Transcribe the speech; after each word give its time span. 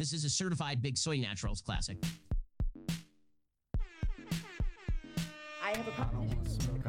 This 0.00 0.14
is 0.14 0.24
a 0.24 0.30
certified 0.30 0.80
Big 0.80 0.96
Soy 0.96 1.18
Naturals 1.18 1.60
classic. 1.60 1.98
I 5.62 5.76
have 5.76 5.86
a 5.86 5.90
proposition. 5.90 6.82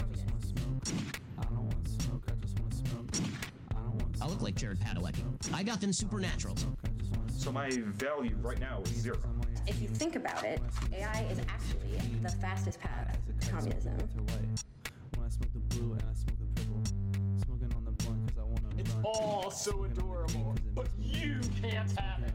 I 4.22 4.28
look 4.28 4.42
like 4.42 4.56
Jared 4.56 4.80
Padalecki. 4.80 5.26
I 5.54 5.62
got 5.62 5.82
them 5.82 5.92
supernaturals. 5.92 6.66
So 7.38 7.52
my 7.52 7.70
value 7.70 8.38
right 8.42 8.62
now 8.62 8.82
is 8.86 8.92
zero. 8.92 9.18
If 9.68 9.82
you 9.82 9.90
think 9.90 10.16
about 10.16 10.46
it, 10.46 10.62
AI 10.94 11.28
is 11.30 11.42
actually 11.50 12.00
the 12.22 12.30
fastest 12.30 12.80
path 12.80 13.20
to 13.42 13.50
communism. 13.50 13.98
It's 18.78 18.96
all 19.04 19.52
so 19.52 19.84
adorable, 19.84 20.56
but 20.74 20.88
you 20.98 21.42
can't 21.62 21.92
have 22.00 22.24
it. 22.24 22.32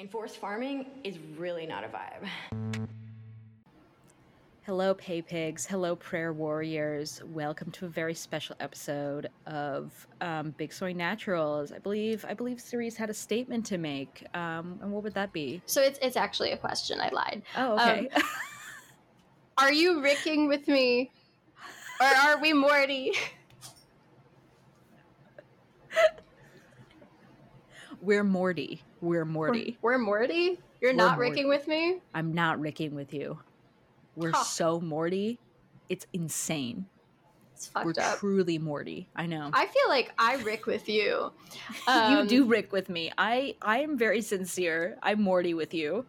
Enforced 0.00 0.38
farming 0.38 0.86
is 1.04 1.18
really 1.36 1.66
not 1.66 1.84
a 1.84 1.88
vibe. 1.88 2.26
Hello, 4.62 4.94
Pay 4.94 5.20
Pigs. 5.20 5.66
Hello, 5.66 5.94
Prayer 5.94 6.32
Warriors. 6.32 7.20
Welcome 7.26 7.70
to 7.72 7.84
a 7.84 7.88
very 7.90 8.14
special 8.14 8.56
episode 8.60 9.28
of 9.46 10.06
um, 10.22 10.54
Big 10.56 10.72
Soy 10.72 10.94
Naturals. 10.94 11.70
I 11.70 11.80
believe 11.80 12.24
I 12.26 12.32
believe 12.32 12.62
Cerise 12.62 12.96
had 12.96 13.10
a 13.10 13.14
statement 13.14 13.66
to 13.66 13.76
make. 13.76 14.24
Um, 14.32 14.78
and 14.80 14.90
what 14.90 15.02
would 15.02 15.12
that 15.12 15.34
be? 15.34 15.60
So 15.66 15.82
it's 15.82 15.98
it's 16.00 16.16
actually 16.16 16.52
a 16.52 16.56
question. 16.56 16.98
I 16.98 17.10
lied. 17.10 17.42
Oh, 17.58 17.74
okay. 17.74 18.08
Um, 18.16 18.22
Are 19.58 19.72
you 19.72 20.00
ricking 20.00 20.48
with 20.48 20.66
me, 20.66 21.10
or 22.00 22.06
are 22.06 22.40
we 22.40 22.54
Morty? 22.54 23.12
We're 28.00 28.24
Morty. 28.24 28.82
We're 29.00 29.24
Morty. 29.24 29.78
We're 29.82 29.98
Morty. 29.98 30.58
You're 30.80 30.92
We're 30.92 30.96
not 30.96 31.16
Morty. 31.16 31.30
ricking 31.30 31.48
with 31.48 31.66
me. 31.66 31.98
I'm 32.14 32.32
not 32.34 32.60
ricking 32.60 32.94
with 32.94 33.14
you. 33.14 33.38
We're 34.16 34.32
Huh. 34.32 34.44
so 34.44 34.80
Morty. 34.80 35.38
It's 35.88 36.06
insane. 36.12 36.86
It's 37.54 37.66
fucked 37.68 37.86
We're 37.86 38.02
up. 38.02 38.18
truly 38.18 38.58
Morty. 38.58 39.08
I 39.16 39.26
know. 39.26 39.50
I 39.52 39.66
feel 39.66 39.88
like 39.88 40.12
I 40.18 40.36
rick 40.36 40.66
with 40.66 40.88
you. 40.88 41.32
you 41.88 41.94
Um, 42.18 42.26
do 42.26 42.44
rick 42.44 42.72
with 42.72 42.88
me. 42.88 43.10
I 43.16 43.56
I 43.62 43.80
am 43.80 43.96
very 43.96 44.20
sincere. 44.20 44.98
I'm 45.02 45.22
Morty 45.22 45.54
with 45.54 45.72
you. 45.74 46.06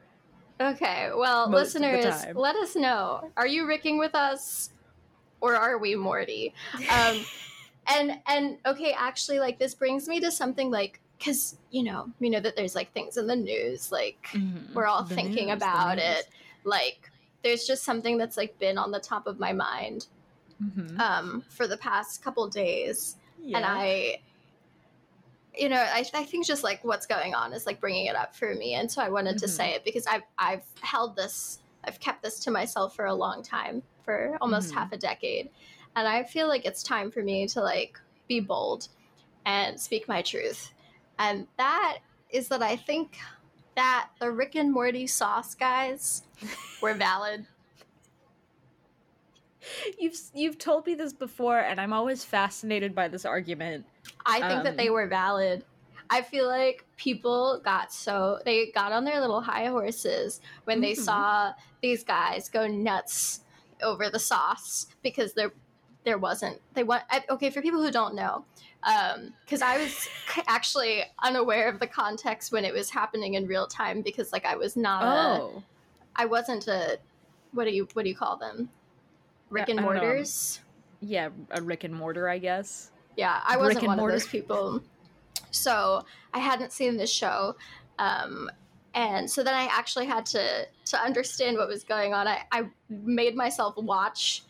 Okay, 0.60 1.10
well, 1.16 1.50
Most 1.50 1.74
listeners, 1.74 2.24
let 2.36 2.56
us 2.58 2.76
know. 2.76 3.32
Are 3.36 3.48
you 3.48 3.68
ricking 3.68 3.98
with 3.98 4.14
us, 4.14 4.70
or 5.40 5.56
are 5.56 5.80
we 5.80 5.96
Morty? 5.96 6.54
Um, 6.92 7.26
and 7.88 8.20
and 8.28 8.58
okay, 8.66 8.94
actually, 8.96 9.40
like 9.40 9.58
this 9.58 9.74
brings 9.74 10.08
me 10.08 10.20
to 10.20 10.30
something 10.30 10.70
like 10.70 11.00
because 11.22 11.56
you 11.70 11.84
know 11.84 12.10
we 12.20 12.30
know 12.32 12.40
that 12.40 12.56
there's 12.56 12.74
like 12.74 12.92
things 12.94 13.16
in 13.18 13.28
the 13.28 13.36
news, 13.36 13.92
like 13.92 14.28
Mhm. 14.34 14.74
we're 14.74 14.88
all 14.88 15.04
The 15.04 15.14
thinking 15.16 15.48
news, 15.48 15.58
about 15.58 16.00
it. 16.00 16.28
Like 16.64 17.12
there's 17.44 17.66
just 17.66 17.84
something 17.84 18.18
that's 18.18 18.38
like 18.38 18.58
been 18.58 18.78
on 18.80 18.90
the 18.92 19.00
top 19.00 19.28
of 19.28 19.40
my 19.40 19.54
mind 19.54 20.08
Mhm. 20.62 21.00
um, 21.00 21.44
for 21.50 21.68
the 21.68 21.78
past 21.78 22.24
couple 22.24 22.48
days, 22.50 23.18
and 23.54 23.64
I. 23.66 24.20
You 25.54 25.68
know, 25.68 25.82
I, 25.82 26.06
I 26.14 26.24
think 26.24 26.46
just 26.46 26.64
like 26.64 26.82
what's 26.86 27.06
going 27.06 27.36
on 27.36 27.52
is 27.52 27.66
like 27.66 27.82
bringing 27.82 28.06
it 28.06 28.16
up 28.16 28.34
for 28.36 28.56
me, 28.56 28.74
and 28.76 28.90
so 28.90 29.02
I 29.02 29.10
wanted 29.10 29.38
to 29.40 29.48
Mhm. 29.48 29.50
say 29.50 29.72
it 29.74 29.84
because 29.84 30.08
I've 30.08 30.24
I've 30.38 30.64
held 30.82 31.18
this, 31.18 31.60
I've 31.84 32.00
kept 32.00 32.24
this 32.24 32.40
to 32.46 32.52
myself 32.52 32.96
for 32.96 33.06
a 33.06 33.14
long 33.14 33.44
time, 33.44 33.84
for 34.06 34.38
almost 34.40 34.72
Mhm. 34.72 34.76
half 34.76 34.92
a 34.94 34.98
decade, 34.98 35.50
and 35.98 36.08
I 36.08 36.24
feel 36.24 36.48
like 36.48 36.66
it's 36.66 36.82
time 36.84 37.12
for 37.12 37.22
me 37.22 37.48
to 37.50 37.62
like 37.62 38.00
be 38.30 38.40
bold 38.40 38.88
and 39.46 39.78
speak 39.78 40.08
my 40.08 40.22
truth, 40.22 40.72
and 41.22 41.48
that 41.58 42.00
is 42.32 42.48
that 42.48 42.64
I 42.64 42.76
think 42.76 43.18
that 43.76 44.10
the 44.20 44.32
Rick 44.32 44.56
and 44.56 44.74
Morty 44.74 45.06
sauce 45.08 45.54
guys 45.56 46.24
were 46.82 46.96
valid. 46.96 47.46
You've 50.00 50.16
you've 50.34 50.58
told 50.58 50.88
me 50.88 50.96
this 50.96 51.14
before, 51.14 51.60
and 51.60 51.80
I'm 51.80 51.94
always 51.94 52.24
fascinated 52.26 52.96
by 52.96 53.08
this 53.08 53.26
argument. 53.26 53.86
I 54.26 54.42
think 54.42 54.64
that 54.64 54.78
they 54.78 54.88
Um, 54.88 54.94
were 54.96 55.08
valid. 55.08 55.64
I 56.10 56.24
feel 56.24 56.48
like 56.48 56.84
people 56.98 57.62
got 57.64 57.94
so 57.94 58.40
they 58.44 58.72
got 58.72 58.92
on 58.92 59.04
their 59.06 59.22
little 59.22 59.42
high 59.42 59.68
horses 59.68 60.42
when 60.64 60.82
they 60.82 60.94
Mhm. 60.94 60.96
saw 60.96 61.54
these 61.82 62.04
guys 62.04 62.50
go 62.50 62.66
nuts 62.68 63.42
over 63.84 64.10
the 64.10 64.20
sauce 64.20 64.88
because 65.04 65.34
there 65.34 65.54
there 66.04 66.18
wasn't 66.18 66.60
they 66.74 66.84
want 66.84 67.04
I- 67.10 67.24
okay 67.30 67.50
for 67.50 67.62
people 67.62 67.82
who 67.84 67.92
don't 67.92 68.16
know 68.16 68.44
because 69.46 69.62
I 69.62 69.78
was 69.78 70.08
actually 70.48 71.04
unaware 71.22 71.70
of 71.70 71.80
the 71.80 71.88
context 71.88 72.52
when 72.52 72.66
it 72.66 72.74
was 72.74 72.90
happening 72.90 73.36
in 73.36 73.46
real 73.48 73.68
time 73.68 74.02
because 74.02 74.32
like 74.34 74.46
I 74.46 74.56
was 74.56 74.76
not 74.76 75.40
Oh, 75.42 75.64
I 76.16 76.26
wasn't 76.26 76.68
a 76.68 76.98
what 77.52 77.66
do 77.66 77.72
you 77.72 77.88
what 77.94 78.04
do 78.04 78.10
you 78.10 78.16
call 78.16 78.38
them 78.38 78.70
Rick 79.50 79.70
and. 79.70 79.82
Mortars 79.82 80.60
yeah, 81.04 81.30
a 81.50 81.62
Rick 81.62 81.84
and 81.84 81.94
Mortar, 81.96 82.30
I 82.30 82.38
guess. 82.38 82.92
yeah 83.18 83.42
i 83.46 83.58
wasn't 83.58 83.86
one 83.88 83.98
mortar. 83.98 84.14
of 84.16 84.22
those 84.22 84.30
people 84.30 84.82
so 85.52 86.04
i 86.34 86.40
hadn't 86.40 86.72
seen 86.72 86.96
this 86.98 87.12
show 87.12 87.56
um, 88.00 88.50
and 88.94 89.30
so 89.30 89.44
then 89.44 89.54
i 89.54 89.64
actually 89.66 90.06
had 90.06 90.26
to 90.26 90.66
to 90.86 90.98
understand 90.98 91.58
what 91.58 91.68
was 91.68 91.84
going 91.84 92.14
on 92.14 92.28
i, 92.28 92.40
I 92.52 92.64
made 92.90 93.36
myself 93.36 93.76
watch 93.78 94.44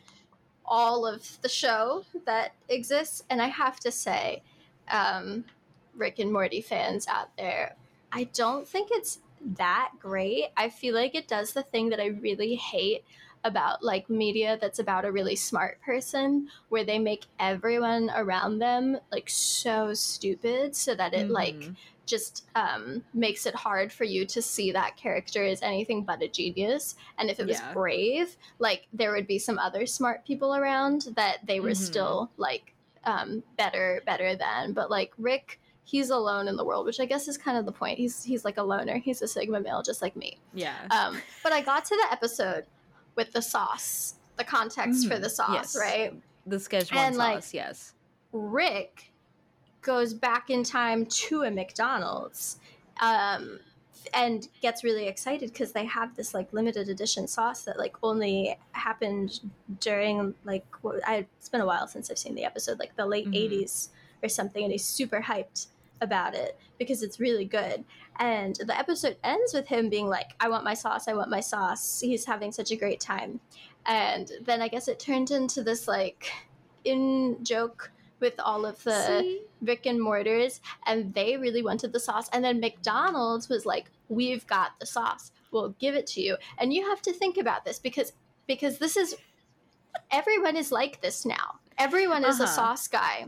all 0.71 1.05
of 1.05 1.39
the 1.41 1.49
show 1.49 2.05
that 2.25 2.53
exists 2.69 3.23
and 3.29 3.41
i 3.41 3.47
have 3.47 3.77
to 3.79 3.91
say 3.91 4.41
um, 4.89 5.43
rick 5.95 6.17
and 6.17 6.31
morty 6.31 6.61
fans 6.61 7.07
out 7.07 7.35
there 7.37 7.75
i 8.13 8.23
don't 8.33 8.67
think 8.67 8.89
it's 8.91 9.19
that 9.43 9.91
great 9.99 10.45
i 10.55 10.69
feel 10.69 10.95
like 10.95 11.13
it 11.13 11.27
does 11.27 11.53
the 11.53 11.63
thing 11.63 11.89
that 11.89 11.99
i 11.99 12.07
really 12.07 12.55
hate 12.55 13.03
about 13.43 13.83
like 13.83 14.09
media 14.09 14.57
that's 14.61 14.79
about 14.79 15.03
a 15.03 15.11
really 15.11 15.35
smart 15.35 15.81
person 15.81 16.47
where 16.69 16.85
they 16.85 16.99
make 16.99 17.25
everyone 17.39 18.09
around 18.15 18.59
them 18.59 18.97
like 19.11 19.29
so 19.29 19.93
stupid 19.93 20.75
so 20.75 20.95
that 20.95 21.13
it 21.13 21.29
like 21.29 21.55
Mhm. 21.55 21.75
Just 22.11 22.45
um, 22.55 23.03
makes 23.13 23.45
it 23.45 23.55
hard 23.55 23.91
for 23.91 24.03
you 24.03 24.25
to 24.25 24.41
see 24.41 24.71
that 24.73 24.95
character 24.97 25.43
as 25.43 25.61
anything 25.61 26.03
but 26.03 26.21
a 26.21 26.27
genius 26.27 26.95
and 27.17 27.29
if 27.31 27.39
it 27.39 27.47
was 27.47 27.59
Yeah. 27.59 27.73
brave 27.73 28.35
like 28.59 28.81
there 28.93 29.11
would 29.13 29.27
be 29.27 29.39
some 29.39 29.57
other 29.57 29.85
smart 29.85 30.25
people 30.29 30.51
around 30.55 30.99
that 31.15 31.37
they 31.49 31.59
were 31.59 31.69
Mhm. 31.75 31.77
still 31.89 32.29
like 32.37 32.73
um, 33.05 33.41
better 33.57 34.03
better 34.05 34.35
than 34.35 34.73
but 34.73 34.91
like 34.91 35.11
rick 35.17 35.59
he's 35.83 36.09
alone 36.11 36.47
in 36.47 36.55
the 36.55 36.63
world 36.69 36.85
which 36.85 36.99
i 36.99 37.05
guess 37.05 37.27
is 37.27 37.37
kind 37.37 37.57
of 37.57 37.65
the 37.65 37.71
point 37.71 37.97
he's 37.97 38.23
he's 38.23 38.43
like 38.45 38.57
a 38.57 38.63
loner 38.71 38.97
he's 38.99 39.21
a 39.23 39.27
sigma 39.27 39.59
male 39.59 39.81
just 39.81 40.01
like 40.01 40.15
me 40.15 40.37
yeah. 40.53 40.75
um, 40.91 41.17
but 41.43 41.51
I 41.51 41.61
got 41.61 41.85
to 41.85 41.95
the 41.95 42.07
episode 42.11 42.65
with 43.15 43.33
the 43.33 43.41
sauce, 43.41 44.15
the 44.37 44.43
context 44.43 45.07
for 45.07 45.15
Mhm. 45.15 45.21
the 45.21 45.29
sauce, 45.29 45.75
Yes. 45.75 45.77
right? 45.77 46.13
the 46.45 46.57
Szechuan 46.57 46.95
and, 47.07 47.15
like, 47.17 47.35
sauce, 47.43 47.53
yes. 47.53 47.93
Rick 48.31 49.10
goes 49.81 50.13
back 50.13 50.49
in 50.49 50.63
time 50.63 51.05
to 51.07 51.43
a 51.43 51.51
McDonald's 51.51 52.57
um, 53.01 53.59
and 54.13 54.47
gets 54.61 54.83
really 54.83 55.07
excited 55.07 55.51
because 55.51 55.71
they 55.71 55.85
have 55.85 56.15
this 56.15 56.33
like 56.33 56.51
limited 56.53 56.89
edition 56.89 57.27
sauce 57.27 57.63
that 57.63 57.77
like 57.77 57.95
only 58.03 58.57
happened 58.73 59.39
during 59.79 60.33
like 60.43 60.65
what, 60.81 61.07
I, 61.07 61.25
it's 61.37 61.49
been 61.49 61.61
a 61.61 61.65
while 61.65 61.87
since 61.87 62.09
I've 62.11 62.17
seen 62.17 62.35
the 62.35 62.45
episode, 62.45 62.79
like 62.79 62.95
the 62.95 63.05
late 63.05 63.27
Mhm. 63.27 63.35
80s 63.35 63.89
or 64.23 64.29
something, 64.29 64.63
and 64.63 64.71
he's 64.71 64.85
super 64.85 65.21
hyped 65.21 65.67
about 66.01 66.33
it 66.35 66.57
because 66.79 67.03
it's 67.03 67.19
really 67.19 67.45
good. 67.45 67.83
And 68.19 68.55
the 68.55 68.77
episode 68.77 69.17
ends 69.23 69.53
with 69.53 69.67
him 69.67 69.89
being 69.89 70.07
like, 70.07 70.31
I 70.39 70.49
want 70.49 70.63
my 70.63 70.73
sauce, 70.73 71.07
I 71.07 71.13
want 71.13 71.29
my 71.29 71.39
sauce. 71.39 72.01
He's 72.01 72.25
having 72.25 72.51
such 72.51 72.71
a 72.71 72.75
great 72.75 72.99
time. 72.99 73.39
And 73.85 74.31
then 74.43 74.61
I 74.61 74.67
guess 74.67 74.87
it 74.87 74.99
turned 74.99 75.31
into 75.31 75.63
this 75.63 75.87
like 75.87 76.31
in 76.83 77.37
joke 77.43 77.91
with 78.19 78.39
all 78.39 78.65
of 78.65 78.83
the 78.83 79.05
See? 79.21 79.41
Rick 79.61 79.85
and 79.85 80.01
Mortars, 80.01 80.59
and 80.85 81.13
they 81.13 81.37
really 81.37 81.63
wanted 81.63 81.93
the 81.93 81.99
sauce. 81.99 82.29
And 82.33 82.43
then 82.43 82.59
McDonald's 82.59 83.49
was 83.49 83.65
like, 83.65 83.91
"We've 84.09 84.45
got 84.47 84.79
the 84.79 84.85
sauce. 84.85 85.31
We'll 85.51 85.75
give 85.79 85.95
it 85.95 86.07
to 86.07 86.21
you." 86.21 86.37
And 86.57 86.73
you 86.73 86.87
have 86.89 87.01
to 87.03 87.13
think 87.13 87.37
about 87.37 87.65
this 87.65 87.79
because 87.79 88.13
because 88.47 88.77
this 88.79 88.97
is 88.97 89.15
everyone 90.11 90.55
is 90.55 90.71
like 90.71 91.01
this 91.01 91.25
now. 91.25 91.59
Everyone 91.77 92.23
is 92.23 92.39
a 92.39 92.43
Uh-huh. 92.43 92.53
sauce 92.53 92.87
guy, 92.87 93.27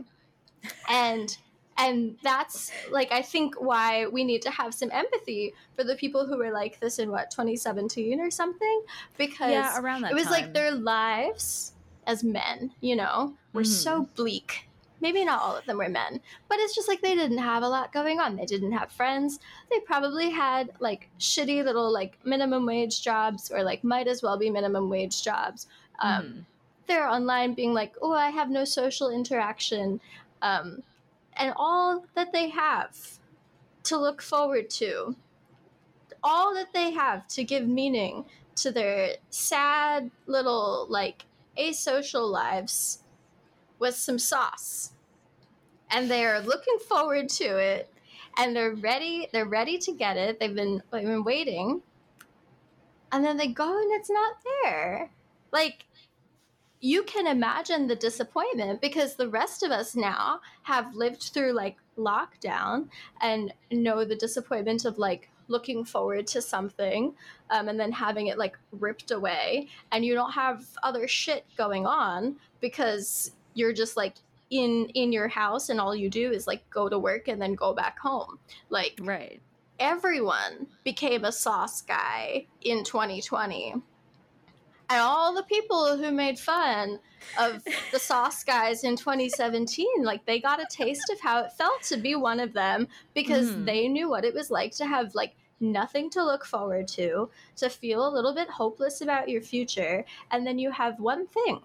and 0.88 1.36
and 1.76 2.16
that's 2.22 2.72
like 2.90 3.10
I 3.10 3.22
think 3.22 3.60
why 3.60 4.06
we 4.06 4.22
need 4.24 4.42
to 4.42 4.50
have 4.50 4.74
some 4.74 4.90
empathy 4.92 5.54
for 5.76 5.82
the 5.84 5.96
people 5.96 6.26
who 6.26 6.38
were 6.38 6.52
like 6.52 6.78
this 6.80 6.98
in 6.98 7.10
what 7.10 7.30
2017 7.30 8.20
or 8.20 8.30
something 8.30 8.82
because 9.18 9.50
Yeah, 9.50 9.80
around 9.80 10.02
that 10.02 10.12
it 10.12 10.14
was 10.14 10.30
like 10.30 10.52
their 10.52 10.70
lives 10.72 11.72
as 12.06 12.22
men, 12.22 12.72
you 12.80 12.94
know, 12.94 13.34
were 13.52 13.62
Mhm. 13.62 13.66
so 13.66 14.08
bleak. 14.14 14.68
Maybe 15.04 15.22
not 15.22 15.42
all 15.42 15.54
of 15.54 15.66
them 15.66 15.76
were 15.76 15.90
men, 15.90 16.18
but 16.48 16.58
it's 16.60 16.74
just 16.74 16.88
like 16.88 17.02
they 17.02 17.14
didn't 17.14 17.36
have 17.36 17.62
a 17.62 17.68
lot 17.68 17.92
going 17.92 18.20
on. 18.20 18.36
They 18.36 18.46
didn't 18.46 18.72
have 18.72 18.90
friends. 18.90 19.38
They 19.70 19.80
probably 19.80 20.30
had 20.30 20.70
like 20.80 21.10
shitty 21.20 21.62
little 21.62 21.92
like 21.92 22.16
minimum 22.24 22.64
wage 22.64 23.02
jobs 23.02 23.50
or 23.50 23.62
like 23.62 23.84
might 23.84 24.08
as 24.08 24.22
well 24.22 24.38
be 24.38 24.48
minimum 24.48 24.88
wage 24.88 25.22
jobs. 25.22 25.66
Um, 25.98 26.22
Mhm. 26.24 26.44
They're 26.86 27.06
online 27.06 27.52
being 27.52 27.74
like, 27.74 27.94
oh, 28.00 28.14
I 28.14 28.30
have 28.30 28.48
no 28.48 28.64
social 28.64 29.10
interaction. 29.10 30.00
Um, 30.40 30.82
and 31.34 31.52
all 31.56 32.06
that 32.14 32.32
they 32.32 32.48
have 32.48 32.96
to 33.82 33.98
look 33.98 34.22
forward 34.22 34.70
to, 34.80 35.16
all 36.22 36.54
that 36.54 36.72
they 36.72 36.92
have 36.92 37.28
to 37.28 37.44
give 37.44 37.66
meaning 37.68 38.24
to 38.56 38.72
their 38.72 39.16
sad 39.28 40.10
little 40.26 40.86
like 40.88 41.26
asocial 41.58 42.30
lives 42.30 43.00
with 43.78 43.94
some 43.94 44.18
sauce. 44.18 44.92
And 45.90 46.10
they're 46.10 46.40
looking 46.40 46.78
forward 46.88 47.28
to 47.30 47.44
it 47.44 47.90
and 48.36 48.54
they're 48.54 48.74
ready 48.74 49.28
they're 49.32 49.46
ready 49.46 49.78
to 49.78 49.92
get 49.92 50.16
it. 50.16 50.40
They've 50.40 50.54
been 50.54 50.82
they've 50.90 51.02
been 51.02 51.24
waiting. 51.24 51.82
And 53.12 53.24
then 53.24 53.36
they 53.36 53.48
go 53.48 53.68
and 53.68 53.92
it's 53.92 54.10
not 54.10 54.36
there. 54.64 55.10
Like 55.52 55.86
you 56.80 57.02
can 57.04 57.26
imagine 57.26 57.86
the 57.86 57.96
disappointment 57.96 58.80
because 58.80 59.14
the 59.14 59.28
rest 59.28 59.62
of 59.62 59.70
us 59.70 59.96
now 59.96 60.40
have 60.64 60.94
lived 60.94 61.22
through 61.22 61.52
like 61.52 61.76
lockdown 61.96 62.88
and 63.22 63.54
know 63.70 64.04
the 64.04 64.16
disappointment 64.16 64.84
of 64.84 64.98
like 64.98 65.30
looking 65.48 65.82
forward 65.84 66.26
to 66.26 66.42
something 66.42 67.14
um, 67.50 67.68
and 67.68 67.80
then 67.80 67.92
having 67.92 68.26
it 68.26 68.36
like 68.36 68.58
ripped 68.70 69.10
away 69.10 69.68
and 69.92 70.04
you 70.04 70.12
don't 70.12 70.32
have 70.32 70.66
other 70.82 71.08
shit 71.08 71.46
going 71.56 71.86
on 71.86 72.36
because 72.60 73.32
you're 73.54 73.72
just 73.72 73.96
like 73.96 74.16
in 74.50 74.86
in 74.94 75.12
your 75.12 75.28
house 75.28 75.68
and 75.68 75.80
all 75.80 75.94
you 75.96 76.10
do 76.10 76.30
is 76.30 76.46
like 76.46 76.68
go 76.70 76.88
to 76.88 76.98
work 76.98 77.28
and 77.28 77.40
then 77.40 77.54
go 77.54 77.72
back 77.74 77.98
home 77.98 78.38
like 78.68 78.98
Right. 79.00 79.40
everyone 79.78 80.66
became 80.84 81.24
a 81.24 81.32
sauce 81.32 81.80
guy 81.80 82.46
in 82.62 82.84
2020 82.84 83.72
and 84.90 85.00
all 85.00 85.34
the 85.34 85.42
people 85.44 85.96
who 85.96 86.10
made 86.10 86.38
fun 86.38 87.00
of 87.38 87.64
the 87.90 87.98
sauce 88.10 88.44
guys 88.44 88.84
in 88.84 88.96
2017 88.96 89.86
like 90.02 90.24
they 90.26 90.38
got 90.40 90.60
a 90.60 90.66
taste 90.66 91.10
of 91.10 91.20
how 91.20 91.40
it 91.40 91.52
felt 91.52 91.82
to 91.82 91.96
be 91.96 92.14
one 92.14 92.38
of 92.40 92.52
them 92.52 92.86
because 93.14 93.54
Mhm. 93.54 93.64
they 93.66 93.88
knew 93.88 94.08
what 94.08 94.24
it 94.24 94.34
was 94.34 94.50
like 94.50 94.72
to 94.76 94.86
have 94.86 95.14
like 95.14 95.34
nothing 95.60 96.10
to 96.10 96.22
look 96.22 96.44
forward 96.44 96.86
to 96.88 97.30
to 97.56 97.70
feel 97.70 98.06
a 98.06 98.12
little 98.14 98.34
bit 98.34 98.50
hopeless 98.50 99.00
about 99.00 99.28
your 99.28 99.40
future 99.40 100.04
and 100.30 100.46
then 100.46 100.58
you 100.58 100.70
have 100.70 101.00
one 101.00 101.26
thing 101.26 101.60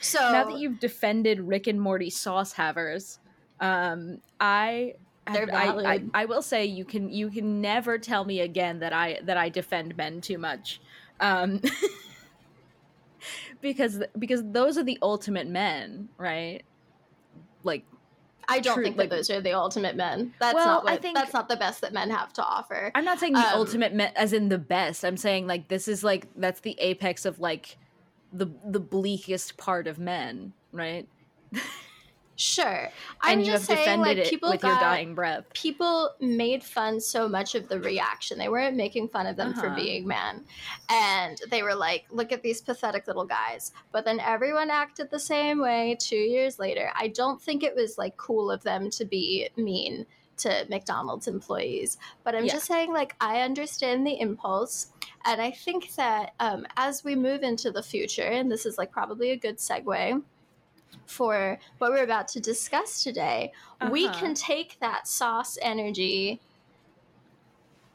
so 0.00 0.18
now 0.32 0.44
that 0.44 0.58
you've 0.58 0.78
defended 0.80 1.40
Rick 1.40 1.66
and 1.66 1.80
Morty 1.80 2.10
sauce 2.10 2.52
havers, 2.52 3.18
um, 3.60 4.20
I. 4.40 4.94
They're 5.32 5.54
I, 5.54 5.66
I. 5.94 6.02
I 6.14 6.24
will 6.24 6.40
say 6.40 6.64
you 6.64 6.86
can 6.86 7.10
you 7.10 7.28
can 7.30 7.60
never 7.60 7.98
tell 7.98 8.24
me 8.24 8.40
again 8.40 8.78
that 8.78 8.94
I 8.94 9.20
that 9.24 9.36
I 9.36 9.50
defend 9.50 9.94
men 9.94 10.22
too 10.22 10.38
much, 10.38 10.80
um, 11.20 11.60
because 13.60 14.02
because 14.18 14.42
those 14.44 14.78
are 14.78 14.82
the 14.84 14.98
ultimate 15.02 15.46
men, 15.46 16.08
right? 16.16 16.62
Like 17.62 17.84
I 18.48 18.60
don't 18.60 18.74
true, 18.74 18.84
think 18.84 18.96
like- 18.96 19.10
that 19.10 19.16
those 19.16 19.30
are 19.30 19.40
the 19.40 19.52
ultimate 19.52 19.96
men. 19.96 20.32
That's 20.40 20.54
Well, 20.54 20.66
not 20.66 20.88
I 20.88 20.92
what 20.92 21.02
think- 21.02 21.16
that's 21.16 21.34
not 21.34 21.48
the 21.48 21.56
best 21.56 21.80
that 21.82 21.92
men 21.92 22.08
have 22.10 22.32
to 22.34 22.42
offer. 22.42 22.90
I'm 22.94 23.04
not 23.04 23.18
saying 23.18 23.34
the 23.34 23.40
Um, 23.40 23.52
ultimate 23.54 23.92
me- 23.94 24.08
as 24.16 24.32
in 24.32 24.48
the 24.48 24.58
best. 24.58 25.04
I'm 25.04 25.16
saying 25.16 25.46
like 25.46 25.68
this 25.68 25.88
is 25.88 26.02
like 26.04 26.26
that's 26.36 26.60
the 26.60 26.74
apex 26.78 27.24
of 27.26 27.38
like 27.40 27.76
the 28.32 28.46
the 28.64 28.80
bleakest 28.80 29.56
part 29.56 29.86
of 29.86 29.98
men, 29.98 30.52
right? 30.72 31.08
Sure. 32.36 32.88
I'm 33.20 33.38
and 33.38 33.46
you 33.46 33.52
have 33.52 33.60
just 33.60 33.66
saying 33.66 34.00
defended 34.00 34.18
like 34.18 34.18
it 34.18 34.30
people 34.30 34.50
with 34.50 34.60
got 34.60 34.68
your 34.68 34.78
dying 34.78 35.14
breath. 35.14 35.44
people 35.54 36.10
made 36.20 36.62
fun 36.62 37.00
so 37.00 37.28
much 37.28 37.54
of 37.56 37.68
the 37.68 37.80
reaction. 37.80 38.38
They 38.38 38.48
weren't 38.48 38.76
making 38.76 39.08
fun 39.08 39.26
of 39.26 39.36
them 39.36 39.54
for 39.54 39.66
Uh-huh. 39.66 39.76
being 39.76 40.06
men. 40.06 40.44
And 40.88 41.36
they 41.50 41.62
were 41.64 41.74
like, 41.74 42.04
look 42.10 42.30
at 42.30 42.42
these 42.42 42.60
pathetic 42.60 43.06
little 43.08 43.24
guys. 43.26 43.72
But 43.90 44.04
then 44.04 44.20
everyone 44.20 44.70
acted 44.70 45.10
the 45.10 45.18
same 45.18 45.58
way 45.60 45.96
2 46.00 46.14
years 46.14 46.58
later. 46.60 46.90
I 46.94 47.08
don't 47.08 47.42
think 47.42 47.62
it 47.64 47.74
was 47.74 47.98
like 47.98 48.16
cool 48.16 48.50
of 48.52 48.62
them 48.62 48.88
to 48.90 49.04
be 49.04 49.48
mean 49.56 50.06
to 50.38 50.66
McDonald's 50.68 51.28
employees. 51.28 51.98
But 52.24 52.34
I'm 52.34 52.44
Yeah. 52.46 52.54
just 52.54 52.66
saying, 52.66 52.92
like, 52.92 53.14
I 53.20 53.40
understand 53.40 54.06
the 54.06 54.18
impulse. 54.20 54.88
And 55.24 55.40
I 55.40 55.50
think 55.50 55.94
that 55.96 56.34
um, 56.40 56.66
as 56.76 57.04
we 57.04 57.14
move 57.14 57.42
into 57.42 57.70
the 57.70 57.82
future, 57.82 58.22
and 58.22 58.50
this 58.50 58.64
is 58.66 58.78
like 58.78 58.90
probably 58.90 59.30
a 59.30 59.36
good 59.36 59.58
segue 59.58 60.22
for 61.06 61.58
what 61.78 61.90
we're 61.90 62.04
about 62.04 62.28
to 62.28 62.40
discuss 62.40 63.02
today, 63.02 63.52
we 63.90 64.06
Uh-huh. 64.06 64.18
can 64.18 64.34
take 64.34 64.78
that 64.80 65.06
sauce 65.08 65.58
energy 65.60 66.40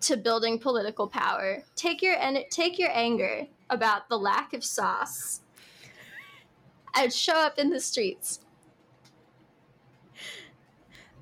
to 0.02 0.18
building 0.18 0.60
political 0.60 1.08
power. 1.08 1.64
Take 1.76 2.02
your 2.02 2.16
en- 2.16 2.44
take 2.52 2.78
your 2.78 2.90
anger 2.92 3.48
about 3.70 4.10
the 4.10 4.18
lack 4.20 4.54
of 4.54 4.64
sauce 4.64 5.40
and 6.94 7.12
show 7.14 7.36
up 7.36 7.58
in 7.58 7.70
the 7.70 7.80
streets. 7.80 8.40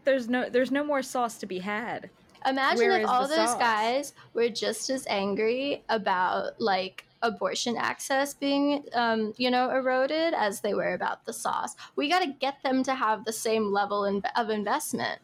There's 0.03 0.27
no 0.27 0.49
there's 0.49 0.71
no 0.71 0.83
more 0.83 1.01
sauce 1.01 1.37
to 1.39 1.45
be 1.45 1.59
had. 1.59 2.09
Imagine 2.45 2.89
Where 2.89 3.01
if 3.01 3.07
all 3.07 3.27
those 3.27 3.35
sauce? 3.35 3.57
guys 3.57 4.13
were 4.33 4.49
just 4.49 4.89
as 4.89 5.05
angry 5.07 5.83
about 5.89 6.59
like 6.59 7.05
abortion 7.21 7.77
access 7.77 8.33
being 8.33 8.83
um, 8.93 9.33
you 9.37 9.51
know 9.51 9.69
eroded 9.69 10.33
as 10.33 10.61
they 10.61 10.73
were 10.73 10.93
about 10.93 11.25
the 11.25 11.33
sauce. 11.33 11.75
We 11.95 12.09
got 12.09 12.21
to 12.21 12.31
get 12.31 12.61
them 12.63 12.83
to 12.83 12.95
have 12.95 13.25
the 13.25 13.33
same 13.33 13.71
level 13.71 14.05
in- 14.05 14.23
of 14.35 14.49
investment 14.49 15.21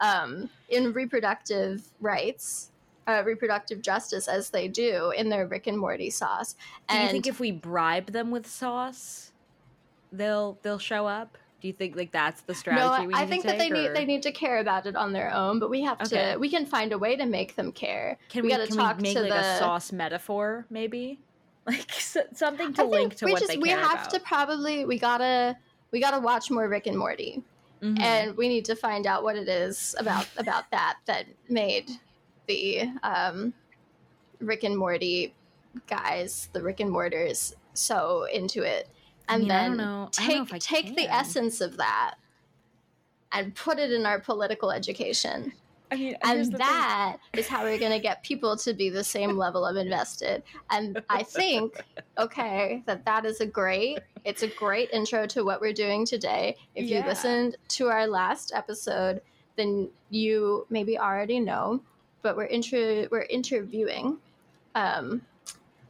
um, 0.00 0.50
in 0.68 0.92
reproductive 0.92 1.82
rights. 2.00 2.70
Uh, 3.06 3.22
reproductive 3.24 3.80
justice 3.80 4.28
as 4.28 4.50
they 4.50 4.68
do 4.68 5.14
in 5.16 5.30
their 5.30 5.46
Rick 5.46 5.66
and 5.66 5.78
Morty 5.78 6.10
sauce. 6.10 6.54
Do 6.90 6.98
you 6.98 7.08
think 7.08 7.26
if 7.26 7.40
we 7.40 7.50
bribe 7.50 8.12
them 8.12 8.30
with 8.30 8.46
sauce, 8.46 9.32
they'll 10.12 10.58
they'll 10.60 10.78
show 10.78 11.06
up? 11.06 11.38
Do 11.60 11.66
you 11.66 11.72
think 11.74 11.96
like 11.96 12.12
that's 12.12 12.42
the 12.42 12.54
strategy 12.54 13.06
no, 13.08 13.16
I 13.18 13.26
think 13.26 13.44
that 13.44 13.58
they 13.58 13.64
take, 13.68 13.72
need 13.72 13.94
they 13.94 14.04
need 14.04 14.22
to 14.22 14.30
care 14.32 14.58
about 14.58 14.86
it 14.86 14.94
on 14.94 15.12
their 15.12 15.32
own, 15.34 15.58
but 15.58 15.70
we 15.70 15.82
have 15.82 16.00
Okay. 16.02 16.32
to 16.34 16.38
we 16.38 16.48
can 16.48 16.64
find 16.66 16.92
a 16.92 16.98
way 16.98 17.16
to 17.16 17.26
make 17.26 17.56
them 17.56 17.72
care. 17.72 18.16
Can 18.28 18.42
we 18.44 18.56
we, 18.56 18.66
can 18.66 18.76
talk 18.76 18.96
we 18.98 19.02
make 19.02 19.16
to 19.16 19.22
like 19.22 19.32
the 19.32 19.40
a 19.40 19.58
sauce 19.58 19.90
metaphor 19.92 20.66
maybe? 20.70 21.20
Like 21.68 21.90
s- 21.90 22.16
something 22.34 22.72
to 22.74 22.82
I 22.82 22.86
link 22.86 23.16
to 23.16 23.26
we 23.26 23.32
what 23.32 23.40
just 23.40 23.52
they 23.52 23.58
we 23.58 23.68
have 23.70 23.92
about. 23.92 24.10
to 24.10 24.20
probably 24.20 24.84
we 24.86 24.98
gotta 24.98 25.56
we 25.90 26.00
gotta 26.00 26.18
watch 26.20 26.50
more 26.50 26.66
Rick 26.68 26.86
and 26.86 26.96
Morty, 26.96 27.42
Mhm. 27.82 28.00
and 28.00 28.36
we 28.38 28.48
need 28.48 28.64
to 28.66 28.74
find 28.76 29.06
out 29.06 29.22
what 29.22 29.36
it 29.36 29.48
is 29.48 29.94
about 29.98 30.26
about 30.38 30.70
that 30.76 30.96
that 31.06 31.26
made 31.50 31.90
the 32.46 32.88
um, 33.02 33.52
Rick 34.40 34.62
and 34.64 34.78
Morty 34.78 35.34
guys, 35.88 36.48
the 36.54 36.62
Rick 36.62 36.80
and 36.80 36.90
Mortars, 36.90 37.54
so 37.74 38.24
into 38.32 38.62
it, 38.62 38.88
I 39.28 39.34
and 39.34 39.42
mean, 39.42 39.50
I 39.50 39.58
then 39.60 39.68
don't 39.70 39.76
know- 39.78 40.10
I 40.18 40.28
don't 40.28 40.48
take 40.48 40.60
take 40.84 40.96
the 40.96 41.08
essence 41.12 41.60
of 41.60 41.76
that 41.76 42.14
and 43.32 43.54
put 43.54 43.78
it 43.78 43.92
in 43.92 44.06
our 44.06 44.18
political 44.20 44.70
education. 44.72 45.52
I 45.90 45.96
mean, 45.96 46.16
And 46.22 46.52
that 46.54 47.16
is 47.32 47.48
how 47.48 47.62
we're 47.62 47.78
going 47.78 47.92
to 47.92 47.98
get 47.98 48.22
people 48.22 48.56
to 48.58 48.74
be 48.74 48.90
the 48.90 49.02
same 49.04 49.38
level 49.38 49.64
of 49.64 49.76
invested. 49.76 50.42
And 50.70 51.02
I 51.08 51.22
think, 51.22 51.82
okay, 52.18 52.82
that 52.86 53.06
that 53.06 53.24
is 53.24 53.40
a 53.40 53.46
great, 53.46 54.00
it's 54.24 54.42
a 54.42 54.48
great 54.48 54.90
intro 54.92 55.26
to 55.28 55.44
what 55.44 55.62
we're 55.62 55.72
doing 55.72 56.04
today. 56.04 56.56
If 56.74 56.84
Yeah. 56.86 57.00
you 57.00 57.06
listened 57.08 57.56
to 57.68 57.88
our 57.88 58.06
last 58.06 58.52
episode, 58.54 59.22
then 59.56 59.88
you 60.10 60.66
maybe 60.68 60.98
already 60.98 61.40
know, 61.40 61.80
but 62.20 62.36
we're 62.36 62.46
intro, 62.46 63.08
we're 63.10 63.22
interviewing 63.30 64.18
um, 64.74 65.22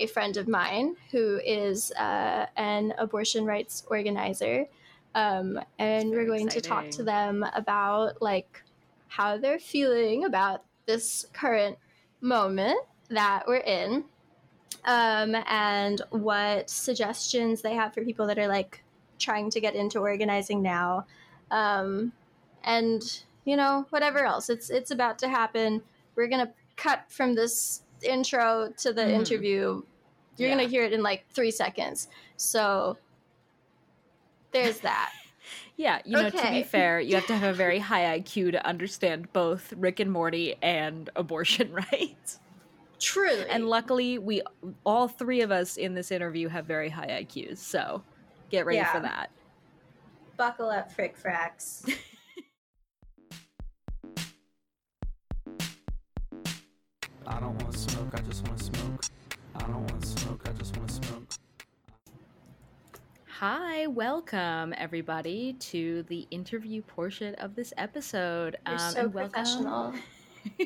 a 0.00 0.06
friend 0.06 0.36
of 0.36 0.48
mine 0.48 0.96
who 1.10 1.40
is 1.44 1.92
uh, 1.92 2.46
an 2.56 2.94
abortion 2.98 3.44
rights 3.44 3.84
organizer. 3.88 4.66
Um, 5.14 5.60
and 5.78 6.10
we're 6.10 6.26
going 6.26 6.48
to 6.48 6.60
talk 6.60 6.90
to 6.90 7.02
them 7.02 7.44
about 7.54 8.20
like 8.22 8.62
how 9.08 9.38
they're 9.38 9.58
feeling 9.58 10.24
about 10.24 10.64
this 10.86 11.26
current 11.32 11.78
moment 12.20 12.78
that 13.08 13.44
we're 13.46 13.56
in 13.56 14.04
um, 14.84 15.34
and 15.46 16.00
what 16.10 16.70
suggestions 16.70 17.62
they 17.62 17.74
have 17.74 17.94
for 17.94 18.04
people 18.04 18.26
that 18.26 18.38
are 18.38 18.46
like 18.46 18.82
trying 19.18 19.50
to 19.50 19.60
get 19.60 19.74
into 19.74 19.98
organizing 19.98 20.62
now. 20.62 21.06
Um, 21.50 22.12
and 22.64 23.22
you 23.44 23.56
know 23.56 23.86
whatever 23.90 24.24
else. 24.24 24.50
It's 24.50 24.68
it's 24.68 24.90
about 24.90 25.18
to 25.20 25.28
happen. 25.28 25.82
We're 26.14 26.28
gonna 26.28 26.52
cut 26.76 27.04
from 27.08 27.34
this 27.34 27.82
intro 28.02 28.72
to 28.78 28.92
the 28.92 29.02
Mhm. 29.02 29.14
interview 29.20 29.82
you're 30.36 30.48
Yeah. 30.48 30.56
gonna 30.56 30.68
hear 30.68 30.84
it 30.84 30.92
in 30.92 31.02
like 31.02 31.26
three 31.30 31.50
seconds 31.50 32.08
so 32.36 32.96
there's 34.52 34.80
that 34.80 35.12
Yeah, 35.76 36.02
you 36.04 36.16
know, 36.16 36.28
to 36.30 36.50
be 36.50 36.64
fair, 36.64 36.98
you 36.98 37.14
have 37.14 37.26
to 37.26 37.36
have 37.36 37.54
a 37.54 37.56
very 37.56 37.78
high 37.78 38.18
IQ 38.18 38.50
to 38.50 38.66
understand 38.66 39.32
both 39.32 39.72
Rick 39.74 40.00
and 40.00 40.10
Morty 40.10 40.56
and 40.60 41.08
abortion 41.14 41.72
rights. 41.92 42.40
truly 42.98 43.46
And 43.48 43.68
luckily, 43.68 44.18
we 44.18 44.42
all 44.84 45.06
three 45.06 45.40
of 45.42 45.52
us 45.52 45.76
in 45.76 45.94
this 45.94 46.10
interview 46.10 46.48
have 46.48 46.66
very 46.66 46.88
high 46.88 47.22
IQs, 47.22 47.58
so 47.58 48.02
get 48.50 48.66
ready 48.66 48.82
for 48.84 49.00
that. 49.00 49.30
buckle 50.36 50.68
up 50.68 50.90
frick 50.90 51.16
fracks 51.16 51.88
I 57.30 57.40
don't 57.40 57.62
want 57.62 57.74
smoke, 57.76 58.08
I 58.14 58.20
just 58.22 58.46
want 58.48 58.60
smoke. 58.60 59.04
I 59.54 59.58
don't 59.60 59.90
want 59.90 60.04
smoke, 60.06 60.40
I 60.48 60.52
just 60.52 60.76
want 60.76 60.90
smoke. 60.90 61.24
Hi, 63.26 63.86
welcome 63.86 64.74
everybody 64.76 65.52
to 65.60 66.02
the 66.04 66.26
interview 66.30 66.82
portion 66.82 67.34
of 67.36 67.54
this 67.54 67.72
episode. 67.76 68.56
You're 68.66 68.74
Um, 68.76 68.92
so 68.92 69.08
professional. 69.10 69.94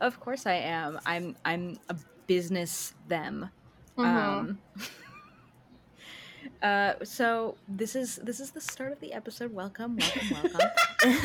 of 0.00 0.18
course 0.20 0.46
I 0.46 0.54
am. 0.54 0.98
I'm 1.04 1.36
I'm 1.44 1.78
a 1.90 1.96
business 2.26 2.94
them. 3.08 3.50
Mhm. 3.98 4.04
Um 4.04 4.58
uh 6.62 6.94
so 7.04 7.56
this 7.68 7.94
is 7.94 8.16
this 8.16 8.40
is 8.40 8.50
the 8.52 8.60
start 8.60 8.92
of 8.92 9.00
the 9.00 9.12
episode. 9.12 9.52
Welcome, 9.52 9.96
welcome, 9.96 10.28
welcome. 10.42 10.70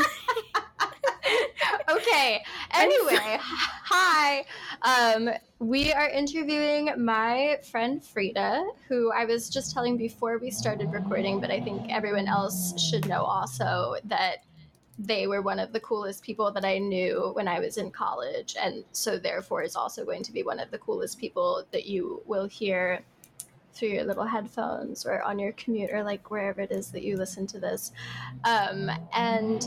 okay. 1.90 2.44
Anyway, 2.72 3.38
hi. 3.40 4.46
Um, 4.82 5.30
we 5.60 5.92
are 5.92 6.10
interviewing 6.10 6.92
my 6.98 7.58
friend 7.70 8.04
Frida, 8.04 8.66
who 8.88 9.12
I 9.12 9.26
was 9.26 9.50
just 9.50 9.74
telling 9.74 9.98
before 9.98 10.38
we 10.38 10.52
started 10.52 10.92
recording, 10.92 11.40
but 11.40 11.52
I 11.52 11.60
think 11.60 11.92
everyone 11.92 12.28
else 12.28 12.80
should 12.82 13.08
know 13.08 13.24
also 13.24 13.96
that 14.06 14.44
they 14.98 15.28
were 15.28 15.42
one 15.42 15.60
of 15.60 15.72
the 15.72 15.80
coolest 15.80 16.24
people 16.24 16.52
that 16.52 16.66
I 16.66 16.78
knew 16.78 17.32
when 17.34 17.48
I 17.48 17.60
was 17.60 17.78
in 17.78 17.90
college, 17.90 18.56
and 18.62 18.84
so 18.92 19.18
therefore 19.18 19.64
is 19.64 19.76
also 19.76 20.04
going 20.04 20.24
to 20.24 20.34
be 20.34 20.44
one 20.44 20.60
of 20.60 20.72
the 20.72 20.78
coolest 20.78 21.18
people 21.18 21.64
that 21.72 21.86
you 21.86 22.22
will 22.26 22.48
hear 22.48 23.02
through 23.80 23.90
your 23.90 24.04
little 24.04 24.26
headphones 24.26 25.06
or 25.06 25.22
on 25.24 25.40
your 25.40 25.54
commute 25.54 25.90
or 25.92 26.04
like 26.04 26.30
wherever 26.30 26.62
it 26.62 26.72
is 26.72 26.92
that 26.92 27.04
you 27.04 27.16
listen 27.16 27.48
to 27.48 27.60
this. 27.60 27.92
Um, 28.44 28.92
and 29.14 29.66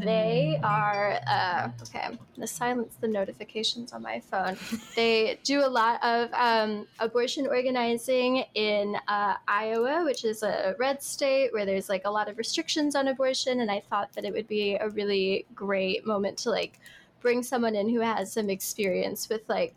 they 0.00 0.60
are 0.62 1.18
uh, 1.26 1.70
okay. 1.82 2.00
I'm 2.04 2.18
gonna 2.34 2.46
silence 2.46 2.94
the 3.00 3.08
notifications 3.08 3.92
on 3.92 4.02
my 4.02 4.20
phone. 4.20 4.56
They 4.94 5.38
do 5.42 5.64
a 5.64 5.68
lot 5.68 6.02
of 6.04 6.30
um, 6.32 6.86
abortion 6.98 7.46
organizing 7.46 8.44
in 8.54 8.96
uh, 9.08 9.34
Iowa, 9.46 10.04
which 10.04 10.24
is 10.24 10.42
a 10.42 10.74
red 10.78 11.02
state 11.02 11.52
where 11.52 11.64
there's 11.64 11.88
like 11.88 12.02
a 12.04 12.10
lot 12.10 12.28
of 12.28 12.36
restrictions 12.36 12.94
on 12.94 13.08
abortion. 13.08 13.60
And 13.60 13.70
I 13.70 13.80
thought 13.88 14.12
that 14.14 14.24
it 14.24 14.32
would 14.32 14.48
be 14.48 14.74
a 14.74 14.88
really 14.90 15.46
great 15.54 16.06
moment 16.06 16.38
to 16.38 16.50
like 16.50 16.80
bring 17.20 17.42
someone 17.42 17.74
in 17.74 17.88
who 17.88 18.00
has 18.00 18.32
some 18.32 18.50
experience 18.50 19.28
with 19.28 19.42
like 19.48 19.74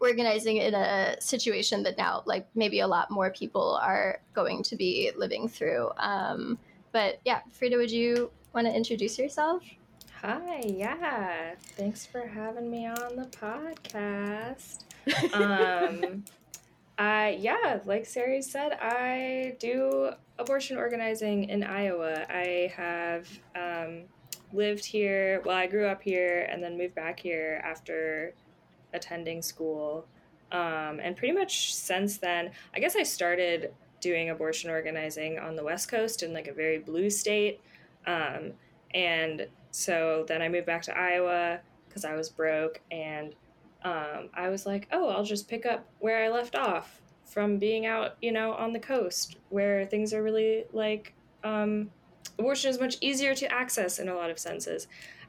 organizing 0.00 0.56
in 0.56 0.74
a 0.74 1.20
situation 1.20 1.82
that 1.82 1.98
now 1.98 2.22
like 2.26 2.46
maybe 2.54 2.80
a 2.80 2.86
lot 2.86 3.10
more 3.10 3.30
people 3.30 3.78
are 3.82 4.20
going 4.34 4.62
to 4.62 4.76
be 4.76 5.10
living 5.16 5.48
through 5.48 5.90
um, 5.98 6.58
but 6.92 7.20
yeah 7.24 7.40
frida 7.52 7.76
would 7.76 7.90
you 7.90 8.30
want 8.54 8.66
to 8.66 8.74
introduce 8.74 9.18
yourself 9.18 9.62
Hi, 10.22 10.60
yeah. 10.66 11.54
Thanks 11.78 12.04
for 12.04 12.26
having 12.26 12.70
me 12.70 12.86
on 12.86 13.16
the 13.16 13.24
podcast. 13.24 14.84
Um, 15.32 16.24
I 16.98 17.38
yeah, 17.40 17.80
like 17.86 18.04
Sari 18.04 18.42
said, 18.42 18.76
I 18.82 19.56
do 19.58 20.10
abortion 20.38 20.76
organizing 20.76 21.48
in 21.48 21.64
Iowa. 21.64 22.26
I 22.28 22.70
have 22.76 23.26
um, 23.56 24.02
lived 24.52 24.84
here. 24.84 25.40
Well, 25.46 25.56
I 25.56 25.66
grew 25.66 25.86
up 25.86 26.02
here 26.02 26.46
and 26.50 26.62
then 26.62 26.76
moved 26.76 26.94
back 26.94 27.18
here 27.18 27.62
after 27.64 28.34
attending 28.92 29.42
school. 29.42 30.06
Um, 30.52 31.00
and 31.00 31.16
pretty 31.16 31.32
much 31.32 31.74
since 31.74 32.18
then, 32.18 32.50
I 32.74 32.80
guess 32.80 32.96
I 32.96 33.04
started 33.04 33.72
doing 34.00 34.30
abortion 34.30 34.70
organizing 34.70 35.38
on 35.38 35.56
the 35.56 35.62
West 35.62 35.88
Coast 35.88 36.22
in 36.22 36.32
like 36.32 36.48
a 36.48 36.52
very 36.52 36.78
blue 36.78 37.10
state. 37.10 37.60
Um, 38.06 38.52
and 38.94 39.46
so 39.70 40.24
then 40.26 40.42
I 40.42 40.48
moved 40.48 40.66
back 40.66 40.82
to 40.82 40.98
Iowa 40.98 41.60
because 41.88 42.04
I 42.04 42.14
was 42.14 42.28
broke, 42.28 42.80
and 42.90 43.34
um, 43.82 44.30
I 44.34 44.48
was 44.48 44.66
like, 44.66 44.88
oh, 44.92 45.08
I'll 45.08 45.24
just 45.24 45.48
pick 45.48 45.66
up 45.66 45.86
where 45.98 46.24
I 46.24 46.28
left 46.28 46.56
off 46.56 47.00
from 47.24 47.58
being 47.58 47.86
out, 47.86 48.16
you 48.20 48.32
know, 48.32 48.52
on 48.54 48.72
the 48.72 48.80
coast 48.80 49.36
where 49.50 49.86
things 49.86 50.12
are 50.12 50.22
really 50.22 50.64
like 50.72 51.14
um, 51.44 51.90
abortion 52.38 52.70
is 52.70 52.80
much 52.80 52.96
easier 53.00 53.34
to 53.34 53.52
access 53.52 53.98
in 53.98 54.08
a 54.08 54.14
lot 54.14 54.30
of 54.30 54.38
senses. 54.38 54.88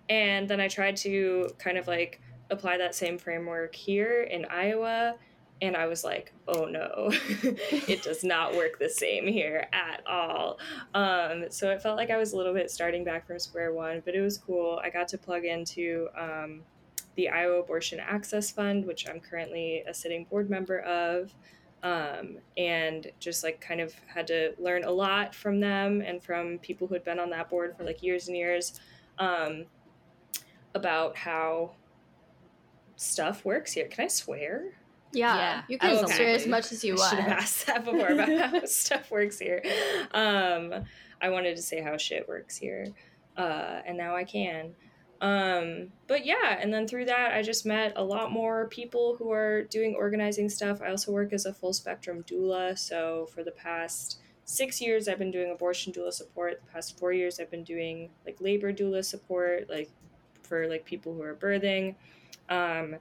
And 0.10 0.48
then 0.50 0.60
I 0.60 0.68
tried 0.68 0.98
to 0.98 1.50
kind 1.60 1.78
of 1.78 1.88
like 1.88 2.20
apply 2.52 2.78
that 2.78 2.94
same 2.94 3.18
framework 3.18 3.74
here 3.74 4.24
in 4.24 4.46
Iowa. 4.46 5.16
And 5.62 5.78
I 5.78 5.86
was 5.86 6.04
like, 6.04 6.34
oh 6.48 6.66
no, 6.66 7.12
it 7.12 8.04
does 8.04 8.24
not 8.24 8.56
work 8.56 8.80
the 8.80 8.90
same 8.90 9.28
here 9.28 9.68
at 9.72 10.06
all. 10.08 10.60
Um, 10.94 11.46
so 11.50 11.70
it 11.72 11.82
felt 11.82 11.98
like 11.98 12.10
I 12.10 12.18
was 12.18 12.34
a 12.34 12.38
little 12.38 12.54
bit 12.54 12.70
starting 12.70 13.04
back 13.04 13.28
from 13.28 13.40
square 13.40 13.72
one, 13.72 14.02
but 14.04 14.16
it 14.16 14.22
was 14.22 14.38
cool. 14.38 14.82
I 14.84 14.90
got 14.90 15.08
to 15.10 15.18
plug 15.18 15.46
into 15.46 16.08
um, 16.18 16.62
the 17.16 17.30
Iowa 17.30 17.60
Abortion 17.60 18.00
Access 18.00 18.52
Fund, 18.52 18.86
which 18.86 19.08
I'm 19.08 19.20
currently 19.20 19.84
a 19.88 19.94
sitting 19.94 20.26
board 20.26 20.50
member 20.50 20.80
of. 20.80 21.34
Um, 21.84 22.38
and 22.58 23.08
just 23.20 23.44
like 23.44 23.60
kind 23.60 23.82
of 23.82 23.92
had 24.06 24.28
to 24.28 24.54
learn 24.60 24.84
a 24.84 24.92
lot 24.92 25.34
from 25.34 25.60
them 25.60 26.02
and 26.02 26.22
from 26.22 26.60
people 26.60 26.86
who 26.86 26.94
had 26.94 27.04
been 27.04 27.18
on 27.18 27.32
that 27.32 27.50
board 27.50 27.76
for 27.76 27.84
like 27.84 28.04
years 28.04 28.28
and 28.28 28.38
years 28.38 28.80
um, 29.18 29.66
about 30.76 31.18
how 31.18 31.72
stuff 33.02 33.44
works 33.44 33.74
here. 33.74 33.88
Can 33.88 34.06
I 34.06 34.08
swear? 34.08 34.66
yeah, 35.14 35.36
Yeah, 35.36 35.62
you 35.68 35.78
can 35.78 35.90
absolutely. 35.90 36.16
swear 36.16 36.36
as 36.36 36.48
much 36.48 36.72
as 36.72 36.84
you 36.84 36.98
I 36.98 37.10
should 37.10 37.20
have 37.20 37.40
asked 37.40 37.68
that 37.68 37.84
before 37.84 38.08
about 38.08 38.30
how 38.30 38.66
stuff 38.66 39.12
works 39.12 39.40
here. 39.40 39.62
Um, 40.14 40.86
I 41.22 41.30
wanted 41.30 41.56
to 41.56 41.62
say 41.62 41.82
how 41.82 41.98
shit 41.98 42.28
works 42.30 42.58
here, 42.58 42.88
uh, 43.38 43.82
and 43.86 43.98
now 43.98 44.16
I 44.16 44.24
can. 44.24 44.74
Um, 45.20 45.92
but 46.08 46.26
yeah, 46.26 46.58
and 46.60 46.74
then 46.74 46.88
through 46.88 47.06
that, 47.06 47.34
I 47.34 47.42
just 47.44 47.66
met 47.66 47.94
a 47.96 48.04
lot 48.04 48.32
more 48.32 48.68
people 48.70 49.16
who 49.18 49.32
are 49.32 49.64
doing 49.64 49.96
organizing 49.96 50.50
stuff. 50.50 50.82
I 50.82 50.90
also 50.90 51.12
work 51.12 51.32
as 51.34 51.46
a 51.46 51.54
full 51.54 51.74
spectrum 51.74 52.24
doula. 52.24 52.78
So 52.78 53.28
for 53.34 53.44
the 53.44 53.52
past 53.52 54.20
six 54.46 54.82
years, 54.82 55.08
I've 55.08 55.20
been 55.20 55.30
doing 55.30 55.52
abortion 55.52 55.94
doula 55.94 56.12
support. 56.12 56.62
The 56.66 56.72
past 56.72 56.98
four 56.98 57.14
years, 57.14 57.40
I've 57.40 57.52
been 57.52 57.64
doing 57.64 58.10
like 58.26 58.38
labor 58.40 58.74
doula 58.74 59.06
support, 59.06 59.70
like 59.70 59.90
for 60.42 60.68
like 60.68 60.86
people 60.86 61.14
who 61.14 61.22
are 61.22 61.36
birthing. 61.36 61.96
Um, 62.52 62.98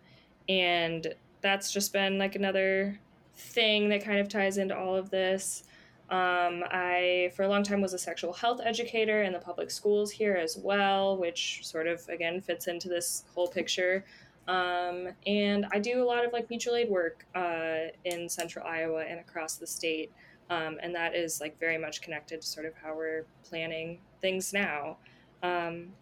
and 0.49 1.15
that's 1.43 1.71
just 1.71 1.93
been 1.93 2.17
like 2.17 2.37
another 2.37 2.99
thing 3.37 3.91
that 3.91 4.05
kind 4.05 4.21
of 4.21 4.29
ties 4.29 4.57
into 4.57 4.77
all 4.77 4.97
of 4.97 5.11
this. 5.11 5.65
Um, 6.09 6.65
I, 6.71 7.31
for 7.37 7.45
a 7.45 7.49
long 7.49 7.63
time, 7.63 7.81
was 7.81 7.93
a 7.93 7.99
sexual 7.99 8.33
health 8.33 8.61
educator 8.65 9.23
in 9.23 9.33
the 9.33 9.39
public 9.39 9.71
schools 9.71 10.11
here 10.11 10.35
as 10.35 10.57
well, 10.57 11.17
which 11.17 11.61
sort 11.63 11.87
of, 11.87 12.09
again, 12.09 12.41
fits 12.41 12.67
into 12.67 12.89
this 12.89 13.25
whole 13.35 13.47
picture. 13.49 14.05
Um, 14.49 15.09
and 15.27 15.67
I 15.73 15.79
do 15.79 16.03
a 16.03 16.07
lot 16.07 16.25
of 16.25 16.33
like 16.33 16.51
mutual 16.51 16.75
aid 16.75 16.89
work 16.89 17.27
uh, 17.35 17.91
in 18.05 18.29
central 18.29 18.67
Iowa 18.67 19.05
and 19.05 19.21
across 19.21 19.55
the 19.57 19.67
state. 19.67 20.11
Um, 20.49 20.79
and 20.83 20.93
that 20.97 21.15
is 21.15 21.41
like 21.41 21.61
very 21.61 21.79
much 21.79 22.03
connected 22.03 22.41
to 22.41 22.47
sort 22.47 22.67
of 22.67 22.73
how 22.75 22.97
we're 22.97 23.25
planning 23.45 24.01
things 24.21 24.53
now. 24.53 24.97
Um, 25.45 25.93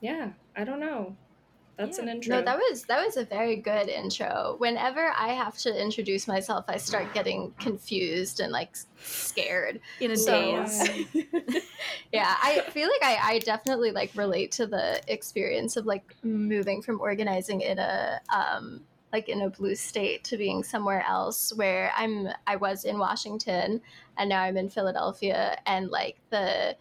yeah, 0.00 0.30
I 0.54 0.62
don't 0.62 0.78
know. 0.78 1.16
That's 1.78 1.96
Yeah. 1.98 2.02
an 2.04 2.08
intro. 2.10 2.36
no 2.36 2.42
that 2.42 2.58
was 2.58 2.82
that 2.86 3.04
was 3.06 3.16
a 3.16 3.24
very 3.24 3.54
good 3.56 3.88
intro 3.88 4.56
whenever 4.58 5.12
i 5.16 5.28
have 5.28 5.56
to 5.58 5.70
introduce 5.82 6.26
myself 6.26 6.64
i 6.68 6.76
start 6.76 7.14
getting 7.14 7.52
confused 7.60 8.40
and 8.40 8.50
like 8.52 8.76
scared 9.00 9.80
In 10.00 10.10
a 10.10 10.16
So- 10.16 10.32
daze. 10.66 10.88
yeah 12.12 12.34
i 12.42 12.60
feel 12.70 12.88
like 12.88 13.02
I, 13.04 13.34
I 13.34 13.38
definitely 13.38 13.92
like 13.92 14.10
relate 14.16 14.50
to 14.52 14.66
the 14.66 15.00
experience 15.06 15.76
of 15.76 15.86
like 15.86 16.16
moving 16.22 16.82
from 16.82 17.00
organizing 17.00 17.60
in 17.60 17.78
a 17.78 18.20
um 18.34 18.80
like 19.12 19.28
in 19.28 19.40
a 19.42 19.48
blue 19.50 19.74
state 19.74 20.24
to 20.24 20.36
being 20.36 20.62
somewhere 20.64 21.04
else 21.08 21.52
where 21.54 21.92
i'm 21.96 22.28
i 22.46 22.56
was 22.56 22.84
in 22.84 22.98
washington 22.98 23.80
and 24.16 24.28
now 24.28 24.42
i'm 24.42 24.56
in 24.56 24.68
philadelphia 24.68 25.58
and 25.66 25.90
like 25.90 26.16
the 26.30 26.76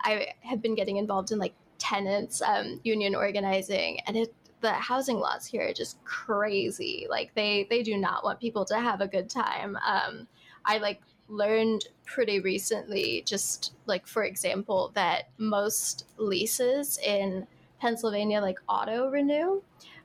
i 0.00 0.28
have 0.40 0.62
been 0.62 0.74
getting 0.74 0.96
involved 0.96 1.30
in 1.32 1.38
like 1.38 1.54
tenants 1.78 2.42
um, 2.42 2.80
union 2.84 3.14
organizing 3.14 4.00
and 4.06 4.16
it 4.16 4.34
the 4.60 4.72
housing 4.72 5.18
laws 5.20 5.46
here 5.46 5.68
are 5.68 5.72
just 5.72 6.02
crazy. 6.02 7.06
Like 7.08 7.32
they 7.34 7.66
they 7.70 7.82
do 7.84 7.96
not 7.96 8.24
want 8.24 8.40
people 8.40 8.64
to 8.64 8.80
have 8.80 9.00
a 9.00 9.06
good 9.06 9.30
time. 9.30 9.78
Um, 9.86 10.26
i 10.68 10.78
like 10.78 11.00
learned 11.28 11.84
pretty 12.06 12.40
recently 12.40 13.22
just 13.26 13.74
like 13.86 14.06
for 14.06 14.22
example 14.24 14.92
that 14.94 15.28
most 15.36 16.06
leases 16.16 16.98
in 16.98 17.46
pennsylvania 17.80 18.40
like 18.40 18.58
auto 18.68 19.10
renew 19.10 19.60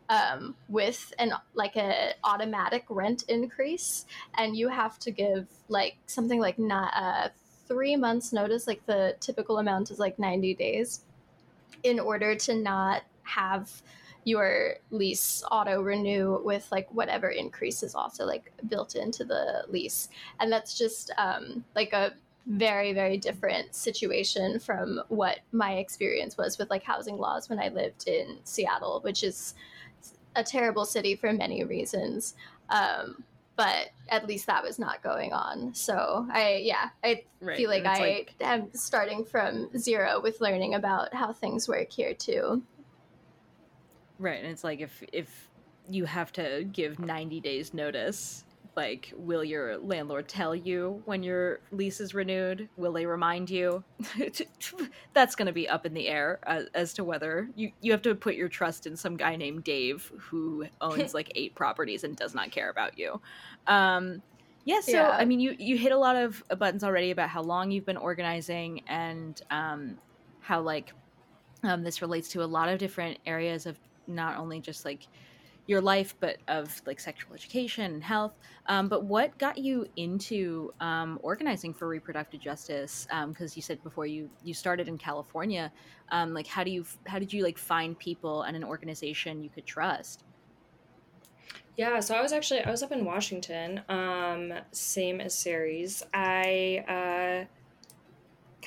um, 0.09 0.53
with 0.67 1.13
an 1.17 1.31
like 1.53 1.77
a 1.77 2.11
automatic 2.25 2.83
rent 2.89 3.23
increase 3.29 4.05
and 4.37 4.55
you 4.55 4.67
have 4.67 4.99
to 4.99 5.11
give 5.11 5.47
like 5.69 5.95
something 6.07 6.41
like 6.41 6.59
not 6.59 6.93
uh, 6.93 7.29
three 7.67 7.95
months 7.95 8.33
notice 8.33 8.67
like 8.67 8.85
the 8.85 9.15
typical 9.21 9.59
amount 9.59 9.91
is 9.91 9.99
like 9.99 10.19
90 10.19 10.55
days 10.55 11.05
in 11.83 11.99
order 11.99 12.35
to 12.35 12.55
not 12.55 13.03
have 13.23 13.81
your 14.25 14.75
lease 14.89 15.43
auto 15.51 15.81
renew 15.81 16.39
with 16.43 16.71
like 16.71 16.87
whatever 16.93 17.29
increase 17.29 17.83
is 17.83 17.93
also 17.93 18.25
like 18.25 18.53
built 18.69 18.95
into 18.95 19.25
the 19.25 19.65
lease. 19.67 20.07
And 20.39 20.51
that's 20.51 20.77
just 20.77 21.11
um, 21.17 21.65
like 21.75 21.93
a 21.93 22.13
very 22.45 22.91
very 22.91 23.15
different 23.17 23.73
situation 23.73 24.59
from 24.59 25.01
what 25.07 25.39
my 25.53 25.75
experience 25.75 26.37
was 26.37 26.57
with 26.57 26.69
like 26.69 26.83
housing 26.83 27.15
laws 27.15 27.47
when 27.47 27.57
i 27.57 27.69
lived 27.69 28.05
in 28.05 28.37
seattle 28.43 28.99
which 29.01 29.23
is 29.23 29.53
a 30.35 30.43
terrible 30.43 30.85
city 30.85 31.15
for 31.15 31.31
many 31.33 31.63
reasons. 31.63 32.35
Um, 32.69 33.23
but 33.55 33.89
at 34.09 34.27
least 34.27 34.47
that 34.47 34.63
was 34.63 34.79
not 34.79 35.03
going 35.03 35.31
on. 35.33 35.73
So 35.75 36.27
I, 36.31 36.61
yeah, 36.63 36.89
I 37.03 37.23
Right, 37.39 37.57
feel 37.57 37.69
like 37.69 37.85
I 37.85 37.99
like- 37.99 38.33
am 38.41 38.73
starting 38.73 39.23
from 39.25 39.69
zero 39.77 40.19
with 40.21 40.41
learning 40.41 40.73
about 40.75 41.13
how 41.13 41.33
things 41.33 41.67
work 41.67 41.91
here 41.91 42.13
too. 42.13 42.63
Right, 44.19 44.39
and 44.41 44.47
it's 44.47 44.63
like 44.63 44.79
if 44.79 45.03
if 45.11 45.49
you 45.89 46.05
have 46.05 46.31
to 46.33 46.63
give 46.71 46.97
90 46.99 47.41
days 47.41 47.73
notice, 47.73 48.42
like 48.75 49.13
will 49.15 49.43
your 49.43 49.77
landlord 49.77 50.27
tell 50.27 50.55
you 50.55 51.01
when 51.05 51.23
your 51.23 51.59
lease 51.71 51.99
is 51.99 52.13
renewed? 52.13 52.69
Will 52.77 52.91
they 52.91 53.05
remind 53.05 53.49
you? 53.49 53.83
That's 55.13 55.35
going 55.35 55.45
to 55.45 55.53
be 55.53 55.69
up 55.69 55.85
in 55.85 55.93
the 55.93 56.07
air 56.07 56.39
as, 56.43 56.67
as 56.73 56.93
to 56.93 57.03
whether 57.03 57.49
you 57.55 57.71
you 57.81 57.91
have 57.91 58.01
to 58.03 58.15
put 58.15 58.35
your 58.35 58.49
trust 58.49 58.87
in 58.87 58.95
some 58.95 59.17
guy 59.17 59.35
named 59.35 59.63
Dave 59.63 60.11
who 60.17 60.65
owns 60.81 61.13
like 61.13 61.31
eight 61.35 61.55
properties 61.55 62.03
and 62.03 62.15
does 62.15 62.33
not 62.33 62.51
care 62.51 62.69
about 62.69 62.97
you. 62.97 63.21
Um 63.67 64.21
yeah, 64.65 64.81
so 64.81 64.91
Yeah. 64.91 65.09
I 65.09 65.25
mean 65.25 65.39
you 65.39 65.55
you 65.59 65.77
hit 65.77 65.91
a 65.91 65.97
lot 65.97 66.15
of 66.15 66.43
buttons 66.57 66.83
already 66.83 67.11
about 67.11 67.29
how 67.29 67.41
long 67.41 67.71
you've 67.71 67.85
been 67.85 67.97
organizing 67.97 68.81
and 68.87 69.39
um 69.51 69.97
how 70.39 70.61
like 70.61 70.93
um, 71.63 71.83
this 71.83 72.01
relates 72.01 72.29
to 72.29 72.43
a 72.43 72.45
lot 72.45 72.69
of 72.69 72.77
different 72.77 73.19
areas 73.25 73.65
of 73.65 73.79
not 74.07 74.37
only 74.37 74.59
just 74.59 74.83
like 74.83 75.07
your 75.65 75.81
life 75.81 76.15
but 76.19 76.37
of 76.47 76.81
like 76.85 76.99
sexual 76.99 77.33
education 77.33 77.93
and 77.93 78.03
health 78.03 78.33
um, 78.67 78.89
but 78.89 79.03
what 79.05 79.37
got 79.37 79.57
you 79.57 79.85
into 79.95 80.73
um, 80.79 81.19
organizing 81.21 81.73
for 81.73 81.87
reproductive 81.87 82.41
justice 82.41 83.07
because 83.29 83.55
you 83.55 83.61
said 83.61 83.81
before 83.83 84.05
you 84.05 84.29
you 84.43 84.53
started 84.53 84.87
in 84.87 84.97
california 84.97 85.71
um, 86.11 86.33
like 86.33 86.47
how 86.47 86.63
do 86.63 86.71
you 86.71 86.85
how 87.07 87.17
did 87.17 87.31
you 87.31 87.43
like 87.43 87.57
find 87.57 87.97
people 87.97 88.43
and 88.43 88.55
an 88.55 88.63
organization 88.63 89.43
you 89.43 89.49
could 89.49 89.65
trust 89.65 90.23
Yeah, 91.75 92.01
so 92.01 92.15
I 92.15 92.21
was 92.21 92.33
actually 92.33 92.61
I 92.61 92.69
was 92.69 92.83
up 92.83 92.91
in 92.91 93.03
Washington, 93.03 93.81
um, 93.89 94.53
same 94.71 95.19
as 95.19 95.33
Ceres. 95.33 96.03
I 96.13 96.83
uh, 96.87 97.45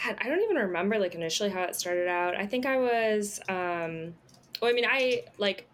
God, 0.03 0.17
I 0.21 0.29
don't 0.29 0.43
even 0.43 0.57
remember 0.57 0.99
like 0.99 1.15
initially 1.15 1.51
how 1.51 1.63
it 1.63 1.77
started 1.77 2.09
out. 2.09 2.35
I 2.37 2.47
think 2.47 2.67
I 2.67 2.79
was 2.79 3.39
um, 3.49 4.15
well, 4.61 4.71
I 4.71 4.73
mean, 4.73 4.87
I 4.89 5.23
like 5.39 5.69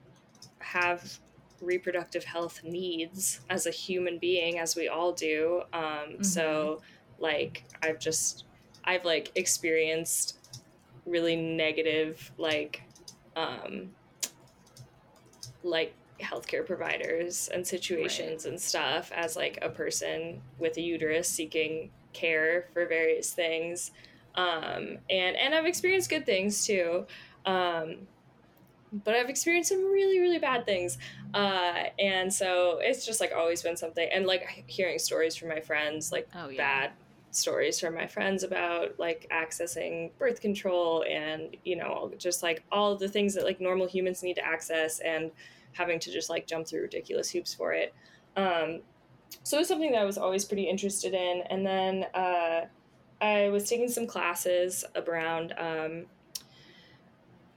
have 0.62 1.18
reproductive 1.60 2.24
health 2.24 2.62
needs 2.64 3.40
as 3.48 3.66
a 3.66 3.70
human 3.70 4.18
being, 4.18 4.58
as 4.58 4.74
we 4.76 4.88
all 4.88 5.12
do. 5.12 5.62
Um, 5.72 6.22
So, 6.22 6.82
like, 7.18 7.64
I've 7.82 7.98
just 7.98 8.44
I've 8.84 9.04
like 9.04 9.30
experienced 9.36 10.38
really 11.06 11.36
negative 11.36 12.32
like 12.36 12.82
um, 13.36 13.90
like 15.62 15.94
healthcare 16.20 16.64
providers 16.64 17.48
and 17.52 17.66
situations 17.66 18.44
and 18.46 18.60
stuff 18.60 19.10
as 19.14 19.36
like 19.36 19.58
a 19.62 19.68
person 19.68 20.40
with 20.58 20.76
a 20.76 20.80
uterus 20.80 21.28
seeking 21.28 21.90
care 22.12 22.68
for 22.72 22.86
various 22.86 23.32
things. 23.32 23.90
Um 24.34 24.98
and 25.10 25.36
and 25.36 25.54
i've 25.54 25.66
experienced 25.66 26.08
good 26.08 26.24
things 26.24 26.64
too. 26.64 27.06
Um 27.44 28.06
but 29.04 29.14
i've 29.14 29.28
experienced 29.28 29.70
some 29.70 29.84
really 29.90 30.18
really 30.20 30.38
bad 30.38 30.64
things 30.66 30.98
uh 31.34 31.84
and 31.98 32.32
so 32.32 32.78
it's 32.82 33.06
just 33.06 33.20
like 33.20 33.32
always 33.34 33.62
been 33.62 33.76
something 33.76 34.08
and 34.12 34.26
like 34.26 34.64
hearing 34.66 34.98
stories 34.98 35.34
from 35.36 35.48
my 35.48 35.60
friends 35.60 36.12
like 36.12 36.28
Oh, 36.34 36.48
yeah. 36.48 36.56
bad 36.58 36.90
stories 37.30 37.80
from 37.80 37.94
my 37.94 38.06
friends 38.06 38.42
about 38.42 38.98
like 38.98 39.26
accessing 39.32 40.10
birth 40.18 40.40
control 40.42 41.02
and 41.10 41.56
you 41.64 41.76
know 41.76 42.12
just 42.18 42.42
like 42.42 42.62
all 42.70 42.94
the 42.94 43.08
things 43.08 43.34
that 43.34 43.44
like 43.44 43.58
normal 43.60 43.86
humans 43.86 44.22
need 44.22 44.34
to 44.34 44.44
access 44.46 44.98
and 45.00 45.30
having 45.72 45.98
to 45.98 46.12
just 46.12 46.28
like 46.28 46.46
jump 46.46 46.66
through 46.66 46.82
ridiculous 46.82 47.30
hoops 47.30 47.54
for 47.54 47.72
it 47.72 47.94
um, 48.36 48.80
so 49.44 49.56
it 49.56 49.60
was 49.60 49.68
something 49.68 49.92
that 49.92 50.02
i 50.02 50.04
was 50.04 50.18
always 50.18 50.44
pretty 50.44 50.64
interested 50.68 51.14
in 51.14 51.42
and 51.48 51.64
then 51.64 52.04
uh, 52.14 52.66
i 53.22 53.48
was 53.48 53.66
taking 53.66 53.88
some 53.88 54.06
classes 54.06 54.84
around 55.06 55.54
um, 55.56 56.04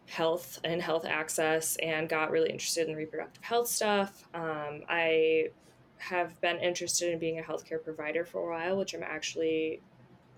health 0.07 0.59
and 0.63 0.81
health 0.81 1.05
access 1.05 1.77
and 1.77 2.07
got 2.07 2.29
really 2.31 2.49
interested 2.49 2.87
in 2.87 2.95
reproductive 2.95 3.43
health 3.43 3.67
stuff 3.67 4.23
um, 4.33 4.81
i 4.87 5.45
have 5.97 6.39
been 6.41 6.57
interested 6.59 7.11
in 7.11 7.19
being 7.19 7.39
a 7.39 7.41
healthcare 7.41 7.83
provider 7.83 8.25
for 8.25 8.47
a 8.47 8.51
while, 8.51 8.77
which 8.77 8.93
I'm 8.93 9.03
actually 9.03 9.81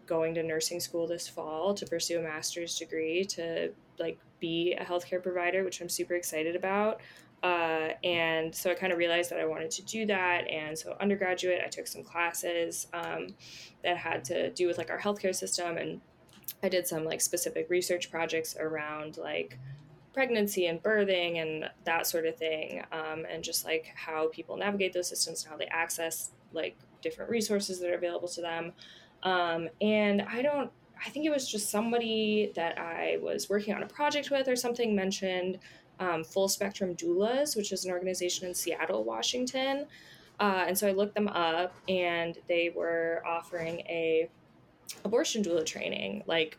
going 0.05 0.33
to 0.35 0.43
nursing 0.43 0.79
school 0.79 1.07
this 1.07 1.27
fall 1.27 1.73
to 1.73 1.85
pursue 1.85 2.19
a 2.19 2.21
master's 2.21 2.77
degree 2.77 3.25
to 3.25 3.71
like 3.99 4.17
be 4.39 4.73
a 4.73 4.85
healthcare 4.85 5.21
provider, 5.21 5.63
which 5.63 5.81
I'm 5.81 5.89
super 5.89 6.13
excited 6.13 6.55
about. 6.55 7.01
Uh, 7.43 7.89
and 8.03 8.55
so 8.55 8.71
I 8.71 8.73
kind 8.73 8.91
of 8.91 8.97
realized 8.97 9.29
that 9.29 9.39
I 9.39 9.45
wanted 9.45 9.69
to 9.71 9.83
do 9.83 10.05
that. 10.07 10.49
And 10.49 10.77
so 10.77 10.95
undergraduate, 10.99 11.61
I 11.63 11.67
took 11.67 11.85
some 11.85 12.03
classes 12.03 12.87
um, 12.93 13.27
that 13.83 13.97
had 13.97 14.23
to 14.25 14.49
do 14.51 14.67
with 14.67 14.77
like 14.77 14.89
our 14.89 14.99
healthcare 14.99 15.35
system, 15.35 15.77
and 15.77 16.01
I 16.63 16.69
did 16.69 16.87
some 16.87 17.05
like 17.05 17.21
specific 17.21 17.69
research 17.69 18.09
projects 18.09 18.55
around 18.59 19.17
like 19.17 19.57
pregnancy 20.13 20.65
and 20.65 20.81
birthing 20.81 21.39
and 21.39 21.69
that 21.83 22.07
sort 22.07 22.25
of 22.25 22.35
thing 22.35 22.83
um, 22.91 23.23
and 23.29 23.43
just 23.43 23.65
like 23.65 23.93
how 23.95 24.27
people 24.29 24.57
navigate 24.57 24.91
those 24.91 25.07
systems 25.07 25.43
and 25.43 25.51
how 25.51 25.57
they 25.57 25.67
access 25.67 26.31
like 26.53 26.75
different 27.03 27.29
resources 27.29 27.79
that 27.79 27.89
are 27.91 27.95
available 27.95 28.27
to 28.27 28.41
them. 28.41 28.73
Um, 29.23 29.69
and 29.81 30.21
i 30.21 30.41
don't 30.41 30.71
i 31.05 31.09
think 31.09 31.25
it 31.25 31.31
was 31.31 31.49
just 31.49 31.69
somebody 31.69 32.51
that 32.55 32.77
i 32.77 33.17
was 33.21 33.49
working 33.49 33.73
on 33.73 33.83
a 33.83 33.87
project 33.87 34.29
with 34.29 34.47
or 34.47 34.55
something 34.55 34.95
mentioned 34.95 35.59
um, 35.99 36.23
full 36.23 36.47
spectrum 36.47 36.95
doulas 36.95 37.55
which 37.55 37.71
is 37.71 37.85
an 37.85 37.91
organization 37.91 38.47
in 38.47 38.53
seattle 38.53 39.03
washington. 39.03 39.85
Uh, 40.39 40.65
and 40.67 40.77
so 40.77 40.87
i 40.87 40.91
looked 40.91 41.15
them 41.15 41.27
up 41.27 41.73
and 41.89 42.37
they 42.47 42.71
were 42.75 43.23
offering 43.25 43.79
a 43.81 44.29
abortion 45.03 45.43
doula 45.43 45.65
training 45.65 46.23
like 46.27 46.57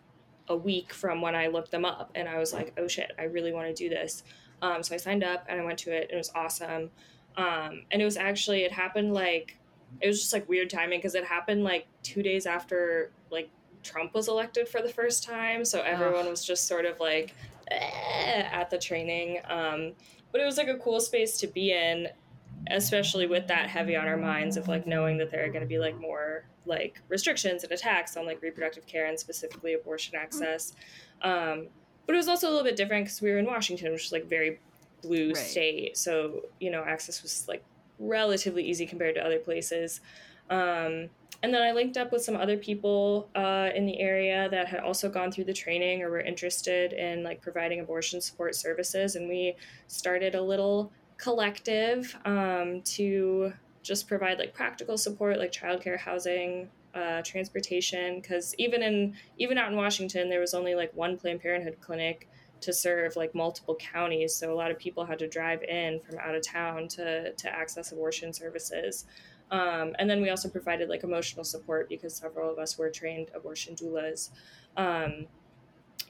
a 0.49 0.57
week 0.57 0.93
from 0.93 1.21
when 1.21 1.35
I 1.35 1.49
looked 1.49 1.71
them 1.71 1.85
up, 1.85 2.11
and 2.15 2.29
I 2.29 2.39
was 2.39 2.53
like, 2.53 2.73
"Oh 2.79 2.89
shit, 2.89 3.13
I 3.19 3.25
really 3.25 3.53
want 3.53 3.69
to 3.69 3.75
do 3.75 3.89
this." 3.89 4.23
Um, 4.63 4.83
so 4.83 4.95
I 4.95 4.99
signed 4.99 5.23
up 5.23 5.47
and 5.49 5.61
I 5.61 5.65
went 5.65 5.79
to 5.81 5.93
it. 5.93 6.05
And 6.05 6.13
it 6.13 6.17
was 6.17 6.33
awesome, 6.35 6.91
um, 7.37 7.83
and 7.91 8.03
it 8.03 8.05
was 8.05 8.17
actually 8.17 8.63
it 8.63 8.73
happened 8.73 9.13
like 9.13 9.59
it 10.01 10.07
was 10.07 10.21
just 10.21 10.33
like 10.33 10.49
weird 10.49 10.71
timing 10.71 10.99
because 10.99 11.15
it 11.15 11.25
happened 11.25 11.65
like 11.65 11.87
two 12.03 12.23
days 12.23 12.47
after 12.47 13.11
like 13.31 13.49
Trump 13.83 14.15
was 14.15 14.29
elected 14.29 14.69
for 14.69 14.83
the 14.83 14.89
first 14.89 15.25
time, 15.25 15.65
so 15.65 15.81
everyone 15.83 16.27
was 16.27 16.45
just 16.45 16.67
sort 16.67 16.85
of 16.85 16.99
like 17.01 17.35
eh, 17.71 18.49
at 18.51 18.71
the 18.71 18.79
training. 18.79 19.41
Um, 19.49 19.93
but 20.33 20.41
it 20.41 20.45
was 20.45 20.57
like 20.57 20.69
a 20.69 20.77
cool 20.77 21.01
space 21.01 21.39
to 21.39 21.47
be 21.47 21.73
in, 21.73 22.09
especially 22.71 23.27
with 23.27 23.47
that 23.49 23.69
heavy 23.69 23.97
on 23.97 24.07
our 24.07 24.17
minds 24.17 24.57
of 24.57 24.69
like 24.69 24.87
knowing 24.87 25.19
that 25.19 25.31
there 25.31 25.45
are 25.45 25.49
going 25.49 25.63
to 25.63 25.69
be 25.69 25.79
like 25.79 25.99
more 25.99 26.45
like 26.69 27.01
restrictions 27.09 27.65
and 27.65 27.73
attacks 27.73 28.17
on 28.17 28.27
like 28.27 28.41
reproductive 28.43 28.87
care 28.87 29.07
and 29.07 29.19
specifically 29.19 29.75
abortion 29.75 30.15
access. 30.17 30.75
Um, 31.23 31.69
but 32.07 32.15
it 32.15 32.19
was 32.19 32.29
also 32.29 32.49
a 32.49 32.51
little 32.51 32.65
bit 32.65 32.77
different 32.77 33.07
because 33.07 33.21
we 33.21 33.31
were 33.31 33.39
in 33.39 33.47
Washington, 33.47 33.93
which 33.93 34.07
is 34.07 34.13
like 34.13 34.27
very 34.27 34.61
blue 35.03 35.29
Right. 35.29 35.37
state, 35.37 35.97
so 35.97 36.43
you 36.61 36.71
know 36.71 36.83
access 36.85 37.23
was 37.23 37.47
like 37.49 37.65
relatively 37.99 38.65
easy 38.65 38.87
compared 38.87 39.15
to 39.17 39.25
other 39.25 39.39
places. 39.39 40.01
Um, 40.51 41.11
and 41.43 41.55
then 41.55 41.63
I 41.63 41.73
linked 41.73 41.97
up 41.97 42.11
with 42.11 42.23
some 42.23 42.35
other 42.37 42.57
people 42.57 43.29
uh, 43.37 43.71
in 43.75 43.87
the 43.87 44.01
area 44.01 44.49
that 44.51 44.67
had 44.67 44.81
also 44.81 45.09
gone 45.09 45.31
through 45.31 45.45
the 45.45 45.53
training 45.53 46.03
or 46.03 46.11
were 46.11 46.21
interested 46.21 46.93
in 46.93 47.23
like 47.23 47.41
providing 47.41 47.81
abortion 47.81 48.21
support 48.21 48.55
services, 48.55 49.15
and 49.17 49.29
we 49.29 49.55
started 49.87 50.35
a 50.35 50.43
little 50.43 50.91
collective 51.17 52.17
um, 52.25 52.81
to 52.83 53.53
just 53.83 54.09
provide 54.09 54.39
like 54.39 54.55
practical 54.55 54.99
support, 54.99 55.39
like 55.39 55.53
childcare, 55.53 55.99
housing, 55.99 56.69
uh, 56.95 57.23
transportation. 57.23 58.21
Because 58.21 58.55
even 58.59 58.83
in 58.83 59.15
even 59.39 59.59
out 59.59 59.71
in 59.71 59.77
Washington, 59.77 60.29
there 60.29 60.41
was 60.41 60.55
only 60.55 60.75
like 60.75 60.95
one 60.95 61.17
Planned 61.17 61.41
Parenthood 61.41 61.77
clinic 61.81 62.29
to 62.61 62.73
serve 62.73 63.15
like 63.17 63.35
multiple 63.35 63.77
counties, 63.77 64.35
so 64.35 64.53
a 64.53 64.57
lot 64.57 64.71
of 64.71 64.79
people 64.79 65.05
had 65.05 65.19
to 65.21 65.29
drive 65.29 65.63
in 65.63 66.01
from 66.01 66.19
out 66.19 66.35
of 66.35 66.43
town 66.43 66.89
to 66.89 67.33
to 67.33 67.55
access 67.55 67.93
abortion 67.93 68.33
services. 68.33 69.07
Um, 69.51 69.95
and 69.99 70.11
then 70.11 70.21
we 70.21 70.29
also 70.31 70.49
provided 70.49 70.89
like 70.89 71.05
emotional 71.05 71.45
support 71.45 71.89
because 71.89 72.15
several 72.15 72.51
of 72.51 72.59
us 72.59 72.77
were 72.77 72.91
trained 72.91 73.31
abortion 73.35 73.75
doulas. 73.75 74.31
Um, 74.77 75.27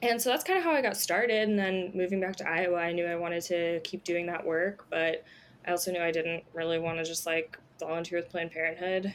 and 0.01 0.21
so 0.21 0.29
that's 0.29 0.43
kind 0.43 0.57
of 0.57 0.65
how 0.65 0.71
I 0.71 0.81
got 0.81 0.97
started. 0.97 1.47
And 1.47 1.57
then 1.57 1.91
moving 1.93 2.19
back 2.19 2.35
to 2.37 2.49
Iowa, 2.49 2.77
I 2.77 2.91
knew 2.91 3.05
I 3.05 3.15
wanted 3.15 3.41
to 3.43 3.79
keep 3.81 4.03
doing 4.03 4.25
that 4.27 4.45
work, 4.45 4.85
but 4.89 5.23
I 5.65 5.71
also 5.71 5.91
knew 5.91 6.01
I 6.01 6.11
didn't 6.11 6.43
really 6.53 6.79
want 6.79 6.97
to 6.99 7.03
just 7.03 7.25
like 7.25 7.57
volunteer 7.79 8.17
with 8.19 8.29
Planned 8.29 8.51
Parenthood. 8.51 9.13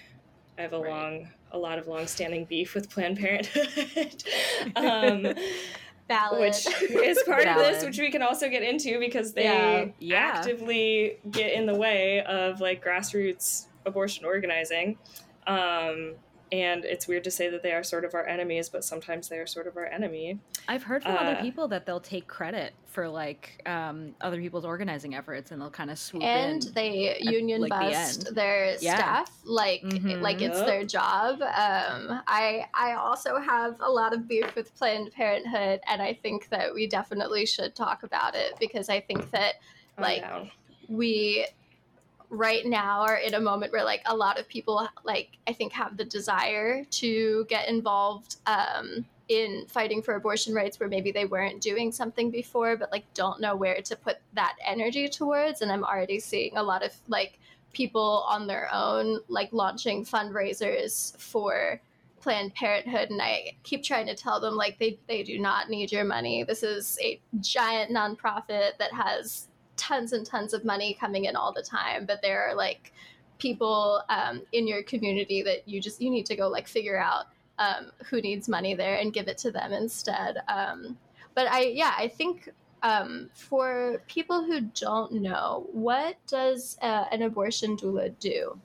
I 0.59 0.62
have 0.62 0.72
a 0.72 0.78
Right. 0.80 0.90
long, 0.90 1.28
a 1.52 1.59
lot 1.59 1.78
of 1.78 1.87
long-standing 1.88 2.44
beef 2.44 2.74
with 2.74 2.88
Planned 2.90 3.18
Parenthood, 3.18 4.22
um, 4.76 5.35
Valid. 6.09 6.40
which 6.40 6.66
is 6.90 7.22
part 7.24 7.46
of 7.46 7.57
this, 7.59 7.85
which 7.85 7.98
we 7.98 8.11
can 8.11 8.22
also 8.22 8.48
get 8.48 8.62
into 8.62 8.98
because 9.00 9.33
they 9.33 9.44
Yeah. 9.44 9.87
Yeah. 9.98 10.16
actively 10.37 11.18
get 11.30 11.52
in 11.52 11.66
the 11.66 11.74
way 11.74 12.22
of 12.22 12.61
like 12.61 12.85
grassroots 12.85 13.66
abortion 13.87 14.24
organizing. 14.24 14.96
Um, 15.46 16.14
and 16.52 16.85
it's 16.85 17.09
weird 17.09 17.24
to 17.24 17.30
say 17.30 17.48
that 17.50 17.62
they 17.62 17.72
are 17.72 17.83
sort 17.83 18.04
of 18.04 18.14
our 18.14 18.26
enemies, 18.26 18.68
but 18.68 18.85
sometimes 18.85 19.28
they 19.28 19.38
are 19.38 19.46
sort 19.46 19.66
of 19.66 19.76
our 19.76 19.87
enemy. 19.87 20.38
I've 20.68 20.83
heard 20.85 21.02
from 21.02 21.16
other 21.16 21.33
Uh, 21.33 21.40
people 21.42 21.68
that 21.68 21.85
they'll 21.87 22.00
take 22.00 22.26
credit 22.26 22.74
for 22.87 23.09
like 23.09 23.61
um, 23.66 24.14
other 24.20 24.38
people's 24.40 24.64
organizing 24.64 25.14
efforts, 25.14 25.50
and 25.50 25.61
they'll 25.61 25.70
kind 25.70 25.90
of 25.90 25.98
swoop 25.98 26.22
and 26.22 26.64
in. 26.64 26.72
they 26.74 27.11
at, 27.11 27.20
union 27.22 27.61
like, 27.61 27.70
bust 27.70 28.26
end. 28.28 28.37
their 28.37 28.76
Yeah. 28.80 28.94
staff 28.96 29.30
like 29.44 29.83
Mhm. 29.83 30.20
like 30.22 30.40
it's 30.40 30.57
Yep. 30.59 30.66
their 30.66 30.85
job 30.85 31.42
um 31.42 32.22
i 32.28 32.66
i 32.72 32.92
also 32.94 33.38
have 33.38 33.76
a 33.80 33.90
lot 33.90 34.14
of 34.14 34.26
beef 34.26 34.54
with 34.54 34.74
planned 34.76 35.11
parenthood 35.12 35.80
and 35.87 36.00
i 36.00 36.14
think 36.14 36.48
that 36.48 36.72
we 36.72 36.87
definitely 36.87 37.44
should 37.44 37.74
talk 37.74 38.04
about 38.04 38.35
it 38.35 38.54
because 38.59 38.88
i 38.88 39.00
think 39.00 39.30
that 39.33 39.57
I'm 39.98 40.02
Like, 40.02 40.24
we 40.88 41.46
right 42.36 42.66
now 42.66 43.00
are 43.02 43.16
in 43.16 43.34
a 43.34 43.40
moment 43.40 43.72
where 43.72 43.84
like 43.84 44.02
a 44.06 44.16
lot 44.16 44.38
of 44.38 44.48
people 44.48 44.88
like 45.04 45.30
i 45.46 45.52
think 45.52 45.72
have 45.72 45.96
the 45.96 46.04
desire 46.04 46.84
to 46.86 47.44
get 47.48 47.68
involved 47.68 48.36
um 48.46 49.04
in 49.28 49.64
fighting 49.68 50.02
for 50.02 50.14
abortion 50.14 50.54
rights 50.54 50.78
where 50.78 50.88
maybe 50.88 51.10
they 51.10 51.24
weren't 51.24 51.60
doing 51.60 51.90
something 51.90 52.30
before 52.30 52.76
but 52.76 52.92
like 52.92 53.04
don't 53.14 53.40
know 53.40 53.56
where 53.56 53.80
to 53.80 53.96
put 53.96 54.18
that 54.34 54.56
energy 54.64 55.08
towards. 55.08 55.62
And 55.62 55.72
i'm 55.72 55.84
already 55.84 56.20
seeing 56.20 56.56
a 56.56 56.62
lot 56.62 56.82
of 56.82 56.92
like 57.08 57.38
people 57.72 58.24
on 58.28 58.46
their 58.46 58.68
own 58.72 59.20
like 59.28 59.52
launching 59.52 60.04
fundraisers 60.04 61.16
for 61.18 61.80
planned 62.20 62.54
parenthood. 62.54 63.10
And 63.10 63.20
i 63.22 63.54
keep 63.62 63.82
trying 63.82 64.06
to 64.06 64.14
tell 64.14 64.40
them 64.40 64.56
like 64.56 64.78
they, 64.78 64.98
they 65.08 65.22
do 65.22 65.38
not 65.38 65.70
need 65.70 65.90
your 65.90 66.04
money. 66.04 66.44
This 66.44 66.62
is 66.62 66.98
a 67.02 67.18
giant 67.40 67.90
nonprofit 67.90 68.76
that 68.78 68.92
has 68.92 69.48
tons 69.76 70.12
and 70.12 70.26
tons 70.26 70.52
of 70.54 70.64
money 70.64 70.96
coming 70.98 71.24
in 71.24 71.37
all 71.37 71.52
the 71.52 71.62
time 71.62 72.04
but 72.06 72.20
there 72.22 72.48
are 72.48 72.54
like 72.54 72.92
people 73.38 74.02
um, 74.08 74.42
in 74.52 74.66
your 74.66 74.82
community 74.82 75.42
that 75.42 75.68
you 75.68 75.80
just 75.80 76.00
you 76.00 76.10
need 76.10 76.26
to 76.26 76.37
go 76.37 76.48
like 76.48 76.68
figure 76.68 76.98
out 76.98 77.26
um, 77.58 77.90
who 78.08 78.20
needs 78.20 78.48
money 78.48 78.74
there 78.74 78.96
and 78.96 79.12
give 79.12 79.28
it 79.28 79.38
to 79.38 79.50
them 79.50 79.72
instead 79.72 80.38
um, 80.48 80.96
but 81.34 81.46
i 81.48 81.62
yeah 81.62 81.94
i 81.98 82.08
think 82.08 82.48
um, 82.82 83.30
for 83.32 84.02
people 84.08 84.44
who 84.44 84.60
don't 84.60 85.12
know 85.12 85.66
what 85.72 86.16
does 86.26 86.76
uh, 86.82 87.04
an 87.10 87.22
abortion 87.22 87.76
doula 87.76 88.12
do 88.18 88.58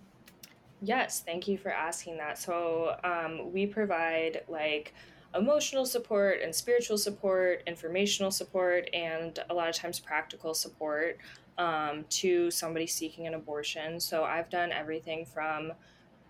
Yes, 0.82 1.22
thank 1.22 1.48
you 1.48 1.58
for 1.58 1.72
asking 1.72 2.18
that. 2.18 2.38
So, 2.38 2.96
um, 3.04 3.52
we 3.52 3.66
provide 3.66 4.44
like 4.48 4.94
emotional 5.36 5.86
support 5.86 6.42
and 6.42 6.54
spiritual 6.54 6.98
support, 6.98 7.64
informational 7.68 8.32
support, 8.32 8.90
and 8.94 9.40
a 9.50 9.54
lot 9.54 9.70
of 9.70 9.76
times 9.76 10.00
practical 10.00 10.54
support 10.54 11.18
um, 11.58 12.06
to 12.10 12.50
somebody 12.50 12.88
seeking 12.88 13.28
an 13.28 13.34
abortion. 13.34 14.00
So, 14.00 14.24
I've 14.24 14.50
done 14.50 14.72
everything 14.72 15.26
from 15.26 15.74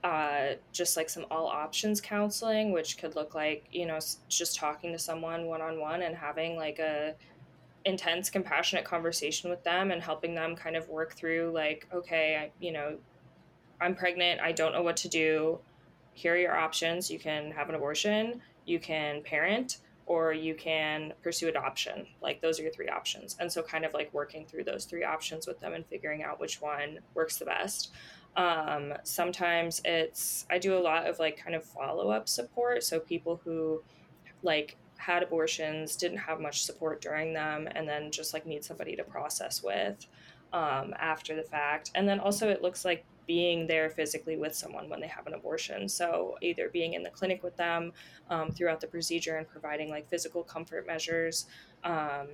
uh, 0.04 0.54
just 0.72 0.96
like 0.96 1.10
some 1.10 1.26
all 1.30 1.48
options 1.48 2.00
counseling, 2.00 2.72
which 2.72 2.98
could 2.98 3.16
look 3.16 3.36
like, 3.36 3.66
you 3.72 3.86
know, 3.86 4.00
just 4.30 4.56
talking 4.56 4.94
to 4.94 5.00
someone 5.00 5.46
one 5.46 5.62
on 5.62 5.80
one 5.80 6.02
and 6.04 6.16
having 6.16 6.56
like 6.56 6.80
a 6.80 7.16
intense, 7.86 8.30
compassionate 8.30 8.86
conversation 8.86 9.50
with 9.50 9.64
them 9.64 9.92
and 9.92 10.02
helping 10.02 10.36
them 10.36 10.56
kind 10.56 10.76
of 10.76 10.88
work 10.90 11.14
through, 11.16 11.52
like, 11.54 11.88
okay, 11.94 12.38
I, 12.38 12.52
you 12.60 12.72
know, 12.72 12.98
I'm 13.82 13.96
pregnant. 13.96 14.42
I 14.42 14.52
don't 14.52 14.74
know 14.74 14.84
what 14.84 14.98
to 14.98 15.10
do. 15.10 15.60
Here 16.14 16.34
are 16.34 16.38
your 16.38 16.56
options. 16.56 17.10
You 17.10 17.20
can 17.20 17.52
have 17.52 17.70
an 17.70 17.76
abortion, 17.76 18.42
you 18.66 18.80
can 18.80 19.22
parent, 19.24 19.80
or 20.06 20.34
you 20.34 20.56
can 20.56 21.14
pursue 21.22 21.50
adoption. 21.50 22.08
Like, 22.22 22.42
those 22.42 22.60
are 22.60 22.64
your 22.64 22.72
three 22.72 22.90
options. 22.90 23.38
And 23.40 23.52
so, 23.52 23.62
kind 23.62 23.86
of 23.86 23.94
like 23.94 24.14
working 24.14 24.46
through 24.46 24.64
those 24.64 24.86
three 24.86 25.04
options 25.04 25.48
with 25.48 25.60
them 25.60 25.74
and 25.74 25.86
figuring 25.86 26.24
out 26.24 26.40
which 26.40 26.62
one 26.62 27.00
works 27.14 27.38
the 27.38 27.46
best. 27.46 27.92
Um, 28.36 28.94
sometimes 29.04 29.82
it's, 29.86 30.46
I 30.50 30.58
do 30.58 30.78
a 30.78 30.80
lot 30.80 31.08
of 31.08 31.20
like 31.20 31.38
kind 31.38 31.56
of 31.56 31.64
follow 31.64 32.10
up 32.10 32.28
support. 32.28 32.84
So, 32.84 33.00
people 33.00 33.40
who 33.44 33.84
like 34.42 34.78
had 34.98 35.24
abortions, 35.24 35.96
didn't 35.96 36.18
have 36.18 36.40
much 36.40 36.64
support 36.64 37.02
during 37.02 37.34
them, 37.34 37.68
and 37.76 37.88
then 37.88 38.12
just 38.12 38.34
like 38.34 38.46
need 38.46 38.66
somebody 38.66 38.96
to 38.96 39.04
process 39.04 39.64
with 39.64 40.06
um, 40.54 40.94
after 41.00 41.36
the 41.36 41.44
fact. 41.44 41.92
And 41.96 42.08
then 42.08 42.20
also, 42.20 42.50
it 42.50 42.62
looks 42.62 42.84
like 42.84 43.06
being 43.30 43.68
there 43.68 43.92
physically 43.92 44.38
with 44.38 44.56
someone 44.56 44.90
when 44.90 45.00
they 45.00 45.08
have 45.08 45.28
an 45.28 45.36
abortion. 45.36 45.88
So, 45.88 46.36
either 46.42 46.68
being 46.68 46.96
in 46.96 47.04
the 47.04 47.12
clinic 47.12 47.44
with 47.44 47.56
them 47.58 47.94
um, 48.32 48.50
throughout 48.50 48.82
the 48.82 48.88
procedure 48.88 49.38
and 49.38 49.48
providing 49.48 49.92
like 49.92 50.10
physical 50.10 50.42
comfort 50.42 50.88
measures, 50.88 51.46
um, 51.84 52.28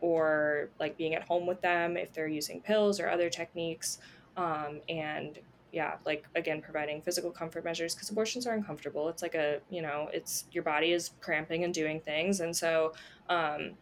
or 0.00 0.68
like 0.80 0.96
being 0.96 1.14
at 1.14 1.22
home 1.22 1.46
with 1.46 1.60
them 1.60 1.96
if 1.96 2.12
they're 2.12 2.26
using 2.26 2.60
pills 2.60 2.98
or 2.98 3.08
other 3.08 3.30
techniques. 3.30 3.98
Um, 4.36 4.80
and 4.88 5.38
yeah, 5.70 5.98
like 6.04 6.26
again, 6.34 6.60
providing 6.60 7.02
physical 7.02 7.30
comfort 7.30 7.64
measures 7.64 7.94
because 7.94 8.10
abortions 8.10 8.48
are 8.48 8.54
uncomfortable. 8.54 9.08
It's 9.10 9.22
like 9.22 9.36
a, 9.36 9.60
you 9.70 9.80
know, 9.80 10.08
it's 10.12 10.46
your 10.50 10.64
body 10.64 10.90
is 10.90 11.12
cramping 11.20 11.62
and 11.62 11.72
doing 11.72 12.00
things. 12.00 12.40
And 12.40 12.56
so, 12.56 12.94
um, 13.28 13.74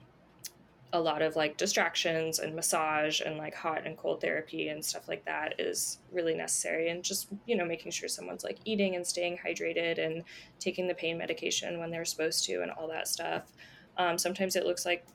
a 0.93 1.01
lot 1.01 1.21
of 1.21 1.37
like 1.37 1.57
distractions 1.59 2.39
and 2.39 2.55
massage 2.55 3.21
and 3.21 3.37
like 3.37 3.55
hot 3.55 3.87
and 3.87 3.97
cold 3.99 4.23
therapy 4.23 4.69
and 4.69 4.83
stuff 4.83 5.07
like 5.07 5.25
that 5.27 5.55
is 5.59 5.99
really 6.11 6.35
necessary. 6.35 6.89
And 6.89 7.05
just 7.05 7.29
you 7.47 7.57
know 7.57 7.65
making 7.65 7.93
sure 7.93 8.09
someone's 8.09 8.45
like 8.45 8.59
eating 8.65 8.97
and 8.97 9.07
staying 9.07 9.39
hydrated 9.45 10.05
and 10.05 10.25
taking 10.59 10.89
the 10.89 10.95
pain 10.95 11.19
medication 11.19 11.79
when 11.79 11.91
they're 11.91 12.07
supposed 12.07 12.45
to 12.47 12.63
and 12.63 12.71
all 12.71 12.89
that 12.89 13.07
stuff. 13.07 13.53
Um, 13.99 14.17
sometimes 14.17 14.57
it 14.57 14.65
looks 14.65 14.87
like 14.87 15.07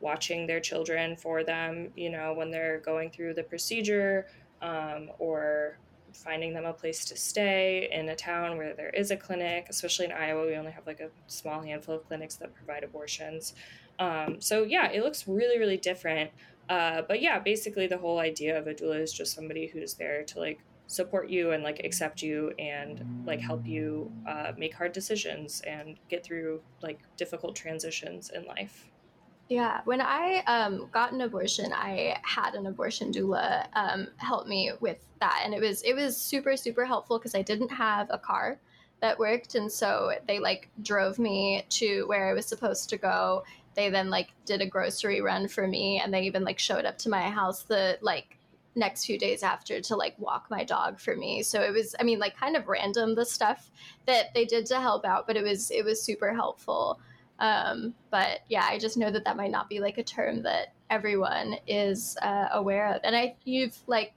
watching 0.00 0.46
their 0.46 0.60
children 0.60 1.16
for 1.16 1.44
them 1.44 1.88
you 1.96 2.10
know 2.10 2.34
when 2.34 2.50
they're 2.50 2.80
going 2.80 3.10
through 3.10 3.32
the 3.32 3.42
procedure 3.42 4.26
um, 4.60 5.08
or 5.18 5.78
finding 6.12 6.52
them 6.52 6.66
a 6.66 6.72
place 6.72 7.04
to 7.06 7.16
stay 7.16 7.88
in 7.90 8.08
a 8.08 8.14
town 8.14 8.56
where 8.56 8.74
there 8.74 8.90
is 8.90 9.10
a 9.10 9.16
clinic. 9.16 9.66
Especially 9.70 10.04
in 10.04 10.12
iowa 10.12 10.46
we 10.46 10.54
only 10.56 10.72
have 10.72 10.86
like 10.86 11.00
a 11.00 11.08
small 11.28 11.62
handful 11.62 11.94
of 11.94 12.06
clinics 12.06 12.36
that 12.36 12.54
provide 12.54 12.84
abortions 12.84 13.54
um, 13.98 14.40
so 14.40 14.62
yeah, 14.62 14.90
it 14.90 15.02
looks 15.02 15.26
really, 15.28 15.58
really 15.58 15.76
different. 15.76 16.30
Uh, 16.68 17.02
but 17.06 17.20
yeah, 17.20 17.38
basically 17.38 17.86
the 17.86 17.98
whole 17.98 18.18
idea 18.18 18.58
of 18.58 18.66
a 18.66 18.74
doula 18.74 19.00
is 19.00 19.12
just 19.12 19.34
somebody 19.34 19.66
who's 19.66 19.94
there 19.94 20.22
to 20.24 20.38
like 20.38 20.60
support 20.86 21.28
you 21.28 21.52
and 21.52 21.62
like 21.62 21.80
accept 21.84 22.22
you 22.22 22.52
and 22.58 23.24
like 23.26 23.40
help 23.40 23.66
you 23.66 24.10
uh, 24.26 24.52
make 24.56 24.74
hard 24.74 24.92
decisions 24.92 25.62
and 25.66 25.96
get 26.08 26.24
through 26.24 26.60
like 26.82 27.00
difficult 27.16 27.54
transitions 27.56 28.30
in 28.30 28.44
life. 28.44 28.86
Yeah, 29.48 29.82
when 29.84 30.00
I 30.00 30.42
um, 30.46 30.88
got 30.90 31.12
an 31.12 31.20
abortion, 31.20 31.70
I 31.72 32.18
had 32.22 32.54
an 32.54 32.66
abortion 32.66 33.12
doula 33.12 33.66
um, 33.74 34.08
help 34.16 34.46
me 34.46 34.72
with 34.80 34.98
that, 35.20 35.42
and 35.44 35.52
it 35.52 35.60
was 35.60 35.82
it 35.82 35.94
was 35.94 36.16
super 36.16 36.56
super 36.56 36.86
helpful 36.86 37.18
because 37.18 37.34
I 37.34 37.42
didn't 37.42 37.68
have 37.68 38.06
a 38.10 38.18
car 38.18 38.58
that 39.02 39.18
worked, 39.18 39.54
and 39.54 39.70
so 39.70 40.12
they 40.26 40.38
like 40.38 40.70
drove 40.80 41.18
me 41.18 41.66
to 41.68 42.04
where 42.06 42.30
I 42.30 42.32
was 42.32 42.46
supposed 42.46 42.88
to 42.90 42.96
go. 42.96 43.44
They 43.74 43.90
then 43.90 44.10
like 44.10 44.30
did 44.44 44.60
a 44.60 44.66
grocery 44.66 45.20
run 45.20 45.48
for 45.48 45.66
me, 45.66 46.00
and 46.02 46.12
they 46.12 46.22
even 46.22 46.44
like 46.44 46.58
showed 46.58 46.84
up 46.84 46.98
to 46.98 47.08
my 47.08 47.30
house 47.30 47.62
the 47.62 47.98
like 48.00 48.38
next 48.76 49.04
few 49.04 49.18
days 49.18 49.42
after 49.42 49.80
to 49.80 49.96
like 49.96 50.18
walk 50.18 50.46
my 50.50 50.64
dog 50.64 51.00
for 51.00 51.14
me. 51.14 51.42
So 51.42 51.60
it 51.60 51.72
was, 51.72 51.94
I 51.98 52.02
mean, 52.02 52.18
like 52.18 52.36
kind 52.36 52.56
of 52.56 52.66
random 52.66 53.14
the 53.14 53.24
stuff 53.24 53.70
that 54.06 54.34
they 54.34 54.44
did 54.44 54.66
to 54.66 54.80
help 54.80 55.04
out, 55.04 55.26
but 55.26 55.36
it 55.36 55.44
was 55.44 55.70
it 55.70 55.84
was 55.84 56.02
super 56.02 56.34
helpful. 56.34 57.00
Um, 57.38 57.94
but 58.10 58.40
yeah, 58.48 58.66
I 58.68 58.78
just 58.78 58.96
know 58.96 59.10
that 59.10 59.24
that 59.24 59.36
might 59.36 59.50
not 59.50 59.68
be 59.68 59.80
like 59.80 59.98
a 59.98 60.02
term 60.02 60.42
that 60.42 60.72
everyone 60.90 61.56
is 61.66 62.16
uh, 62.22 62.48
aware 62.52 62.94
of. 62.94 63.00
And 63.02 63.16
I, 63.16 63.34
you've 63.44 63.76
like 63.86 64.14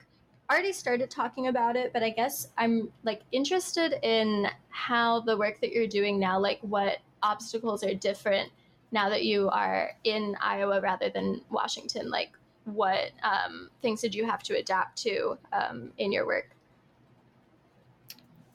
already 0.50 0.72
started 0.72 1.10
talking 1.10 1.48
about 1.48 1.76
it, 1.76 1.92
but 1.92 2.02
I 2.02 2.10
guess 2.10 2.48
I'm 2.56 2.90
like 3.02 3.22
interested 3.32 3.94
in 4.02 4.48
how 4.70 5.20
the 5.20 5.36
work 5.36 5.60
that 5.60 5.72
you're 5.72 5.88
doing 5.88 6.18
now, 6.18 6.38
like 6.38 6.58
what 6.62 6.98
obstacles 7.22 7.82
are 7.82 7.94
different 7.94 8.50
now 8.90 9.08
that 9.08 9.24
you 9.24 9.48
are 9.50 9.90
in 10.04 10.36
Iowa 10.40 10.80
rather 10.80 11.10
than 11.10 11.42
Washington. 11.50 12.10
Like, 12.10 12.32
what 12.64 13.10
um, 13.22 13.70
things 13.82 14.00
did 14.00 14.14
you 14.14 14.26
have 14.26 14.42
to 14.44 14.56
adapt 14.56 14.98
to 15.02 15.38
um, 15.52 15.90
in 15.98 16.12
your 16.12 16.26
work? 16.26 16.50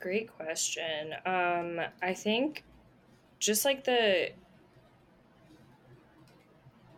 Great 0.00 0.30
question. 0.36 1.14
Um, 1.24 1.80
I 2.02 2.14
think 2.14 2.64
just 3.38 3.64
like 3.64 3.84
the 3.84 4.30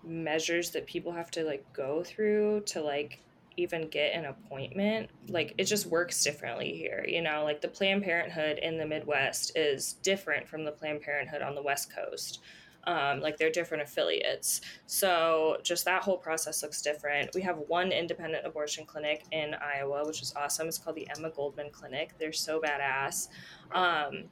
measures 0.07 0.71
that 0.71 0.87
people 0.87 1.13
have 1.13 1.31
to 1.33 1.43
like 1.43 1.65
go 1.73 2.03
through 2.05 2.61
to 2.61 2.81
like 2.81 3.21
even 3.57 3.89
get 3.89 4.15
an 4.15 4.27
appointment 4.27 5.11
like 5.29 5.55
it 5.59 5.65
just 5.65 5.87
works 5.87 6.23
differently 6.23 6.77
here 6.77 7.05
you 7.09 7.21
know 7.21 7.43
like 7.43 7.61
the 7.61 7.69
planned 7.69 8.05
parenthood 8.05 8.59
in 8.59 8.79
the 8.79 8.87
midwest 8.87 9.57
is 9.57 9.95
different 10.03 10.47
from 10.47 10.65
the 10.65 10.71
planned 10.71 11.01
parenthood 11.01 11.43
on 11.43 11.55
the 11.55 11.63
west 11.63 11.93
coast 11.93 12.41
um, 12.87 13.21
like 13.21 13.37
they're 13.37 13.51
different 13.51 13.83
affiliates. 13.83 14.61
So 14.87 15.59
just 15.63 15.85
that 15.85 16.03
whole 16.03 16.17
process 16.17 16.63
looks 16.63 16.83
different. 16.83 17.31
We 17.35 17.43
have 17.43 17.59
one 17.69 17.93
independent 17.93 18.47
abortion 18.47 18.87
clinic 18.87 19.25
in 19.33 19.55
iowa 19.55 20.07
which 20.07 20.23
is 20.23 20.33
awesome. 20.37 20.69
It's 20.69 20.79
called 20.79 20.97
the 20.97 21.09
emma 21.17 21.31
goldman 21.31 21.71
clinic. 21.71 22.15
They're 22.19 22.33
so 22.33 22.61
badass. 22.61 23.29
Um, 23.73 24.25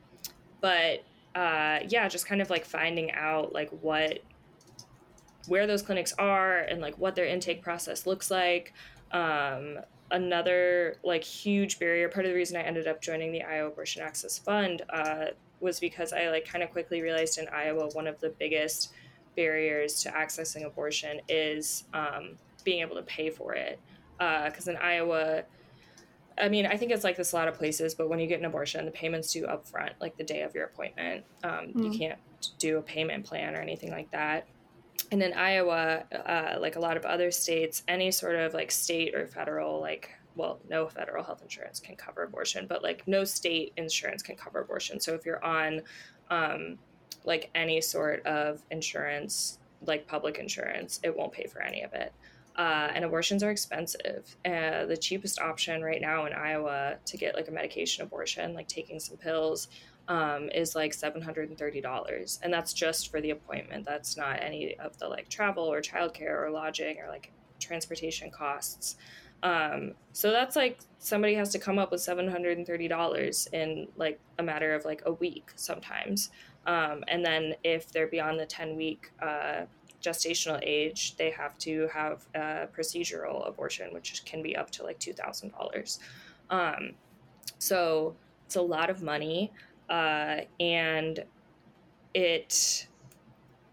but 0.60 1.04
uh, 1.34 1.80
yeah 1.88 2.08
just 2.08 2.26
kind 2.26 2.40
of 2.40 2.48
like 2.48 2.64
finding 2.64 3.10
out 3.12 3.52
like 3.52 3.70
what 3.80 4.20
where 5.48 5.66
those 5.66 5.82
clinics 5.82 6.14
are 6.18 6.58
and 6.60 6.80
like 6.80 6.96
what 6.96 7.14
their 7.14 7.26
intake 7.26 7.62
process 7.62 8.06
looks 8.06 8.30
like. 8.30 8.72
Um, 9.10 9.78
another 10.10 10.96
like 11.02 11.24
huge 11.24 11.78
barrier. 11.78 12.08
Part 12.08 12.24
of 12.24 12.30
the 12.30 12.36
reason 12.36 12.56
I 12.56 12.62
ended 12.62 12.86
up 12.86 13.02
joining 13.02 13.32
the 13.32 13.42
Iowa 13.42 13.68
Abortion 13.68 14.02
Access 14.02 14.38
Fund 14.38 14.82
uh, 14.90 15.26
was 15.64 15.80
because 15.80 16.12
I 16.12 16.28
like 16.28 16.46
kind 16.46 16.62
of 16.62 16.70
quickly 16.70 17.02
realized 17.02 17.38
in 17.38 17.48
Iowa 17.48 17.88
one 17.94 18.06
of 18.06 18.20
the 18.20 18.28
biggest 18.38 18.92
barriers 19.34 20.00
to 20.02 20.10
accessing 20.10 20.64
abortion 20.64 21.20
is 21.28 21.84
um, 21.92 22.38
being 22.62 22.82
able 22.82 22.94
to 22.94 23.02
pay 23.02 23.30
for 23.30 23.54
it. 23.54 23.80
Because 24.18 24.68
uh, 24.68 24.72
in 24.72 24.76
Iowa, 24.76 25.42
I 26.38 26.48
mean, 26.48 26.66
I 26.66 26.76
think 26.76 26.92
it's 26.92 27.02
like 27.02 27.16
this 27.16 27.32
a 27.32 27.36
lot 27.36 27.48
of 27.48 27.54
places, 27.54 27.94
but 27.94 28.08
when 28.08 28.20
you 28.20 28.28
get 28.28 28.38
an 28.38 28.44
abortion, 28.44 28.84
the 28.84 28.92
payments 28.92 29.32
due 29.32 29.46
upfront, 29.46 29.90
like 30.00 30.16
the 30.16 30.24
day 30.24 30.42
of 30.42 30.54
your 30.54 30.66
appointment. 30.66 31.24
Um, 31.42 31.72
mm. 31.74 31.92
You 31.92 31.98
can't 31.98 32.18
do 32.58 32.78
a 32.78 32.82
payment 32.82 33.24
plan 33.24 33.56
or 33.56 33.60
anything 33.60 33.90
like 33.90 34.10
that. 34.12 34.46
And 35.10 35.22
in 35.22 35.32
Iowa, 35.32 36.04
uh, 36.12 36.56
like 36.60 36.76
a 36.76 36.80
lot 36.80 36.96
of 36.96 37.04
other 37.04 37.30
states, 37.30 37.82
any 37.88 38.10
sort 38.10 38.36
of 38.36 38.54
like 38.54 38.70
state 38.70 39.14
or 39.14 39.26
federal, 39.26 39.80
like, 39.80 40.10
well, 40.36 40.60
no 40.68 40.88
federal 40.88 41.22
health 41.22 41.42
insurance 41.42 41.80
can 41.80 41.96
cover 41.96 42.22
abortion, 42.22 42.66
but 42.66 42.82
like 42.82 43.06
no 43.06 43.24
state 43.24 43.72
insurance 43.76 44.22
can 44.22 44.36
cover 44.36 44.60
abortion. 44.60 45.00
So 45.00 45.14
if 45.14 45.24
you're 45.24 45.44
on 45.44 45.82
um, 46.30 46.78
like 47.24 47.50
any 47.54 47.80
sort 47.80 48.24
of 48.26 48.62
insurance, 48.70 49.58
like 49.86 50.06
public 50.06 50.38
insurance, 50.38 51.00
it 51.02 51.16
won't 51.16 51.32
pay 51.32 51.46
for 51.46 51.62
any 51.62 51.82
of 51.82 51.92
it. 51.92 52.12
Uh, 52.56 52.88
and 52.94 53.04
abortions 53.04 53.42
are 53.42 53.50
expensive. 53.50 54.36
Uh, 54.44 54.86
the 54.86 54.96
cheapest 54.96 55.40
option 55.40 55.82
right 55.82 56.00
now 56.00 56.24
in 56.26 56.32
Iowa 56.32 56.96
to 57.04 57.16
get 57.16 57.34
like 57.34 57.48
a 57.48 57.50
medication 57.50 58.04
abortion, 58.04 58.54
like 58.54 58.68
taking 58.68 59.00
some 59.00 59.16
pills, 59.16 59.68
um, 60.06 60.50
is 60.50 60.76
like 60.76 60.92
$730. 60.92 62.38
And 62.42 62.52
that's 62.52 62.72
just 62.72 63.10
for 63.10 63.20
the 63.20 63.30
appointment. 63.30 63.84
That's 63.84 64.16
not 64.16 64.40
any 64.40 64.78
of 64.78 64.96
the 64.98 65.08
like 65.08 65.28
travel 65.28 65.64
or 65.64 65.80
childcare 65.80 66.42
or 66.42 66.50
lodging 66.50 66.98
or 67.00 67.08
like 67.08 67.32
transportation 67.58 68.30
costs. 68.30 68.96
Um, 69.44 69.92
so 70.12 70.30
that's 70.30 70.56
like 70.56 70.78
somebody 70.98 71.34
has 71.34 71.50
to 71.50 71.58
come 71.58 71.78
up 71.78 71.92
with 71.92 72.00
$730 72.00 73.52
in 73.52 73.88
like 73.96 74.18
a 74.38 74.42
matter 74.42 74.74
of 74.74 74.84
like 74.86 75.02
a 75.04 75.12
week 75.12 75.52
sometimes. 75.54 76.30
Um, 76.66 77.04
and 77.08 77.24
then 77.24 77.54
if 77.62 77.92
they're 77.92 78.06
beyond 78.08 78.40
the 78.40 78.46
10 78.46 78.74
week 78.74 79.12
uh, 79.22 79.66
gestational 80.02 80.58
age, 80.62 81.16
they 81.16 81.30
have 81.30 81.58
to 81.58 81.88
have 81.92 82.26
a 82.34 82.68
procedural 82.74 83.46
abortion, 83.46 83.92
which 83.92 84.24
can 84.24 84.42
be 84.42 84.56
up 84.56 84.70
to 84.70 84.82
like 84.82 84.98
$2,000. 84.98 85.98
Um, 86.48 86.92
so 87.58 88.16
it's 88.46 88.56
a 88.56 88.62
lot 88.62 88.88
of 88.88 89.02
money. 89.02 89.52
Uh, 89.90 90.40
and 90.58 91.22
it 92.14 92.86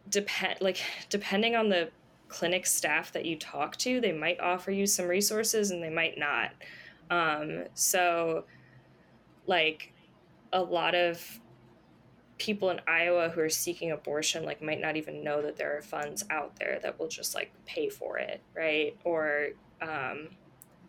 depend 0.10 0.58
like 0.60 0.82
depending 1.10 1.56
on 1.56 1.70
the 1.70 1.90
clinic 2.32 2.66
staff 2.66 3.12
that 3.12 3.26
you 3.26 3.36
talk 3.36 3.76
to, 3.78 4.00
they 4.00 4.14
might 4.14 4.40
offer 4.40 4.72
you 4.72 4.88
some 4.88 5.08
resources 5.08 5.72
and 5.72 5.84
they 5.84 5.90
might 5.90 6.18
not. 6.18 6.52
Um, 7.10 7.66
so 7.74 8.46
like 9.46 9.94
a 10.54 10.62
lot 10.62 10.96
of 10.96 11.40
people 12.38 12.70
in 12.72 12.80
Iowa 12.88 13.30
who 13.30 13.42
are 13.42 13.50
seeking 13.50 13.92
abortion 13.92 14.46
like 14.46 14.64
might 14.64 14.82
not 14.82 14.96
even 14.96 15.24
know 15.24 15.42
that 15.42 15.58
there 15.58 15.78
are 15.78 15.82
funds 15.82 16.24
out 16.32 16.56
there 16.58 16.80
that 16.82 16.98
will 16.98 17.08
just 17.08 17.36
like 17.36 17.52
pay 17.66 17.90
for 17.90 18.18
it, 18.18 18.42
right? 18.56 18.98
Or 19.04 19.50
um, 19.82 20.30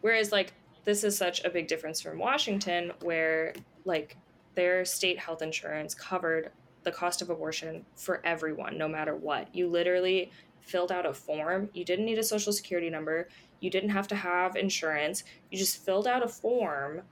whereas 0.00 0.32
like 0.32 0.54
this 0.84 1.04
is 1.04 1.16
such 1.16 1.44
a 1.44 1.50
big 1.50 1.66
difference 1.66 2.00
from 2.00 2.18
Washington 2.18 2.92
where 3.02 3.52
like 3.84 4.16
their 4.54 4.84
state 4.84 5.18
health 5.18 5.42
insurance 5.42 5.94
covered 5.94 6.50
the 6.84 6.92
cost 6.92 7.22
of 7.22 7.30
abortion 7.30 7.84
for 7.96 8.24
everyone 8.24 8.76
no 8.78 8.88
matter 8.88 9.14
what. 9.14 9.54
You 9.54 9.68
literally 9.68 10.30
filled 10.60 10.92
out 10.92 11.06
a 11.06 11.12
form. 11.12 11.68
You 11.72 11.84
didn't 11.84 12.04
need 12.04 12.18
a 12.18 12.24
social 12.24 12.52
security 12.52 12.90
number. 12.90 13.28
You 13.60 13.70
didn't 13.70 13.90
have 13.90 14.08
to 14.08 14.16
have 14.16 14.56
insurance. 14.56 15.24
You 15.50 15.58
just 15.58 15.84
filled 15.84 16.06
out 16.06 16.24
a 16.24 16.28
form 16.28 17.02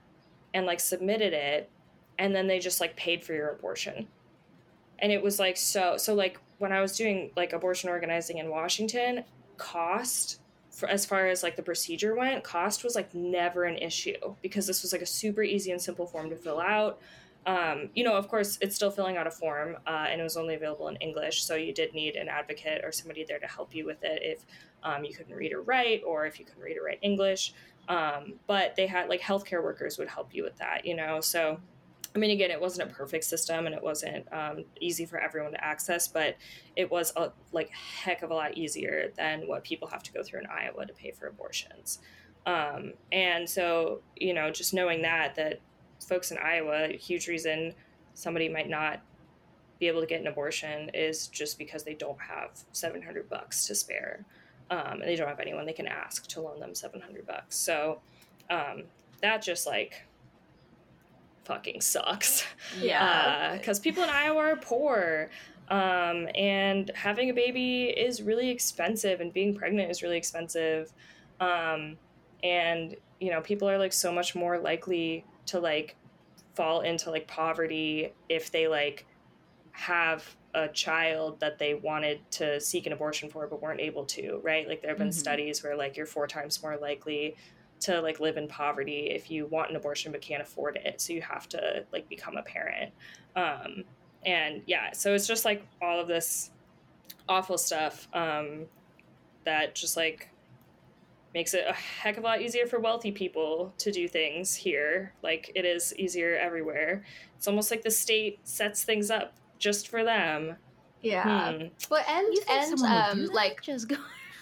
and 0.53 0.65
like 0.65 0.79
submitted 0.79 1.33
it 1.33 1.69
and 2.17 2.35
then 2.35 2.47
they 2.47 2.59
just 2.59 2.79
like 2.79 2.95
paid 2.95 3.23
for 3.23 3.33
your 3.33 3.49
abortion 3.49 4.07
and 4.99 5.11
it 5.11 5.21
was 5.21 5.39
like 5.39 5.57
so 5.57 5.97
so 5.97 6.13
like 6.13 6.39
when 6.59 6.71
i 6.71 6.81
was 6.81 6.95
doing 6.95 7.31
like 7.35 7.53
abortion 7.53 7.89
organizing 7.89 8.37
in 8.37 8.49
washington 8.49 9.23
cost 9.57 10.39
for 10.69 10.87
as 10.87 11.05
far 11.05 11.27
as 11.27 11.43
like 11.43 11.55
the 11.55 11.63
procedure 11.63 12.15
went 12.15 12.43
cost 12.43 12.83
was 12.83 12.95
like 12.95 13.13
never 13.13 13.63
an 13.63 13.77
issue 13.77 14.35
because 14.41 14.67
this 14.67 14.81
was 14.81 14.93
like 14.93 15.01
a 15.01 15.05
super 15.05 15.41
easy 15.41 15.71
and 15.71 15.81
simple 15.81 16.05
form 16.05 16.29
to 16.29 16.35
fill 16.35 16.59
out 16.59 16.99
um, 17.45 17.89
you 17.95 18.03
know 18.03 18.15
of 18.15 18.27
course 18.27 18.57
it's 18.61 18.75
still 18.75 18.91
filling 18.91 19.17
out 19.17 19.27
a 19.27 19.31
form 19.31 19.75
uh, 19.87 20.07
and 20.09 20.21
it 20.21 20.23
was 20.23 20.37
only 20.37 20.55
available 20.55 20.87
in 20.87 20.95
english 20.97 21.43
so 21.43 21.55
you 21.55 21.73
did 21.73 21.93
need 21.93 22.15
an 22.15 22.27
advocate 22.27 22.83
or 22.83 22.91
somebody 22.91 23.23
there 23.23 23.39
to 23.39 23.47
help 23.47 23.73
you 23.73 23.85
with 23.85 24.03
it 24.03 24.21
if 24.21 24.45
um, 24.83 25.03
you 25.03 25.13
couldn't 25.13 25.35
read 25.35 25.53
or 25.53 25.61
write 25.61 26.01
or 26.05 26.25
if 26.25 26.39
you 26.39 26.45
couldn't 26.45 26.63
read 26.63 26.77
or 26.77 26.83
write 26.83 26.99
english 27.01 27.53
um, 27.89 28.33
but 28.47 28.75
they 28.75 28.87
had 28.87 29.09
like 29.09 29.21
healthcare 29.21 29.63
workers 29.63 29.97
would 29.97 30.07
help 30.07 30.33
you 30.33 30.43
with 30.43 30.57
that 30.57 30.85
you 30.85 30.95
know 30.95 31.19
so 31.19 31.59
I 32.13 32.19
mean, 32.19 32.31
again, 32.31 32.51
it 32.51 32.59
wasn't 32.59 32.91
a 32.91 32.93
perfect 32.93 33.23
system 33.23 33.65
and 33.65 33.73
it 33.73 33.81
wasn't 33.81 34.31
um, 34.33 34.65
easy 34.79 35.05
for 35.05 35.17
everyone 35.17 35.51
to 35.53 35.63
access, 35.63 36.07
but 36.07 36.35
it 36.75 36.91
was 36.91 37.13
a 37.15 37.31
like 37.53 37.69
heck 37.69 38.21
of 38.21 38.31
a 38.31 38.33
lot 38.33 38.57
easier 38.57 39.11
than 39.15 39.47
what 39.47 39.63
people 39.63 39.87
have 39.87 40.03
to 40.03 40.11
go 40.11 40.21
through 40.21 40.41
in 40.41 40.45
Iowa 40.47 40.85
to 40.85 40.93
pay 40.93 41.11
for 41.11 41.27
abortions. 41.27 41.99
Um, 42.45 42.93
and 43.11 43.49
so, 43.49 44.01
you 44.17 44.33
know, 44.33 44.51
just 44.51 44.73
knowing 44.73 45.03
that 45.03 45.35
that 45.35 45.59
folks 46.07 46.31
in 46.31 46.37
Iowa, 46.37 46.85
a 46.85 46.97
huge 46.97 47.27
reason 47.27 47.73
somebody 48.13 48.49
might 48.49 48.69
not 48.69 49.01
be 49.79 49.87
able 49.87 50.01
to 50.01 50.07
get 50.07 50.21
an 50.21 50.27
abortion 50.27 50.89
is 50.93 51.27
just 51.27 51.57
because 51.57 51.83
they 51.83 51.95
don't 51.95 52.19
have 52.21 52.51
700 52.71 53.27
bucks 53.29 53.65
to 53.67 53.75
spare. 53.75 54.25
Um, 54.69 55.01
and 55.01 55.03
they 55.03 55.15
don't 55.15 55.27
have 55.27 55.39
anyone 55.39 55.65
they 55.65 55.73
can 55.73 55.87
ask 55.87 56.27
to 56.27 56.41
loan 56.41 56.59
them 56.59 56.75
700 56.75 57.25
bucks. 57.25 57.57
So 57.57 57.99
um, 58.49 58.83
that 59.21 59.41
just 59.41 59.65
like 59.65 60.03
fucking 61.43 61.81
sucks. 61.81 62.45
Yeah. 62.79 63.57
Because 63.57 63.79
uh, 63.79 63.83
people 63.83 64.03
in 64.03 64.09
Iowa 64.09 64.39
are 64.39 64.55
poor. 64.55 65.29
Um, 65.69 66.27
and 66.35 66.91
having 66.95 67.29
a 67.29 67.33
baby 67.33 67.85
is 67.85 68.21
really 68.21 68.49
expensive, 68.49 69.21
and 69.21 69.31
being 69.33 69.55
pregnant 69.55 69.89
is 69.89 70.03
really 70.03 70.17
expensive. 70.17 70.91
Um, 71.39 71.97
and, 72.43 72.95
you 73.19 73.31
know, 73.31 73.41
people 73.41 73.69
are 73.69 73.77
like 73.77 73.93
so 73.93 74.11
much 74.11 74.35
more 74.35 74.59
likely 74.59 75.25
to 75.51 75.59
like 75.59 75.95
fall 76.55 76.81
into 76.81 77.11
like 77.11 77.27
poverty 77.27 78.13
if 78.29 78.51
they 78.51 78.67
like 78.67 79.05
have 79.71 80.35
a 80.53 80.67
child 80.67 81.39
that 81.39 81.57
they 81.57 81.73
wanted 81.73 82.19
to 82.31 82.59
seek 82.59 82.85
an 82.85 82.93
abortion 82.93 83.29
for 83.29 83.47
but 83.47 83.61
weren't 83.61 83.79
able 83.79 84.05
to, 84.05 84.39
right? 84.43 84.67
Like 84.67 84.81
there 84.81 84.91
have 84.91 84.97
been 84.97 85.07
mm-hmm. 85.07 85.17
studies 85.17 85.63
where 85.63 85.75
like 85.75 85.95
you're 85.95 86.05
four 86.05 86.27
times 86.27 86.61
more 86.61 86.77
likely 86.77 87.35
to 87.81 87.99
like 88.01 88.19
live 88.19 88.37
in 88.37 88.47
poverty 88.47 89.09
if 89.11 89.31
you 89.31 89.47
want 89.47 89.69
an 89.69 89.75
abortion 89.75 90.11
but 90.11 90.21
can't 90.21 90.41
afford 90.41 90.77
it 90.85 91.01
so 91.01 91.13
you 91.13 91.21
have 91.21 91.49
to 91.49 91.83
like 91.91 92.07
become 92.09 92.37
a 92.37 92.43
parent 92.43 92.91
um, 93.35 93.83
and 94.25 94.61
yeah 94.67 94.91
so 94.93 95.13
it's 95.15 95.27
just 95.27 95.45
like 95.45 95.65
all 95.81 95.99
of 95.99 96.07
this 96.07 96.51
awful 97.27 97.57
stuff 97.57 98.07
um, 98.13 98.65
that 99.45 99.73
just 99.73 99.97
like 99.97 100.29
makes 101.33 101.53
it 101.53 101.65
a 101.67 101.73
heck 101.73 102.17
of 102.17 102.23
a 102.23 102.27
lot 102.27 102.41
easier 102.41 102.65
for 102.65 102.79
wealthy 102.79 103.11
people 103.11 103.73
to 103.77 103.91
do 103.91 104.07
things 104.07 104.55
here. 104.55 105.13
Like 105.23 105.51
it 105.55 105.65
is 105.65 105.93
easier 105.97 106.35
everywhere. 106.37 107.03
It's 107.37 107.47
almost 107.47 107.71
like 107.71 107.83
the 107.83 107.91
state 107.91 108.39
sets 108.43 108.83
things 108.83 109.09
up 109.09 109.33
just 109.59 109.87
for 109.87 110.03
them. 110.03 110.57
Yeah. 111.01 111.53
Hmm. 111.53 111.63
well 111.89 112.03
and 112.07 112.37
and 112.47 112.81
um 112.83 113.25
like 113.33 113.63
just 113.63 113.87
go 113.87 113.95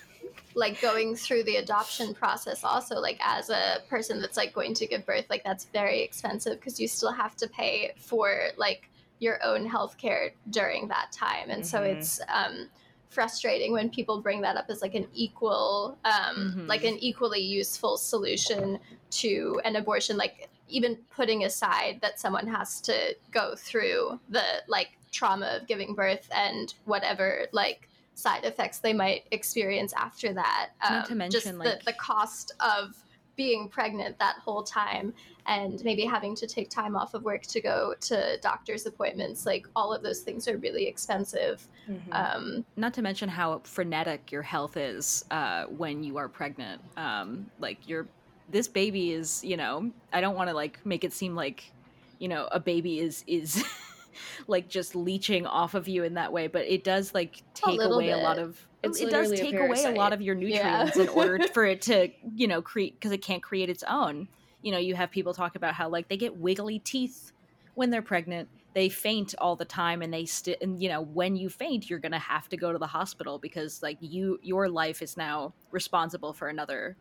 like 0.56 0.82
going 0.82 1.16
through 1.16 1.44
the 1.44 1.56
adoption 1.56 2.14
process 2.14 2.66
also 2.66 2.96
like 2.96 3.18
as 3.24 3.50
a 3.50 3.78
person 3.88 4.20
that's 4.20 4.36
like 4.36 4.52
going 4.52 4.74
to 4.74 4.86
give 4.86 5.06
birth 5.06 5.26
like 5.30 5.42
that's 5.46 5.66
very 5.66 6.02
expensive 6.02 6.60
because 6.60 6.78
you 6.78 6.88
still 6.88 7.14
have 7.14 7.38
to 7.38 7.48
pay 7.48 7.94
for 7.98 8.50
like 8.58 8.90
your 9.20 9.44
own 9.44 9.66
health 9.66 9.98
care 9.98 10.32
during 10.50 10.88
that 10.88 11.12
time. 11.12 11.50
And 11.50 11.64
mm-hmm. 11.64 11.64
so 11.64 11.84
it's 11.84 12.20
um 12.34 12.70
frustrating 13.10 13.74
when 13.74 13.90
people 13.90 14.22
bring 14.22 14.42
that 14.42 14.56
up 14.56 14.66
as 14.70 14.82
like 14.82 14.94
an 14.94 15.08
equal 15.14 15.98
um 16.06 16.14
mm-hmm. 16.38 16.68
like 16.68 16.84
an 16.84 16.96
equally 17.00 17.42
useful 17.42 17.98
solution 17.98 18.80
to 19.10 19.60
an 19.66 19.76
abortion 19.76 20.16
like 20.16 20.48
even 20.68 20.96
putting 21.16 21.46
aside 21.46 22.00
that 22.02 22.20
someone 22.20 22.46
has 22.46 22.80
to 22.80 23.16
go 23.32 23.56
through 23.56 24.20
the 24.30 24.44
like 24.68 24.92
trauma 25.12 25.58
of 25.60 25.68
giving 25.68 25.96
birth 25.96 26.30
and 26.32 26.76
whatever 26.86 27.48
like 27.52 27.90
side 28.20 28.44
effects 28.44 28.80
they 28.80 28.94
might 28.94 29.26
experience 29.32 29.94
after 29.94 30.34
that. 30.34 30.70
Um, 30.88 30.96
Not 30.96 31.08
to 31.08 31.16
mention, 31.16 31.42
just 31.42 31.54
like... 31.56 31.80
the, 31.80 31.86
the 31.86 31.94
cost 31.94 32.52
of 32.60 32.96
being 33.40 33.70
pregnant 33.70 34.20
that 34.20 34.36
whole 34.44 34.64
time 34.64 35.14
and 35.46 35.82
maybe 35.86 36.04
having 36.04 36.36
to 36.36 36.46
take 36.46 36.70
time 36.70 36.94
off 36.94 37.14
of 37.14 37.24
work 37.24 37.42
to 37.44 37.62
go 37.62 37.96
to 38.02 38.38
doctor's 38.42 38.86
appointments 38.86 39.46
like 39.46 39.66
all 39.78 39.94
of 39.94 40.04
those 40.04 40.20
things 40.20 40.46
are 40.50 40.58
really 40.58 40.86
expensive. 40.86 41.66
Mm-hmm. 41.90 42.12
um, 42.12 42.66
not 42.76 42.94
to 42.96 43.02
mention 43.02 43.30
how 43.30 43.62
frenetic 43.64 44.30
your 44.30 44.42
health 44.42 44.76
is 44.76 45.24
uh, 45.32 45.64
when 45.68 46.04
you 46.04 46.18
are 46.18 46.28
pregnant. 46.28 46.82
Um, 46.98 47.50
like 47.60 47.88
your 47.88 48.08
this 48.50 48.68
baby 48.68 49.14
is 49.14 49.44
you 49.44 49.56
know 49.56 49.92
i 50.12 50.20
don't 50.20 50.36
want 50.36 50.50
to 50.50 50.56
like 50.56 50.84
make 50.84 51.04
it 51.04 51.14
seem 51.14 51.36
like 51.36 51.72
you 52.18 52.28
know 52.28 52.48
a 52.52 52.60
baby 52.60 53.00
is 53.00 53.24
is 53.28 53.64
like 54.48 54.68
just 54.68 54.96
leeching 54.96 55.46
off 55.46 55.76
of 55.76 55.88
you 55.88 56.04
in 56.04 56.16
that 56.16 56.34
way 56.34 56.48
but 56.48 56.66
it 56.66 56.84
does 56.84 57.14
like 57.14 57.44
take 57.54 57.78
little 57.78 58.00
away 58.00 58.10
a 58.10 58.18
lot 58.18 58.40
of 58.40 58.66
It's 58.84 59.02
it 59.02 59.12
does 59.12 59.32
take 59.32 59.56
away 59.56 59.84
a 59.86 59.92
lot 59.92 60.14
of 60.14 60.22
your 60.22 60.36
Yeah. 60.36 60.84
nutrients 60.84 60.98
in 60.98 61.10
order 61.10 61.48
for 61.54 61.66
it 61.66 61.82
to 61.84 62.10
you 62.36 62.48
know 62.48 62.62
create 62.62 62.94
because 62.96 63.12
it 63.12 63.22
can't 63.24 63.44
create 63.44 63.70
its 63.70 63.84
own. 63.84 64.28
You 64.62 64.72
know 64.72 64.78
you 64.78 64.96
have 64.96 65.12
people 65.12 65.34
talk 65.34 65.56
about 65.56 65.74
how 65.74 65.90
like 65.90 66.08
they 66.10 66.18
get 66.18 66.38
wiggly 66.38 66.80
teeth 66.80 67.32
when 67.76 67.90
they're 67.90 68.02
pregnant. 68.02 68.50
They 68.76 68.88
faint 68.88 69.36
all 69.40 69.56
the 69.56 69.66
time 69.66 70.02
and 70.02 70.14
they 70.14 70.26
still 70.26 70.56
and 70.62 70.82
you 70.82 70.90
know 70.90 71.02
when 71.02 71.36
you 71.36 71.50
faint 71.50 71.90
you're 71.90 72.00
gonna 72.00 72.20
have 72.20 72.48
to 72.50 72.58
go 72.58 72.72
to 72.72 72.78
the 72.78 72.88
hospital 72.88 73.40
because 73.40 73.82
like 73.82 73.98
you 74.00 74.40
your 74.42 74.70
life 74.70 75.02
is 75.02 75.18
now 75.18 75.54
responsible 75.72 76.34
for 76.34 76.48
another 76.48 76.96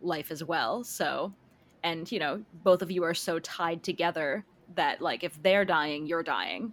life 0.00 0.30
as 0.30 0.42
well. 0.42 0.82
So 0.82 1.34
and 1.82 2.10
you 2.10 2.18
know 2.18 2.42
both 2.52 2.82
of 2.82 2.90
you 2.90 3.04
are 3.04 3.14
so 3.14 3.38
tied 3.38 3.82
together 3.84 4.44
that 4.74 5.00
like 5.00 5.22
if 5.24 5.40
they're 5.42 5.64
dying 5.64 6.06
you're 6.06 6.22
dying. 6.22 6.72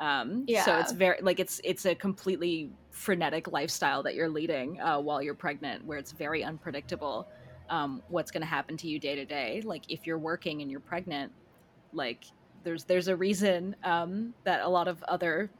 Um 0.00 0.44
yeah. 0.48 0.64
so 0.64 0.78
it's 0.78 0.92
very 0.92 1.18
like 1.22 1.38
it's 1.38 1.60
it's 1.62 1.84
a 1.86 1.94
completely 1.94 2.72
frenetic 2.92 3.50
lifestyle 3.50 4.02
that 4.02 4.14
you're 4.14 4.28
leading 4.28 4.80
uh, 4.80 5.00
while 5.00 5.22
you're 5.22 5.34
pregnant 5.34 5.84
where 5.84 5.98
it's 5.98 6.12
very 6.12 6.44
unpredictable 6.44 7.26
um, 7.70 8.02
what's 8.08 8.30
going 8.30 8.42
to 8.42 8.46
happen 8.46 8.76
to 8.76 8.86
you 8.86 8.98
day 8.98 9.16
to 9.16 9.24
day. 9.24 9.62
Like 9.64 9.90
if 9.90 10.06
you're 10.06 10.18
working 10.18 10.60
and 10.60 10.70
you're 10.70 10.80
pregnant 10.80 11.32
like 11.94 12.24
there's 12.64 12.84
there's 12.84 13.08
a 13.08 13.16
reason 13.16 13.74
um, 13.82 14.34
that 14.44 14.60
a 14.60 14.68
lot 14.68 14.88
of 14.88 15.02
other 15.04 15.50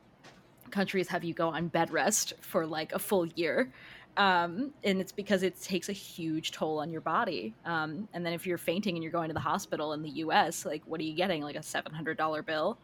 countries 0.71 1.09
have 1.09 1.25
you 1.25 1.35
go 1.35 1.49
on 1.49 1.68
bed 1.68 1.90
rest 1.90 2.35
for 2.40 2.66
like 2.66 2.92
a 2.92 2.99
full 2.99 3.27
year. 3.27 3.73
Um, 4.18 4.75
and 4.85 5.01
it's 5.01 5.12
because 5.12 5.42
it 5.42 5.61
takes 5.61 5.88
a 5.88 5.92
huge 5.92 6.53
toll 6.53 6.81
on 6.81 6.90
your 6.90 7.01
body. 7.01 7.55
Um, 7.64 8.09
and 8.12 8.27
then 8.27 8.35
if 8.35 8.47
you're 8.47 8.59
fainting 8.59 8.95
and 8.95 9.03
you're 9.03 9.12
going 9.12 9.29
to 9.29 9.35
the 9.35 9.40
hospital 9.40 9.95
in 9.95 10.03
the 10.03 10.11
us 10.11 10.66
like 10.66 10.83
what 10.85 11.01
are 11.01 11.05
you 11.05 11.14
getting? 11.14 11.42
Like 11.42 11.57
a 11.57 11.61
$700 11.61 12.45
bill? 12.45 12.79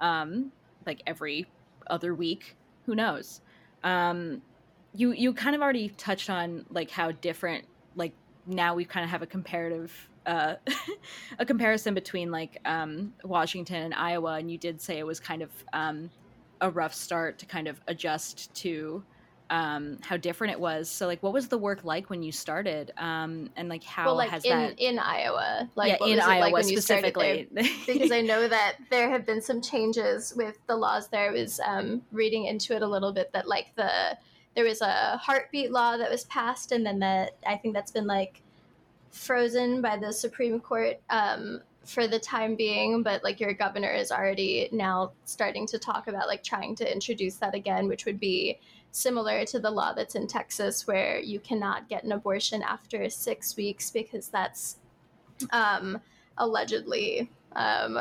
Um, 0.00 0.50
like 0.86 1.02
every 1.06 1.46
other 1.86 2.14
week? 2.14 2.56
Who 2.86 2.96
knows 2.96 3.42
um, 3.84 4.42
you 4.94 5.12
you 5.12 5.32
kind 5.32 5.54
of 5.54 5.62
already 5.62 5.88
touched 5.90 6.30
on 6.30 6.64
like 6.70 6.90
how 6.90 7.12
different 7.12 7.64
like 7.94 8.12
now 8.46 8.74
we 8.74 8.84
kind 8.84 9.04
of 9.04 9.10
have 9.10 9.22
a 9.22 9.26
comparative 9.26 10.08
uh, 10.26 10.54
a 11.38 11.46
comparison 11.46 11.94
between 11.94 12.30
like 12.30 12.58
um, 12.64 13.12
Washington 13.24 13.82
and 13.82 13.94
Iowa, 13.94 14.34
and 14.34 14.50
you 14.50 14.58
did 14.58 14.80
say 14.80 14.98
it 14.98 15.06
was 15.06 15.20
kind 15.20 15.42
of 15.42 15.50
um, 15.72 16.10
a 16.60 16.70
rough 16.70 16.94
start 16.94 17.38
to 17.38 17.46
kind 17.46 17.68
of 17.68 17.80
adjust 17.88 18.54
to 18.54 19.02
um, 19.52 19.98
how 20.00 20.16
different 20.16 20.54
it 20.54 20.58
was. 20.58 20.88
So, 20.88 21.06
like, 21.06 21.22
what 21.22 21.34
was 21.34 21.48
the 21.48 21.58
work 21.58 21.84
like 21.84 22.08
when 22.08 22.22
you 22.22 22.32
started, 22.32 22.90
um, 22.96 23.50
and 23.54 23.68
like 23.68 23.84
how 23.84 24.06
well, 24.06 24.16
like 24.16 24.30
has 24.30 24.44
in 24.46 24.50
that? 24.50 24.80
in 24.80 24.98
Iowa, 24.98 25.68
like 25.74 25.92
yeah, 25.92 25.96
what 26.00 26.10
in 26.10 26.20
Iowa 26.20 26.40
like 26.40 26.52
when 26.54 26.68
you 26.68 26.80
started 26.80 27.14
there? 27.14 27.44
specifically. 27.44 27.92
because 27.92 28.10
I 28.10 28.22
know 28.22 28.48
that 28.48 28.76
there 28.90 29.10
have 29.10 29.26
been 29.26 29.42
some 29.42 29.60
changes 29.60 30.32
with 30.34 30.58
the 30.66 30.74
laws 30.74 31.08
there. 31.08 31.28
I 31.28 31.32
was 31.32 31.60
um, 31.60 32.00
reading 32.12 32.46
into 32.46 32.74
it 32.74 32.80
a 32.80 32.88
little 32.88 33.12
bit 33.12 33.30
that 33.34 33.46
like 33.46 33.66
the 33.76 34.16
there 34.56 34.64
was 34.64 34.80
a 34.80 35.18
heartbeat 35.18 35.70
law 35.70 35.98
that 35.98 36.10
was 36.10 36.24
passed, 36.24 36.72
and 36.72 36.84
then 36.84 37.00
that 37.00 37.36
I 37.46 37.58
think 37.58 37.74
that's 37.74 37.92
been 37.92 38.06
like 38.06 38.40
frozen 39.10 39.82
by 39.82 39.98
the 39.98 40.14
Supreme 40.14 40.60
Court 40.60 40.98
um, 41.10 41.60
for 41.84 42.08
the 42.08 42.18
time 42.18 42.56
being. 42.56 43.02
But 43.02 43.22
like 43.22 43.38
your 43.38 43.52
governor 43.52 43.92
is 43.92 44.10
already 44.10 44.70
now 44.72 45.12
starting 45.26 45.66
to 45.66 45.78
talk 45.78 46.08
about 46.08 46.26
like 46.26 46.42
trying 46.42 46.74
to 46.76 46.90
introduce 46.90 47.36
that 47.36 47.54
again, 47.54 47.86
which 47.86 48.06
would 48.06 48.18
be 48.18 48.58
similar 48.92 49.44
to 49.46 49.58
the 49.58 49.70
law 49.70 49.92
that's 49.92 50.14
in 50.14 50.26
Texas, 50.28 50.86
where 50.86 51.18
you 51.18 51.40
cannot 51.40 51.88
get 51.88 52.04
an 52.04 52.12
abortion 52.12 52.62
after 52.62 53.08
six 53.10 53.56
weeks 53.56 53.90
because 53.90 54.28
that's 54.28 54.76
um, 55.50 56.00
allegedly 56.38 57.30
um, 57.56 57.98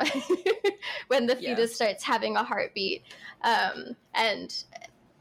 when 1.07 1.25
the 1.25 1.37
Yeah. 1.39 1.55
fetus 1.55 1.75
starts 1.75 2.03
having 2.03 2.35
a 2.35 2.43
heartbeat. 2.43 3.03
Um, 3.41 3.95
and 4.13 4.63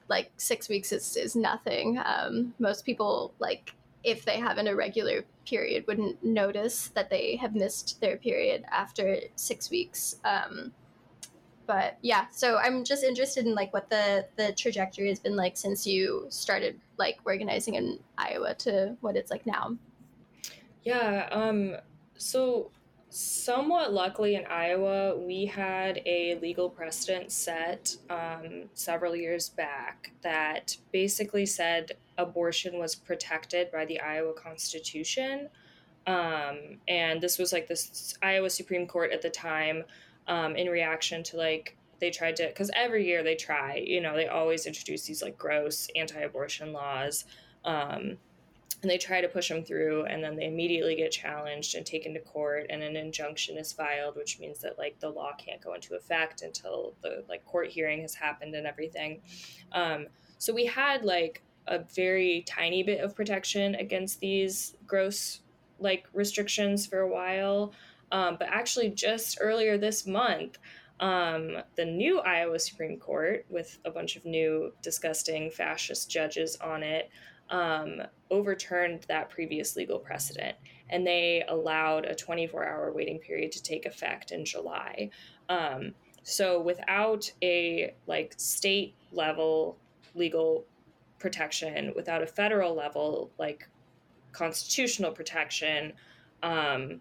like 0.08 0.32
six 0.36 0.68
weeks 0.68 0.92
is, 0.92 1.16
is 1.16 1.36
nothing. 1.36 2.00
Um, 2.04 2.52
most 2.58 2.84
people, 2.84 3.32
like, 3.38 3.74
if 4.02 4.24
they 4.24 4.40
have 4.40 4.58
an 4.58 4.66
irregular 4.66 5.24
period, 5.46 5.84
wouldn't 5.86 6.24
notice 6.24 6.88
that 6.94 7.10
they 7.10 7.36
have 7.36 7.54
missed 7.54 8.00
their 8.00 8.16
period 8.16 8.64
after 8.70 9.18
six 9.36 9.70
weeks. 9.70 10.16
Um, 10.24 10.72
but 11.70 11.98
yeah, 12.02 12.26
so 12.32 12.56
I'm 12.56 12.82
just 12.82 13.04
interested 13.04 13.46
in 13.46 13.54
like 13.54 13.72
what 13.72 13.88
the 13.90 14.26
the 14.34 14.50
trajectory 14.50 15.08
has 15.08 15.20
been 15.20 15.36
like 15.36 15.56
since 15.56 15.86
you 15.86 16.26
started 16.28 16.80
like 16.96 17.20
organizing 17.24 17.76
in 17.76 18.00
Iowa 18.18 18.54
to 18.54 18.96
what 19.02 19.14
it's 19.14 19.30
like 19.30 19.46
now. 19.46 19.76
Yeah, 20.82 21.28
um, 21.30 21.76
so 22.16 22.72
somewhat 23.08 23.92
luckily 23.92 24.34
in 24.34 24.46
Iowa, 24.46 25.16
we 25.16 25.46
had 25.46 26.02
a 26.06 26.40
legal 26.42 26.68
precedent 26.68 27.30
set 27.30 27.94
um, 28.10 28.64
several 28.74 29.14
years 29.14 29.48
back 29.50 30.10
that 30.22 30.76
basically 30.90 31.46
said 31.46 31.92
abortion 32.18 32.80
was 32.80 32.96
protected 32.96 33.70
by 33.70 33.84
the 33.84 34.00
Iowa 34.00 34.32
Constitution. 34.32 35.50
Um, 36.08 36.78
and 36.88 37.20
this 37.20 37.38
was 37.38 37.52
like 37.52 37.68
this 37.68 38.18
Iowa 38.20 38.50
Supreme 38.50 38.88
Court 38.88 39.12
at 39.12 39.22
the 39.22 39.30
time 39.30 39.84
um, 40.30 40.56
in 40.56 40.68
reaction 40.68 41.22
to 41.24 41.36
like 41.36 41.76
they 41.98 42.10
tried 42.10 42.36
to 42.36 42.46
because 42.46 42.70
every 42.74 43.04
year 43.06 43.22
they 43.22 43.34
try 43.34 43.76
you 43.76 44.00
know 44.00 44.16
they 44.16 44.28
always 44.28 44.64
introduce 44.64 45.02
these 45.02 45.22
like 45.22 45.36
gross 45.36 45.88
anti-abortion 45.94 46.72
laws 46.72 47.26
um, 47.66 48.16
and 48.82 48.90
they 48.90 48.96
try 48.96 49.20
to 49.20 49.28
push 49.28 49.48
them 49.48 49.62
through 49.62 50.04
and 50.06 50.24
then 50.24 50.36
they 50.36 50.46
immediately 50.46 50.94
get 50.94 51.10
challenged 51.10 51.74
and 51.74 51.84
taken 51.84 52.14
to 52.14 52.20
court 52.20 52.66
and 52.70 52.82
an 52.82 52.96
injunction 52.96 53.58
is 53.58 53.72
filed 53.72 54.16
which 54.16 54.38
means 54.38 54.60
that 54.60 54.78
like 54.78 54.98
the 55.00 55.10
law 55.10 55.32
can't 55.36 55.60
go 55.60 55.74
into 55.74 55.94
effect 55.94 56.42
until 56.42 56.94
the 57.02 57.22
like 57.28 57.44
court 57.44 57.68
hearing 57.68 58.00
has 58.00 58.14
happened 58.14 58.54
and 58.54 58.66
everything. 58.66 59.20
Um, 59.72 60.06
so 60.38 60.54
we 60.54 60.64
had 60.64 61.04
like 61.04 61.42
a 61.66 61.80
very 61.80 62.42
tiny 62.46 62.82
bit 62.82 63.00
of 63.00 63.14
protection 63.14 63.74
against 63.74 64.20
these 64.20 64.74
gross 64.86 65.40
like 65.78 66.06
restrictions 66.14 66.86
for 66.86 67.00
a 67.00 67.08
while 67.08 67.72
um, 68.12 68.36
but 68.38 68.48
actually 68.48 68.90
just 68.90 69.38
earlier 69.40 69.78
this 69.78 70.06
month 70.06 70.58
um, 71.00 71.56
the 71.76 71.84
new 71.84 72.20
iowa 72.20 72.58
supreme 72.58 72.98
court 72.98 73.46
with 73.48 73.78
a 73.84 73.90
bunch 73.90 74.16
of 74.16 74.24
new 74.24 74.72
disgusting 74.82 75.50
fascist 75.50 76.10
judges 76.10 76.56
on 76.56 76.82
it 76.82 77.10
um, 77.50 78.00
overturned 78.30 79.04
that 79.08 79.28
previous 79.28 79.76
legal 79.76 79.98
precedent 79.98 80.56
and 80.90 81.06
they 81.06 81.44
allowed 81.48 82.04
a 82.04 82.14
24 82.14 82.68
hour 82.68 82.92
waiting 82.92 83.18
period 83.18 83.52
to 83.52 83.62
take 83.62 83.86
effect 83.86 84.32
in 84.32 84.44
July. 84.44 85.10
Um, 85.48 85.94
so 86.22 86.60
without 86.60 87.30
a 87.42 87.94
like 88.06 88.34
state 88.36 88.94
level 89.12 89.78
legal 90.14 90.64
protection, 91.18 91.92
without 91.96 92.22
a 92.22 92.26
federal 92.26 92.74
level 92.74 93.30
like 93.38 93.68
constitutional 94.32 95.12
protection, 95.12 95.92
um, 96.42 97.00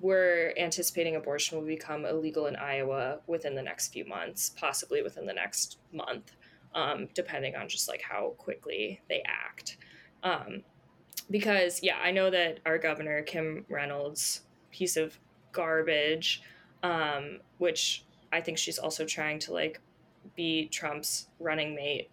we're 0.00 0.52
anticipating 0.56 1.16
abortion 1.16 1.58
will 1.58 1.66
become 1.66 2.04
illegal 2.04 2.46
in 2.46 2.56
Iowa 2.56 3.20
within 3.26 3.54
the 3.54 3.62
next 3.62 3.88
few 3.88 4.04
months, 4.04 4.50
possibly 4.50 5.02
within 5.02 5.26
the 5.26 5.32
next 5.32 5.78
month, 5.92 6.32
um, 6.74 7.08
depending 7.14 7.56
on 7.56 7.68
just 7.68 7.88
like 7.88 8.02
how 8.02 8.34
quickly 8.38 9.00
they 9.08 9.22
act. 9.26 9.78
Um, 10.22 10.62
because 11.30 11.80
yeah, 11.82 11.98
I 12.02 12.10
know 12.12 12.30
that 12.30 12.60
our 12.64 12.78
governor 12.78 13.22
Kim 13.22 13.64
Reynolds, 13.68 14.42
piece 14.70 14.96
of 14.96 15.18
garbage, 15.52 16.42
um, 16.82 17.40
which 17.58 18.04
I 18.32 18.40
think 18.40 18.58
she's 18.58 18.78
also 18.78 19.04
trying 19.04 19.40
to 19.40 19.52
like 19.52 19.80
be 20.36 20.68
Trump's 20.68 21.26
running 21.40 21.74
mate, 21.74 22.10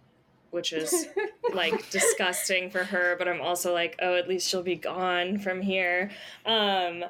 which 0.50 0.72
is 0.72 1.06
like 1.54 1.88
disgusting 1.90 2.70
for 2.70 2.82
her. 2.82 3.14
But 3.16 3.28
I'm 3.28 3.40
also 3.40 3.72
like, 3.72 3.96
oh, 4.02 4.16
at 4.16 4.28
least 4.28 4.48
she'll 4.48 4.62
be 4.62 4.76
gone 4.76 5.38
from 5.38 5.62
here. 5.62 6.10
Um, 6.44 7.04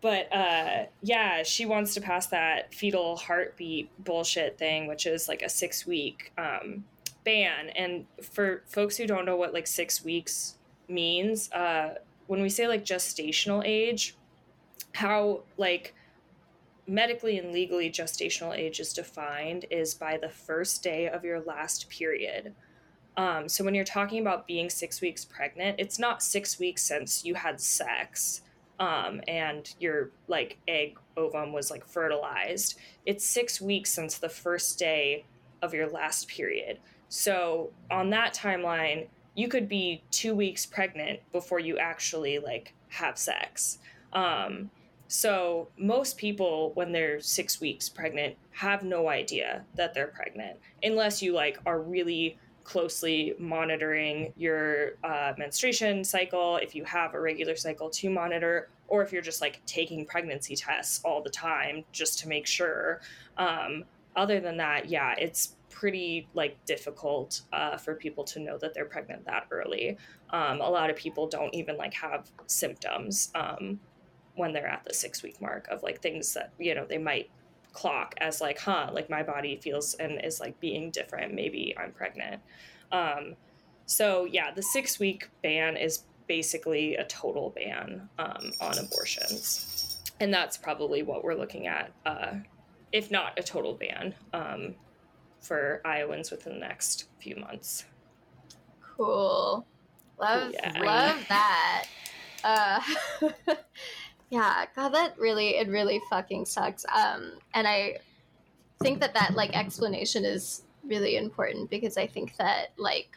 but 0.00 0.32
uh, 0.32 0.86
yeah, 1.02 1.42
she 1.42 1.66
wants 1.66 1.94
to 1.94 2.00
pass 2.00 2.28
that 2.28 2.72
fetal 2.72 3.16
heartbeat 3.16 3.90
bullshit 4.04 4.58
thing, 4.58 4.86
which 4.86 5.06
is 5.06 5.28
like 5.28 5.42
a 5.42 5.48
six 5.48 5.86
week 5.86 6.32
um, 6.38 6.84
ban. 7.24 7.70
And 7.70 8.06
for 8.22 8.62
folks 8.66 8.96
who 8.96 9.06
don't 9.06 9.24
know 9.24 9.36
what 9.36 9.52
like 9.52 9.66
six 9.66 10.04
weeks 10.04 10.56
means, 10.88 11.50
uh, 11.52 11.94
when 12.26 12.40
we 12.42 12.48
say 12.48 12.68
like 12.68 12.84
gestational 12.84 13.62
age, 13.64 14.16
how 14.94 15.42
like 15.56 15.94
medically 16.86 17.38
and 17.38 17.52
legally 17.52 17.90
gestational 17.90 18.56
age 18.56 18.80
is 18.80 18.92
defined 18.92 19.66
is 19.70 19.94
by 19.94 20.16
the 20.16 20.28
first 20.28 20.82
day 20.82 21.08
of 21.08 21.24
your 21.24 21.40
last 21.40 21.88
period. 21.90 22.54
Um, 23.16 23.48
so 23.48 23.64
when 23.64 23.74
you're 23.74 23.84
talking 23.84 24.20
about 24.20 24.46
being 24.46 24.70
six 24.70 25.00
weeks 25.00 25.24
pregnant, 25.24 25.80
it's 25.80 25.98
not 25.98 26.22
six 26.22 26.58
weeks 26.58 26.84
since 26.84 27.24
you 27.24 27.34
had 27.34 27.60
sex 27.60 28.42
um, 28.78 29.20
and 29.26 29.74
your 29.80 30.10
like 30.28 30.58
egg 30.68 30.98
ovum 31.16 31.52
was 31.52 31.70
like 31.70 31.86
fertilized. 31.86 32.78
It's 33.06 33.24
six 33.24 33.60
weeks 33.60 33.90
since 33.90 34.18
the 34.18 34.28
first 34.28 34.78
day 34.78 35.24
of 35.62 35.74
your 35.74 35.88
last 35.88 36.28
period. 36.28 36.78
So 37.08 37.70
on 37.90 38.10
that 38.10 38.34
timeline, 38.34 39.08
you 39.34 39.48
could 39.48 39.68
be 39.68 40.02
two 40.10 40.34
weeks 40.34 40.66
pregnant 40.66 41.20
before 41.32 41.60
you 41.60 41.78
actually 41.78 42.38
like 42.38 42.74
have 42.88 43.18
sex. 43.18 43.78
Um, 44.12 44.70
so 45.08 45.68
most 45.78 46.18
people 46.18 46.72
when 46.74 46.92
they're 46.92 47.18
six 47.20 47.60
weeks 47.60 47.88
pregnant 47.88 48.36
have 48.50 48.84
no 48.84 49.08
idea 49.08 49.64
that 49.74 49.94
they're 49.94 50.08
pregnant 50.08 50.58
unless 50.82 51.22
you 51.22 51.32
like 51.32 51.58
are 51.64 51.80
really 51.80 52.38
closely 52.62 53.34
monitoring 53.38 54.34
your 54.36 54.92
uh, 55.02 55.32
menstruation 55.38 56.04
cycle 56.04 56.56
if 56.56 56.74
you 56.74 56.84
have 56.84 57.14
a 57.14 57.20
regular 57.20 57.56
cycle 57.56 57.88
to 57.88 58.10
monitor 58.10 58.68
or 58.88 59.02
if 59.02 59.12
you're 59.12 59.22
just 59.22 59.40
like 59.40 59.60
taking 59.66 60.04
pregnancy 60.04 60.56
tests 60.56 61.00
all 61.04 61.22
the 61.22 61.30
time 61.30 61.84
just 61.92 62.18
to 62.18 62.28
make 62.28 62.46
sure 62.46 63.00
um, 63.36 63.84
other 64.16 64.40
than 64.40 64.56
that 64.56 64.88
yeah 64.88 65.14
it's 65.18 65.54
pretty 65.78 66.26
like 66.34 66.56
difficult 66.64 67.42
uh, 67.52 67.76
for 67.76 67.94
people 67.94 68.24
to 68.24 68.40
know 68.40 68.58
that 68.58 68.74
they're 68.74 68.84
pregnant 68.84 69.24
that 69.26 69.46
early. 69.52 69.96
Um, 70.30 70.60
a 70.60 70.68
lot 70.68 70.90
of 70.90 70.96
people 70.96 71.28
don't 71.28 71.54
even 71.54 71.76
like 71.76 71.94
have 71.94 72.28
symptoms 72.46 73.30
um, 73.36 73.78
when 74.34 74.52
they're 74.52 74.66
at 74.66 74.84
the 74.84 74.92
six 74.92 75.22
week 75.22 75.40
mark 75.40 75.68
of 75.68 75.84
like 75.84 76.02
things 76.02 76.34
that 76.34 76.52
you 76.58 76.74
know 76.74 76.84
they 76.84 76.98
might 76.98 77.30
clock 77.72 78.14
as 78.20 78.40
like 78.40 78.58
huh 78.58 78.90
like 78.92 79.08
my 79.08 79.22
body 79.22 79.56
feels 79.62 79.94
and 79.94 80.20
is 80.24 80.40
like 80.40 80.58
being 80.58 80.90
different. 80.90 81.32
Maybe 81.32 81.76
i'm 81.78 81.92
pregnant. 81.92 82.40
Um 82.90 83.36
so 83.86 84.24
yeah 84.24 84.50
the 84.52 84.62
six 84.62 84.98
week 84.98 85.28
ban 85.42 85.76
is 85.76 86.04
basically 86.28 86.96
a 86.96 87.04
total 87.04 87.50
ban 87.56 88.08
um, 88.18 88.52
on 88.60 88.78
abortions 88.78 90.00
and 90.20 90.32
that's 90.32 90.56
probably 90.56 91.02
what 91.02 91.24
we're 91.24 91.34
looking 91.34 91.66
at 91.66 91.92
uh, 92.06 92.34
if 92.92 93.10
not 93.10 93.38
a 93.38 93.42
total 93.42 93.74
ban 93.74 94.14
um, 94.32 94.74
for 95.40 95.80
iowans 95.84 96.30
within 96.30 96.54
the 96.54 96.60
next 96.60 97.06
few 97.18 97.36
months 97.36 97.84
Cool. 98.98 99.64
Love 100.20 100.52
Yeah. 100.52 100.82
love 100.82 101.24
that. 101.28 101.86
Uh 102.42 102.80
yeah, 104.30 104.66
god 104.74 104.88
that 104.90 105.18
really 105.18 105.56
it 105.56 105.68
really 105.68 106.00
fucking 106.10 106.44
sucks. 106.44 106.84
Um 106.92 107.38
and 107.54 107.66
I 107.68 107.98
think 108.82 109.00
that 109.00 109.14
that 109.14 109.34
like 109.34 109.56
explanation 109.56 110.24
is 110.24 110.64
really 110.84 111.16
important 111.16 111.70
because 111.70 111.96
I 111.96 112.08
think 112.08 112.36
that 112.38 112.72
like 112.76 113.10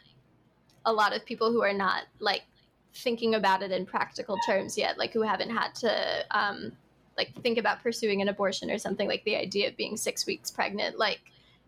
a 0.84 0.92
lot 0.92 1.14
of 1.14 1.24
people 1.26 1.50
who 1.50 1.62
are 1.62 1.72
not 1.72 2.04
like 2.20 2.42
thinking 2.94 3.34
about 3.34 3.62
it 3.62 3.70
in 3.70 3.86
practical 3.86 4.36
terms 4.46 4.76
yet, 4.76 4.98
like 4.98 5.12
who 5.12 5.22
haven't 5.22 5.50
had 5.50 5.74
to 5.76 6.24
um 6.30 6.72
like 7.16 7.34
think 7.42 7.58
about 7.58 7.82
pursuing 7.82 8.22
an 8.22 8.28
abortion 8.28 8.70
or 8.70 8.78
something 8.78 9.06
like 9.06 9.22
the 9.24 9.36
idea 9.36 9.68
of 9.68 9.76
being 9.76 9.98
6 9.98 10.26
weeks 10.26 10.50
pregnant 10.50 10.98
like 10.98 11.20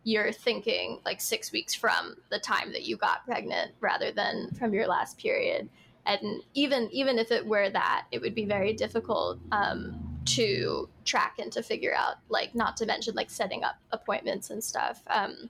you're 0.04 0.32
thinking 0.32 1.00
like 1.04 1.20
six 1.20 1.50
weeks 1.50 1.74
from 1.74 2.16
the 2.30 2.38
time 2.38 2.72
that 2.72 2.84
you 2.84 2.96
got 2.96 3.24
pregnant 3.24 3.72
rather 3.80 4.12
than 4.12 4.50
from 4.52 4.72
your 4.72 4.86
last 4.86 5.18
period. 5.18 5.68
And 6.06 6.42
even 6.52 6.90
even 6.92 7.18
if 7.18 7.32
it 7.32 7.46
were 7.46 7.70
that 7.70 8.04
it 8.12 8.20
would 8.20 8.34
be 8.34 8.44
very 8.44 8.74
difficult 8.74 9.38
um, 9.50 10.20
to 10.26 10.88
track 11.06 11.38
and 11.38 11.50
to 11.52 11.62
figure 11.62 11.94
out 11.94 12.16
like 12.28 12.54
not 12.54 12.76
to 12.76 12.86
mention 12.86 13.14
like 13.14 13.30
setting 13.30 13.64
up 13.64 13.76
appointments 13.90 14.50
and 14.50 14.62
stuff. 14.62 15.02
Um, 15.06 15.48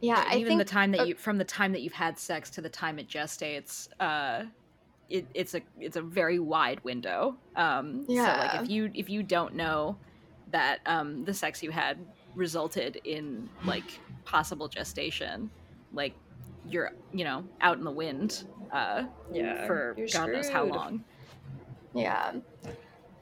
yeah 0.00 0.24
i 0.28 0.36
even 0.36 0.48
think 0.48 0.58
the 0.58 0.64
time 0.64 0.92
that 0.92 1.00
uh, 1.00 1.04
you 1.04 1.14
from 1.14 1.38
the 1.38 1.44
time 1.44 1.72
that 1.72 1.82
you've 1.82 1.92
had 1.92 2.18
sex 2.18 2.50
to 2.50 2.60
the 2.60 2.68
time 2.68 2.98
it 2.98 3.08
gestates 3.08 3.88
uh 4.00 4.44
it, 5.08 5.26
it's 5.34 5.54
a 5.54 5.62
it's 5.78 5.96
a 5.96 6.02
very 6.02 6.38
wide 6.38 6.82
window 6.84 7.36
um 7.56 8.04
so 8.08 8.12
Yeah. 8.12 8.36
like 8.36 8.54
if 8.54 8.68
you 8.68 8.90
if 8.94 9.08
you 9.08 9.22
don't 9.22 9.54
know 9.54 9.98
that 10.48 10.80
um 10.86 11.24
the 11.24 11.34
sex 11.34 11.62
you 11.62 11.70
had 11.70 11.98
resulted 12.34 12.96
in 13.04 13.48
like 13.64 14.00
possible 14.24 14.68
gestation 14.68 15.50
like 15.92 16.14
you're 16.64 16.90
you 17.12 17.24
know 17.24 17.44
out 17.60 17.78
in 17.78 17.84
the 17.84 17.90
wind 17.90 18.42
uh 18.72 19.04
yeah 19.30 19.66
for 19.66 19.94
you're 19.96 20.08
god 20.08 20.30
knows 20.32 20.48
how 20.48 20.64
long 20.64 21.04
Yeah. 21.94 22.32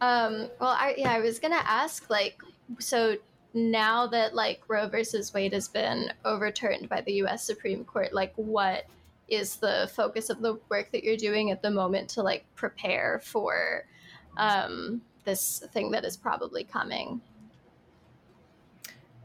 Um, 0.00 0.50
well, 0.60 0.70
I 0.70 0.94
yeah, 0.98 1.10
I 1.12 1.20
was 1.20 1.38
gonna 1.38 1.62
ask 1.64 2.10
like, 2.10 2.40
so 2.78 3.16
now 3.54 4.06
that 4.08 4.34
like 4.34 4.62
Roe 4.68 4.88
versus 4.88 5.32
Wade 5.32 5.52
has 5.52 5.68
been 5.68 6.12
overturned 6.24 6.88
by 6.88 7.00
the 7.00 7.12
U.S. 7.14 7.44
Supreme 7.44 7.84
Court, 7.84 8.12
like, 8.12 8.32
what 8.36 8.84
is 9.28 9.56
the 9.56 9.90
focus 9.94 10.28
of 10.28 10.42
the 10.42 10.58
work 10.68 10.90
that 10.92 11.04
you're 11.04 11.16
doing 11.16 11.50
at 11.50 11.62
the 11.62 11.70
moment 11.70 12.10
to 12.10 12.22
like 12.22 12.44
prepare 12.56 13.20
for 13.24 13.86
um, 14.36 15.00
this 15.24 15.64
thing 15.72 15.90
that 15.92 16.04
is 16.04 16.16
probably 16.16 16.64
coming? 16.64 17.20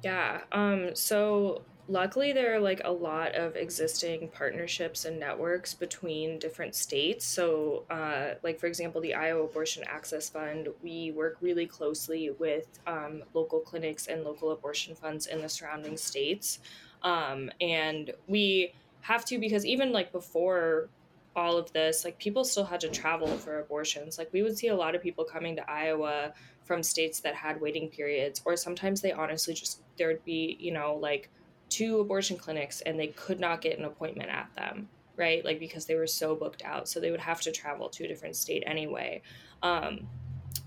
Yeah. 0.04 0.42
Um, 0.52 0.92
so 0.94 1.64
luckily 1.90 2.32
there 2.32 2.56
are 2.56 2.60
like 2.60 2.82
a 2.86 2.92
lot 2.92 3.34
of 3.34 3.56
existing 3.56 4.30
partnerships 4.30 5.06
and 5.06 5.20
networks 5.20 5.74
between 5.74 6.38
different 6.38 6.76
states. 6.76 7.26
So 7.26 7.84
uh, 7.90 8.36
like 8.44 8.60
for 8.60 8.68
example, 8.68 9.02
the 9.02 9.16
Iowa 9.16 9.44
Abortion 9.44 9.84
Access 9.88 10.30
Fund, 10.30 10.70
we 10.84 11.12
work 11.12 11.38
really 11.42 11.66
closely 11.66 12.30
with 12.38 12.68
um, 12.86 13.24
local 13.34 13.60
clinics 13.60 14.06
and 14.08 14.24
local 14.24 14.52
abortion 14.52 14.96
funds 14.96 15.26
in 15.26 15.42
the 15.42 15.50
surrounding 15.50 15.98
states. 15.98 16.60
Um, 17.02 17.50
and 17.60 18.12
we 18.28 18.74
have 19.02 19.26
to 19.26 19.40
because 19.40 19.66
even 19.66 19.92
like 19.92 20.12
before 20.12 20.90
all 21.36 21.58
of 21.58 21.74
this, 21.74 22.06
like 22.06 22.20
people 22.20 22.44
still 22.44 22.66
had 22.66 22.82
to 22.82 22.90
travel 22.90 23.28
for 23.38 23.60
abortions. 23.60 24.20
Like 24.20 24.32
we 24.32 24.44
would 24.44 24.58
see 24.58 24.68
a 24.68 24.76
lot 24.76 24.94
of 24.94 25.02
people 25.02 25.24
coming 25.24 25.56
to 25.56 25.70
Iowa 25.70 26.34
from 26.66 26.84
states 26.84 27.20
that 27.22 27.34
had 27.34 27.60
waiting 27.60 27.90
periods, 27.90 28.42
or 28.46 28.56
sometimes 28.56 29.02
they 29.02 29.12
honestly 29.12 29.56
just 29.56 29.82
there 29.98 30.08
would 30.10 30.24
be, 30.24 30.56
you 30.60 30.72
know, 30.72 30.96
like 30.96 31.30
two 31.70 32.00
abortion 32.00 32.38
clinics 32.38 32.82
and 32.82 33.00
they 33.00 33.08
could 33.08 33.40
not 33.40 33.62
get 33.62 33.78
an 33.78 33.86
appointment 33.86 34.30
at 34.30 34.50
them, 34.56 34.90
right? 35.16 35.44
Like 35.46 35.60
because 35.60 35.86
they 35.86 35.96
were 35.96 36.08
so 36.08 36.36
booked 36.36 36.64
out. 36.64 36.90
So 36.90 37.00
they 37.00 37.12
would 37.12 37.20
have 37.20 37.42
to 37.42 37.52
travel 37.52 37.90
to 37.90 38.06
a 38.06 38.08
different 38.08 38.36
state 38.36 38.64
anyway. 38.66 39.22
Um, 39.62 40.08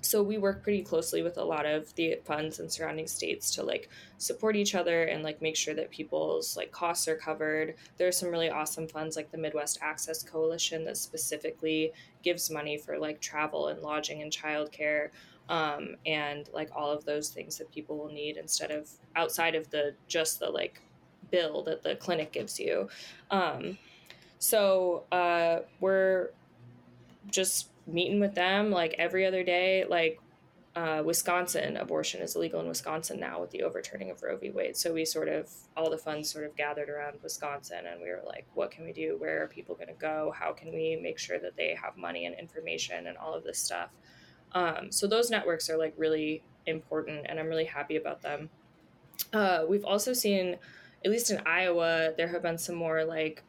so 0.04 0.22
we 0.22 0.36
work 0.36 0.62
pretty 0.62 0.82
closely 0.82 1.22
with 1.22 1.38
a 1.38 1.44
lot 1.44 1.64
of 1.64 1.94
the 1.94 2.18
funds 2.24 2.58
and 2.58 2.70
surrounding 2.70 3.06
states 3.06 3.52
to 3.52 3.62
like 3.62 3.88
support 4.18 4.56
each 4.56 4.74
other 4.74 5.04
and 5.04 5.22
like 5.22 5.40
make 5.40 5.56
sure 5.56 5.74
that 5.74 5.90
people's 5.90 6.56
like 6.56 6.72
costs 6.72 7.06
are 7.06 7.16
covered 7.16 7.74
there 7.96 8.08
are 8.08 8.12
some 8.12 8.28
really 8.28 8.50
awesome 8.50 8.88
funds 8.88 9.16
like 9.16 9.30
the 9.30 9.38
midwest 9.38 9.78
access 9.80 10.22
coalition 10.22 10.84
that 10.84 10.96
specifically 10.96 11.92
gives 12.22 12.50
money 12.50 12.76
for 12.76 12.98
like 12.98 13.20
travel 13.20 13.68
and 13.68 13.80
lodging 13.80 14.22
and 14.22 14.32
childcare 14.32 15.10
um, 15.48 15.96
and 16.06 16.48
like 16.52 16.70
all 16.74 16.90
of 16.90 17.04
those 17.04 17.28
things 17.28 17.58
that 17.58 17.70
people 17.72 17.96
will 17.96 18.12
need 18.12 18.36
instead 18.36 18.70
of 18.70 18.88
outside 19.16 19.54
of 19.54 19.70
the 19.70 19.94
just 20.08 20.40
the 20.40 20.48
like 20.48 20.80
bill 21.32 21.62
that 21.64 21.82
the 21.82 21.96
clinic 21.96 22.30
gives 22.30 22.60
you 22.60 22.88
um, 23.32 23.76
so 24.38 25.04
uh, 25.10 25.58
we're 25.80 26.30
just 27.28 27.70
meeting 27.86 28.20
with 28.20 28.34
them 28.34 28.70
like 28.70 28.94
every 28.98 29.26
other 29.26 29.42
day 29.42 29.84
like 29.88 30.20
uh, 30.74 31.02
Wisconsin 31.04 31.76
abortion 31.76 32.22
is 32.22 32.34
illegal 32.34 32.60
in 32.60 32.66
Wisconsin 32.66 33.20
now 33.20 33.40
with 33.40 33.50
the 33.50 33.62
overturning 33.62 34.10
of 34.10 34.22
Roe 34.22 34.38
v. 34.38 34.50
Wade. 34.50 34.76
So 34.76 34.92
we 34.92 35.04
sort 35.04 35.28
of 35.28 35.50
all 35.76 35.90
the 35.90 35.98
funds 35.98 36.30
sort 36.30 36.46
of 36.46 36.56
gathered 36.56 36.88
around 36.88 37.18
Wisconsin, 37.22 37.86
and 37.86 38.00
we 38.00 38.08
were 38.08 38.22
like, 38.26 38.46
what 38.54 38.70
can 38.70 38.84
we 38.84 38.92
do? 38.92 39.16
Where 39.18 39.42
are 39.42 39.48
people 39.48 39.74
going 39.74 39.88
to 39.88 39.94
go? 39.94 40.32
How 40.34 40.52
can 40.52 40.72
we 40.72 40.96
make 40.96 41.18
sure 41.18 41.38
that 41.38 41.56
they 41.56 41.76
have 41.80 41.96
money 41.96 42.24
and 42.24 42.34
information 42.38 43.06
and 43.06 43.18
all 43.18 43.34
of 43.34 43.44
this 43.44 43.58
stuff? 43.58 43.90
Um, 44.52 44.90
so 44.90 45.06
those 45.06 45.30
networks 45.30 45.68
are 45.68 45.76
like 45.76 45.92
really 45.98 46.42
important, 46.64 47.26
and 47.28 47.38
I'm 47.38 47.48
really 47.48 47.64
happy 47.64 47.96
about 47.96 48.22
them. 48.22 48.48
Uh, 49.32 49.64
we've 49.68 49.84
also 49.84 50.14
seen, 50.14 50.56
at 51.04 51.10
least 51.10 51.30
in 51.30 51.40
Iowa, 51.46 52.12
there 52.16 52.28
have 52.28 52.42
been 52.42 52.58
some 52.58 52.76
more 52.76 53.04
like 53.04 53.42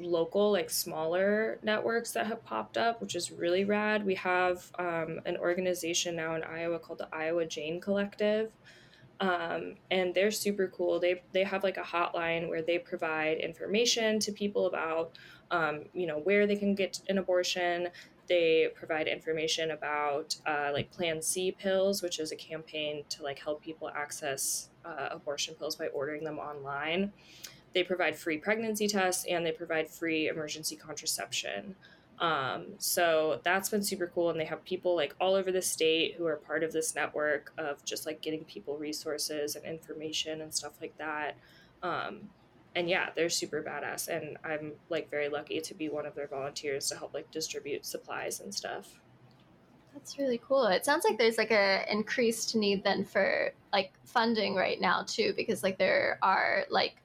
local 0.00 0.50
like 0.50 0.70
smaller 0.70 1.58
networks 1.62 2.10
that 2.10 2.26
have 2.26 2.44
popped 2.44 2.76
up 2.76 3.00
which 3.00 3.14
is 3.14 3.30
really 3.30 3.64
rad. 3.64 4.04
We 4.04 4.16
have 4.16 4.70
um, 4.76 5.20
an 5.24 5.36
organization 5.36 6.16
now 6.16 6.34
in 6.34 6.42
iowa 6.42 6.80
called 6.80 6.98
the 6.98 7.08
iowa 7.12 7.46
jane 7.46 7.80
collective 7.80 8.50
um, 9.20 9.76
and 9.90 10.12
they're 10.14 10.30
super 10.30 10.68
cool. 10.68 10.98
They 10.98 11.22
they 11.32 11.44
have 11.44 11.62
like 11.62 11.76
a 11.76 11.82
hotline 11.82 12.48
where 12.48 12.62
they 12.62 12.78
provide 12.78 13.38
information 13.38 14.18
to 14.20 14.32
people 14.32 14.66
about 14.66 15.16
um, 15.50 15.84
you 15.92 16.06
know 16.06 16.18
where 16.18 16.46
they 16.46 16.56
can 16.56 16.74
get 16.74 17.00
an 17.08 17.18
abortion 17.18 17.88
they 18.28 18.68
provide 18.74 19.06
information 19.06 19.70
about 19.70 20.36
uh, 20.46 20.70
like 20.72 20.90
plan 20.90 21.20
c 21.20 21.52
pills 21.52 22.02
which 22.02 22.18
is 22.18 22.32
a 22.32 22.36
campaign 22.36 23.04
to 23.08 23.22
like 23.22 23.38
help 23.38 23.62
people 23.62 23.88
access 23.90 24.70
uh, 24.84 25.08
abortion 25.10 25.54
pills 25.54 25.76
by 25.76 25.86
ordering 25.88 26.24
them 26.24 26.38
online 26.38 27.12
they 27.74 27.82
provide 27.82 28.16
free 28.16 28.38
pregnancy 28.38 28.86
tests 28.86 29.26
and 29.28 29.44
they 29.44 29.52
provide 29.52 29.90
free 29.90 30.28
emergency 30.28 30.76
contraception. 30.76 31.74
Um, 32.20 32.66
so 32.78 33.40
that's 33.42 33.68
been 33.68 33.82
super 33.82 34.06
cool. 34.06 34.30
And 34.30 34.38
they 34.38 34.44
have 34.44 34.64
people 34.64 34.94
like 34.94 35.14
all 35.20 35.34
over 35.34 35.50
the 35.50 35.60
state 35.60 36.14
who 36.16 36.24
are 36.26 36.36
part 36.36 36.62
of 36.62 36.72
this 36.72 36.94
network 36.94 37.52
of 37.58 37.84
just 37.84 38.06
like 38.06 38.22
getting 38.22 38.44
people 38.44 38.78
resources 38.78 39.56
and 39.56 39.64
information 39.64 40.40
and 40.40 40.54
stuff 40.54 40.74
like 40.80 40.96
that. 40.98 41.36
Um, 41.82 42.30
and 42.74 42.88
yeah, 42.88 43.10
they're 43.14 43.30
super 43.30 43.62
badass. 43.62 44.08
And 44.08 44.36
I'm 44.44 44.72
like 44.88 45.10
very 45.10 45.28
lucky 45.28 45.60
to 45.60 45.74
be 45.74 45.88
one 45.88 46.06
of 46.06 46.14
their 46.14 46.26
volunteers 46.26 46.88
to 46.88 46.96
help 46.96 47.14
like 47.14 47.30
distribute 47.30 47.86
supplies 47.86 48.40
and 48.40 48.52
stuff. 48.52 49.00
That's 49.92 50.18
really 50.18 50.40
cool. 50.46 50.66
It 50.66 50.84
sounds 50.84 51.04
like 51.04 51.18
there's 51.18 51.38
like 51.38 51.52
a 51.52 51.84
increased 51.90 52.56
need 52.56 52.82
then 52.82 53.04
for 53.04 53.52
like 53.72 53.92
funding 54.04 54.56
right 54.56 54.80
now 54.80 55.04
too, 55.06 55.32
because 55.36 55.62
like 55.62 55.78
there 55.78 56.18
are 56.20 56.64
like 56.68 56.96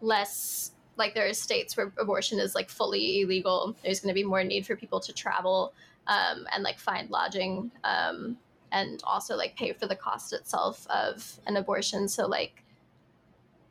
less 0.00 0.70
like 0.96 1.14
there 1.14 1.28
are 1.28 1.34
states 1.34 1.76
where 1.76 1.92
abortion 1.98 2.38
is 2.38 2.54
like 2.54 2.70
fully 2.70 3.20
illegal. 3.20 3.76
There's 3.82 4.00
going 4.00 4.14
to 4.14 4.14
be 4.14 4.24
more 4.24 4.44
need 4.44 4.64
for 4.64 4.76
people 4.76 5.00
to 5.00 5.12
travel 5.12 5.74
um, 6.06 6.46
and 6.54 6.62
like 6.62 6.78
find 6.78 7.10
lodging 7.10 7.70
um, 7.84 8.38
and 8.72 9.02
also 9.04 9.36
like 9.36 9.56
pay 9.56 9.72
for 9.72 9.86
the 9.86 9.96
cost 9.96 10.32
itself 10.32 10.86
of 10.88 11.38
an 11.46 11.56
abortion. 11.56 12.08
So 12.08 12.26
like 12.26 12.62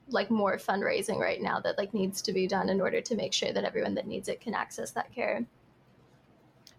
like 0.10 0.30
more 0.30 0.58
fundraising 0.58 1.18
right 1.20 1.42
now 1.42 1.60
that 1.60 1.78
like 1.78 1.94
needs 1.94 2.22
to 2.22 2.32
be 2.32 2.48
done 2.48 2.70
in 2.70 2.80
order 2.80 3.02
to 3.02 3.16
make 3.16 3.34
sure 3.34 3.52
that 3.52 3.64
everyone 3.64 3.96
that 3.96 4.08
needs 4.08 4.28
it 4.30 4.40
can 4.40 4.54
access 4.54 4.92
that 4.92 5.12
care. 5.14 5.46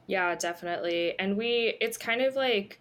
Yeah, 0.07 0.35
definitely. 0.37 1.19
And 1.19 1.37
we, 1.37 1.77
it's 1.81 1.97
kind 1.97 2.21
of 2.21 2.37
like 2.37 2.81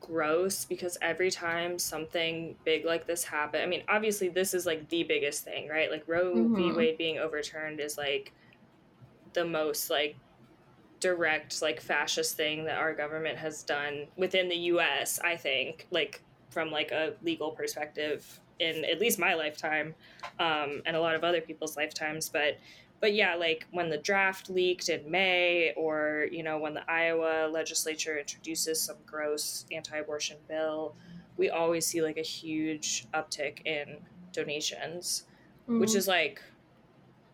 gross 0.00 0.64
because 0.64 0.96
every 1.02 1.30
time 1.30 1.78
something 1.78 2.56
big 2.64 2.86
like 2.86 3.06
this 3.06 3.24
happen, 3.24 3.60
I 3.60 3.66
mean, 3.66 3.82
obviously 3.88 4.28
this 4.30 4.54
is 4.54 4.64
like 4.64 4.88
the 4.88 5.02
biggest 5.02 5.44
thing, 5.44 5.68
right? 5.68 5.90
Like 5.90 6.04
Roe 6.06 6.32
v. 6.32 6.62
Mhm. 6.62 6.76
Wade 6.76 6.96
being 6.98 7.18
overturned 7.18 7.80
is 7.80 7.98
like 7.98 8.32
the 9.34 9.44
most 9.44 9.90
like 9.90 10.16
direct 11.00 11.60
like 11.60 11.80
fascist 11.80 12.36
thing 12.36 12.64
that 12.64 12.78
our 12.78 12.94
government 12.94 13.36
has 13.38 13.62
done 13.62 14.06
within 14.16 14.48
the 14.48 14.56
US, 14.56 15.20
I 15.22 15.36
think, 15.36 15.86
like 15.90 16.22
from 16.48 16.70
like 16.70 16.90
a 16.90 17.12
legal 17.22 17.50
perspective 17.50 18.40
in 18.60 18.84
at 18.84 18.98
least 19.00 19.18
my 19.18 19.34
lifetime 19.34 19.94
um, 20.40 20.82
and 20.86 20.96
a 20.96 21.00
lot 21.00 21.14
of 21.14 21.24
other 21.24 21.40
people's 21.40 21.76
lifetimes, 21.76 22.28
but 22.28 22.58
but 23.00 23.14
yeah, 23.14 23.36
like 23.36 23.64
when 23.70 23.90
the 23.90 23.98
draft 23.98 24.50
leaked 24.50 24.88
in 24.88 25.08
May, 25.08 25.72
or 25.76 26.26
you 26.32 26.42
know 26.42 26.58
when 26.58 26.74
the 26.74 26.90
Iowa 26.90 27.48
legislature 27.48 28.18
introduces 28.18 28.80
some 28.80 28.96
gross 29.06 29.66
anti-abortion 29.70 30.38
bill, 30.48 30.96
we 31.36 31.48
always 31.50 31.86
see 31.86 32.02
like 32.02 32.16
a 32.16 32.22
huge 32.22 33.06
uptick 33.14 33.64
in 33.64 33.98
donations, 34.32 35.24
which 35.66 35.90
Mm. 35.90 35.96
is 35.96 36.08
like 36.08 36.42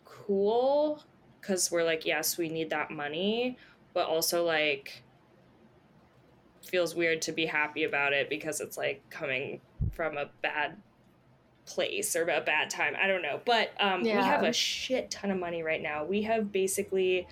cool 0.03 1.03
because 1.41 1.71
we're 1.71 1.83
like, 1.83 2.05
yes, 2.05 2.37
we 2.37 2.49
need 2.49 2.69
that 2.69 2.91
money, 2.91 3.57
but 3.93 4.07
also 4.07 4.43
like 4.45 5.03
feels 6.63 6.95
weird 6.95 7.21
to 7.23 7.31
be 7.31 7.45
happy 7.45 7.83
about 7.83 8.13
it 8.13 8.29
because 8.29 8.59
it's 8.59 8.77
like 8.77 9.01
coming 9.09 9.61
from 9.91 10.17
a 10.17 10.29
bad 10.41 10.77
place 11.65 12.15
or 12.15 12.23
a 12.23 12.41
bad 12.41 12.69
time. 12.69 12.95
I 13.01 13.07
don't 13.07 13.21
know. 13.21 13.41
But 13.45 13.71
um, 13.79 14.03
we 14.03 14.09
have 14.09 14.43
a 14.43 14.53
shit 14.53 15.09
ton 15.11 15.31
of 15.31 15.39
money 15.39 15.63
right 15.63 15.81
now. 15.81 16.03
We 16.05 16.21
have 16.23 16.51
basically, 16.51 17.27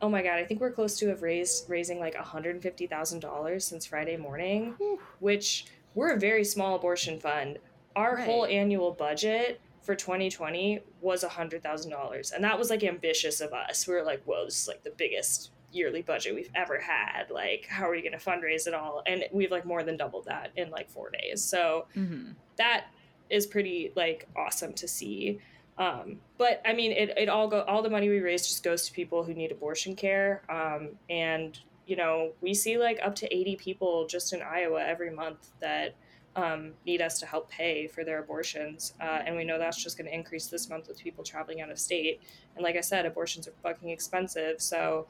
oh 0.00 0.08
my 0.08 0.22
god, 0.22 0.38
I 0.38 0.44
think 0.44 0.60
we're 0.60 0.72
close 0.72 0.98
to 1.00 1.08
have 1.08 1.22
raised 1.22 1.68
raising 1.68 1.98
like 2.00 2.14
hundred 2.14 2.54
and 2.54 2.62
fifty 2.62 2.86
thousand 2.86 3.20
dollars 3.20 3.64
since 3.64 3.86
Friday 3.86 4.16
morning, 4.16 4.74
which 5.20 5.66
we're 5.94 6.12
a 6.14 6.18
very 6.18 6.44
small 6.44 6.74
abortion 6.76 7.20
fund. 7.20 7.58
Our 7.94 8.16
whole 8.16 8.46
annual 8.46 8.92
budget 8.92 9.60
for 9.82 9.94
2020 9.94 10.80
was 11.02 11.22
hundred 11.24 11.62
thousand 11.62 11.90
dollars, 11.90 12.30
and 12.32 12.42
that 12.44 12.58
was 12.58 12.70
like 12.70 12.82
ambitious 12.84 13.40
of 13.40 13.52
us. 13.52 13.86
We 13.86 13.94
were 13.94 14.02
like, 14.02 14.22
whoa, 14.24 14.46
this 14.46 14.62
is 14.62 14.68
like 14.68 14.82
the 14.82 14.92
biggest 14.96 15.50
yearly 15.72 16.02
budget 16.02 16.34
we've 16.34 16.50
ever 16.54 16.78
had. 16.78 17.30
Like, 17.30 17.66
how 17.68 17.88
are 17.88 17.90
we 17.92 18.00
going 18.00 18.12
to 18.12 18.18
fundraise 18.18 18.66
it 18.66 18.74
all? 18.74 19.02
And 19.06 19.24
we've 19.32 19.50
like 19.50 19.64
more 19.66 19.82
than 19.82 19.96
doubled 19.96 20.26
that 20.26 20.52
in 20.56 20.70
like 20.70 20.88
four 20.90 21.10
days. 21.10 21.42
So 21.44 21.86
Mm-hmm. 21.96 22.32
that 22.58 22.86
is 23.32 23.46
pretty 23.46 23.92
like 23.96 24.28
awesome 24.36 24.72
to 24.74 24.86
see. 24.86 25.40
Um, 25.78 26.18
but 26.36 26.60
I 26.64 26.74
mean, 26.74 26.92
it, 26.92 27.08
it 27.16 27.28
all 27.28 27.48
go 27.48 27.62
all 27.62 27.82
the 27.82 27.90
money 27.90 28.08
we 28.08 28.20
raise 28.20 28.46
just 28.46 28.62
goes 28.62 28.86
to 28.86 28.92
people 28.92 29.24
who 29.24 29.34
need 29.34 29.50
abortion 29.50 29.96
care. 29.96 30.42
Um, 30.48 30.90
and 31.08 31.58
you 31.86 31.96
know, 31.96 32.32
we 32.40 32.54
see 32.54 32.78
like 32.78 33.00
up 33.02 33.14
to 33.16 33.34
eighty 33.34 33.56
people 33.56 34.06
just 34.06 34.32
in 34.32 34.42
Iowa 34.42 34.82
every 34.82 35.10
month 35.10 35.48
that 35.60 35.96
um, 36.36 36.72
need 36.86 37.00
us 37.02 37.18
to 37.20 37.26
help 37.26 37.50
pay 37.50 37.86
for 37.86 38.04
their 38.04 38.18
abortions. 38.20 38.94
Uh, 39.00 39.20
and 39.26 39.36
we 39.36 39.44
know 39.44 39.58
that's 39.58 39.82
just 39.82 39.98
going 39.98 40.08
to 40.08 40.14
increase 40.14 40.46
this 40.46 40.68
month 40.68 40.88
with 40.88 40.98
people 40.98 41.24
traveling 41.24 41.60
out 41.60 41.70
of 41.70 41.78
state. 41.78 42.20
And 42.54 42.62
like 42.62 42.76
I 42.76 42.80
said, 42.80 43.04
abortions 43.06 43.48
are 43.48 43.54
fucking 43.62 43.90
expensive. 43.90 44.60
So 44.60 45.08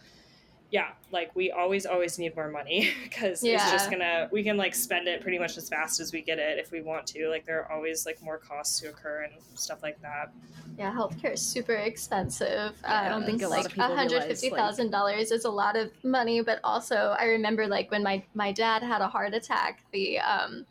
yeah, 0.72 0.92
like 1.10 1.36
we 1.36 1.52
always, 1.52 1.84
always 1.84 2.18
need 2.18 2.34
more 2.34 2.50
money 2.50 2.94
because 3.02 3.44
it's 3.44 3.70
just 3.70 3.90
gonna, 3.90 4.28
we 4.32 4.42
can 4.42 4.56
like 4.56 4.74
spend 4.74 5.06
it 5.06 5.20
pretty 5.20 5.38
much 5.38 5.58
as 5.58 5.68
fast 5.68 6.00
as 6.00 6.14
we 6.14 6.22
get 6.22 6.38
it 6.38 6.58
if 6.58 6.72
we 6.72 6.80
want 6.80 7.06
to. 7.08 7.28
Like 7.28 7.44
there 7.44 7.60
are 7.62 7.70
always 7.70 8.06
like 8.06 8.20
more 8.22 8.38
costs 8.38 8.80
to 8.80 8.88
occur 8.88 9.24
and 9.24 9.34
stuff 9.54 9.82
like 9.82 10.00
that. 10.00 10.32
Yeah, 10.78 10.90
healthcare 10.90 11.34
is 11.34 11.42
super 11.42 11.74
expensive. 11.74 12.72
Yeah, 12.82 13.02
I 13.02 13.08
don't 13.10 13.26
think 13.26 13.42
a 13.42 13.48
lot 13.48 13.58
like 13.58 13.66
of 13.66 13.72
people 13.72 13.88
realize, 13.88 14.12
hundred 14.12 14.26
fifty 14.26 14.48
thousand 14.48 14.90
dollars 14.90 15.30
is 15.30 15.44
a 15.44 15.50
lot 15.50 15.76
of 15.76 15.90
money, 16.02 16.40
but 16.40 16.58
also 16.64 17.14
I 17.18 17.26
remember 17.26 17.68
like 17.68 17.90
when 17.90 18.02
my 18.02 18.24
my 18.32 18.50
dad 18.50 18.82
had 18.82 19.02
a 19.02 19.08
heart 19.08 19.34
attack, 19.34 19.84
the 19.92 20.20
um, 20.20 20.64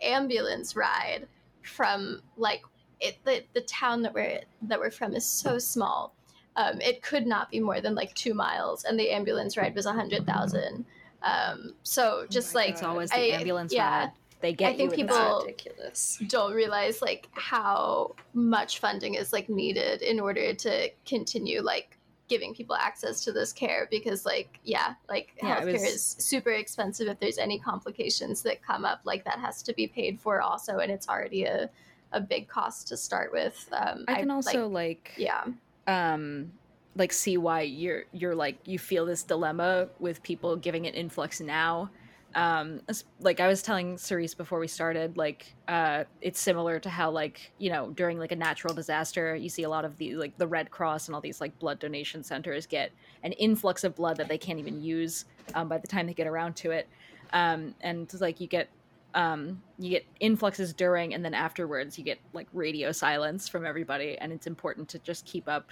ambulance 0.00 0.76
ride 0.76 1.26
from 1.64 2.22
like 2.36 2.62
it 3.00 3.16
the, 3.24 3.42
the 3.54 3.62
town 3.62 4.02
that 4.02 4.14
we're 4.14 4.40
that 4.62 4.78
we're 4.78 4.92
from 4.92 5.14
is 5.14 5.24
so 5.24 5.58
small. 5.58 6.14
Um, 6.58 6.80
it 6.80 7.02
could 7.02 7.26
not 7.26 7.50
be 7.50 7.60
more 7.60 7.80
than 7.80 7.94
like 7.94 8.12
two 8.14 8.34
miles, 8.34 8.84
and 8.84 8.98
the 8.98 9.10
ambulance 9.10 9.56
ride 9.56 9.74
was 9.74 9.86
a 9.86 9.92
hundred 9.92 10.26
thousand. 10.26 10.84
Um, 11.22 11.74
so 11.84 12.26
just 12.28 12.52
my 12.54 12.60
like 12.62 12.70
It's 12.70 12.82
always 12.82 13.10
the 13.10 13.16
I- 13.34 13.38
ambulance 13.38 13.72
yeah. 13.72 13.98
ride. 14.06 14.12
They 14.40 14.52
get 14.52 14.72
I 14.72 14.76
think 14.76 14.96
you 14.96 15.04
people- 15.06 15.42
ridiculous. 15.46 16.18
don't 16.28 16.52
realize 16.52 17.00
like 17.02 17.28
how 17.32 18.14
much 18.34 18.78
funding 18.78 19.14
is 19.14 19.32
like 19.32 19.48
needed 19.48 20.02
in 20.02 20.20
order 20.20 20.52
to 20.54 20.90
continue 21.06 21.60
like 21.62 21.96
giving 22.28 22.54
people 22.54 22.76
access 22.76 23.24
to 23.24 23.32
this 23.32 23.52
care 23.52 23.88
because 23.90 24.24
like 24.26 24.50
yeah 24.62 24.94
like 25.08 25.28
Yeah, 25.42 25.60
healthcare 25.60 25.72
was- 25.72 25.82
is 25.82 26.16
super 26.20 26.50
expensive 26.50 27.08
if 27.08 27.18
there's 27.20 27.38
any 27.38 27.58
complications 27.58 28.42
that 28.42 28.62
come 28.62 28.84
up 28.84 29.00
like 29.04 29.24
that 29.24 29.38
has 29.40 29.62
to 29.62 29.72
be 29.72 29.86
paid 29.88 30.20
for 30.20 30.40
also 30.40 30.78
and 30.78 30.92
it's 30.92 31.08
already 31.08 31.44
a, 31.44 31.68
a 32.12 32.20
big 32.20 32.46
cost 32.46 32.86
to 32.88 32.96
start 32.96 33.32
with 33.32 33.66
um 33.72 34.04
I 34.08 34.16
can 34.20 34.28
like, 34.28 34.36
also 34.36 34.68
like, 34.68 35.12
yeah 35.16 35.44
um 35.88 36.52
like 36.94 37.12
see 37.12 37.36
why 37.36 37.62
you're 37.62 38.04
you're 38.12 38.34
like 38.34 38.58
you 38.64 38.78
feel 38.78 39.06
this 39.06 39.22
dilemma 39.22 39.88
with 39.98 40.22
people 40.22 40.54
giving 40.56 40.84
it 40.84 40.94
influx 40.94 41.40
now. 41.40 41.90
Um 42.34 42.82
like 43.20 43.40
i 43.40 43.48
was 43.48 43.62
telling 43.62 43.96
cerise 43.96 44.34
before 44.34 44.58
we 44.58 44.68
started 44.68 45.16
like 45.16 45.54
uh 45.66 46.04
it's 46.20 46.38
similar 46.38 46.78
to 46.78 46.90
how 46.90 47.10
like 47.10 47.52
you 47.56 47.70
know 47.70 47.90
during 47.92 48.18
like 48.18 48.32
a 48.32 48.36
natural 48.36 48.74
disaster 48.74 49.34
you 49.34 49.48
see 49.48 49.62
a 49.62 49.68
lot 49.68 49.86
of 49.86 49.96
the 49.96 50.14
like 50.14 50.36
the 50.36 50.46
red 50.46 50.70
cross 50.70 51.08
and 51.08 51.14
all 51.14 51.22
these 51.22 51.40
like 51.40 51.58
blood 51.58 51.78
donation 51.78 52.22
centers 52.22 52.66
get 52.66 52.92
an 53.22 53.32
influx 53.32 53.82
of 53.82 53.96
blood 53.96 54.18
that 54.18 54.28
they 54.28 54.36
can't 54.36 54.58
even 54.58 54.82
use 54.82 55.24
um, 55.54 55.68
by 55.70 55.78
the 55.78 55.88
time 55.88 56.06
they 56.06 56.12
get 56.12 56.26
around 56.26 56.54
to 56.56 56.70
it. 56.70 56.86
Um 57.32 57.74
and 57.80 58.12
like 58.20 58.42
you 58.42 58.46
get 58.46 58.68
um 59.14 59.62
you 59.78 59.90
get 59.90 60.04
influxes 60.20 60.72
during 60.72 61.14
and 61.14 61.24
then 61.24 61.34
afterwards 61.34 61.96
you 61.98 62.04
get 62.04 62.18
like 62.32 62.46
radio 62.52 62.92
silence 62.92 63.48
from 63.48 63.64
everybody 63.64 64.18
and 64.18 64.32
it's 64.32 64.46
important 64.46 64.88
to 64.88 64.98
just 64.98 65.24
keep 65.24 65.48
up 65.48 65.70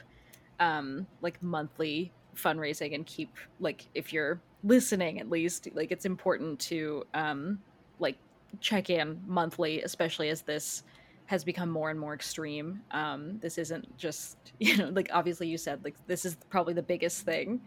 um 0.60 1.06
like 1.20 1.42
monthly 1.42 2.12
fundraising 2.34 2.94
and 2.94 3.06
keep 3.06 3.30
like 3.60 3.86
if 3.94 4.12
you're 4.12 4.40
listening 4.64 5.20
at 5.20 5.30
least 5.30 5.68
like 5.74 5.90
it's 5.92 6.04
important 6.04 6.58
to 6.58 7.04
um 7.14 7.58
like 7.98 8.16
check 8.60 8.90
in 8.90 9.20
monthly 9.26 9.82
especially 9.82 10.28
as 10.28 10.42
this 10.42 10.82
has 11.26 11.42
become 11.42 11.68
more 11.68 11.90
and 11.90 11.98
more 11.98 12.14
extreme. 12.14 12.80
Um 12.92 13.38
this 13.40 13.58
isn't 13.58 13.96
just 13.96 14.36
you 14.58 14.76
know 14.76 14.88
like 14.88 15.10
obviously 15.12 15.48
you 15.48 15.58
said 15.58 15.84
like 15.84 15.94
this 16.06 16.24
is 16.24 16.36
probably 16.50 16.74
the 16.74 16.82
biggest 16.82 17.22
thing 17.22 17.60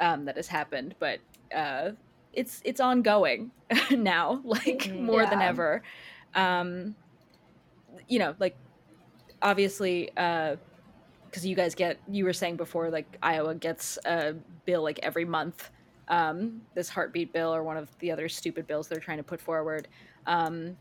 um 0.00 0.24
that 0.24 0.36
has 0.36 0.48
happened 0.48 0.94
but 0.98 1.18
uh 1.54 1.90
it's 2.32 2.60
it's 2.64 2.80
ongoing 2.80 3.52
now 3.90 4.40
like 4.44 4.84
Mhm. 4.84 5.00
more 5.00 5.26
than 5.26 5.42
ever. 5.42 5.82
Um 6.34 6.96
you 8.08 8.18
know 8.18 8.34
like 8.38 8.58
obviously 9.42 10.10
uh 10.16 10.56
because 11.30 11.46
you 11.46 11.56
guys 11.56 11.74
get 11.74 12.00
you 12.06 12.24
were 12.24 12.32
saying 12.32 12.56
before 12.56 12.90
like 12.90 13.16
iowa 13.22 13.54
gets 13.54 13.98
a 14.06 14.34
bill 14.66 14.82
like 14.82 15.00
every 15.02 15.24
month 15.24 15.70
um 16.08 16.62
this 16.74 16.88
heartbeat 16.88 17.32
bill 17.32 17.54
or 17.54 17.62
one 17.64 17.76
of 17.76 17.90
the 17.98 18.10
other 18.12 18.28
stupid 18.28 18.66
bills 18.66 18.88
they're 18.88 19.00
trying 19.00 19.18
to 19.18 19.24
put 19.24 19.40
forward. 19.40 19.88
Um 20.26 20.76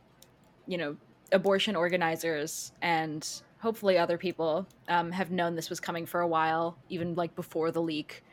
you 0.67 0.77
know 0.77 0.97
abortion 1.31 1.75
organizers 1.75 2.71
and 2.81 3.27
hopefully 3.61 3.97
other 3.97 4.17
people 4.17 4.67
um, 4.89 5.11
have 5.11 5.31
known 5.31 5.55
this 5.55 5.69
was 5.69 5.79
coming 5.79 6.05
for 6.05 6.21
a 6.21 6.27
while 6.27 6.79
even 6.89 7.15
like 7.15 7.35
before 7.35 7.71
the 7.71 7.81
leak 7.81 8.23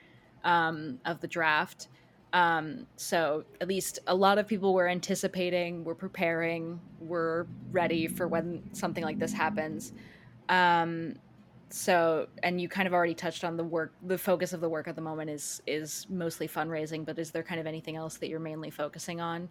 um, 0.45 0.99
of 1.05 1.21
the 1.21 1.29
draft 1.29 1.89
um, 2.33 2.87
so 2.97 3.45
at 3.61 3.69
least 3.69 4.01
a 4.07 4.15
lot 4.15 4.39
of 4.39 4.47
people 4.47 4.75
were 4.75 4.89
anticipating 4.89 5.85
were 5.85 5.95
preparing 5.95 6.81
were 7.01 7.47
ready 7.73 8.07
for 8.07 8.29
when 8.29 8.63
something 8.73 9.03
like 9.03 9.19
this 9.19 9.33
happens. 9.33 9.93
Um, 10.49 11.15
so 11.71 12.29
and 12.43 12.61
you 12.61 12.69
kind 12.69 12.87
of 12.87 12.95
already 12.95 13.15
touched 13.15 13.45
on 13.45 13.57
the 13.57 13.65
work 13.65 13.93
the 14.07 14.17
focus 14.17 14.53
of 14.53 14.61
the 14.61 14.69
work 14.69 14.89
at 14.89 14.97
the 14.97 15.03
moment 15.03 15.29
is 15.29 15.63
is 15.67 16.07
mostly 16.09 16.49
fundraising 16.49 17.05
but 17.05 17.19
is 17.19 17.31
there 17.31 17.43
kind 17.43 17.61
of 17.61 17.67
anything 17.67 17.95
else 17.95 18.17
that 18.17 18.29
you're 18.29 18.41
mainly 18.41 18.71
focusing 18.71 19.21
on? 19.21 19.49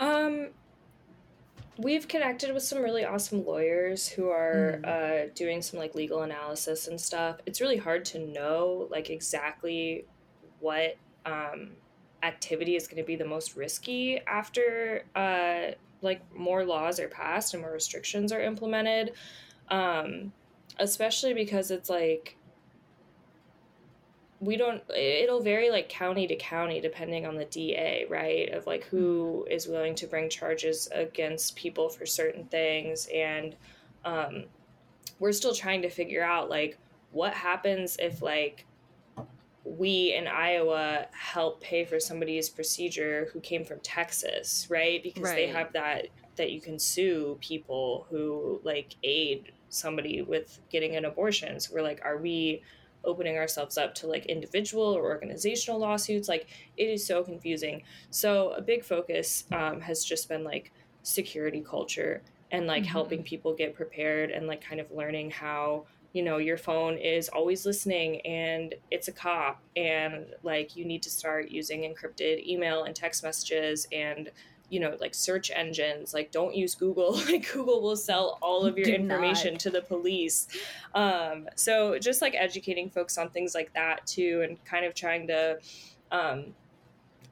Um, 0.00 0.48
we've 1.78 2.08
connected 2.08 2.52
with 2.52 2.62
some 2.62 2.82
really 2.82 3.04
awesome 3.04 3.44
lawyers 3.44 4.08
who 4.08 4.28
are 4.28 4.80
uh, 4.84 5.30
doing 5.34 5.62
some 5.62 5.78
like 5.78 5.94
legal 5.94 6.22
analysis 6.22 6.88
and 6.88 7.00
stuff. 7.00 7.38
It's 7.46 7.60
really 7.60 7.76
hard 7.76 8.04
to 8.06 8.18
know 8.18 8.88
like 8.90 9.10
exactly 9.10 10.04
what 10.64 10.96
um, 11.26 11.72
activity 12.22 12.74
is 12.74 12.88
going 12.88 13.02
to 13.02 13.06
be 13.06 13.16
the 13.16 13.24
most 13.24 13.54
risky 13.54 14.18
after 14.26 15.04
uh, 15.14 15.72
like 16.00 16.20
more 16.34 16.64
laws 16.64 16.98
are 16.98 17.08
passed 17.08 17.52
and 17.52 17.62
more 17.62 17.72
restrictions 17.72 18.32
are 18.32 18.40
implemented. 18.40 19.12
Um, 19.68 20.32
especially 20.78 21.34
because 21.34 21.70
it's 21.70 21.88
like 21.88 22.36
we 24.40 24.56
don't 24.56 24.82
it'll 24.94 25.40
vary 25.40 25.70
like 25.70 25.88
county 25.88 26.26
to 26.26 26.36
county 26.36 26.80
depending 26.80 27.26
on 27.26 27.36
the 27.36 27.44
DA, 27.44 28.06
right? 28.08 28.50
Of 28.50 28.66
like 28.66 28.84
who 28.84 29.46
is 29.50 29.68
willing 29.68 29.94
to 29.96 30.06
bring 30.06 30.28
charges 30.28 30.88
against 30.92 31.56
people 31.56 31.88
for 31.88 32.06
certain 32.06 32.44
things 32.46 33.08
and 33.14 33.54
um 34.04 34.44
we're 35.18 35.32
still 35.32 35.54
trying 35.54 35.82
to 35.82 35.88
figure 35.88 36.24
out 36.24 36.50
like 36.50 36.78
what 37.12 37.32
happens 37.32 37.96
if 38.00 38.20
like 38.20 38.66
we 39.64 40.12
in 40.14 40.26
Iowa 40.28 41.06
help 41.12 41.60
pay 41.62 41.84
for 41.84 41.98
somebody's 41.98 42.48
procedure 42.50 43.28
who 43.32 43.40
came 43.40 43.64
from 43.64 43.80
Texas, 43.80 44.66
right? 44.70 45.02
Because 45.02 45.22
they 45.34 45.46
have 45.48 45.72
that 45.72 46.06
that 46.36 46.50
you 46.50 46.60
can 46.60 46.78
sue 46.78 47.38
people 47.40 48.06
who 48.10 48.60
like 48.64 48.96
aid 49.02 49.52
somebody 49.68 50.20
with 50.22 50.60
getting 50.70 50.96
an 50.96 51.04
abortion. 51.04 51.58
So 51.60 51.74
we're 51.74 51.82
like, 51.82 52.00
are 52.04 52.18
we 52.18 52.62
opening 53.04 53.36
ourselves 53.36 53.78
up 53.78 53.94
to 53.94 54.06
like 54.06 54.26
individual 54.26 54.84
or 54.84 55.04
organizational 55.04 55.80
lawsuits? 55.80 56.28
Like 56.28 56.48
it 56.76 56.84
is 56.84 57.06
so 57.06 57.22
confusing. 57.22 57.82
So 58.10 58.50
a 58.50 58.60
big 58.62 58.84
focus 58.84 59.44
um, 59.52 59.80
has 59.80 60.04
just 60.04 60.28
been 60.28 60.44
like 60.44 60.72
security 61.02 61.62
culture 61.62 62.22
and 62.50 62.66
like 62.66 62.84
Mhm. 62.84 62.88
helping 62.88 63.22
people 63.22 63.54
get 63.54 63.74
prepared 63.74 64.30
and 64.30 64.46
like 64.46 64.60
kind 64.62 64.80
of 64.80 64.90
learning 64.90 65.30
how 65.30 65.86
you 66.14 66.22
know 66.22 66.38
your 66.38 66.56
phone 66.56 66.96
is 66.96 67.28
always 67.28 67.66
listening 67.66 68.20
and 68.22 68.74
it's 68.90 69.08
a 69.08 69.12
cop 69.12 69.60
and 69.76 70.26
like 70.44 70.76
you 70.76 70.84
need 70.84 71.02
to 71.02 71.10
start 71.10 71.50
using 71.50 71.82
encrypted 71.82 72.46
email 72.46 72.84
and 72.84 72.94
text 72.96 73.22
messages 73.22 73.86
and 73.92 74.30
you 74.70 74.80
know 74.80 74.96
like 75.00 75.14
search 75.14 75.50
engines. 75.54 76.14
Like 76.14 76.30
don't 76.30 76.54
use 76.54 76.74
google. 76.74 77.20
Like 77.26 77.52
google 77.52 77.82
will 77.82 77.96
sell 77.96 78.38
all 78.40 78.64
of 78.64 78.78
your 78.78 78.86
Do 78.86 78.94
information 78.94 79.54
not. 79.54 79.60
to 79.60 79.70
the 79.70 79.82
police. 79.82 80.46
Um, 80.94 81.48
so 81.56 81.98
just 81.98 82.22
like 82.22 82.34
educating 82.34 82.90
folks 82.90 83.18
on 83.18 83.28
things 83.30 83.54
like 83.54 83.74
that 83.74 84.06
too 84.06 84.42
and 84.48 84.64
kind 84.64 84.86
of 84.86 84.94
trying 84.94 85.26
to 85.26 85.58
um, 86.12 86.54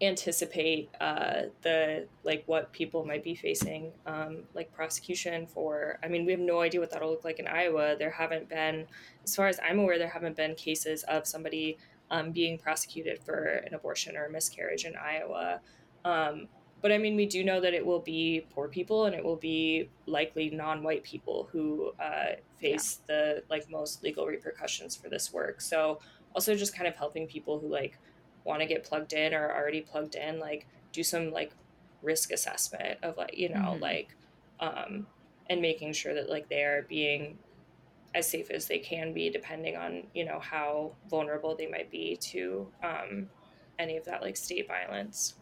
anticipate 0.02 0.90
uh, 1.00 1.42
the 1.62 2.06
like 2.24 2.42
what 2.46 2.72
people 2.72 3.04
might 3.04 3.22
be 3.22 3.34
facing 3.34 3.92
um, 4.06 4.38
like 4.52 4.72
prosecution 4.72 5.46
for. 5.46 5.98
I 6.02 6.08
mean 6.08 6.26
we 6.26 6.32
have 6.32 6.40
no 6.40 6.60
idea 6.60 6.80
what 6.80 6.90
that'll 6.90 7.10
look 7.10 7.24
like 7.24 7.38
in 7.38 7.46
iowa. 7.46 7.96
There 7.96 8.10
haven't 8.10 8.48
been 8.48 8.86
as 9.24 9.36
far 9.36 9.46
as 9.46 9.60
i'm 9.62 9.78
aware 9.78 9.98
there 9.98 10.08
haven't 10.08 10.36
been 10.36 10.54
cases 10.56 11.04
of 11.04 11.26
somebody 11.26 11.78
um, 12.10 12.32
being 12.32 12.58
prosecuted 12.58 13.20
for 13.22 13.44
an 13.44 13.74
abortion 13.74 14.16
or 14.16 14.26
a 14.26 14.30
miscarriage 14.30 14.84
in 14.84 14.94
iowa. 14.96 15.60
Um, 16.04 16.48
but 16.80 16.90
i 16.90 16.98
mean 16.98 17.14
we 17.14 17.26
do 17.26 17.44
know 17.44 17.60
that 17.60 17.74
it 17.74 17.86
will 17.86 18.00
be 18.00 18.44
poor 18.50 18.66
people 18.66 19.06
and 19.06 19.14
it 19.14 19.24
will 19.24 19.36
be 19.36 19.88
likely 20.06 20.50
non-white 20.50 21.04
people 21.04 21.48
who 21.52 21.92
uh, 22.00 22.32
face 22.58 23.00
the 23.06 23.44
like 23.48 23.70
most 23.70 24.02
legal 24.02 24.26
repercussions 24.26 24.96
for 24.96 25.08
this 25.08 25.32
work. 25.32 25.60
So 25.60 26.00
also 26.34 26.56
just 26.56 26.74
kind 26.74 26.88
of 26.88 26.96
helping 26.96 27.26
people 27.26 27.60
who 27.60 27.68
like 27.68 27.98
want 28.44 28.60
to 28.60 28.66
get 28.66 28.84
plugged 28.84 29.12
in 29.12 29.34
or 29.34 29.48
are 29.48 29.56
already 29.56 29.80
plugged 29.82 30.14
in 30.14 30.38
like 30.38 30.68
do 30.92 31.02
some 31.02 31.30
like 31.30 31.54
risk 32.02 32.32
assessment 32.32 32.98
of 33.02 33.16
like 33.16 33.36
you 33.36 33.48
know 33.48 33.78
Mhm. 33.78 33.80
like 33.80 34.16
um 34.60 35.08
and 35.48 35.60
making 35.60 35.92
sure 35.92 36.14
that 36.14 36.28
like 36.30 36.48
they 36.48 36.62
are 36.62 36.82
being 36.88 37.38
as 38.14 38.30
safe 38.30 38.50
as 38.50 38.66
they 38.68 38.78
can 38.78 39.12
be 39.14 39.30
depending 39.30 39.76
on 39.76 40.08
you 40.14 40.24
know 40.24 40.40
how 40.40 40.96
vulnerable 41.06 41.56
they 41.56 41.66
might 41.68 41.90
be 41.90 42.16
to 42.16 42.72
um 42.82 43.30
any 43.78 43.96
of 43.96 44.04
that 44.04 44.22
like 44.22 44.36
state 44.36 44.66
violence 44.68 45.36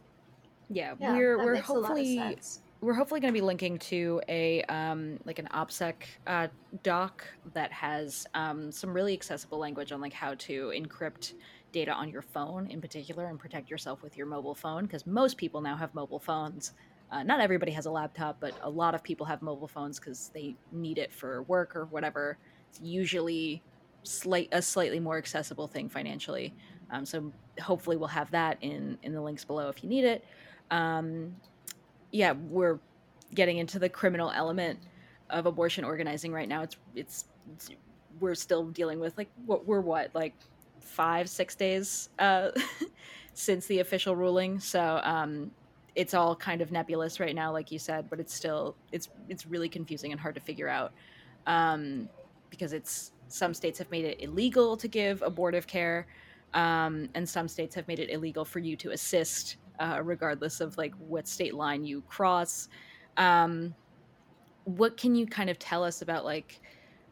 Yeah, 0.68 0.94
Yeah, 0.98 1.22
we're 1.22 1.38
we're 1.40 1.56
makes 1.56 1.74
a 1.74 1.78
lot 1.78 1.98
of 1.98 2.08
hopefully 2.08 2.38
we're 2.80 2.94
hopefully 2.94 3.20
going 3.20 3.32
to 3.32 3.36
be 3.38 3.44
linking 3.44 3.78
to 3.78 4.22
a 4.28 4.62
um, 4.64 5.18
like 5.24 5.38
an 5.38 5.48
OPSEC 5.52 6.02
uh, 6.26 6.48
doc 6.82 7.26
that 7.52 7.72
has 7.72 8.26
um, 8.34 8.72
some 8.72 8.94
really 8.94 9.12
accessible 9.12 9.58
language 9.58 9.92
on 9.92 10.00
like 10.00 10.12
how 10.14 10.34
to 10.36 10.68
encrypt 10.74 11.34
data 11.72 11.92
on 11.92 12.08
your 12.08 12.22
phone 12.22 12.66
in 12.68 12.80
particular 12.80 13.26
and 13.26 13.38
protect 13.38 13.70
yourself 13.70 14.02
with 14.02 14.16
your 14.16 14.26
mobile 14.26 14.54
phone 14.54 14.86
because 14.86 15.06
most 15.06 15.36
people 15.36 15.60
now 15.60 15.76
have 15.76 15.94
mobile 15.94 16.18
phones. 16.18 16.72
Uh, 17.10 17.22
not 17.22 17.40
everybody 17.40 17.72
has 17.72 17.86
a 17.86 17.90
laptop, 17.90 18.36
but 18.40 18.54
a 18.62 18.70
lot 18.70 18.94
of 18.94 19.02
people 19.02 19.26
have 19.26 19.42
mobile 19.42 19.66
phones 19.66 19.98
because 19.98 20.30
they 20.32 20.54
need 20.72 20.98
it 20.98 21.12
for 21.12 21.42
work 21.42 21.74
or 21.74 21.86
whatever. 21.86 22.38
It's 22.68 22.80
usually 22.80 23.62
slight 24.02 24.48
a 24.52 24.62
slightly 24.62 25.00
more 25.00 25.18
accessible 25.18 25.66
thing 25.66 25.88
financially. 25.88 26.54
Um, 26.90 27.04
so 27.04 27.32
hopefully 27.60 27.96
we'll 27.96 28.08
have 28.08 28.30
that 28.30 28.58
in 28.60 28.98
in 29.02 29.12
the 29.12 29.20
links 29.20 29.44
below 29.44 29.68
if 29.68 29.82
you 29.82 29.88
need 29.88 30.04
it. 30.04 30.24
Um, 30.70 31.34
yeah, 32.12 32.32
we're 32.32 32.78
getting 33.34 33.58
into 33.58 33.78
the 33.78 33.88
criminal 33.88 34.30
element 34.30 34.78
of 35.30 35.46
abortion 35.46 35.84
organizing 35.84 36.32
right 36.32 36.48
now. 36.48 36.62
It's 36.62 36.76
it's, 36.94 37.24
it's 37.52 37.70
we're 38.20 38.34
still 38.34 38.66
dealing 38.66 39.00
with 39.00 39.16
like 39.16 39.30
what 39.46 39.66
we're 39.66 39.80
what 39.80 40.10
like 40.14 40.34
five 40.80 41.28
six 41.28 41.54
days 41.54 42.10
uh, 42.18 42.50
since 43.34 43.66
the 43.66 43.80
official 43.80 44.16
ruling. 44.16 44.58
So 44.60 45.00
um, 45.02 45.50
it's 45.94 46.14
all 46.14 46.34
kind 46.36 46.60
of 46.60 46.72
nebulous 46.72 47.20
right 47.20 47.34
now, 47.34 47.52
like 47.52 47.70
you 47.70 47.78
said, 47.78 48.08
but 48.10 48.20
it's 48.20 48.34
still 48.34 48.76
it's 48.92 49.08
it's 49.28 49.46
really 49.46 49.68
confusing 49.68 50.12
and 50.12 50.20
hard 50.20 50.34
to 50.34 50.40
figure 50.40 50.68
out 50.68 50.92
um, 51.46 52.08
because 52.48 52.72
it's 52.72 53.12
some 53.28 53.54
states 53.54 53.78
have 53.78 53.90
made 53.90 54.04
it 54.04 54.20
illegal 54.20 54.76
to 54.76 54.88
give 54.88 55.22
abortive 55.22 55.66
care, 55.66 56.06
um, 56.54 57.08
and 57.14 57.28
some 57.28 57.48
states 57.48 57.74
have 57.74 57.86
made 57.86 57.98
it 57.98 58.10
illegal 58.10 58.44
for 58.44 58.58
you 58.58 58.76
to 58.76 58.90
assist, 58.90 59.56
uh, 59.78 60.00
regardless 60.02 60.60
of 60.60 60.76
like 60.76 60.94
what 60.98 61.28
state 61.28 61.54
line 61.54 61.84
you 61.84 62.02
cross. 62.02 62.68
Um, 63.16 63.74
what 64.64 64.96
can 64.96 65.14
you 65.14 65.26
kind 65.26 65.50
of 65.50 65.58
tell 65.58 65.82
us 65.84 66.02
about 66.02 66.24
like 66.24 66.60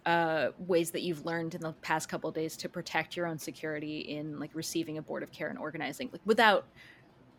uh, 0.09 0.53
ways 0.59 0.91
that 0.93 1.03
you've 1.03 1.27
learned 1.27 1.55
in 1.55 1.61
the 1.61 1.73
past 1.83 2.09
couple 2.09 2.31
days 2.31 2.57
to 2.57 2.69
protect 2.69 3.15
your 3.15 3.27
own 3.27 3.39
security 3.39 4.01
in 4.01 4.41
like 4.41 4.51
receiving 4.55 4.97
abortive 4.97 5.31
care 5.31 5.49
and 5.49 5.59
organizing, 5.59 6.09
like 6.11 6.23
without 6.25 6.65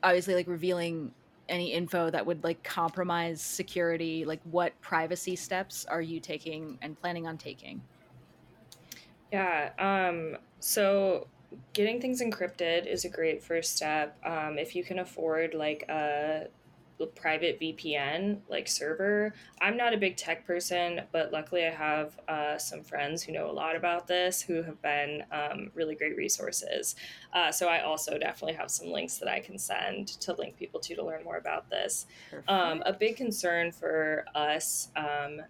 obviously 0.04 0.36
like 0.36 0.48
revealing 0.48 1.12
any 1.50 1.74
info 1.74 2.10
that 2.12 2.26
would 2.26 2.44
like 2.44 2.64
compromise 2.64 3.42
security? 3.42 4.24
Like, 4.24 4.40
what 4.44 4.80
privacy 4.82 5.36
steps 5.36 5.86
are 5.86 6.02
you 6.02 6.20
taking 6.20 6.78
and 6.84 7.00
planning 7.00 7.28
on 7.28 7.38
taking? 7.38 7.82
Yeah. 9.32 9.72
Um, 9.80 10.38
so 10.60 11.28
getting 11.74 12.00
things 12.00 12.22
encrypted 12.22 12.86
is 12.86 13.06
a 13.06 13.10
great 13.10 13.44
first 13.44 13.76
step. 13.76 14.18
Um, 14.24 14.58
if 14.58 14.76
you 14.76 14.84
can 14.84 15.00
afford 15.00 15.54
like 15.54 15.86
a, 15.90 16.46
a 16.46 16.59
private 17.08 17.60
VPN 17.60 18.40
like 18.50 18.68
server, 18.68 19.34
I'm 19.62 19.78
not 19.78 19.94
a 19.94 19.98
big 19.98 20.18
tech 20.18 20.46
person, 20.46 21.02
but 21.12 21.32
luckily 21.32 21.66
I 21.66 21.72
have 21.72 22.20
uh, 22.28 22.58
some 22.58 22.84
friends 22.84 23.24
who 23.24 23.32
know 23.32 23.50
a 23.50 23.54
lot 23.54 23.76
about 23.76 24.08
this 24.08 24.42
who 24.42 24.62
have 24.64 24.82
been 24.82 25.24
um, 25.32 25.72
really 25.74 25.96
great 25.96 26.16
resources. 26.16 26.96
Uh, 27.34 27.52
so 27.52 27.68
I 27.68 27.82
also 27.82 28.18
definitely 28.18 28.56
have 28.56 28.70
some 28.70 28.88
links 28.88 29.18
that 29.18 29.30
I 29.30 29.40
can 29.40 29.58
send 29.58 30.08
to 30.08 30.34
link 30.34 30.58
people 30.58 30.80
to 30.82 30.96
to 30.96 31.04
learn 31.04 31.24
more 31.24 31.38
about 31.38 31.70
this. 31.70 32.06
Um, 32.48 32.84
a 32.86 32.94
big 32.94 33.16
concern 33.18 33.72
for 33.72 34.26
us 34.36 34.90
um, 34.96 35.42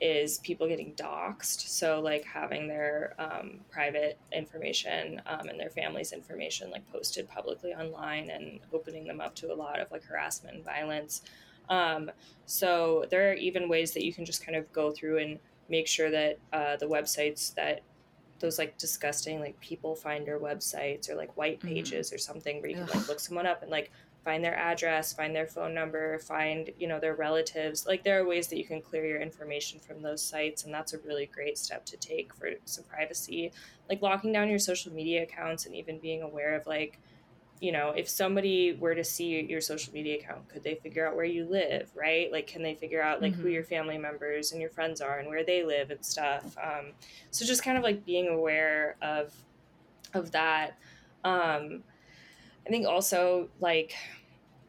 is 0.00 0.38
people 0.38 0.68
getting 0.68 0.92
doxxed. 0.94 1.68
So, 1.68 2.00
like 2.00 2.24
having 2.24 2.68
their 2.68 3.14
um, 3.18 3.60
private 3.70 4.18
information 4.32 5.22
um, 5.26 5.48
and 5.48 5.58
their 5.58 5.70
family's 5.70 6.12
information 6.12 6.70
like 6.70 6.86
posted 6.92 7.28
publicly 7.28 7.72
online 7.72 8.30
and 8.30 8.60
opening 8.72 9.06
them 9.06 9.20
up 9.20 9.34
to 9.36 9.52
a 9.52 9.54
lot 9.54 9.80
of 9.80 9.90
like 9.90 10.04
harassment 10.04 10.56
and 10.56 10.64
violence. 10.64 11.22
Um, 11.68 12.10
so, 12.44 13.06
there 13.10 13.30
are 13.30 13.34
even 13.34 13.68
ways 13.68 13.92
that 13.92 14.04
you 14.04 14.12
can 14.12 14.24
just 14.24 14.44
kind 14.44 14.56
of 14.56 14.70
go 14.72 14.90
through 14.90 15.18
and 15.18 15.38
make 15.68 15.86
sure 15.86 16.10
that 16.10 16.38
uh, 16.52 16.76
the 16.76 16.86
websites 16.86 17.54
that 17.54 17.80
those 18.38 18.58
like 18.58 18.76
disgusting 18.76 19.40
like 19.40 19.58
people 19.60 19.94
finder 19.94 20.38
websites 20.38 21.08
or 21.08 21.14
like 21.14 21.34
white 21.36 21.58
Mhm. 21.60 21.68
pages 21.68 22.12
or 22.12 22.18
something 22.18 22.60
where 22.60 22.70
you 22.70 22.76
can 22.76 22.86
like 22.86 23.08
look 23.08 23.18
someone 23.18 23.46
up 23.46 23.62
and 23.62 23.70
like 23.70 23.90
find 24.26 24.44
their 24.44 24.56
address, 24.56 25.14
find 25.14 25.36
their 25.36 25.46
phone 25.48 25.74
number, 25.74 26.18
find, 26.20 26.72
you 26.78 26.88
know, 26.88 27.00
their 27.00 27.16
relatives. 27.16 27.86
Like 27.86 28.04
there 28.04 28.20
are 28.20 28.26
ways 28.26 28.48
that 28.48 28.58
you 28.58 28.66
can 28.66 28.82
clear 28.82 29.06
your 29.06 29.22
information 29.22 29.80
from 29.80 30.02
those 30.02 30.22
sites 30.24 30.64
and 30.64 30.74
that's 30.74 30.94
a 30.94 31.00
really 31.00 31.26
great 31.26 31.58
step 31.58 31.86
to 31.86 31.98
take 31.98 32.34
for 32.34 32.50
some 32.66 32.84
privacy. 32.84 33.52
Like 33.90 34.02
locking 34.02 34.32
down 34.32 34.50
your 34.50 34.58
social 34.60 34.92
media 34.92 35.24
accounts 35.24 35.66
and 35.66 35.76
even 35.76 36.00
being 36.00 36.22
aware 36.22 36.56
of 36.56 36.66
like, 36.66 37.00
you 37.60 37.72
know, 37.72 37.90
if 37.90 38.08
somebody 38.08 38.74
were 38.74 38.94
to 38.94 39.04
see 39.04 39.40
your 39.48 39.62
social 39.62 39.92
media 39.94 40.18
account, 40.18 40.48
could 40.48 40.64
they 40.64 40.76
figure 40.76 41.08
out 41.08 41.16
where 41.16 41.24
you 41.24 41.48
live, 41.48 41.90
right? 41.94 42.30
Like 42.32 42.48
can 42.48 42.62
they 42.62 42.74
figure 42.74 43.02
out 43.02 43.22
like 43.22 43.36
who 43.36 43.48
Mhm. 43.48 43.50
your 43.50 43.64
family 43.64 43.98
members 43.98 44.52
and 44.52 44.60
your 44.60 44.70
friends 44.70 45.00
are 45.00 45.18
and 45.20 45.28
where 45.28 45.44
they 45.44 45.64
live 45.64 45.90
and 45.90 46.04
stuff. 46.04 46.56
Um 46.62 46.94
so 47.30 47.46
just 47.46 47.62
kind 47.64 47.78
of 47.78 47.84
like 47.84 48.04
being 48.04 48.28
aware 48.28 48.96
of 49.02 49.34
of 50.14 50.32
that. 50.32 50.78
Um 51.24 51.84
I 52.66 52.68
think 52.68 52.86
also 52.86 53.48
like 53.60 53.94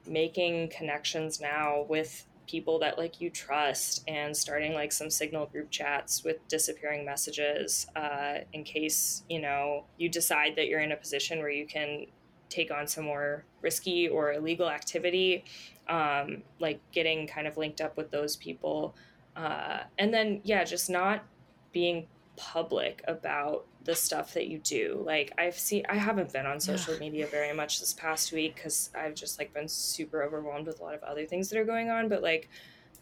making 0.06 0.70
connections 0.70 1.42
now 1.42 1.86
with 1.90 2.26
people 2.48 2.80
that 2.80 2.98
like 2.98 3.20
you 3.20 3.30
trust 3.30 4.04
and 4.08 4.36
starting 4.36 4.74
like 4.74 4.92
some 4.92 5.10
signal 5.10 5.48
group 5.48 5.70
chats 5.70 6.24
with 6.24 6.48
disappearing 6.48 7.04
messages 7.04 7.88
uh, 7.96 8.36
in 8.54 8.64
case 8.64 9.24
you 9.30 9.42
know 9.42 9.84
you 9.98 10.08
decide 10.08 10.56
that 10.56 10.68
you're 10.68 10.80
in 10.80 10.94
a 10.94 10.96
position 10.96 11.40
where 11.40 11.50
you 11.50 11.66
can 11.66 12.06
take 12.50 12.72
on 12.72 12.88
some 12.88 13.04
more 13.04 13.44
risky 13.62 14.08
or 14.08 14.32
illegal 14.34 14.70
activity 14.70 15.44
um, 15.90 16.42
like 16.60 16.80
getting 16.92 17.28
kind 17.28 17.48
of 17.48 17.58
linked 17.58 17.82
up 17.82 17.98
with 17.98 18.12
those 18.12 18.36
people. 18.36 18.96
Uh, 19.36 19.80
and 20.00 20.14
then 20.14 20.42
yeah 20.44 20.64
just 20.64 20.90
not 20.90 21.24
being 21.72 22.08
public 22.38 23.04
about 23.08 23.66
the 23.88 23.96
stuff 23.96 24.34
that 24.36 24.48
you 24.48 24.60
do. 24.60 25.02
Like 25.06 25.32
I've 25.40 25.58
seen 25.58 25.84
I 25.90 25.96
haven't 25.96 26.32
been 26.34 26.46
on 26.46 26.60
social 26.60 26.96
media 27.00 27.26
very 27.26 27.54
much 27.54 27.80
this 27.80 27.94
past 27.94 28.32
week 28.32 28.62
cuz 28.62 28.90
I've 28.94 29.16
just 29.16 29.40
like 29.40 29.54
been 29.54 29.68
super 29.68 30.22
overwhelmed 30.22 30.68
with 30.68 30.80
a 30.80 30.84
lot 30.84 30.94
of 30.94 31.02
other 31.04 31.26
things 31.26 31.50
that 31.50 31.58
are 31.58 31.66
going 31.66 31.90
on, 31.90 32.10
but 32.10 32.22
like 32.22 32.50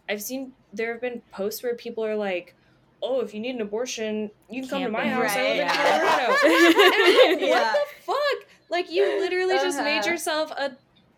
I've 0.08 0.22
seen 0.22 0.54
there 0.72 0.92
have 0.94 1.02
been 1.02 1.22
posts 1.32 1.62
where 1.64 1.76
people 1.76 2.06
are 2.06 2.16
like 2.16 2.56
Oh, 3.02 3.20
if 3.20 3.34
you 3.36 3.40
need 3.40 3.54
an 3.56 3.62
abortion, 3.62 4.32
you 4.50 4.62
can 4.62 4.70
come 4.70 4.84
to 4.84 4.90
my 4.90 5.04
Camping. 5.04 5.28
house. 5.28 5.36
I 5.36 5.42
live 5.44 5.60
in 5.60 5.68
Colorado. 5.68 6.36
And 6.46 6.94
I'm 6.94 7.32
like, 7.32 7.40
Yeah. 7.42 7.50
what 7.50 7.74
the 7.74 8.02
fuck? 8.04 8.50
Like 8.70 8.90
you 8.90 9.20
literally 9.20 9.56
just 9.56 9.78
made 9.80 10.00
Uh-huh. 10.00 10.12
yourself 10.12 10.52
a 10.52 10.78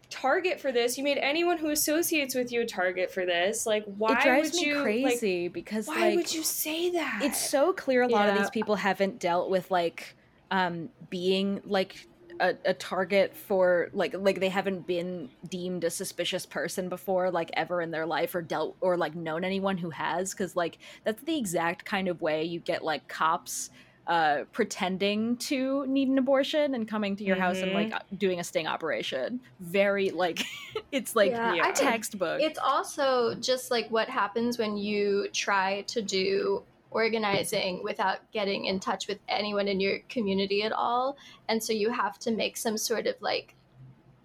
target 0.09 0.59
for 0.59 0.71
this. 0.71 0.97
You 0.97 1.03
made 1.03 1.17
anyone 1.17 1.57
who 1.57 1.69
associates 1.69 2.35
with 2.35 2.51
you 2.51 2.61
a 2.61 2.65
target 2.65 3.11
for 3.11 3.25
this. 3.25 3.65
Like 3.65 3.83
why 3.85 4.13
it 4.13 4.21
drives 4.21 4.51
would 4.51 4.61
me 4.61 4.67
you 4.67 4.75
like, 4.75 4.83
crazy 4.83 5.47
because 5.47 5.87
why 5.87 6.09
like 6.09 6.15
would 6.15 6.33
you 6.33 6.43
say 6.43 6.91
that? 6.91 7.21
it's 7.23 7.49
so 7.49 7.73
clear 7.73 8.03
a 8.03 8.07
lot 8.07 8.29
of 8.29 8.37
these 8.37 8.49
people 8.49 8.75
haven't 8.75 9.19
dealt 9.19 9.49
with 9.49 9.69
like 9.71 10.15
um 10.51 10.89
being 11.09 11.61
like 11.65 12.07
a, 12.39 12.55
a 12.65 12.73
target 12.73 13.35
for 13.35 13.89
like 13.93 14.13
like 14.17 14.39
they 14.39 14.49
haven't 14.49 14.85
been 14.85 15.29
deemed 15.49 15.83
a 15.83 15.89
suspicious 15.89 16.45
person 16.45 16.89
before 16.89 17.31
like 17.31 17.49
ever 17.53 17.81
in 17.81 17.91
their 17.91 18.05
life 18.05 18.35
or 18.35 18.41
dealt 18.41 18.75
or 18.81 18.97
like 18.97 19.15
known 19.15 19.43
anyone 19.43 19.77
who 19.77 19.89
has 19.89 20.31
because 20.31 20.55
like 20.55 20.77
that's 21.03 21.23
the 21.23 21.37
exact 21.37 21.85
kind 21.85 22.07
of 22.07 22.21
way 22.21 22.43
you 22.43 22.59
get 22.59 22.83
like 22.83 23.07
cops 23.07 23.69
uh 24.07 24.43
pretending 24.51 25.37
to 25.37 25.85
need 25.87 26.07
an 26.07 26.17
abortion 26.17 26.73
and 26.73 26.87
coming 26.87 27.15
to 27.15 27.23
your 27.23 27.35
house 27.35 27.61
and 27.61 27.73
like 27.73 27.93
uh, 27.93 27.99
doing 28.17 28.39
a 28.39 28.43
sting 28.43 28.67
operation 28.67 29.39
very 29.59 30.09
like 30.11 30.43
it's 30.91 31.15
like 31.15 31.31
Yeah, 31.31 31.55
I 31.61 31.67
Yeah. 31.67 31.73
textbook 31.73 32.41
It's 32.41 32.59
also 32.59 33.35
just 33.35 33.69
like 33.71 33.89
what 33.89 34.09
happens 34.09 34.57
when 34.57 34.77
you 34.77 35.27
try 35.33 35.81
to 35.87 36.01
do 36.01 36.63
organizing 36.91 37.83
without 37.83 38.19
getting 38.31 38.65
in 38.65 38.79
touch 38.79 39.07
with 39.07 39.19
anyone 39.27 39.67
in 39.67 39.79
your 39.79 39.99
community 40.09 40.63
at 40.63 40.71
all. 40.71 41.17
And 41.47 41.61
so 41.61 41.73
you 41.73 41.91
have 41.91 42.17
to 42.19 42.31
make 42.31 42.57
some 42.57 42.77
sort 42.77 43.07
of 43.07 43.15
like 43.19 43.55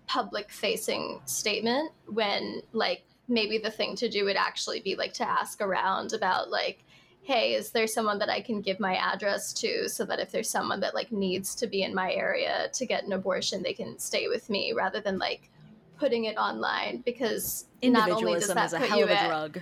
public 0.07 0.51
facing 0.51 1.21
statement 1.25 1.93
when 2.07 2.63
like 2.73 3.05
maybe 3.29 3.59
the 3.59 3.71
thing 3.71 3.97
to 3.97 4.09
do 4.09 4.25
would 4.25 4.37
actually 4.37 4.81
be 4.81 4.95
like 4.95 5.13
to 5.15 5.29
ask 5.29 5.61
around 5.61 6.13
about 6.13 6.51
like 6.51 6.85
hey 7.23 7.55
is 7.55 7.71
there 7.71 7.87
someone 7.87 8.19
that 8.19 8.29
i 8.29 8.41
can 8.41 8.61
give 8.61 8.81
my 8.81 8.97
address 8.97 9.53
to 9.53 9.89
so 9.89 10.05
that 10.05 10.19
if 10.19 10.31
there's 10.31 10.51
someone 10.51 10.81
that 10.81 10.95
like 10.95 11.13
needs 11.13 11.55
to 11.55 11.67
be 11.67 11.83
in 11.83 11.95
my 11.95 12.13
area 12.13 12.69
to 12.73 12.85
get 12.87 13.05
an 13.05 13.13
abortion 13.13 13.63
they 13.63 13.73
can 13.73 13.99
stay 13.99 14.29
with 14.29 14.51
me 14.51 14.73
rather 14.73 15.01
than 15.01 15.19
like 15.19 15.51
putting 16.03 16.25
it 16.25 16.37
online? 16.37 17.01
Because 17.05 17.67
not 17.83 18.11
only 18.11 18.35
does 18.35 18.49
that 18.49 18.71
put 18.73 18.99
you 18.99 19.07
at, 19.07 19.29
drug. 19.29 19.61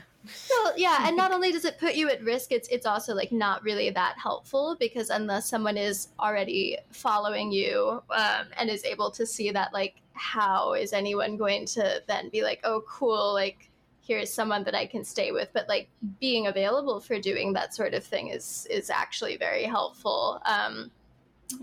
Well, 0.48 0.72
yeah, 0.74 1.06
and 1.06 1.14
not 1.14 1.32
only 1.36 1.52
does 1.52 1.66
it 1.66 1.78
put 1.78 1.94
you 1.96 2.08
at 2.08 2.22
risk, 2.22 2.50
it's 2.50 2.68
it's 2.68 2.86
also 2.86 3.14
like 3.14 3.30
not 3.30 3.62
really 3.62 3.90
that 3.90 4.16
helpful 4.16 4.76
because 4.80 5.11
unless 5.11 5.48
someone 5.50 5.76
is 5.76 6.08
already 6.18 6.78
following 6.92 7.52
you 7.52 8.02
um, 8.11 8.46
and 8.56 8.70
is 8.70 8.84
able 8.84 9.11
to 9.12 9.26
see 9.26 9.50
that, 9.50 9.74
like, 9.74 9.96
how 10.14 10.72
is 10.72 10.94
anyone 10.94 11.36
going 11.36 11.66
to 11.66 12.02
then 12.08 12.30
be 12.30 12.42
like, 12.42 12.61
oh, 12.64 12.82
cool, 12.88 13.34
like 13.34 13.69
here's 14.11 14.32
someone 14.34 14.64
that 14.64 14.74
I 14.74 14.86
can 14.86 15.04
stay 15.04 15.30
with? 15.30 15.50
But 15.52 15.68
like 15.68 15.88
being 16.18 16.48
available 16.48 16.98
for 16.98 17.20
doing 17.20 17.52
that 17.52 17.72
sort 17.72 17.94
of 17.94 18.02
thing 18.02 18.26
is 18.26 18.66
is 18.68 18.90
actually 18.90 19.36
very 19.36 19.62
helpful. 19.62 20.42
Um, 20.44 20.90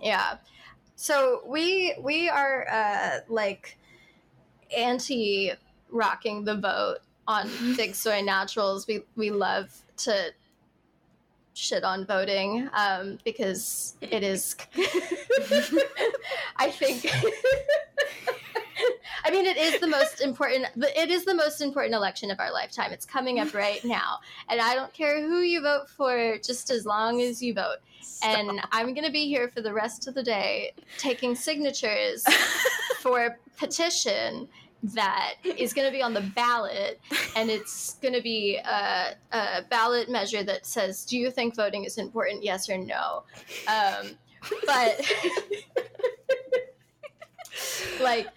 yeah. 0.02 0.38
So 0.96 1.42
we 1.46 1.94
we 2.02 2.30
are 2.30 2.66
uh, 2.72 3.20
like 3.28 3.78
anti 4.76 5.52
rocking 5.90 6.46
the 6.46 6.56
vote 6.56 7.00
on 7.28 7.50
Big 7.76 7.94
Soy 7.94 8.22
Naturals. 8.22 8.88
We 8.88 9.04
we 9.18 9.30
love 9.30 9.70
to 10.06 10.32
shit 11.54 11.84
on 11.84 12.06
voting 12.06 12.70
um, 12.74 13.18
because 13.26 13.96
it 14.00 14.24
is. 14.24 14.56
I 16.56 16.72
think. 16.72 17.12
I 19.24 19.32
mean, 19.32 19.46
it 19.46 19.58
is 19.58 19.80
the 19.80 19.88
most 19.88 20.22
important. 20.22 20.68
It 20.78 21.10
is 21.10 21.26
the 21.26 21.34
most 21.34 21.62
important 21.62 21.96
election 21.96 22.32
of 22.32 22.40
our 22.40 22.52
lifetime. 22.52 22.92
It's 22.92 23.06
coming 23.06 23.40
up 23.40 23.54
right 23.54 23.84
now, 23.84 24.20
and 24.50 24.62
I 24.62 24.76
don't 24.76 24.94
care 24.94 25.22
who 25.22 25.40
you 25.42 25.62
vote 25.62 25.90
for, 25.90 26.38
just 26.38 26.70
as 26.70 26.86
long 26.86 27.22
as 27.22 27.42
you 27.42 27.54
vote. 27.54 27.78
And 28.24 28.62
I'm 28.72 28.94
gonna 28.94 29.12
be 29.12 29.28
here 29.28 29.50
for 29.50 29.62
the 29.62 29.74
rest 29.74 30.08
of 30.08 30.14
the 30.14 30.24
day 30.24 30.74
taking 30.98 31.36
signatures 31.36 32.26
for 33.00 33.26
a 33.26 33.36
petition 33.58 34.48
that 34.84 35.36
is 35.44 35.74
going 35.74 35.88
to 35.88 35.92
be 35.92 36.04
on 36.04 36.14
the 36.14 36.22
ballot, 36.22 37.00
and 37.36 37.50
it's 37.50 37.96
going 37.96 38.14
to 38.14 38.22
be 38.22 38.58
a, 38.58 39.16
a 39.32 39.64
ballot 39.70 40.10
measure 40.10 40.44
that 40.44 40.66
says, 40.66 41.04
"Do 41.04 41.18
you 41.18 41.32
think 41.32 41.56
voting 41.56 41.84
is 41.84 41.98
important? 41.98 42.44
Yes 42.44 42.70
or 42.70 42.78
no?" 42.78 43.24
Um, 43.68 44.12
but 44.66 45.02
like, 48.02 48.28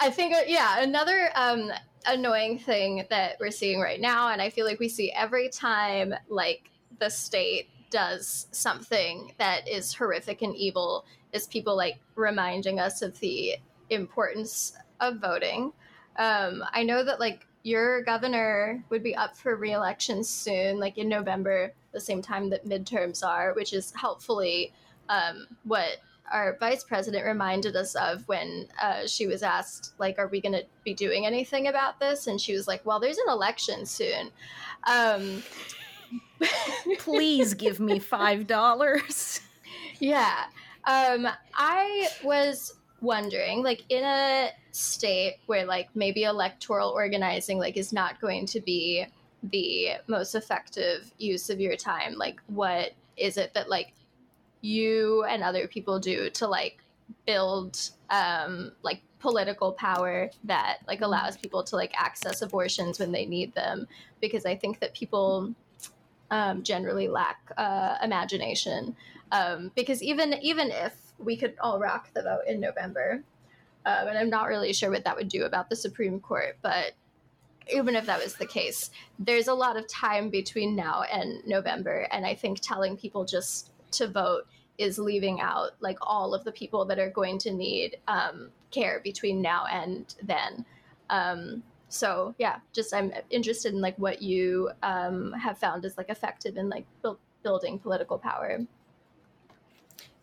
I 0.00 0.10
think, 0.10 0.34
uh, 0.34 0.42
yeah, 0.46 0.80
another 0.80 1.30
um, 1.34 1.72
annoying 2.06 2.58
thing 2.58 3.04
that 3.10 3.36
we're 3.40 3.50
seeing 3.50 3.80
right 3.80 4.00
now, 4.00 4.28
and 4.30 4.40
I 4.40 4.50
feel 4.50 4.64
like 4.64 4.78
we 4.78 4.88
see 4.88 5.10
every 5.10 5.48
time 5.48 6.14
like 6.28 6.70
the 6.98 7.08
state 7.08 7.68
does 7.90 8.46
something 8.52 9.32
that 9.38 9.68
is 9.68 9.92
horrific 9.92 10.42
and 10.42 10.54
evil, 10.54 11.04
is 11.32 11.46
people 11.46 11.76
like 11.76 11.98
reminding 12.14 12.78
us 12.78 13.02
of 13.02 13.18
the 13.20 13.56
importance 13.90 14.72
of 15.00 15.18
voting. 15.18 15.72
Um, 16.16 16.62
I 16.72 16.82
know 16.82 17.04
that 17.04 17.18
like 17.18 17.46
your 17.62 18.02
governor 18.02 18.84
would 18.90 19.02
be 19.02 19.16
up 19.16 19.36
for 19.36 19.56
reelection 19.56 20.22
soon, 20.22 20.78
like 20.78 20.98
in 20.98 21.08
November, 21.08 21.72
the 21.92 22.00
same 22.00 22.22
time 22.22 22.50
that 22.50 22.66
midterms 22.66 23.26
are, 23.26 23.52
which 23.54 23.72
is 23.72 23.92
helpfully 23.96 24.72
um, 25.08 25.46
what 25.64 25.98
our 26.32 26.56
vice 26.58 26.84
president 26.84 27.24
reminded 27.24 27.76
us 27.76 27.94
of 27.94 28.26
when 28.28 28.68
uh, 28.80 29.06
she 29.06 29.26
was 29.26 29.42
asked, 29.42 29.94
like, 29.98 30.18
"Are 30.18 30.28
we 30.28 30.40
going 30.40 30.52
to 30.52 30.64
be 30.84 30.94
doing 30.94 31.26
anything 31.26 31.68
about 31.68 32.00
this?" 32.00 32.26
And 32.26 32.40
she 32.40 32.54
was 32.54 32.66
like, 32.66 32.84
"Well, 32.84 33.00
there's 33.00 33.18
an 33.18 33.28
election 33.28 33.86
soon." 33.86 34.30
Um, 34.86 35.42
please 36.98 37.54
give 37.54 37.80
me 37.80 37.98
five 37.98 38.46
dollars 38.46 39.40
Yeah. 40.00 40.44
Um, 40.84 41.28
I 41.54 42.08
was 42.22 42.74
wondering, 43.00 43.62
like, 43.62 43.84
in 43.88 44.04
a 44.04 44.50
state 44.72 45.36
where, 45.46 45.64
like, 45.66 45.88
maybe 45.94 46.24
electoral 46.24 46.90
organizing, 46.90 47.58
like, 47.58 47.76
is 47.76 47.92
not 47.92 48.20
going 48.20 48.46
to 48.46 48.60
be 48.60 49.04
the 49.42 49.90
most 50.06 50.34
effective 50.34 51.12
use 51.18 51.50
of 51.50 51.60
your 51.60 51.76
time, 51.76 52.14
like, 52.14 52.40
what 52.46 52.92
is 53.16 53.36
it 53.36 53.54
that, 53.54 53.68
like, 53.68 53.92
you 54.60 55.24
and 55.24 55.42
other 55.42 55.68
people 55.68 55.98
do 55.98 56.30
to, 56.30 56.46
like, 56.46 56.78
build, 57.26 57.90
um, 58.10 58.72
like, 58.82 59.02
political 59.18 59.72
power 59.72 60.30
that, 60.44 60.78
like, 60.86 61.00
allows 61.00 61.36
people 61.36 61.62
to, 61.64 61.76
like, 61.76 61.92
access 61.96 62.42
abortions 62.42 62.98
when 62.98 63.12
they 63.12 63.26
need 63.26 63.54
them? 63.54 63.86
Because 64.20 64.44
I 64.44 64.56
think 64.56 64.80
that 64.80 64.94
people 64.94 65.54
um, 66.30 66.62
generally 66.62 67.08
lack 67.08 67.50
uh, 67.56 67.96
imagination. 68.02 68.96
Um, 69.32 69.70
because 69.74 70.02
even 70.02 70.34
even 70.34 70.70
if 70.70 70.94
we 71.18 71.36
could 71.36 71.54
all 71.60 71.78
rock 71.78 72.10
the 72.14 72.22
vote 72.22 72.42
in 72.46 72.60
November, 72.60 73.22
um, 73.84 74.08
and 74.08 74.18
I'm 74.18 74.30
not 74.30 74.48
really 74.48 74.72
sure 74.72 74.90
what 74.90 75.04
that 75.04 75.16
would 75.16 75.28
do 75.28 75.44
about 75.44 75.68
the 75.68 75.76
Supreme 75.76 76.20
Court, 76.20 76.56
but 76.62 76.92
even 77.72 77.94
if 77.96 78.06
that 78.06 78.22
was 78.22 78.34
the 78.34 78.46
case, 78.46 78.90
there's 79.18 79.48
a 79.48 79.54
lot 79.54 79.76
of 79.76 79.86
time 79.86 80.30
between 80.30 80.74
now 80.74 81.02
and 81.02 81.46
November, 81.46 82.08
and 82.10 82.24
I 82.24 82.34
think 82.34 82.60
telling 82.60 82.96
people 82.96 83.24
just 83.24 83.70
to 83.92 84.08
vote 84.08 84.46
is 84.78 84.98
leaving 84.98 85.40
out 85.40 85.72
like 85.80 85.98
all 86.00 86.34
of 86.34 86.44
the 86.44 86.52
people 86.52 86.84
that 86.84 86.98
are 86.98 87.10
going 87.10 87.38
to 87.38 87.52
need 87.52 87.98
um, 88.06 88.50
care 88.70 89.00
between 89.02 89.42
now 89.42 89.66
and 89.66 90.14
then. 90.22 90.64
Um, 91.10 91.62
so 91.88 92.34
yeah, 92.38 92.58
just 92.72 92.94
I'm 92.94 93.12
interested 93.30 93.72
in 93.72 93.80
like 93.80 93.96
what 93.98 94.22
you 94.22 94.70
um, 94.82 95.32
have 95.32 95.58
found 95.58 95.84
is 95.84 95.96
like 95.96 96.10
effective 96.10 96.56
in 96.56 96.68
like 96.68 96.84
build, 97.02 97.18
building 97.42 97.78
political 97.78 98.18
power. 98.18 98.60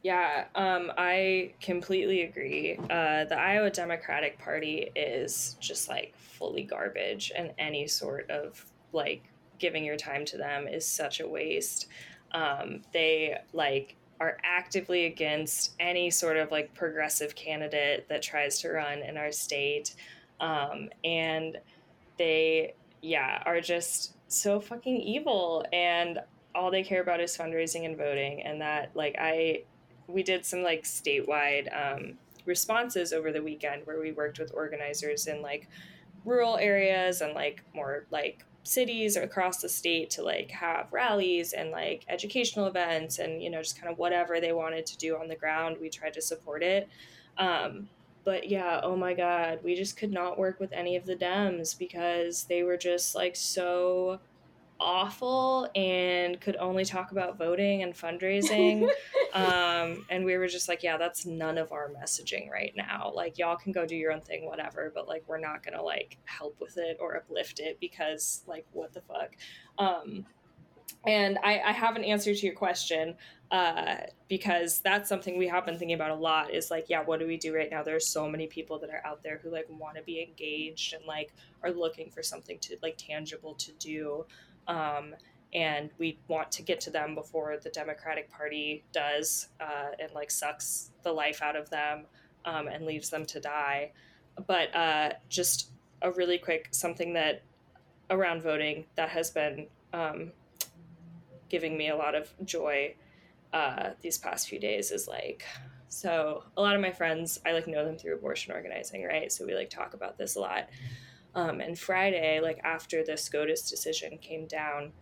Yeah, 0.03 0.45
um, 0.53 0.91
I 0.99 1.53
completely 1.59 2.21
agree. 2.21 2.77
Uh, 2.77 3.25
the 3.25 3.39
Iowa 3.39 3.71
Democratic 3.71 4.37
Party 4.37 4.91
is 4.95 5.57
just 5.59 5.89
like 5.89 6.13
fully 6.15 6.61
garbage, 6.61 7.31
and 7.35 7.51
any 7.57 7.87
sort 7.87 8.29
of 8.29 8.63
like 8.93 9.23
giving 9.57 9.83
your 9.83 9.97
time 9.97 10.23
to 10.25 10.37
them 10.37 10.67
is 10.67 10.85
such 10.85 11.21
a 11.21 11.27
waste. 11.27 11.87
Um, 12.35 12.81
they 12.93 13.37
like 13.53 13.95
are 14.19 14.37
actively 14.43 15.05
against 15.05 15.73
any 15.79 16.09
sort 16.09 16.37
of 16.37 16.51
like 16.51 16.73
progressive 16.73 17.33
candidate 17.35 18.07
that 18.09 18.21
tries 18.21 18.59
to 18.59 18.69
run 18.69 18.99
in 18.99 19.17
our 19.17 19.31
state, 19.31 19.95
um, 20.39 20.89
and 21.03 21.57
they 22.17 22.75
yeah 23.01 23.41
are 23.45 23.61
just 23.61 24.13
so 24.27 24.59
fucking 24.59 25.01
evil. 25.01 25.65
And 25.71 26.19
all 26.53 26.71
they 26.71 26.83
care 26.83 27.01
about 27.01 27.19
is 27.19 27.37
fundraising 27.37 27.85
and 27.85 27.97
voting. 27.97 28.41
And 28.41 28.61
that 28.61 28.91
like 28.95 29.15
i 29.19 29.63
we 30.07 30.23
did 30.23 30.45
some 30.45 30.61
like 30.61 30.83
statewide 30.83 31.67
um, 31.75 32.13
responses 32.45 33.11
over 33.11 33.31
the 33.31 33.41
weekend 33.41 33.81
where 33.85 33.99
we 33.99 34.11
worked 34.11 34.39
with 34.39 34.53
organizers 34.53 35.27
in 35.27 35.41
like 35.41 35.67
rural 36.25 36.57
areas 36.57 37.21
and 37.21 37.33
like 37.33 37.63
more 37.73 38.05
like 38.11 38.45
cities 38.67 39.15
or 39.15 39.21
across 39.21 39.57
the 39.57 39.69
state 39.69 40.09
to 40.09 40.23
like 40.23 40.49
have 40.51 40.87
rallies 40.91 41.53
and 41.53 41.71
like 41.71 42.03
educational 42.09 42.65
events 42.65 43.19
and 43.19 43.41
you 43.41 43.49
know 43.49 43.61
just 43.61 43.79
kind 43.79 43.91
of 43.91 43.97
whatever 43.97 44.41
they 44.41 44.53
wanted 44.53 44.85
to 44.85 44.97
do 44.97 45.15
on 45.17 45.27
the 45.27 45.35
ground 45.35 45.77
we 45.79 45.89
tried 45.89 46.13
to 46.13 46.21
support 46.21 46.63
it. 46.63 46.89
Um, 47.37 47.89
but 48.23 48.49
yeah 48.49 48.79
oh 48.81 48.95
my 48.95 49.13
god 49.13 49.59
we 49.63 49.75
just 49.75 49.95
could 49.95 50.11
not 50.11 50.37
work 50.37 50.59
with 50.59 50.73
any 50.73 50.95
of 50.95 51.05
the 51.05 51.15
dems 51.15 51.77
because 51.77 52.45
they 52.45 52.63
were 52.63 52.75
just 52.75 53.13
like 53.13 53.35
so 53.35 54.19
awful 54.79 55.69
and 55.75 56.39
could 56.41 56.55
only 56.57 56.85
talk 56.85 57.11
about 57.11 57.37
voting 57.37 57.83
and 57.83 57.93
fundraising. 57.93 58.89
um, 59.33 60.05
and 60.09 60.25
we 60.25 60.37
were 60.37 60.47
just 60.47 60.67
like, 60.67 60.83
yeah, 60.83 60.97
that's 60.97 61.25
none 61.25 61.57
of 61.57 61.71
our 61.71 61.89
messaging 61.89 62.49
right 62.49 62.73
now. 62.75 63.11
Like, 63.13 63.37
y'all 63.37 63.55
can 63.55 63.71
go 63.71 63.85
do 63.85 63.95
your 63.95 64.11
own 64.11 64.21
thing, 64.21 64.45
whatever, 64.45 64.91
but 64.93 65.07
like, 65.07 65.23
we're 65.27 65.39
not 65.39 65.63
gonna 65.63 65.81
like 65.81 66.17
help 66.25 66.59
with 66.59 66.77
it 66.77 66.97
or 66.99 67.15
uplift 67.15 67.59
it 67.59 67.79
because, 67.79 68.43
like, 68.47 68.65
what 68.71 68.93
the 68.93 69.01
fuck? 69.01 69.35
Um, 69.77 70.25
and 71.05 71.37
I, 71.43 71.59
I 71.59 71.71
have 71.71 71.95
an 71.95 72.03
answer 72.03 72.33
to 72.33 72.45
your 72.45 72.55
question 72.55 73.15
uh, 73.51 73.97
because 74.27 74.81
that's 74.81 75.07
something 75.07 75.37
we 75.37 75.47
have 75.47 75.65
been 75.65 75.77
thinking 75.77 75.95
about 75.95 76.11
a 76.11 76.15
lot 76.15 76.53
is 76.53 76.71
like 76.71 76.85
yeah 76.89 77.03
what 77.03 77.19
do 77.19 77.27
we 77.27 77.37
do 77.37 77.53
right 77.53 77.69
now 77.69 77.83
there 77.83 77.95
are 77.95 77.99
so 77.99 78.27
many 78.27 78.47
people 78.47 78.79
that 78.79 78.89
are 78.89 79.05
out 79.05 79.21
there 79.21 79.39
who 79.41 79.51
like 79.51 79.67
want 79.69 79.95
to 79.95 80.01
be 80.03 80.21
engaged 80.21 80.93
and 80.93 81.05
like 81.05 81.31
are 81.63 81.71
looking 81.71 82.09
for 82.09 82.23
something 82.23 82.57
to 82.59 82.75
like 82.81 82.95
tangible 82.97 83.53
to 83.53 83.71
do 83.73 84.25
um, 84.67 85.15
and 85.53 85.89
we 85.97 86.19
want 86.27 86.51
to 86.51 86.61
get 86.61 86.81
to 86.81 86.89
them 86.89 87.15
before 87.15 87.57
the 87.57 87.69
Democratic 87.69 88.29
Party 88.29 88.83
does 88.91 89.49
uh, 89.61 89.91
and 89.99 90.11
like 90.13 90.29
sucks 90.29 90.91
the 91.03 91.11
life 91.11 91.41
out 91.41 91.55
of 91.55 91.69
them 91.69 92.05
um, 92.43 92.67
and 92.67 92.85
leaves 92.85 93.09
them 93.09 93.25
to 93.25 93.39
die. 93.39 93.91
But 94.47 94.75
uh, 94.75 95.13
just 95.29 95.71
a 96.01 96.11
really 96.11 96.37
quick 96.37 96.67
something 96.71 97.13
that 97.13 97.41
around 98.09 98.41
voting 98.41 98.85
that 98.95 99.09
has 99.09 99.31
been 99.31 99.67
um, 99.93 100.31
giving 101.49 101.77
me 101.77 101.89
a 101.89 101.95
lot 101.95 102.15
of 102.15 102.29
joy 102.43 102.93
uh, 103.53 103.91
these 104.01 104.17
past 104.17 104.49
few 104.49 104.59
days 104.59 104.91
is 104.91 105.07
like 105.07 105.45
so 105.87 106.43
a 106.57 106.61
lot 106.61 106.75
of 106.75 106.81
my 106.81 106.91
friends 106.91 107.39
i 107.45 107.51
like 107.53 107.67
know 107.67 107.85
them 107.85 107.97
through 107.97 108.13
abortion 108.13 108.51
organizing 108.51 109.03
right 109.03 109.31
so 109.31 109.45
we 109.45 109.55
like 109.55 109.69
talk 109.69 109.93
about 109.93 110.17
this 110.17 110.35
a 110.35 110.39
lot 110.39 110.67
um, 111.35 111.59
and 111.59 111.77
Friday, 111.77 112.39
like 112.41 112.59
after 112.63 113.03
the 113.03 113.17
SCOTUS 113.17 113.69
decision 113.69 114.17
came 114.17 114.47
down, 114.47 114.93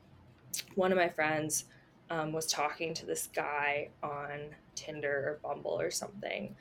one 0.76 0.92
of 0.92 0.98
my 0.98 1.10
friends 1.10 1.66
um, 2.10 2.34
was 2.34 2.48
talking 2.48 2.94
to 2.96 3.06
this 3.06 3.28
guy 3.34 3.90
on 4.02 4.56
Tinder 4.76 5.10
or 5.10 5.40
Bumble 5.44 5.80
or 5.80 5.92
something. 5.92 6.56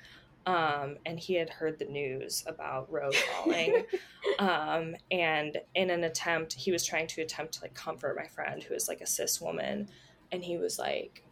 Um, 0.45 0.97
and 1.07 1.19
he 1.19 1.35
had 1.35 1.49
heard 1.49 1.79
the 1.79 1.85
news 1.87 2.45
about 2.47 2.91
Roe 2.93 3.13
falling. 3.13 3.85
um, 4.39 4.97
and 5.11 5.59
in 5.75 5.91
an 5.91 6.05
attempt, 6.05 6.53
he 6.53 6.73
was 6.73 6.85
trying 6.85 7.07
to 7.09 7.23
attempt 7.23 7.55
to 7.55 7.63
like 7.63 7.75
comfort 7.75 8.17
my 8.17 8.27
friend 8.27 8.63
who 8.63 8.75
is 8.75 8.89
like 8.89 9.01
a 9.01 9.07
cis 9.07 9.41
woman. 9.41 9.89
And 10.33 10.43
he 10.45 10.59
was 10.59 10.79
like, 10.79 11.25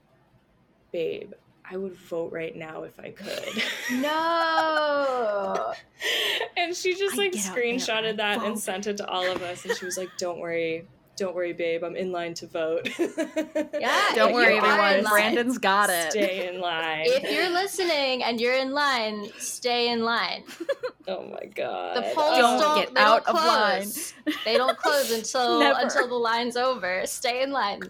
babe, 0.92 1.32
I 1.70 1.76
would 1.76 1.96
vote 1.96 2.32
right 2.32 2.54
now 2.54 2.82
if 2.82 2.98
I 2.98 3.10
could. 3.10 3.62
No. 3.92 5.72
and 6.56 6.74
she 6.74 6.96
just 6.96 7.16
like 7.16 7.32
screenshotted 7.32 8.16
that 8.16 8.42
and 8.42 8.58
sent 8.58 8.88
it 8.88 8.96
to 8.96 9.06
all 9.06 9.24
of 9.24 9.42
us. 9.42 9.64
And 9.64 9.76
she 9.76 9.84
was 9.84 9.96
like, 9.96 10.08
"Don't 10.18 10.40
worry, 10.40 10.86
don't 11.20 11.34
worry, 11.36 11.52
babe. 11.52 11.84
I'm 11.84 11.96
in 11.96 12.10
line 12.12 12.32
to 12.34 12.46
vote. 12.46 12.88
Yeah, 13.78 14.10
Don't 14.14 14.32
worry, 14.34 14.56
you 14.56 14.60
are 14.60 14.64
in 14.64 14.80
everyone. 14.98 15.10
Brandon's 15.12 15.58
got 15.58 15.88
it. 15.90 16.10
Stay 16.12 16.48
in 16.48 16.60
line. 16.60 17.04
If 17.06 17.30
you're 17.30 17.48
listening 17.50 18.22
and 18.22 18.40
you're 18.40 18.54
in 18.54 18.72
line, 18.72 19.28
stay 19.38 19.90
in 19.90 20.02
line. 20.02 20.42
oh 21.08 21.24
my 21.26 21.46
god. 21.54 21.96
The 21.96 22.02
polls 22.14 22.38
Don't 22.38 22.60
don't, 22.60 22.78
get 22.94 22.96
out 22.96 23.24
don't 23.24 23.36
of 23.36 23.44
line. 23.44 23.88
They 24.44 24.56
don't 24.56 24.76
close 24.76 25.10
until 25.12 25.60
Never. 25.60 25.78
until 25.80 26.08
the 26.08 26.14
line's 26.14 26.56
over. 26.56 27.02
Stay 27.06 27.42
in 27.42 27.52
line. 27.52 27.80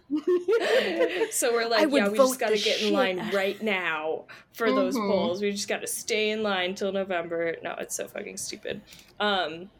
so 1.30 1.52
we're 1.52 1.66
like, 1.68 1.88
yeah, 1.90 2.08
we 2.08 2.16
just 2.16 2.38
got 2.38 2.48
to 2.50 2.54
the 2.56 2.60
get 2.62 2.82
in 2.82 2.92
line 2.92 3.30
right 3.32 3.60
now 3.62 4.24
for 4.52 4.70
those 4.70 4.96
Mhm. 4.96 5.08
polls. 5.10 5.40
We 5.42 5.50
just 5.52 5.68
got 5.68 5.80
to 5.80 5.86
stay 5.88 6.30
in 6.30 6.42
line 6.42 6.74
till 6.74 6.92
November. 6.92 7.56
No, 7.62 7.74
it's 7.78 7.96
so 7.96 8.06
fucking 8.06 8.36
stupid. 8.36 8.80
Um, 9.18 9.70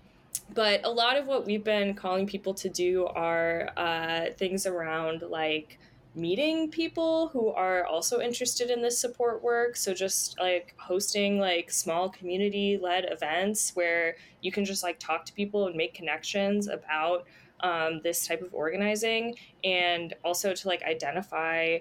but 0.54 0.84
a 0.84 0.90
lot 0.90 1.16
of 1.16 1.26
what 1.26 1.46
we've 1.46 1.64
been 1.64 1.94
calling 1.94 2.26
people 2.26 2.54
to 2.54 2.68
do 2.68 3.06
are 3.06 3.70
uh, 3.76 4.26
things 4.36 4.66
around 4.66 5.22
like 5.22 5.78
meeting 6.14 6.70
people 6.70 7.28
who 7.28 7.48
are 7.50 7.86
also 7.86 8.20
interested 8.20 8.68
in 8.68 8.82
this 8.82 8.98
support 8.98 9.42
work. 9.42 9.76
So 9.76 9.94
just 9.94 10.38
like 10.40 10.74
hosting 10.76 11.38
like 11.38 11.70
small 11.70 12.08
community 12.08 12.78
led 12.82 13.06
events 13.10 13.76
where 13.76 14.16
you 14.40 14.50
can 14.50 14.64
just 14.64 14.82
like 14.82 14.98
talk 14.98 15.24
to 15.26 15.32
people 15.32 15.68
and 15.68 15.76
make 15.76 15.94
connections 15.94 16.66
about 16.68 17.26
um, 17.60 18.00
this 18.02 18.26
type 18.26 18.42
of 18.42 18.52
organizing 18.52 19.36
and 19.62 20.14
also 20.24 20.52
to 20.52 20.68
like 20.68 20.82
identify 20.82 21.78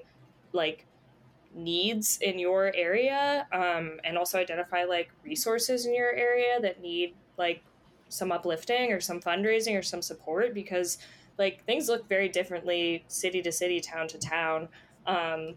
like 0.54 0.86
needs 1.56 2.20
in 2.22 2.38
your 2.38 2.72
area 2.76 3.48
um, 3.52 4.00
and 4.04 4.18
also 4.18 4.38
identify 4.38 4.84
like 4.84 5.10
resources 5.24 5.86
in 5.86 5.96
your 5.96 6.12
area 6.12 6.60
that 6.62 6.82
need 6.82 7.16
like 7.38 7.64
some 8.10 8.32
uplifting 8.32 8.92
or 8.92 9.00
some 9.00 9.20
fundraising 9.20 9.78
or 9.78 9.82
some 9.82 10.02
support 10.02 10.54
because 10.54 10.98
like 11.38 11.64
things 11.66 11.88
look 11.88 12.08
very 12.10 12.28
differently 12.28 13.04
city 13.08 13.42
to 13.42 13.52
city 13.52 13.80
town 13.80 14.08
to 14.08 14.18
town. 14.18 14.68
Um, 15.06 15.56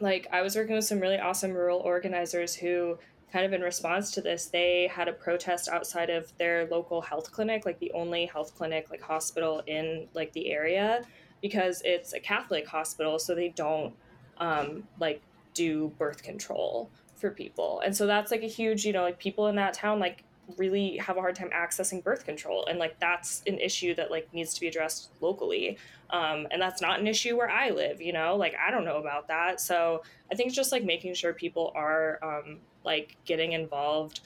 like 0.00 0.26
i 0.32 0.42
was 0.42 0.56
working 0.56 0.74
with 0.74 0.84
some 0.84 0.98
really 0.98 1.18
awesome 1.18 1.52
rural 1.52 1.78
organizers 1.78 2.52
who 2.52 2.98
kind 3.32 3.46
of 3.46 3.52
in 3.52 3.60
response 3.60 4.10
to 4.10 4.20
this 4.20 4.46
they 4.46 4.90
had 4.92 5.06
a 5.06 5.12
protest 5.12 5.68
outside 5.68 6.10
of 6.10 6.36
their 6.36 6.66
local 6.66 7.00
health 7.00 7.30
clinic 7.30 7.64
like 7.64 7.78
the 7.78 7.92
only 7.92 8.26
health 8.26 8.56
clinic 8.56 8.90
like 8.90 9.00
hospital 9.00 9.62
in 9.68 10.08
like 10.14 10.32
the 10.32 10.50
area 10.50 11.02
because 11.40 11.80
it's 11.84 12.12
a 12.12 12.18
catholic 12.18 12.66
hospital 12.66 13.20
so 13.20 13.36
they 13.36 13.50
don't 13.50 13.94
um, 14.38 14.84
like 14.98 15.22
do 15.54 15.92
birth 15.98 16.22
control 16.22 16.90
for 17.16 17.30
people. 17.30 17.82
And 17.84 17.96
so 17.96 18.06
that's 18.06 18.30
like 18.30 18.42
a 18.42 18.48
huge 18.48 18.84
you 18.84 18.92
know 18.92 19.02
like 19.02 19.18
people 19.18 19.48
in 19.48 19.56
that 19.56 19.74
town 19.74 19.98
like 19.98 20.24
really 20.56 20.96
have 20.96 21.16
a 21.16 21.20
hard 21.20 21.34
time 21.34 21.50
accessing 21.50 22.02
birth 22.02 22.24
control 22.24 22.66
and 22.66 22.78
like 22.78 22.98
that's 23.00 23.42
an 23.46 23.58
issue 23.58 23.94
that 23.94 24.10
like 24.10 24.32
needs 24.32 24.54
to 24.54 24.60
be 24.60 24.68
addressed 24.68 25.10
locally. 25.20 25.78
Um, 26.10 26.46
and 26.50 26.60
that's 26.60 26.80
not 26.80 27.00
an 27.00 27.06
issue 27.06 27.36
where 27.36 27.50
i 27.50 27.70
live 27.70 28.00
you 28.00 28.12
know? 28.12 28.36
Like 28.36 28.54
i 28.64 28.70
don't 28.70 28.84
know 28.84 28.96
about 28.96 29.28
that. 29.28 29.60
So 29.60 30.02
i 30.32 30.34
think 30.34 30.52
just 30.52 30.72
like 30.72 30.84
making 30.84 31.14
sure 31.14 31.32
people 31.32 31.72
are 31.74 32.18
um, 32.22 32.58
like 32.84 33.16
getting 33.24 33.52
involved 33.52 34.20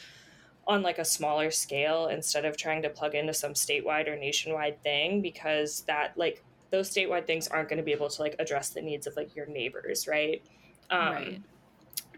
on 0.67 0.83
like 0.83 0.99
a 0.99 1.05
smaller 1.05 1.51
scale 1.51 2.07
instead 2.07 2.45
of 2.45 2.57
trying 2.57 2.83
to 2.83 2.89
plug 2.89 3.15
into 3.15 3.35
some 3.35 3.53
statewide 3.53 4.09
or 4.09 4.17
nationwide 4.17 4.81
thing 4.83 5.21
because 5.21 5.81
that 5.83 6.17
like 6.17 6.45
those 6.71 6.89
statewide 6.89 7.27
things 7.27 7.49
aren't 7.49 7.69
going 7.69 7.79
to 7.79 7.83
be 7.83 7.93
able 7.93 8.09
to 8.09 8.23
like 8.23 8.37
address 8.39 8.71
the 8.71 8.81
needs 8.81 9.07
of 9.07 9.17
like 9.17 9.35
your 9.35 9.47
neighbors 9.47 10.07
right? 10.07 10.43
Um, 10.91 11.13
Right. 11.13 11.43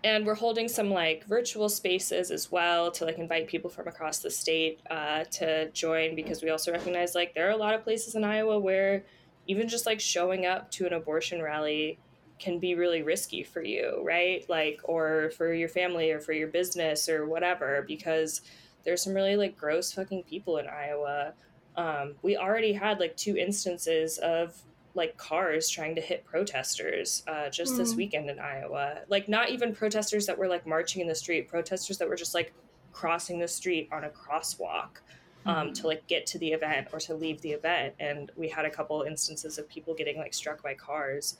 And 0.05 0.27
we're 0.27 0.35
holding 0.35 0.69
some 0.69 0.91
like 0.91 1.25
virtual 1.25 1.69
spaces 1.69 2.31
as 2.31 2.53
well 2.53 2.91
to 2.93 3.07
like 3.07 3.19
invite 3.19 3.49
people 3.49 3.71
from 3.71 3.89
across 3.89 4.19
the 4.19 4.31
state 4.31 4.81
uh, 4.91 5.25
to 5.25 5.71
join 5.71 6.15
because 6.15 6.43
we 6.43 6.51
also 6.51 6.71
recognize 6.71 7.15
like 7.15 7.35
there 7.35 7.49
are 7.49 7.53
a 7.53 7.57
lot 7.57 7.75
of 7.75 7.83
places 7.83 8.15
in 8.15 8.23
iowa 8.23 8.59
where 8.59 9.05
even 9.47 9.67
just 9.67 9.87
like 9.87 10.01
showing 10.01 10.47
up 10.47 10.71
to 10.71 10.87
an 10.87 10.93
abortion 10.93 11.43
rally 11.43 11.99
can 12.39 12.59
be 12.59 12.75
really 12.75 13.03
risky 13.03 13.43
for 13.43 13.63
you 13.63 14.03
right? 14.05 14.45
Like 14.49 14.81
or 14.85 15.31
for 15.37 15.53
your 15.55 15.69
family 15.69 16.11
or 16.11 16.21
for 16.21 16.33
your 16.33 16.49
business 16.49 17.09
or 17.09 17.27
whatever 17.27 17.85
because 17.87 18.43
there's 18.85 19.03
some 19.03 19.15
really 19.15 19.37
like 19.37 19.57
gross 19.57 19.93
fucking 19.93 20.25
people 20.25 20.59
in 20.59 20.67
iowa. 20.67 21.33
Um, 21.77 22.15
we 22.23 22.37
already 22.37 22.73
had 22.73 23.01
like 23.01 23.17
two 23.17 23.37
instances 23.37 24.19
of 24.19 24.61
like 24.95 25.17
cars 25.17 25.69
trying 25.69 25.95
to 25.97 26.01
hit 26.01 26.25
protesters 26.25 27.25
uh, 27.27 27.49
just 27.49 27.77
this 27.77 27.95
Mm. 27.95 27.97
weekend 27.97 28.31
in 28.31 28.39
Iowa. 28.39 29.01
Like 29.09 29.29
not 29.29 29.51
even 29.51 29.75
protesters 29.75 30.27
that 30.27 30.39
were 30.39 30.47
like 30.49 30.67
marching 30.67 31.03
in 31.03 31.09
the 31.09 31.15
street, 31.15 31.49
protesters 31.49 31.99
that 31.99 32.09
were 32.09 32.17
just 32.17 32.35
like 32.35 32.53
crossing 32.93 33.39
the 33.41 33.49
street 33.49 33.89
on 33.91 34.05
a 34.05 34.09
crosswalk 34.11 34.99
um, 35.47 35.73
to 35.75 35.87
like 35.89 36.07
get 36.07 36.27
to 36.27 36.39
the 36.39 36.53
event 36.53 36.89
or 36.93 37.01
to 37.01 37.15
leave 37.15 37.41
the 37.43 37.51
event. 37.51 37.95
And 37.99 38.31
we 38.37 38.49
had 38.49 38.65
a 38.65 38.71
couple 38.71 39.03
instances 39.03 39.59
of 39.59 39.69
people 39.69 39.95
getting 39.95 40.17
like 40.17 40.33
struck 40.33 40.63
by 40.63 40.75
cars, 40.75 41.37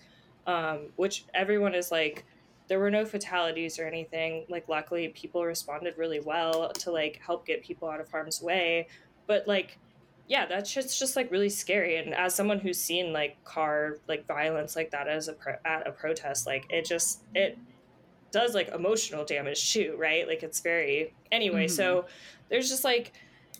um, 0.47 0.89
which 0.97 1.25
everyone 1.35 1.75
is 1.75 1.91
like. 1.91 2.25
There 2.67 2.79
were 2.81 2.91
no 2.91 3.05
fatalities 3.05 3.79
or 3.79 3.87
anything. 3.87 4.47
Like, 4.49 4.71
luckily, 4.71 5.09
people 5.09 5.45
responded 5.45 5.99
really 5.99 6.21
well 6.21 6.73
to 6.73 6.91
like 6.91 7.21
help 7.23 7.45
get 7.47 7.63
people 7.63 7.91
out 7.91 8.01
of 8.01 8.11
harm's 8.11 8.41
way. 8.41 8.89
But 9.27 9.47
like, 9.47 9.79
yeah 10.27 10.47
that 10.47 10.67
shit's 10.67 10.99
just 10.99 11.17
like 11.17 11.31
really 11.31 11.49
scary 11.49 11.97
and 11.97 12.15
as 12.15 12.35
someone 12.35 12.59
who's 12.59 12.79
seen 12.79 13.13
like 13.13 13.43
car 13.45 13.99
like 14.09 14.27
violence 14.27 14.75
like 14.75 14.91
that 14.91 15.07
as 15.07 15.29
a 15.29 15.33
pro- 15.35 15.57
at 15.65 15.87
a 15.87 15.93
protest 15.93 16.47
like 16.47 16.65
it 16.71 16.85
just 16.85 17.21
it 17.35 17.59
does 18.31 18.55
like 18.55 18.69
emotional 18.69 19.25
damage 19.25 19.73
too 19.73 19.97
right? 19.99 20.27
Like 20.27 20.43
it's 20.43 20.61
very 20.61 21.15
anyway 21.31 21.67
mm-hmm. 21.67 21.75
so 21.75 22.07
there's 22.49 22.69
just 22.69 22.85
like 22.85 23.13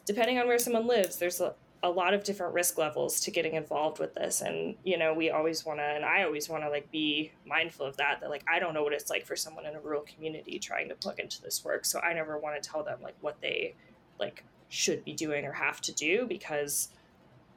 depending 0.05 0.39
on 0.39 0.47
where 0.47 0.59
someone 0.59 0.87
lives 0.87 1.17
there's 1.17 1.41
a, 1.41 1.55
a 1.83 1.89
lot 1.89 2.15
of 2.15 2.25
different 2.25 2.55
risk 2.55 2.79
levels 2.79 3.21
to 3.21 3.31
getting 3.31 3.55
involved 3.55 3.99
with 3.99 4.15
this 4.15 4.41
and 4.41 4.75
you 4.85 4.99
know 4.99 5.15
we 5.15 5.31
always 5.31 5.65
want 5.65 5.79
to 5.79 5.85
and 5.85 6.05
i 6.05 6.25
always 6.25 6.49
want 6.49 6.63
to 6.63 6.71
like 6.71 6.91
be 6.91 7.31
mindful 7.47 7.87
of 7.87 7.97
that 7.99 8.21
that 8.21 8.31
like 8.31 8.43
i 8.51 8.59
don't 8.59 8.75
know 8.75 8.83
what 8.83 8.93
it's 8.93 9.11
like 9.11 9.25
for 9.25 9.37
someone 9.37 9.65
in 9.67 9.77
a 9.77 9.81
rural 9.81 10.03
community 10.03 10.59
trying 10.59 10.89
to 10.89 10.95
plug 10.95 11.21
into 11.21 11.41
this 11.43 11.65
work 11.65 11.85
so 11.85 12.01
i 12.01 12.13
never 12.13 12.39
want 12.39 12.61
to 12.61 12.69
tell 12.69 12.83
them 12.83 12.99
like 13.03 13.15
what 13.21 13.41
they 13.41 13.75
like 14.19 14.45
should 14.69 15.05
be 15.05 15.13
doing 15.13 15.45
or 15.45 15.53
have 15.53 15.81
to 15.83 15.93
do 15.93 16.27
because 16.27 16.89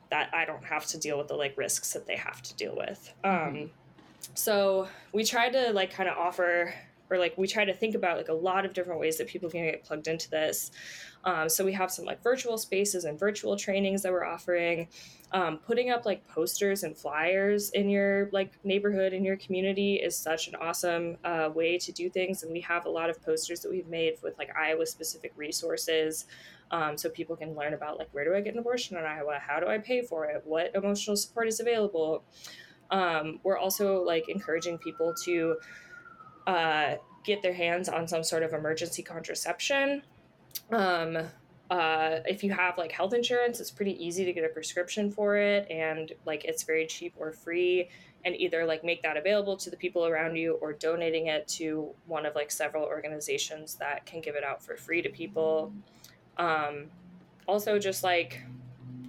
that 0.09 0.29
I 0.33 0.45
don't 0.45 0.63
have 0.63 0.85
to 0.87 0.97
deal 0.97 1.17
with 1.17 1.27
the 1.27 1.35
like 1.35 1.57
risks 1.57 1.93
that 1.93 2.07
they 2.07 2.15
have 2.15 2.41
to 2.43 2.55
deal 2.55 2.75
with. 2.75 3.13
Um, 3.23 3.71
so 4.33 4.87
we 5.13 5.23
try 5.23 5.49
to 5.49 5.71
like 5.73 5.91
kind 5.91 6.09
of 6.09 6.17
offer 6.17 6.73
or 7.09 7.17
like 7.17 7.37
we 7.37 7.47
try 7.47 7.65
to 7.65 7.73
think 7.73 7.95
about 7.95 8.17
like 8.17 8.27
a 8.27 8.33
lot 8.33 8.65
of 8.65 8.73
different 8.73 8.99
ways 8.99 9.17
that 9.17 9.27
people 9.27 9.49
can 9.49 9.63
get 9.63 9.83
plugged 9.83 10.07
into 10.07 10.29
this. 10.29 10.71
Um, 11.23 11.49
so 11.49 11.65
we 11.65 11.73
have 11.73 11.91
some 11.91 12.05
like 12.05 12.21
virtual 12.21 12.57
spaces 12.57 13.05
and 13.05 13.19
virtual 13.19 13.55
trainings 13.55 14.03
that 14.03 14.11
we're 14.11 14.25
offering. 14.25 14.87
Um, 15.33 15.57
putting 15.57 15.89
up 15.89 16.05
like 16.05 16.25
posters 16.27 16.83
and 16.83 16.95
flyers 16.95 17.69
in 17.71 17.89
your 17.89 18.29
like 18.31 18.53
neighborhood 18.63 19.11
in 19.11 19.25
your 19.25 19.35
community 19.37 19.95
is 19.95 20.17
such 20.17 20.47
an 20.47 20.55
awesome 20.55 21.17
uh, 21.25 21.49
way 21.53 21.77
to 21.79 21.91
do 21.91 22.09
things, 22.09 22.43
and 22.43 22.51
we 22.53 22.61
have 22.61 22.85
a 22.85 22.89
lot 22.89 23.09
of 23.09 23.21
posters 23.21 23.59
that 23.61 23.69
we've 23.69 23.87
made 23.87 24.15
with 24.23 24.37
like 24.37 24.55
Iowa 24.57 24.85
specific 24.85 25.33
resources. 25.35 26.25
Um, 26.71 26.97
so 26.97 27.09
people 27.09 27.35
can 27.35 27.55
learn 27.55 27.73
about 27.73 27.97
like 27.97 28.09
where 28.11 28.25
do 28.25 28.35
I 28.35 28.41
get 28.41 28.53
an 28.53 28.59
abortion 28.59 28.97
in 28.97 29.05
Iowa? 29.05 29.39
How 29.39 29.59
do 29.59 29.67
I 29.67 29.77
pay 29.77 30.01
for 30.01 30.25
it? 30.25 30.41
What 30.45 30.75
emotional 30.75 31.15
support 31.15 31.47
is 31.47 31.59
available? 31.59 32.23
Um, 32.91 33.39
we're 33.43 33.57
also 33.57 34.03
like 34.03 34.29
encouraging 34.29 34.77
people 34.77 35.13
to 35.23 35.57
uh, 36.45 36.95
get 37.23 37.41
their 37.41 37.53
hands 37.53 37.89
on 37.89 38.07
some 38.07 38.23
sort 38.23 38.43
of 38.43 38.53
emergency 38.53 39.03
contraception. 39.03 40.03
Um, 40.71 41.17
uh, 41.69 42.19
if 42.25 42.43
you 42.43 42.51
have 42.53 42.77
like 42.77 42.91
health 42.91 43.13
insurance, 43.13 43.59
it's 43.59 43.71
pretty 43.71 44.03
easy 44.03 44.23
to 44.23 44.31
get 44.31 44.45
a 44.45 44.49
prescription 44.49 45.11
for 45.11 45.35
it, 45.35 45.69
and 45.69 46.13
like 46.25 46.45
it's 46.45 46.63
very 46.63 46.87
cheap 46.87 47.13
or 47.17 47.31
free. 47.31 47.89
And 48.25 48.35
either 48.35 48.65
like 48.65 48.83
make 48.83 49.03
that 49.03 49.15
available 49.15 49.55
to 49.57 49.69
the 49.69 49.77
people 49.77 50.05
around 50.05 50.35
you, 50.35 50.53
or 50.55 50.73
donating 50.73 51.27
it 51.27 51.47
to 51.49 51.93
one 52.07 52.25
of 52.25 52.35
like 52.35 52.51
several 52.51 52.83
organizations 52.83 53.75
that 53.75 54.05
can 54.05 54.21
give 54.21 54.35
it 54.35 54.43
out 54.43 54.63
for 54.63 54.75
free 54.75 55.01
to 55.01 55.09
people. 55.09 55.71
Um, 56.37 56.85
also, 57.47 57.79
just 57.79 58.03
like 58.03 58.43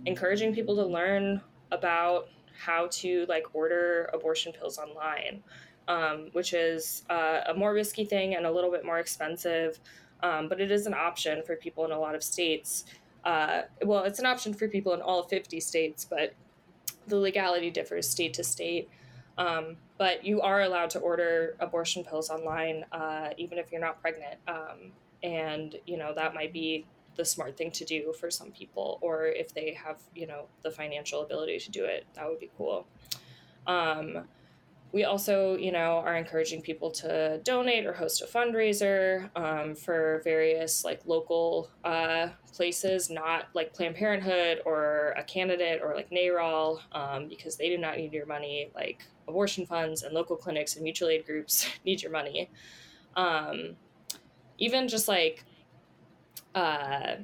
encouraging 0.07 0.55
people 0.55 0.77
to 0.77 0.85
learn 0.85 1.41
about 1.71 2.29
how 2.59 2.89
to 2.91 3.27
like 3.29 3.47
order 3.55 4.11
abortion 4.13 4.53
pills 4.53 4.79
online, 4.79 5.43
um, 5.87 6.29
which 6.33 6.53
is 6.53 7.05
uh, 7.11 7.41
a 7.47 7.55
more 7.55 7.73
risky 7.73 8.05
thing 8.05 8.35
and 8.35 8.47
a 8.47 8.51
little 8.51 8.71
bit 8.71 8.85
more 8.85 8.99
expensive, 8.99 9.79
um, 10.23 10.49
but 10.49 10.61
it 10.61 10.71
is 10.71 10.87
an 10.87 10.95
option 10.95 11.43
for 11.43 11.57
people 11.57 11.85
in 11.85 11.93
a 11.93 11.99
lot 11.99 12.15
of 12.15 12.23
states. 12.23 12.85
Uh, 13.25 13.63
well, 13.85 14.05
it's 14.05 14.19
an 14.19 14.27
option 14.27 14.55
for 14.55 14.69
people 14.69 14.95
in 14.95 15.01
all 15.01 15.23
50 15.23 15.61
states, 15.61 16.05
but 16.05 16.35
the 17.07 17.17
legality 17.17 17.71
differs 17.71 18.09
state 18.09 18.35
to 18.35 18.45
state. 18.45 18.89
Um, 19.37 19.77
but 19.99 20.25
you 20.25 20.41
are 20.41 20.63
allowed 20.63 20.91
to 20.91 20.99
order 20.99 21.55
abortion 21.61 22.05
pills 22.05 22.29
online, 22.29 22.85
uh, 22.93 23.31
even 23.37 23.59
if 23.59 23.71
you're 23.71 23.81
not 23.81 24.01
pregnant. 24.01 24.37
Um, 24.49 24.93
and, 25.23 25.77
you 25.87 25.97
know, 25.97 26.13
that 26.15 26.35
might 26.35 26.53
be 26.53 26.87
the 27.19 27.25
smart 27.25 27.59
thing 27.59 27.71
to 27.73 27.85
do 27.85 28.15
for 28.19 28.31
some 28.31 28.51
people, 28.53 28.99
or 29.03 29.27
if 29.27 29.53
they 29.53 29.75
have, 29.75 29.99
you 30.15 30.27
know, 30.27 30.47
the 30.63 30.71
financial 30.71 31.23
ability 31.23 31.59
to 31.59 31.71
do 31.71 31.85
it, 31.85 32.07
that 32.15 32.27
would 32.27 32.39
be 32.39 32.51
cool. 32.57 32.87
Um, 33.67 34.25
we 34.93 35.05
also, 35.05 35.57
you 35.57 35.71
know, 35.71 35.99
are 35.99 36.17
encouraging 36.17 36.63
people 36.63 36.91
to 36.93 37.41
donate 37.45 37.85
or 37.85 37.93
host 37.93 38.23
a 38.23 38.27
fundraiser 38.27 39.29
um, 39.37 39.75
for 39.75 40.23
various 40.25 40.85
like 40.85 41.03
local 41.05 41.71
uh, 41.85 42.29
places, 42.55 43.11
not 43.11 43.49
like 43.53 43.75
Planned 43.75 43.97
Parenthood 43.97 44.63
or 44.65 45.13
a 45.19 45.25
candidate 45.25 45.81
or 45.83 45.95
like 45.95 46.09
NARAL, 46.11 46.81
um, 46.93 47.29
because 47.29 47.57
they 47.57 47.69
do 47.69 47.77
not 47.77 47.99
need 47.99 48.15
your 48.15 48.27
money. 48.27 48.71
Like 48.75 49.03
abortion 49.27 49.67
funds 49.67 50.05
and 50.05 50.15
local 50.15 50.37
clinics 50.37 50.77
and 50.77 50.85
mutual 50.85 51.09
aid 51.09 51.27
groups 51.27 51.69
need 51.85 52.01
your 52.01 52.13
money. 52.13 52.49
Um, 53.17 53.77
even 54.59 54.89
just 54.89 55.09
like 55.09 55.45
uh, 56.55 57.17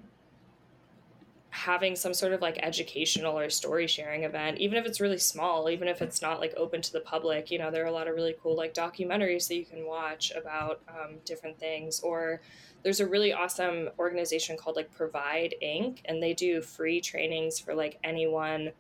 having 1.51 1.95
some 1.95 2.13
sort 2.13 2.33
of 2.33 2.41
like 2.41 2.59
educational 2.63 3.39
or 3.39 3.49
story 3.49 3.87
sharing 3.87 4.25
event, 4.25 4.59
even 4.59 4.77
if 4.77 4.85
it's 4.85 5.01
really 5.01 5.19
small, 5.19 5.71
even 5.71 5.87
if 5.87 6.03
it's 6.03 6.21
not 6.21 6.41
like 6.41 6.53
open 6.57 6.83
to 6.83 6.93
the 6.93 7.01
public, 7.01 7.49
you 7.51 7.59
know, 7.59 7.71
there 7.71 7.85
are 7.85 7.89
a 7.89 7.93
lot 7.93 8.09
of 8.09 8.15
really 8.17 8.35
cool 8.43 8.57
like 8.57 8.75
documentaries 8.75 9.47
that 9.47 9.55
you 9.55 9.65
can 9.65 9.87
watch 9.87 10.33
about 10.37 10.81
um, 10.89 11.17
different 11.25 11.57
things. 11.59 12.01
Or 12.01 12.41
there's 12.83 12.99
a 12.99 13.07
really 13.07 13.33
awesome 13.33 13.89
organization 14.01 14.57
called 14.57 14.75
like 14.75 14.93
Provide 14.93 15.55
Inc., 15.63 16.01
and 16.07 16.21
they 16.21 16.35
do 16.35 16.61
free 16.61 17.01
trainings 17.01 17.61
for 17.61 17.73
like 17.73 17.99
anyone 18.03 18.73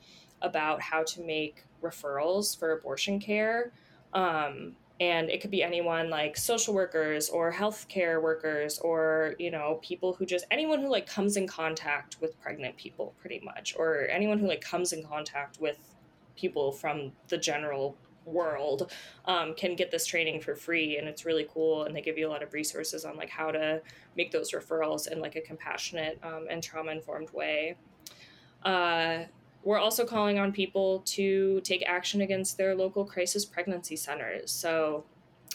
about 0.42 0.82
how 0.82 1.04
to 1.04 1.22
make 1.22 1.64
referrals 1.80 2.58
for 2.58 2.72
abortion 2.72 3.20
care. 3.20 3.72
Um, 4.12 4.74
and 5.04 5.28
it 5.28 5.40
could 5.40 5.50
be 5.50 5.62
anyone 5.62 6.08
like 6.08 6.34
social 6.36 6.72
workers 6.72 7.28
or 7.28 7.52
healthcare 7.52 8.22
workers 8.22 8.78
or 8.78 9.34
you 9.38 9.50
know 9.50 9.78
people 9.82 10.14
who 10.14 10.24
just 10.24 10.46
anyone 10.50 10.80
who 10.80 10.88
like 10.88 11.06
comes 11.06 11.36
in 11.36 11.46
contact 11.46 12.16
with 12.20 12.40
pregnant 12.40 12.74
people 12.76 13.14
pretty 13.20 13.40
much 13.44 13.74
or 13.78 14.08
anyone 14.08 14.38
who 14.38 14.46
like 14.46 14.62
comes 14.62 14.92
in 14.92 15.04
contact 15.04 15.60
with 15.60 15.78
people 16.36 16.72
from 16.72 17.12
the 17.28 17.36
general 17.36 17.96
world 18.24 18.90
um, 19.26 19.54
can 19.54 19.76
get 19.76 19.90
this 19.90 20.06
training 20.06 20.40
for 20.40 20.54
free 20.54 20.96
and 20.96 21.06
it's 21.06 21.26
really 21.26 21.46
cool 21.52 21.84
and 21.84 21.94
they 21.94 22.00
give 22.00 22.16
you 22.16 22.26
a 22.26 22.30
lot 22.30 22.42
of 22.42 22.54
resources 22.54 23.04
on 23.04 23.14
like 23.16 23.28
how 23.28 23.50
to 23.50 23.82
make 24.16 24.30
those 24.30 24.52
referrals 24.52 25.10
in 25.10 25.20
like 25.20 25.36
a 25.36 25.40
compassionate 25.42 26.18
um, 26.22 26.46
and 26.48 26.62
trauma 26.62 26.90
informed 26.90 27.30
way. 27.34 27.76
Uh, 28.64 29.24
we're 29.64 29.78
also 29.78 30.04
calling 30.04 30.38
on 30.38 30.52
people 30.52 31.00
to 31.06 31.60
take 31.62 31.82
action 31.86 32.20
against 32.20 32.58
their 32.58 32.74
local 32.74 33.04
crisis 33.04 33.44
pregnancy 33.44 33.96
centers. 33.96 34.50
So, 34.50 35.04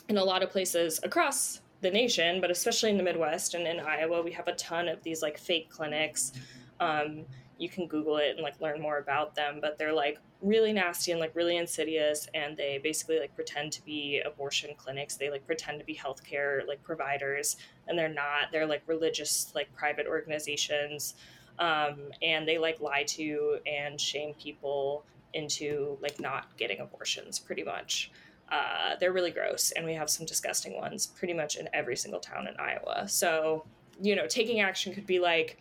in 0.10 0.18
a 0.18 0.24
lot 0.24 0.42
of 0.42 0.50
places 0.50 1.00
across 1.04 1.62
the 1.82 1.92
nation, 1.92 2.42
but 2.42 2.50
especially 2.50 2.90
in 2.90 2.98
the 2.98 3.04
Midwest 3.04 3.54
and 3.54 3.68
in 3.68 3.80
Iowa, 3.80 4.24
we 4.24 4.32
have 4.32 4.48
a 4.48 4.56
ton 4.56 4.88
of 4.88 5.02
these 5.04 5.22
like 5.22 5.38
fake 5.38 5.70
clinics. 5.70 6.34
Um, 6.80 7.26
you 7.60 7.70
can 7.70 7.88
Google 7.88 8.18
it 8.18 8.32
and 8.32 8.40
like 8.40 8.60
learn 8.60 8.82
more 8.82 8.98
about 8.98 9.36
them, 9.36 9.60
but 9.62 9.78
they're 9.78 9.94
like 9.94 10.18
really 10.42 10.74
nasty 10.74 11.12
and 11.12 11.20
like 11.20 11.36
really 11.36 11.58
insidious, 11.58 12.28
and 12.34 12.58
they 12.58 12.80
basically 12.82 13.20
like 13.20 13.36
pretend 13.36 13.72
to 13.74 13.86
be 13.86 14.22
abortion 14.26 14.72
clinics. 14.78 15.18
They 15.18 15.30
like 15.30 15.46
pretend 15.46 15.80
to 15.80 15.86
be 15.86 15.96
healthcare 15.96 16.66
like 16.68 16.82
providers, 16.82 17.58
and 17.88 18.00
they're 18.00 18.10
not. 18.10 18.52
They're 18.52 18.66
like 18.66 18.82
religious 18.88 19.52
like 19.54 19.72
private 19.76 20.08
organizations 20.08 21.14
um, 21.60 22.12
and 22.22 22.48
they 22.48 22.58
like 22.58 22.80
lie 22.80 23.04
to 23.04 23.60
and 23.68 24.00
shame 24.00 24.34
people 24.42 25.06
into 25.34 25.98
like 26.02 26.20
not 26.20 26.58
getting 26.58 26.80
abortions 26.80 27.38
pretty 27.38 27.64
much. 27.64 28.12
Uh, 28.52 28.96
they're 29.00 29.14
really 29.14 29.30
gross 29.30 29.72
and 29.72 29.86
we 29.86 29.94
have 29.94 30.10
some 30.10 30.26
disgusting 30.26 30.76
ones 30.76 31.06
pretty 31.06 31.34
much 31.34 31.56
in 31.56 31.70
every 31.72 31.96
single 31.96 32.20
town 32.20 32.48
in 32.48 32.56
iowa. 32.58 33.08
So 33.08 33.66
you 34.02 34.16
know 34.16 34.28
taking 34.28 34.62
action 34.62 34.94
could 34.94 35.06
be 35.06 35.20
like 35.20 35.58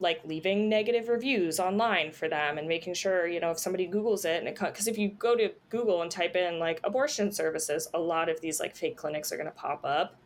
like 0.00 0.20
leaving 0.24 0.68
negative 0.68 1.08
reviews 1.08 1.60
online 1.60 2.10
for 2.10 2.28
them 2.28 2.56
and 2.56 2.66
making 2.66 2.94
sure 2.94 3.26
you 3.26 3.40
know 3.40 3.50
if 3.50 3.58
somebody 3.58 3.86
googles 3.86 4.24
it 4.24 4.38
and 4.38 4.48
it 4.48 4.58
because 4.58 4.86
if 4.86 4.96
you 4.96 5.08
go 5.08 5.36
to 5.36 5.50
google 5.68 6.02
and 6.02 6.10
type 6.10 6.36
in 6.36 6.58
like 6.58 6.80
abortion 6.84 7.30
services 7.32 7.88
a 7.94 7.98
lot 7.98 8.28
of 8.28 8.40
these 8.40 8.60
like 8.60 8.74
fake 8.74 8.96
clinics 8.96 9.32
are 9.32 9.36
going 9.36 9.46
to 9.46 9.52
pop 9.52 9.84
up. 9.84 10.16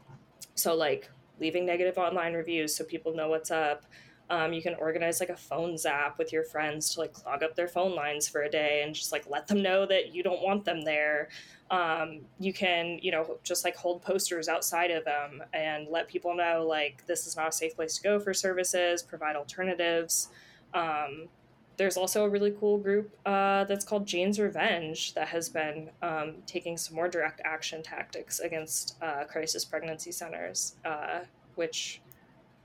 So 0.55 0.75
like 0.75 1.11
leaving 1.41 1.67
negative 1.67 1.99
online 1.99 2.35
reviews 2.35 2.75
so 2.75 2.85
people 2.85 3.15
know 3.15 3.29
what's 3.29 3.51
up 3.51 3.85
um, 4.31 4.53
you 4.53 4.63
can 4.63 4.75
organize 4.77 5.21
like 5.21 5.29
a 5.29 5.37
phone 5.37 5.77
zap 5.77 6.19
with 6.19 6.33
your 6.33 6.45
friends 6.45 6.95
to 6.95 7.01
like 7.01 7.13
clog 7.13 7.43
up 7.43 7.55
their 7.55 7.69
phone 7.69 7.95
lines 7.95 8.29
for 8.29 8.43
a 8.43 8.51
day 8.51 8.83
and 8.85 8.95
just 8.95 9.13
like 9.13 9.29
let 9.29 9.47
them 9.47 9.63
know 9.63 9.85
that 9.87 10.15
you 10.15 10.23
don't 10.23 10.43
want 10.43 10.65
them 10.65 10.83
there. 10.83 11.29
Um, 11.71 12.21
you 12.39 12.53
can, 12.53 12.99
you 13.03 13.11
know, 13.11 13.39
just 13.43 13.65
like 13.65 13.77
hold 13.77 14.03
posters 14.03 14.49
outside 14.49 14.91
of 14.91 15.05
them 15.05 15.43
and 15.53 15.89
let 15.89 16.09
people 16.09 16.35
know 16.35 16.65
like 16.67 17.07
this 17.07 17.27
is 17.27 17.37
not 17.37 17.49
a 17.49 17.53
safe 17.53 17.77
place 17.77 17.97
to 17.97 18.03
go 18.03 18.19
for 18.19 18.33
services, 18.33 19.03
provide 19.03 19.37
alternatives. 19.37 20.29
Um, 20.73 21.29
there's 21.77 21.97
also 21.97 22.25
a 22.25 22.29
really 22.29 22.55
cool 22.59 22.79
group 22.79 23.17
uh, 23.27 23.65
that's 23.65 23.85
called 23.85 24.07
Jane's 24.07 24.39
Revenge 24.39 25.15
that 25.15 25.29
has 25.29 25.49
been 25.49 25.91
um, 26.03 26.37
taking 26.47 26.77
some 26.77 26.95
more 26.95 27.09
direct 27.09 27.41
action 27.45 27.83
tactics 27.83 28.39
against 28.39 28.97
uh, 29.03 29.25
crisis 29.25 29.65
pregnancy 29.65 30.13
centers, 30.13 30.77
uh, 30.85 31.21
which, 31.57 32.01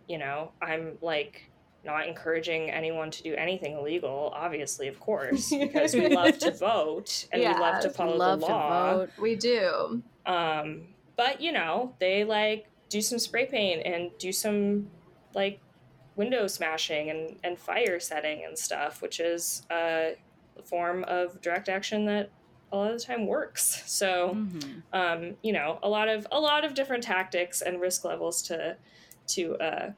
you 0.07 0.19
know, 0.19 0.51
I'm 0.61 0.97
like 1.01 1.48
not 1.83 2.07
encouraging 2.07 2.69
anyone 2.69 3.09
to 3.11 3.23
do 3.23 3.35
anything 3.35 3.73
illegal, 3.73 4.31
obviously, 4.35 4.87
of 4.87 4.99
course, 4.99 5.49
because 5.59 5.93
we 5.93 6.07
love 6.07 6.37
to 6.39 6.51
vote 6.59 7.27
and 7.31 7.41
yeah, 7.41 7.53
we 7.53 7.59
love 7.61 7.81
to 7.81 7.89
follow 7.89 8.17
love 8.17 8.39
the 8.39 8.45
law. 8.45 9.05
We 9.19 9.35
do. 9.35 10.01
Um, 10.25 10.87
but 11.15 11.41
you 11.41 11.51
know, 11.51 11.95
they 11.99 12.23
like 12.23 12.67
do 12.89 13.01
some 13.01 13.19
spray 13.19 13.45
paint 13.45 13.85
and 13.85 14.11
do 14.17 14.31
some 14.31 14.89
like 15.33 15.59
window 16.15 16.47
smashing 16.47 17.09
and, 17.09 17.37
and 17.43 17.57
fire 17.57 17.99
setting 17.99 18.43
and 18.45 18.57
stuff, 18.57 19.01
which 19.01 19.19
is 19.19 19.65
a 19.71 20.15
form 20.65 21.05
of 21.05 21.39
direct 21.41 21.69
action 21.69 22.05
that 22.05 22.29
a 22.71 22.77
lot 22.77 22.91
of 22.91 22.99
the 22.99 23.05
time 23.05 23.25
works. 23.25 23.83
So, 23.89 24.35
mm-hmm. 24.35 24.79
um, 24.93 25.35
you 25.41 25.51
know, 25.51 25.79
a 25.81 25.89
lot 25.89 26.07
of 26.07 26.27
a 26.31 26.39
lot 26.39 26.63
of 26.63 26.73
different 26.73 27.03
tactics 27.03 27.61
and 27.61 27.81
risk 27.81 28.05
levels 28.05 28.41
to 28.43 28.77
to 29.27 29.55
uh, 29.57 29.91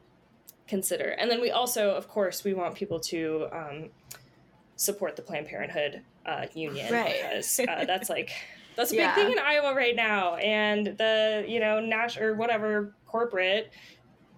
consider. 0.71 1.09
And 1.19 1.29
then 1.29 1.41
we 1.41 1.51
also, 1.51 1.91
of 1.91 2.07
course, 2.07 2.45
we 2.45 2.53
want 2.53 2.75
people 2.75 2.99
to 3.01 3.47
um, 3.51 3.89
support 4.77 5.17
the 5.17 5.21
Planned 5.21 5.47
Parenthood 5.47 6.01
uh, 6.25 6.45
union 6.53 6.91
right. 6.91 7.21
because 7.21 7.59
uh, 7.59 7.65
that's 7.85 8.09
like 8.09 8.31
that's 8.77 8.91
a 8.91 8.93
big 8.93 9.01
yeah. 9.01 9.13
thing 9.15 9.33
in 9.33 9.37
Iowa 9.37 9.75
right 9.75 9.95
now. 9.95 10.35
And 10.35 10.87
the 10.97 11.45
you 11.45 11.59
know 11.59 11.81
Nash 11.81 12.17
or 12.17 12.35
whatever 12.35 12.95
corporate 13.05 13.71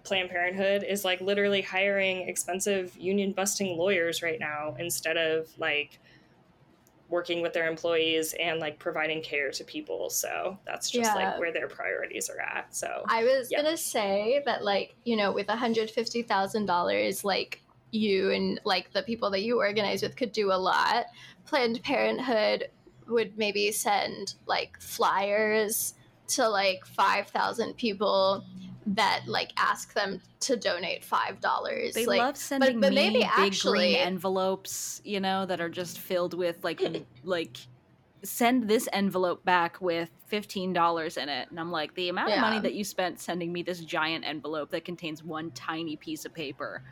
Planned 0.02 0.28
Parenthood 0.28 0.82
is 0.82 1.04
like 1.04 1.20
literally 1.20 1.62
hiring 1.62 2.28
expensive 2.28 2.96
union 2.96 3.32
busting 3.32 3.78
lawyers 3.78 4.20
right 4.20 4.40
now 4.40 4.74
instead 4.78 5.16
of 5.16 5.48
like 5.56 6.00
working 7.08 7.42
with 7.42 7.52
their 7.52 7.68
employees 7.68 8.34
and 8.40 8.60
like 8.60 8.78
providing 8.78 9.22
care 9.22 9.50
to 9.50 9.64
people. 9.64 10.10
So 10.10 10.58
that's 10.66 10.90
just 10.90 11.10
Yeah. 11.10 11.14
like 11.14 11.38
where 11.38 11.52
their 11.52 11.68
priorities 11.68 12.30
are 12.30 12.40
at. 12.40 12.74
So 12.74 13.04
I 13.08 13.24
was 13.24 13.50
Yeah. 13.50 13.62
gonna 13.62 13.76
say 13.76 14.42
that, 14.46 14.64
like, 14.64 14.94
you 15.04 15.16
know, 15.16 15.30
with 15.32 15.48
$150,000, 15.48 17.24
like, 17.24 17.60
you 17.90 18.32
and 18.32 18.60
like 18.64 18.92
the 18.92 19.02
people 19.02 19.30
that 19.30 19.42
you 19.42 19.58
organize 19.58 20.02
with 20.02 20.16
could 20.16 20.32
do 20.32 20.50
a 20.50 20.58
lot. 20.58 21.06
Planned 21.46 21.80
Parenthood 21.84 22.68
would 23.06 23.38
maybe 23.38 23.70
send 23.70 24.34
like 24.46 24.80
flyers 24.80 25.94
to 26.26 26.48
like 26.48 26.84
5,000 26.86 27.74
people 27.76 28.44
that 28.86 29.22
like 29.26 29.52
ask 29.56 29.94
them 29.94 30.20
to 30.40 30.56
donate 30.56 31.02
$5. 31.02 31.92
They 31.92 32.06
like, 32.06 32.18
love 32.18 32.36
sending 32.36 32.80
but 32.80 32.90
me 32.90 32.94
maybe 32.94 33.18
big 33.20 33.28
actually- 33.28 33.92
green 33.92 33.96
envelopes, 33.96 35.00
you 35.04 35.20
know, 35.20 35.46
that 35.46 35.60
are 35.60 35.68
just 35.68 35.98
filled 35.98 36.34
with 36.34 36.62
like 36.62 36.82
like 37.24 37.56
send 38.22 38.68
this 38.68 38.88
envelope 38.92 39.44
back 39.44 39.80
with 39.80 40.10
fifteen 40.26 40.72
dollars 40.72 41.16
in 41.16 41.28
it, 41.28 41.50
and 41.50 41.60
I'm 41.60 41.70
like, 41.70 41.94
the 41.94 42.08
amount 42.08 42.32
of 42.32 42.40
money 42.40 42.58
that 42.60 42.74
you 42.74 42.82
spent 42.82 43.20
sending 43.20 43.52
me 43.52 43.62
this 43.62 43.80
giant 43.80 44.24
envelope 44.26 44.70
that 44.70 44.84
contains 44.84 45.22
one 45.22 45.50
tiny 45.50 45.96
piece 45.96 46.24
of 46.24 46.34
paper 46.34 46.82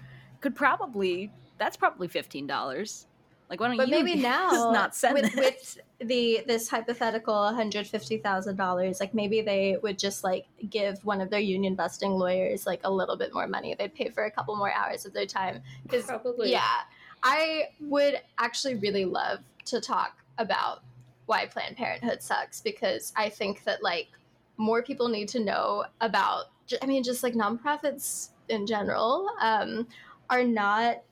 could 0.41 0.55
probably 0.55 1.33
that's 1.59 1.77
probably 1.77 2.09
fifteen 2.09 2.47
dollars. 2.47 3.07
Like, 3.53 3.61
why 3.61 3.69
don't 3.69 3.77
but 3.77 3.89
you 3.89 4.03
maybe 4.03 4.15
now 4.23 4.71
not 4.73 4.97
send 4.97 5.15
with, 5.15 5.35
this? 5.35 5.79
with 5.99 6.09
the 6.09 6.43
this 6.47 6.69
hypothetical 6.69 7.35
$150,000 7.35 9.01
like 9.01 9.15
maybe 9.15 9.43
they 9.43 9.77
would 9.83 9.99
just 9.99 10.25
like 10.25 10.47
give 10.71 11.05
one 11.05 11.21
of 11.21 11.29
their 11.29 11.41
union 11.41 11.75
busting 11.75 12.13
lawyers 12.13 12.67
like 12.67 12.81
a 12.85 12.91
little 12.91 13.17
bit 13.17 13.35
more 13.35 13.47
money. 13.47 13.75
They'd 13.79 13.95
pay 13.95 14.09
for 14.09 14.25
a 14.25 14.31
couple 14.31 14.57
more 14.57 14.73
hours 14.73 15.05
of 15.05 15.13
their 15.13 15.27
time. 15.27 15.63
Because 15.85 16.07
probably. 16.07 16.51
Yeah 16.51 16.81
I 17.23 17.69
would 17.81 18.21
actually 18.39 18.75
really 18.77 19.05
love 19.05 19.41
to 19.67 19.81
talk 19.81 20.19
about 20.39 20.81
why 21.27 21.47
Planned 21.47 21.77
Parenthood 21.77 22.23
sucks 22.23 22.61
because 22.61 23.13
I 23.17 23.29
think 23.29 23.65
that 23.65 23.83
like 23.83 24.09
more 24.57 24.83
people 24.83 25.09
need 25.09 25.29
to 25.29 25.41
know 25.41 25.85
about 26.01 26.47
I 26.83 26.87
mean 26.87 27.03
just 27.03 27.23
like 27.23 27.35
nonprofits 27.35 28.31
in 28.49 28.67
general 28.67 29.31
um, 29.41 29.87
are 30.31 30.45
not 30.45 31.03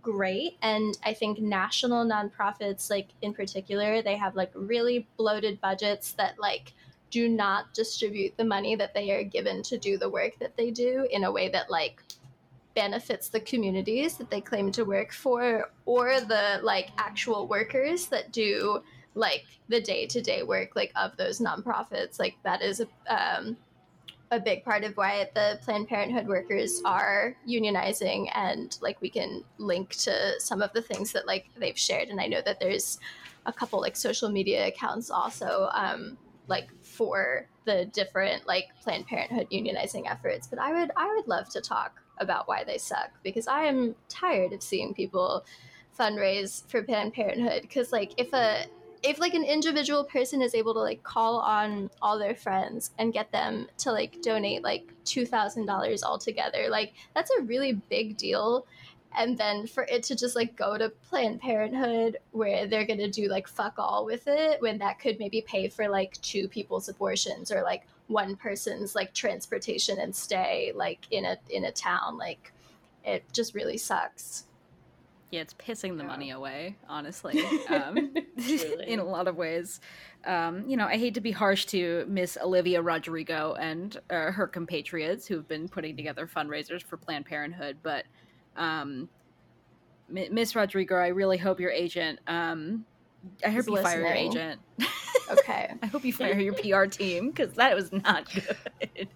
great 0.00 0.56
and 0.62 0.98
i 1.04 1.12
think 1.12 1.40
national 1.40 2.04
nonprofits 2.04 2.90
like 2.90 3.08
in 3.22 3.34
particular 3.34 4.02
they 4.02 4.16
have 4.16 4.36
like 4.36 4.52
really 4.54 5.08
bloated 5.16 5.60
budgets 5.60 6.12
that 6.12 6.38
like 6.38 6.74
do 7.10 7.28
not 7.28 7.74
distribute 7.74 8.36
the 8.36 8.44
money 8.44 8.76
that 8.76 8.94
they 8.94 9.10
are 9.10 9.24
given 9.24 9.62
to 9.62 9.76
do 9.76 9.98
the 9.98 10.08
work 10.08 10.38
that 10.38 10.56
they 10.56 10.70
do 10.70 11.08
in 11.10 11.24
a 11.24 11.32
way 11.32 11.48
that 11.48 11.68
like 11.68 12.02
benefits 12.74 13.28
the 13.28 13.40
communities 13.40 14.16
that 14.16 14.30
they 14.30 14.40
claim 14.40 14.70
to 14.70 14.84
work 14.84 15.12
for 15.12 15.70
or 15.86 16.20
the 16.20 16.60
like 16.62 16.90
actual 16.98 17.48
workers 17.48 18.06
that 18.06 18.30
do 18.32 18.80
like 19.14 19.44
the 19.68 19.80
day-to-day 19.80 20.42
work 20.42 20.76
like 20.76 20.92
of 20.96 21.16
those 21.16 21.40
nonprofits. 21.40 22.18
Like 22.18 22.36
that 22.44 22.62
is 22.62 22.80
a 22.80 22.88
um, 23.08 23.56
a 24.30 24.38
big 24.38 24.64
part 24.64 24.84
of 24.84 24.96
why 24.96 25.28
the 25.34 25.58
Planned 25.62 25.88
Parenthood 25.88 26.28
workers 26.28 26.80
are 26.84 27.36
unionizing, 27.48 28.30
and 28.34 28.76
like 28.80 29.00
we 29.00 29.10
can 29.10 29.44
link 29.58 29.90
to 29.90 30.38
some 30.38 30.62
of 30.62 30.72
the 30.72 30.82
things 30.82 31.12
that 31.12 31.26
like 31.26 31.46
they've 31.56 31.78
shared. 31.78 32.08
And 32.08 32.20
I 32.20 32.26
know 32.26 32.40
that 32.44 32.60
there's 32.60 32.98
a 33.46 33.52
couple 33.52 33.80
like 33.80 33.96
social 33.96 34.30
media 34.30 34.68
accounts 34.68 35.10
also 35.10 35.68
um, 35.72 36.16
like 36.46 36.68
for 36.82 37.48
the 37.64 37.86
different 37.86 38.46
like 38.46 38.66
Planned 38.82 39.06
Parenthood 39.06 39.48
unionizing 39.50 40.10
efforts. 40.10 40.46
But 40.46 40.58
I 40.58 40.72
would 40.72 40.90
I 40.96 41.12
would 41.14 41.26
love 41.26 41.48
to 41.50 41.60
talk 41.60 42.00
about 42.18 42.46
why 42.46 42.62
they 42.64 42.78
suck 42.78 43.10
because 43.22 43.48
I 43.48 43.64
am 43.64 43.94
tired 44.08 44.52
of 44.52 44.62
seeing 44.62 44.94
people 44.94 45.44
fundraise 45.98 46.68
for 46.70 46.82
Planned 46.82 47.14
Parenthood 47.14 47.62
because 47.62 47.92
like 47.92 48.12
if 48.16 48.32
a 48.32 48.66
if 49.02 49.18
like 49.18 49.34
an 49.34 49.44
individual 49.44 50.04
person 50.04 50.42
is 50.42 50.54
able 50.54 50.74
to 50.74 50.80
like 50.80 51.02
call 51.02 51.38
on 51.38 51.90
all 52.02 52.18
their 52.18 52.34
friends 52.34 52.90
and 52.98 53.12
get 53.12 53.32
them 53.32 53.66
to 53.78 53.92
like 53.92 54.20
donate 54.22 54.62
like 54.62 54.92
$2000 55.04 56.02
altogether 56.02 56.68
like 56.68 56.92
that's 57.14 57.30
a 57.38 57.42
really 57.42 57.72
big 57.72 58.16
deal. 58.16 58.66
And 59.16 59.36
then 59.36 59.66
for 59.66 59.84
it 59.84 60.04
to 60.04 60.14
just 60.14 60.36
like 60.36 60.54
go 60.54 60.78
to 60.78 60.90
planned 61.08 61.40
parenthood 61.40 62.18
where 62.30 62.66
they're 62.66 62.86
gonna 62.86 63.08
do 63.08 63.28
like 63.28 63.48
fuck 63.48 63.74
all 63.78 64.04
with 64.04 64.28
it 64.28 64.60
when 64.60 64.78
that 64.78 65.00
could 65.00 65.18
maybe 65.18 65.40
pay 65.40 65.68
for 65.68 65.88
like 65.88 66.20
two 66.20 66.46
people's 66.46 66.88
abortions 66.88 67.50
or 67.50 67.62
like 67.62 67.86
one 68.06 68.36
person's 68.36 68.94
like 68.94 69.14
transportation 69.14 69.98
and 69.98 70.14
stay 70.14 70.72
like 70.74 71.06
in 71.10 71.24
a 71.24 71.36
in 71.48 71.64
a 71.64 71.72
town 71.72 72.18
like 72.18 72.52
it 73.04 73.24
just 73.32 73.54
really 73.54 73.78
sucks 73.78 74.44
Yeah, 75.30 75.42
it's 75.42 75.54
pissing 75.54 75.96
the 75.96 76.02
Yeah. 76.02 76.08
money 76.08 76.30
away, 76.30 76.76
honestly, 76.88 77.40
um, 77.68 77.96
in 78.86 78.98
a 78.98 79.04
lot 79.04 79.28
of 79.28 79.36
ways. 79.36 79.80
Um, 80.24 80.68
you 80.68 80.76
know, 80.76 80.86
I 80.86 80.96
hate 80.96 81.14
to 81.14 81.20
be 81.20 81.30
harsh 81.30 81.66
to 81.66 82.04
Miss 82.08 82.36
Olivia 82.40 82.82
Rodrigo 82.82 83.54
and 83.54 83.96
uh, 84.10 84.32
her 84.32 84.46
compatriots 84.46 85.26
who've 85.26 85.46
been 85.46 85.68
putting 85.68 85.96
together 85.96 86.26
fundraisers 86.26 86.82
for 86.82 86.96
Planned 86.96 87.26
Parenthood, 87.26 87.78
but 87.82 88.04
um, 88.56 89.08
Miss 90.08 90.56
Rodrigo, 90.56 90.96
I 90.96 91.08
really 91.08 91.38
hope 91.38 91.60
your 91.60 91.70
agent. 91.70 92.18
Um, 92.26 92.84
I 93.44 93.50
hope 93.50 93.68
you 93.68 93.76
fire 93.76 93.98
your 94.04 94.14
agent. 94.14 94.60
okay 95.30 95.72
I 95.82 95.86
hope 95.86 96.04
you 96.04 96.12
fire 96.12 96.38
your 96.38 96.54
PR 96.54 96.86
team 96.86 97.30
because 97.30 97.52
that 97.54 97.74
was 97.76 97.92
not 97.92 98.28
good. 98.32 99.08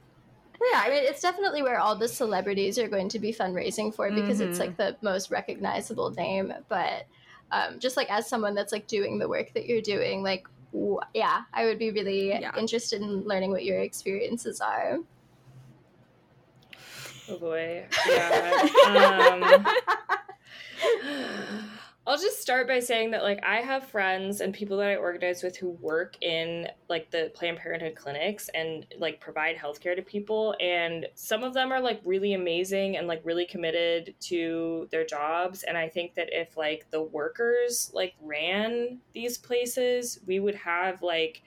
Yeah, 0.60 0.82
I 0.84 0.88
mean, 0.88 1.04
it's 1.04 1.20
definitely 1.20 1.62
where 1.62 1.78
all 1.78 1.96
the 1.96 2.08
celebrities 2.08 2.78
are 2.78 2.88
going 2.88 3.08
to 3.10 3.18
be 3.18 3.32
fundraising 3.32 3.94
for 3.94 4.10
because 4.10 4.40
it's 4.40 4.58
Mhm. 4.58 4.60
like 4.60 4.76
the 4.76 4.96
most 5.02 5.30
recognizable 5.30 6.10
name. 6.10 6.52
But 6.68 7.06
um, 7.50 7.78
just 7.78 7.96
like 7.96 8.10
as 8.10 8.28
someone 8.28 8.54
that's 8.54 8.72
like 8.72 8.86
doing 8.86 9.18
the 9.18 9.28
work 9.28 9.52
that 9.54 9.66
you're 9.66 9.82
doing, 9.82 10.22
like, 10.22 10.46
w- 10.72 10.98
yeah, 11.12 11.42
I 11.52 11.66
would 11.66 11.78
be 11.78 11.90
really 11.90 12.30
Yeah. 12.30 12.56
interested 12.56 13.02
in 13.02 13.22
learning 13.24 13.50
what 13.50 13.64
your 13.64 13.80
experiences 13.80 14.60
are. 14.60 14.98
Oh 17.28 17.38
boy. 17.38 17.86
Yeah. 18.08 18.68
um, 18.86 19.66
I'll 22.06 22.18
just 22.18 22.42
start 22.42 22.68
by 22.68 22.80
saying 22.80 23.12
that 23.12 23.22
like 23.22 23.42
I 23.42 23.56
have 23.62 23.86
friends 23.86 24.42
and 24.42 24.52
people 24.52 24.76
that 24.76 24.88
I 24.88 24.96
organize 24.96 25.42
with 25.42 25.56
who 25.56 25.70
work 25.70 26.22
in 26.22 26.68
like 26.90 27.10
the 27.10 27.30
Planned 27.34 27.56
Parenthood 27.56 27.94
clinics 27.94 28.50
and 28.54 28.86
like 28.98 29.20
provide 29.20 29.56
healthcare 29.56 29.96
to 29.96 30.02
people 30.02 30.54
and 30.60 31.06
some 31.14 31.42
of 31.42 31.54
them 31.54 31.72
are 31.72 31.80
like 31.80 32.02
really 32.04 32.34
amazing 32.34 32.98
and 32.98 33.06
like 33.06 33.22
really 33.24 33.46
committed 33.46 34.14
to 34.20 34.86
their 34.90 35.06
jobs 35.06 35.62
and 35.62 35.78
I 35.78 35.88
think 35.88 36.14
that 36.16 36.28
if 36.30 36.58
like 36.58 36.86
the 36.90 37.02
workers 37.02 37.90
like 37.94 38.14
ran 38.20 38.98
these 39.14 39.38
places, 39.38 40.20
we 40.26 40.40
would 40.40 40.56
have 40.56 41.00
like 41.00 41.42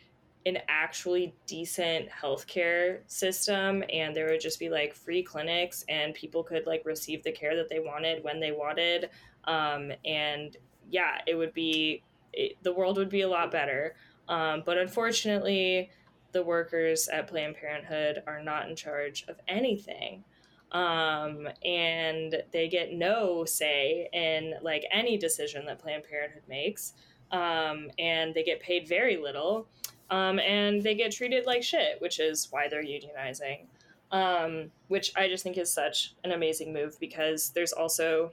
an 0.47 0.57
actually 0.69 1.35
decent 1.45 2.09
healthcare 2.09 2.99
system 3.05 3.83
and 3.91 4.15
there 4.15 4.27
would 4.27 4.39
just 4.39 4.59
be 4.59 4.69
like 4.69 4.95
free 4.95 5.21
clinics 5.21 5.83
and 5.89 6.13
people 6.13 6.41
could 6.41 6.65
like 6.65 6.81
receive 6.85 7.21
the 7.23 7.31
care 7.31 7.55
that 7.55 7.69
they 7.69 7.79
wanted 7.79 8.23
when 8.23 8.39
they 8.39 8.53
wanted 8.53 9.09
um, 9.47 9.91
and 10.05 10.57
yeah 10.89 11.17
it 11.25 11.35
would 11.35 11.53
be 11.53 12.03
it, 12.33 12.57
the 12.63 12.73
world 12.73 12.97
would 12.97 13.09
be 13.09 13.21
a 13.21 13.29
lot 13.29 13.51
better. 13.51 13.95
Um, 14.29 14.63
but 14.65 14.77
unfortunately 14.77 15.89
the 16.31 16.43
workers 16.43 17.07
at 17.07 17.27
planned 17.27 17.55
parenthood 17.55 18.21
are 18.27 18.43
not 18.43 18.69
in 18.69 18.75
charge 18.75 19.25
of 19.27 19.37
anything. 19.47 20.23
Um, 20.71 21.47
and 21.63 22.43
they 22.51 22.67
get 22.67 22.93
no 22.93 23.45
say 23.45 24.09
in 24.13 24.55
like 24.61 24.83
any 24.91 25.17
decision 25.17 25.65
that 25.65 25.79
planned 25.79 26.03
parenthood 26.03 26.43
makes. 26.47 26.93
Um, 27.31 27.89
and 27.97 28.33
they 28.33 28.43
get 28.43 28.61
paid 28.61 28.87
very 28.87 29.17
little. 29.17 29.67
Um, 30.09 30.39
and 30.39 30.81
they 30.83 30.95
get 30.95 31.11
treated 31.11 31.45
like 31.45 31.63
shit, 31.63 31.99
which 32.01 32.19
is 32.19 32.47
why 32.51 32.67
they're 32.67 32.83
unionizing. 32.83 33.65
Um, 34.11 34.71
which 34.87 35.11
I 35.17 35.27
just 35.27 35.43
think 35.43 35.57
is 35.57 35.71
such 35.73 36.15
an 36.23 36.31
amazing 36.31 36.71
move 36.71 36.97
because 36.99 37.49
there's 37.49 37.73
also 37.73 38.31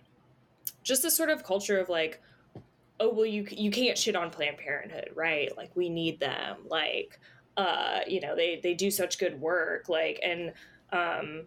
just 0.82 1.02
this 1.02 1.16
sort 1.16 1.30
of 1.30 1.44
culture 1.44 1.78
of 1.78 1.88
like, 1.88 2.20
oh 3.00 3.12
well, 3.12 3.26
you 3.26 3.46
you 3.50 3.70
can't 3.70 3.98
shit 3.98 4.16
on 4.16 4.30
Planned 4.30 4.58
Parenthood, 4.58 5.10
right? 5.14 5.54
Like 5.56 5.70
we 5.74 5.88
need 5.88 6.20
them, 6.20 6.58
like, 6.68 7.18
uh, 7.56 8.00
you 8.06 8.20
know, 8.20 8.36
they 8.36 8.60
they 8.62 8.74
do 8.74 8.90
such 8.90 9.18
good 9.18 9.40
work, 9.40 9.88
like, 9.88 10.20
and 10.22 10.52
um, 10.92 11.42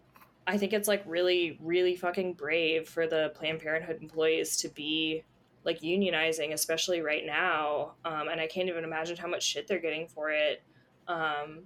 I 0.45 0.57
think 0.57 0.73
it's 0.73 0.87
like 0.87 1.03
really 1.05 1.57
really 1.61 1.95
fucking 1.95 2.33
brave 2.33 2.87
for 2.87 3.07
the 3.07 3.31
Planned 3.35 3.59
Parenthood 3.59 4.01
employees 4.01 4.57
to 4.57 4.69
be 4.69 5.23
like 5.63 5.81
unionizing, 5.81 6.53
especially 6.53 7.01
right 7.01 7.25
now. 7.25 7.93
Um, 8.05 8.29
and 8.29 8.39
I 8.39 8.47
can't 8.47 8.69
even 8.69 8.83
imagine 8.85 9.17
how 9.17 9.27
much 9.27 9.43
shit 9.43 9.67
they're 9.67 9.79
getting 9.79 10.07
for 10.07 10.31
it. 10.31 10.61
Um, 11.07 11.63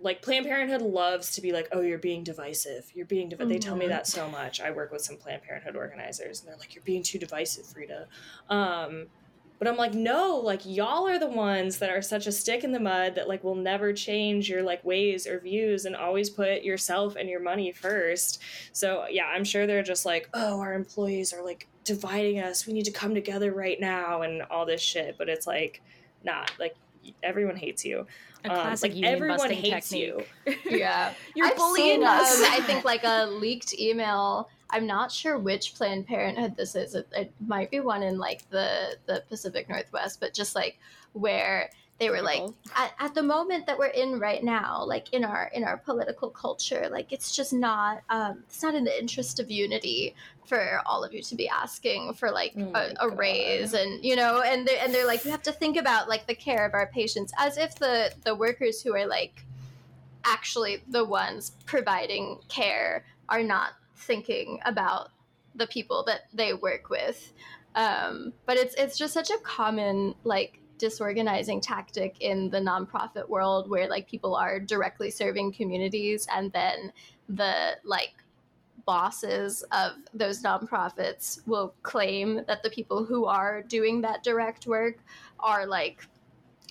like 0.00 0.22
Planned 0.22 0.46
Parenthood 0.46 0.82
loves 0.82 1.32
to 1.32 1.40
be 1.40 1.50
like, 1.52 1.68
"Oh, 1.72 1.80
you're 1.80 1.98
being 1.98 2.22
divisive. 2.22 2.90
You're 2.94 3.06
being 3.06 3.28
div-. 3.28 3.48
They 3.48 3.58
tell 3.58 3.74
me 3.76 3.86
Mhm. 3.86 3.90
that 3.90 4.06
so 4.06 4.28
much. 4.30 4.60
I 4.60 4.70
work 4.70 4.92
with 4.92 5.02
some 5.02 5.16
Planned 5.16 5.42
Parenthood 5.42 5.74
organizers, 5.76 6.40
and 6.40 6.48
they're 6.48 6.56
like, 6.58 6.74
"You're 6.74 6.84
being 6.84 7.02
too 7.02 7.18
divisive, 7.18 7.66
Frida." 7.66 8.06
Um, 8.48 9.08
But 9.60 9.66
I'm 9.66 9.76
like, 9.76 9.92
no, 9.92 10.36
like 10.36 10.60
y'all 10.64 11.08
are 11.08 11.18
the 11.18 11.26
ones 11.26 11.78
that 11.80 11.90
are 11.90 12.00
such 12.00 12.28
a 12.28 12.30
stick 12.30 12.62
in 12.62 12.70
the 12.70 12.78
mud 12.78 13.16
that 13.16 13.26
like 13.26 13.42
will 13.42 13.56
never 13.56 13.92
change 13.92 14.48
your 14.48 14.62
like 14.62 14.84
ways 14.84 15.26
or 15.26 15.40
views 15.40 15.84
and 15.84 15.96
always 15.96 16.30
put 16.30 16.62
yourself 16.62 17.16
and 17.16 17.28
your 17.28 17.40
money 17.40 17.72
first. 17.72 18.40
So 18.72 19.08
yeah, 19.10 19.26
I'm 19.26 19.42
sure 19.42 19.66
they're 19.66 19.82
just 19.82 20.06
like, 20.06 20.28
oh, 20.32 20.60
our 20.60 20.74
employees 20.74 21.32
are 21.32 21.42
like 21.42 21.66
dividing 21.82 22.38
us. 22.38 22.68
We 22.68 22.72
need 22.72 22.84
to 22.84 22.92
come 22.92 23.14
together 23.14 23.52
right 23.52 23.80
now 23.80 24.22
and 24.22 24.42
all 24.42 24.64
this 24.64 24.80
shit. 24.80 25.18
But 25.18 25.28
it's 25.28 25.44
like, 25.48 25.82
not 26.22 26.52
like 26.60 26.76
everyone 27.22 27.56
hates 27.56 27.84
you. 27.84 28.06
A 28.44 28.50
Um, 28.50 28.54
classic 28.56 28.90
like 28.90 28.96
union 28.96 29.12
everyone 29.14 29.50
hates 29.50 29.88
technique. 29.88 30.28
you. 30.46 30.54
Yeah. 30.78 31.12
You're 31.34 31.46
I've 31.48 31.56
bullying 31.56 32.00
seen, 32.00 32.04
us. 32.04 32.38
Um, 32.38 32.46
I 32.50 32.60
think 32.62 32.84
like 32.84 33.04
a 33.04 33.26
leaked 33.30 33.78
email. 33.78 34.48
I'm 34.70 34.86
not 34.86 35.10
sure 35.10 35.38
which 35.38 35.74
Planned 35.74 36.06
Parenthood 36.06 36.56
this 36.56 36.74
is. 36.74 36.94
It, 36.94 37.08
it 37.16 37.32
might 37.46 37.70
be 37.70 37.80
one 37.80 38.02
in 38.02 38.18
like 38.18 38.48
the 38.50 38.96
the 39.06 39.22
Pacific 39.28 39.68
Northwest, 39.68 40.20
but 40.20 40.34
just 40.34 40.54
like 40.54 40.78
where 41.14 41.70
they 41.98 42.10
were 42.10 42.22
like 42.22 42.42
at, 42.76 42.92
at 42.98 43.14
the 43.14 43.22
moment 43.22 43.66
that 43.66 43.78
we're 43.78 43.86
in 43.86 44.20
right 44.20 44.44
now 44.44 44.84
like 44.84 45.12
in 45.12 45.24
our 45.24 45.50
in 45.52 45.64
our 45.64 45.76
political 45.78 46.30
culture 46.30 46.88
like 46.90 47.12
it's 47.12 47.34
just 47.34 47.52
not 47.52 48.02
um 48.10 48.44
it's 48.46 48.62
not 48.62 48.74
in 48.74 48.84
the 48.84 48.98
interest 48.98 49.40
of 49.40 49.50
unity 49.50 50.14
for 50.46 50.80
all 50.86 51.04
of 51.04 51.12
you 51.12 51.20
to 51.20 51.34
be 51.34 51.48
asking 51.48 52.14
for 52.14 52.30
like 52.30 52.54
Oh 52.56 52.72
a, 52.74 53.08
a 53.08 53.08
raise 53.10 53.74
and 53.74 54.04
you 54.04 54.16
know 54.16 54.42
and 54.42 54.66
they 54.66 54.78
and 54.78 54.94
they're 54.94 55.06
like 55.06 55.24
we 55.24 55.30
have 55.30 55.42
to 55.42 55.52
think 55.52 55.76
about 55.76 56.08
like 56.08 56.26
the 56.26 56.34
care 56.34 56.64
of 56.64 56.74
our 56.74 56.86
patients 56.86 57.32
as 57.38 57.58
if 57.58 57.74
the 57.74 58.12
the 58.24 58.34
workers 58.34 58.82
who 58.82 58.94
are 58.94 59.06
like 59.06 59.44
actually 60.24 60.82
the 60.88 61.04
ones 61.04 61.52
providing 61.66 62.38
care 62.48 63.04
are 63.28 63.42
not 63.42 63.72
thinking 63.96 64.60
about 64.64 65.10
the 65.54 65.66
people 65.66 66.04
that 66.06 66.22
they 66.32 66.54
work 66.54 66.88
with. 66.90 67.32
Um, 67.74 68.32
but 68.46 68.56
it's 68.56 68.74
it's 68.74 68.96
just 68.96 69.14
such 69.14 69.30
a 69.30 69.38
common 69.38 70.14
like 70.24 70.60
disorganizing 70.78 71.60
tactic 71.60 72.16
in 72.20 72.50
the 72.50 72.58
nonprofit 72.58 73.28
world 73.28 73.68
where 73.68 73.88
like 73.88 74.08
people 74.08 74.34
are 74.34 74.60
directly 74.60 75.10
serving 75.10 75.52
communities 75.52 76.26
and 76.32 76.52
then 76.52 76.92
the 77.28 77.76
like 77.84 78.14
bosses 78.86 79.62
of 79.72 79.92
those 80.14 80.42
nonprofits 80.42 81.46
will 81.46 81.74
claim 81.82 82.42
that 82.46 82.62
the 82.62 82.70
people 82.70 83.04
who 83.04 83.26
are 83.26 83.62
doing 83.62 84.00
that 84.00 84.22
direct 84.22 84.66
work 84.66 84.96
are 85.40 85.66
like 85.66 86.06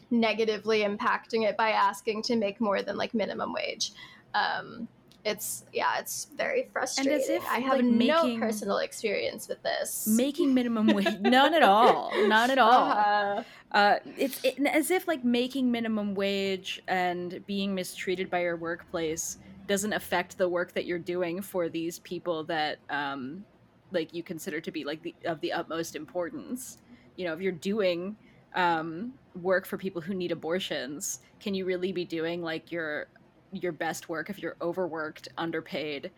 negatively 0.10 0.82
impacting 0.82 1.48
it 1.48 1.56
by 1.58 1.70
asking 1.70 2.24
to 2.24 2.36
make 2.36 2.60
more 2.60 2.82
than 2.82 2.98
like 2.98 3.14
minimum 3.14 3.54
wage. 3.54 3.92
Um 4.34 4.88
it's 5.28 5.66
yeah 5.74 6.00
it's 6.00 6.28
very 6.36 6.70
frustrating. 6.72 7.14
if, 7.14 7.44
i 7.50 7.60
have 7.60 7.74
like, 7.78 7.86
no 7.86 8.24
making- 8.24 8.40
personal 8.40 8.78
experience 8.78 9.48
with 9.48 9.62
this. 9.64 10.08
making 10.08 10.54
minimum 10.54 10.88
wage 10.96 11.20
none 11.20 11.54
at 11.54 11.64
all 11.64 12.12
none 12.28 12.50
at 12.50 12.58
all. 12.58 12.92
Uh, 12.92 13.44
uh, 13.72 14.00
it's 14.18 14.44
it, 14.44 14.58
as 14.66 14.90
if 14.92 15.08
like 15.08 15.24
making 15.24 15.70
minimum 15.70 16.16
wage 16.16 16.82
and 16.88 17.46
being 17.46 17.76
mistreated 17.76 18.30
by 18.30 18.42
your 18.42 18.56
workplace 18.56 19.38
doesn't 19.68 19.94
affect 19.94 20.38
the 20.38 20.48
work 20.48 20.74
that 20.74 20.86
you're 20.86 20.98
doing 20.98 21.42
for 21.42 21.68
these 21.68 22.00
people 22.00 22.44
that 22.46 22.80
um, 22.90 23.44
like 23.92 24.14
you 24.14 24.24
consider 24.24 24.62
to 24.62 24.72
be 24.72 24.84
like 24.84 25.02
the 25.04 25.14
of 25.26 25.42
the 25.42 25.52
utmost 25.52 25.96
importance. 25.96 26.78
You 27.18 27.26
know, 27.26 27.34
if 27.34 27.42
you're 27.42 27.52
doing 27.52 28.16
um, 28.56 29.14
work 29.42 29.66
for 29.66 29.78
people 29.78 30.02
who 30.02 30.14
need 30.14 30.32
abortions, 30.32 31.20
can 31.40 31.54
you 31.54 31.66
really 31.66 31.92
be 31.92 32.06
doing 32.06 32.42
like 32.42 32.72
your 32.72 33.08
your 33.52 33.72
best 33.72 34.10
work 34.10 34.30
if 34.30 34.42
you're 34.42 34.58
overworked, 34.62 35.28
underpaid, 35.38 36.12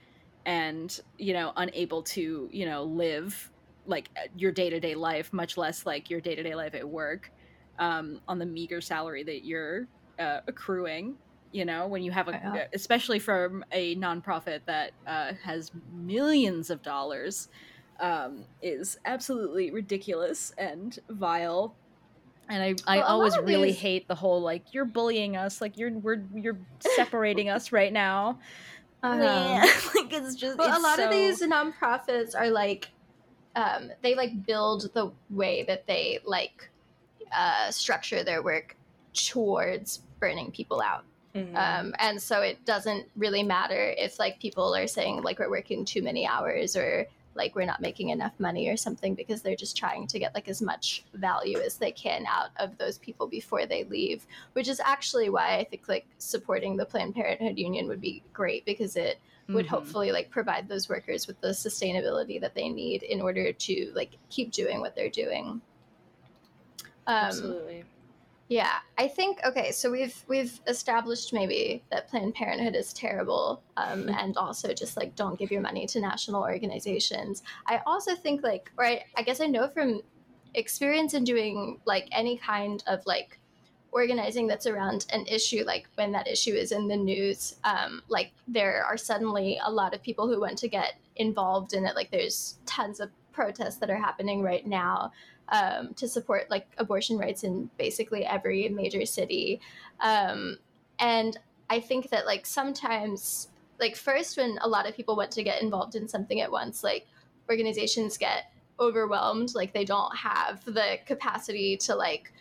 and 0.45 0.99
you 1.17 1.33
know 1.33 1.51
unable 1.57 2.03
to 2.03 2.49
you 2.51 2.65
know 2.65 2.83
live 2.83 3.51
like 3.85 4.09
your 4.35 4.51
day 4.51 4.69
to 4.69 4.79
day 4.79 4.95
life, 4.95 5.31
much 5.33 5.57
less 5.57 5.85
like 5.85 6.09
your 6.09 6.21
day 6.21 6.35
to 6.35 6.43
day 6.43 6.55
life 6.55 6.75
at 6.75 6.87
work, 6.87 7.31
um, 7.79 8.19
on 8.27 8.39
the 8.39 8.45
meager 8.45 8.81
salary 8.81 9.23
that 9.23 9.45
you're 9.45 9.87
uh, 10.19 10.39
accruing. 10.47 11.17
You 11.51 11.65
know, 11.65 11.87
when 11.87 12.03
you 12.03 12.11
have 12.11 12.27
a, 12.27 12.31
Yeah. 12.33 12.63
especially 12.73 13.19
from 13.19 13.63
a 13.71 13.95
nonprofit 13.95 14.61
that 14.67 14.93
uh, 15.07 15.33
has 15.43 15.71
millions 15.91 16.69
of 16.69 16.83
dollars, 16.83 17.47
um, 17.99 18.45
is 18.61 18.97
absolutely 19.05 19.71
ridiculous 19.71 20.51
and 20.57 20.97
vile. 21.09 21.77
And 22.49 22.63
I, 22.63 22.75
I 22.87 22.97
Well, 22.97 23.07
always 23.07 23.37
really 23.37 23.69
these- 23.71 23.79
hate 23.79 24.07
the 24.07 24.15
whole 24.15 24.41
like 24.41 24.73
you're 24.73 24.85
bullying 24.85 25.37
us, 25.37 25.61
like 25.61 25.77
you're 25.77 25.91
we're 25.91 26.23
you're 26.35 26.57
separating 26.79 27.49
us 27.49 27.71
right 27.71 27.93
now. 27.93 28.39
uh-huh. 29.03 29.67
like 29.95 30.11
it's 30.13 30.35
just 30.35 30.57
Well, 30.57 30.69
a 30.71 30.73
it's 30.75 30.83
lot 30.83 30.99
of 30.99 31.11
these 31.11 31.41
nonprofits 31.41 32.35
are 32.35 32.49
like, 32.49 32.89
um, 33.55 33.91
they 34.01 34.15
like 34.15 34.45
build 34.45 34.91
the 34.93 35.11
way 35.29 35.63
that 35.63 35.85
they 35.87 36.19
like 36.25 36.69
uh, 37.31 37.69
structure 37.71 38.23
their 38.23 38.41
work 38.41 38.75
towards 39.13 39.99
burning 40.19 40.51
people 40.51 40.81
out. 40.81 41.03
Mhm. 41.35 41.55
Um, 41.55 41.93
and 41.99 42.19
so 42.21 42.41
it 42.41 42.65
doesn't 42.65 43.07
really 43.15 43.43
matter 43.43 43.93
if 43.97 44.17
like 44.17 44.39
people 44.39 44.75
are 44.75 44.87
saying 44.87 45.21
like 45.21 45.37
we're 45.39 45.49
working 45.49 45.85
too 45.85 46.01
many 46.01 46.25
hours 46.27 46.75
or 46.75 47.05
like 47.35 47.55
we're 47.55 47.65
not 47.65 47.81
making 47.81 48.09
enough 48.09 48.33
money 48.39 48.67
or 48.69 48.75
something 48.77 49.15
because 49.15 49.41
they're 49.41 49.55
just 49.55 49.77
trying 49.77 50.07
to 50.07 50.19
get 50.19 50.33
like 50.33 50.47
as 50.47 50.61
much 50.61 51.03
value 51.13 51.59
as 51.59 51.77
they 51.77 51.91
can 51.91 52.25
out 52.27 52.49
of 52.57 52.77
those 52.77 52.97
people 52.97 53.27
before 53.27 53.65
they 53.65 53.83
leave 53.85 54.25
which 54.53 54.67
is 54.67 54.79
actually 54.79 55.29
why 55.29 55.57
i 55.57 55.63
think 55.63 55.87
like 55.87 56.05
supporting 56.17 56.75
the 56.75 56.85
planned 56.85 57.15
parenthood 57.15 57.57
union 57.57 57.87
would 57.87 58.01
be 58.01 58.23
great 58.33 58.65
because 58.65 58.95
it 58.95 59.19
would 59.49 59.65
Mhm. 59.65 59.69
hopefully 59.69 60.11
like 60.11 60.29
provide 60.29 60.67
those 60.67 60.89
workers 60.89 61.25
with 61.25 61.39
the 61.41 61.49
sustainability 61.49 62.39
that 62.39 62.53
they 62.53 62.69
need 62.69 63.01
in 63.03 63.19
order 63.21 63.51
to 63.51 63.91
like 63.95 64.11
keep 64.29 64.51
doing 64.51 64.79
what 64.79 64.95
they're 64.95 65.09
doing 65.09 65.61
um, 67.07 67.25
Absolutely. 67.25 67.83
Yeah, 68.49 68.79
I 68.97 69.07
think 69.07 69.39
okay. 69.45 69.71
So 69.71 69.91
we've 69.91 70.25
we've 70.27 70.59
established 70.65 71.33
maybe 71.33 71.83
that 71.91 72.09
Planned 72.09 72.33
Parenthood 72.33 72.75
is 72.75 72.91
terrible, 72.93 73.61
um, 73.77 74.09
and 74.09 74.35
also 74.37 74.73
just 74.73 74.97
like 74.97 75.15
don't 75.15 75.37
give 75.37 75.51
your 75.51 75.61
money 75.61 75.85
to 75.85 76.01
national 76.01 76.41
organizations. 76.41 77.43
I 77.67 77.81
also 77.85 78.15
think 78.15 78.41
like, 78.41 78.71
or 78.75 78.85
I, 78.85 79.05
I 79.15 79.21
guess 79.21 79.39
I 79.39 79.45
know 79.45 79.67
from 79.67 80.01
experience 80.55 81.13
in 81.13 81.25
doing 81.25 81.79
like 81.85 82.07
any 82.11 82.37
kind 82.37 82.83
of 82.87 83.05
like 83.05 83.37
organizing 83.91 84.47
that's 84.47 84.65
around 84.65 85.05
an 85.13 85.27
issue, 85.27 85.63
like 85.63 85.87
when 85.93 86.11
that 86.13 86.27
issue 86.27 86.53
is 86.53 86.71
in 86.71 86.87
the 86.87 86.97
news, 86.97 87.55
um, 87.63 88.01
like 88.07 88.31
there 88.47 88.83
are 88.83 88.97
suddenly 88.97 89.59
a 89.63 89.71
lot 89.71 89.93
of 89.93 90.01
people 90.01 90.27
who 90.27 90.39
want 90.41 90.57
to 90.57 90.67
get 90.67 90.93
involved 91.17 91.73
in 91.73 91.85
it. 91.85 91.95
Like 91.95 92.09
there's 92.09 92.57
tons 92.65 92.99
of 92.99 93.11
protests 93.31 93.77
that 93.77 93.91
are 93.91 93.95
happening 93.95 94.41
right 94.41 94.65
now 94.65 95.11
um, 95.51 95.93
to 95.95 96.07
support 96.07 96.49
like 96.49 96.67
abortion 96.77 97.17
rights 97.17 97.43
in 97.43 97.69
basically 97.77 98.25
every 98.25 98.69
major 98.69 99.05
city. 99.05 99.59
Um, 99.99 100.57
and 100.99 101.37
I 101.69 101.79
think 101.79 102.09
that 102.09 102.25
like 102.25 102.45
sometimes, 102.45 103.49
like 103.79 103.95
first 103.95 104.37
when 104.37 104.57
a 104.61 104.67
lot 104.67 104.87
of 104.87 104.95
people 104.95 105.15
want 105.15 105.31
to 105.31 105.43
get 105.43 105.61
involved 105.61 105.95
in 105.95 106.07
something 106.07 106.41
at 106.41 106.51
once, 106.51 106.83
like 106.83 107.07
organizations 107.49 108.17
get 108.17 108.51
overwhelmed, 108.79 109.53
like 109.55 109.73
they 109.73 109.85
don't 109.85 110.15
have 110.15 110.63
the 110.65 110.99
capacity 111.05 111.77
to 111.77 111.95
like 111.95 112.31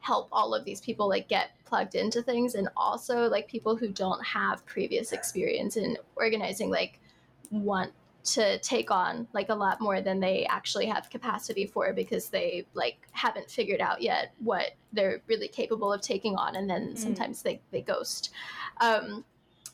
help 0.00 0.28
all 0.32 0.54
of 0.54 0.64
these 0.64 0.80
people 0.80 1.08
like 1.08 1.28
get 1.28 1.50
plugged 1.64 1.94
into 1.94 2.22
things 2.22 2.54
and 2.54 2.68
also 2.76 3.28
like 3.28 3.46
people 3.46 3.76
who 3.76 3.88
don't 3.88 4.24
have 4.24 4.64
previous 4.64 5.12
experience 5.12 5.76
in 5.76 5.96
organizing 6.16 6.70
like 6.70 6.98
want 7.50 7.92
to 8.22 8.58
take 8.58 8.90
on 8.90 9.26
like 9.32 9.48
a 9.48 9.54
lot 9.54 9.80
more 9.80 10.00
than 10.00 10.20
they 10.20 10.44
actually 10.46 10.86
have 10.86 11.08
capacity 11.10 11.66
for 11.66 11.92
because 11.92 12.28
they 12.28 12.66
like 12.74 13.08
haven't 13.12 13.50
figured 13.50 13.80
out 13.80 14.02
yet 14.02 14.32
what 14.38 14.72
they're 14.92 15.22
really 15.26 15.48
capable 15.48 15.92
of 15.92 16.00
taking 16.00 16.36
on 16.36 16.56
and 16.56 16.68
then 16.68 16.96
sometimes 16.96 17.42
they, 17.42 17.60
they 17.70 17.80
ghost. 17.80 18.30
Um, 18.80 19.24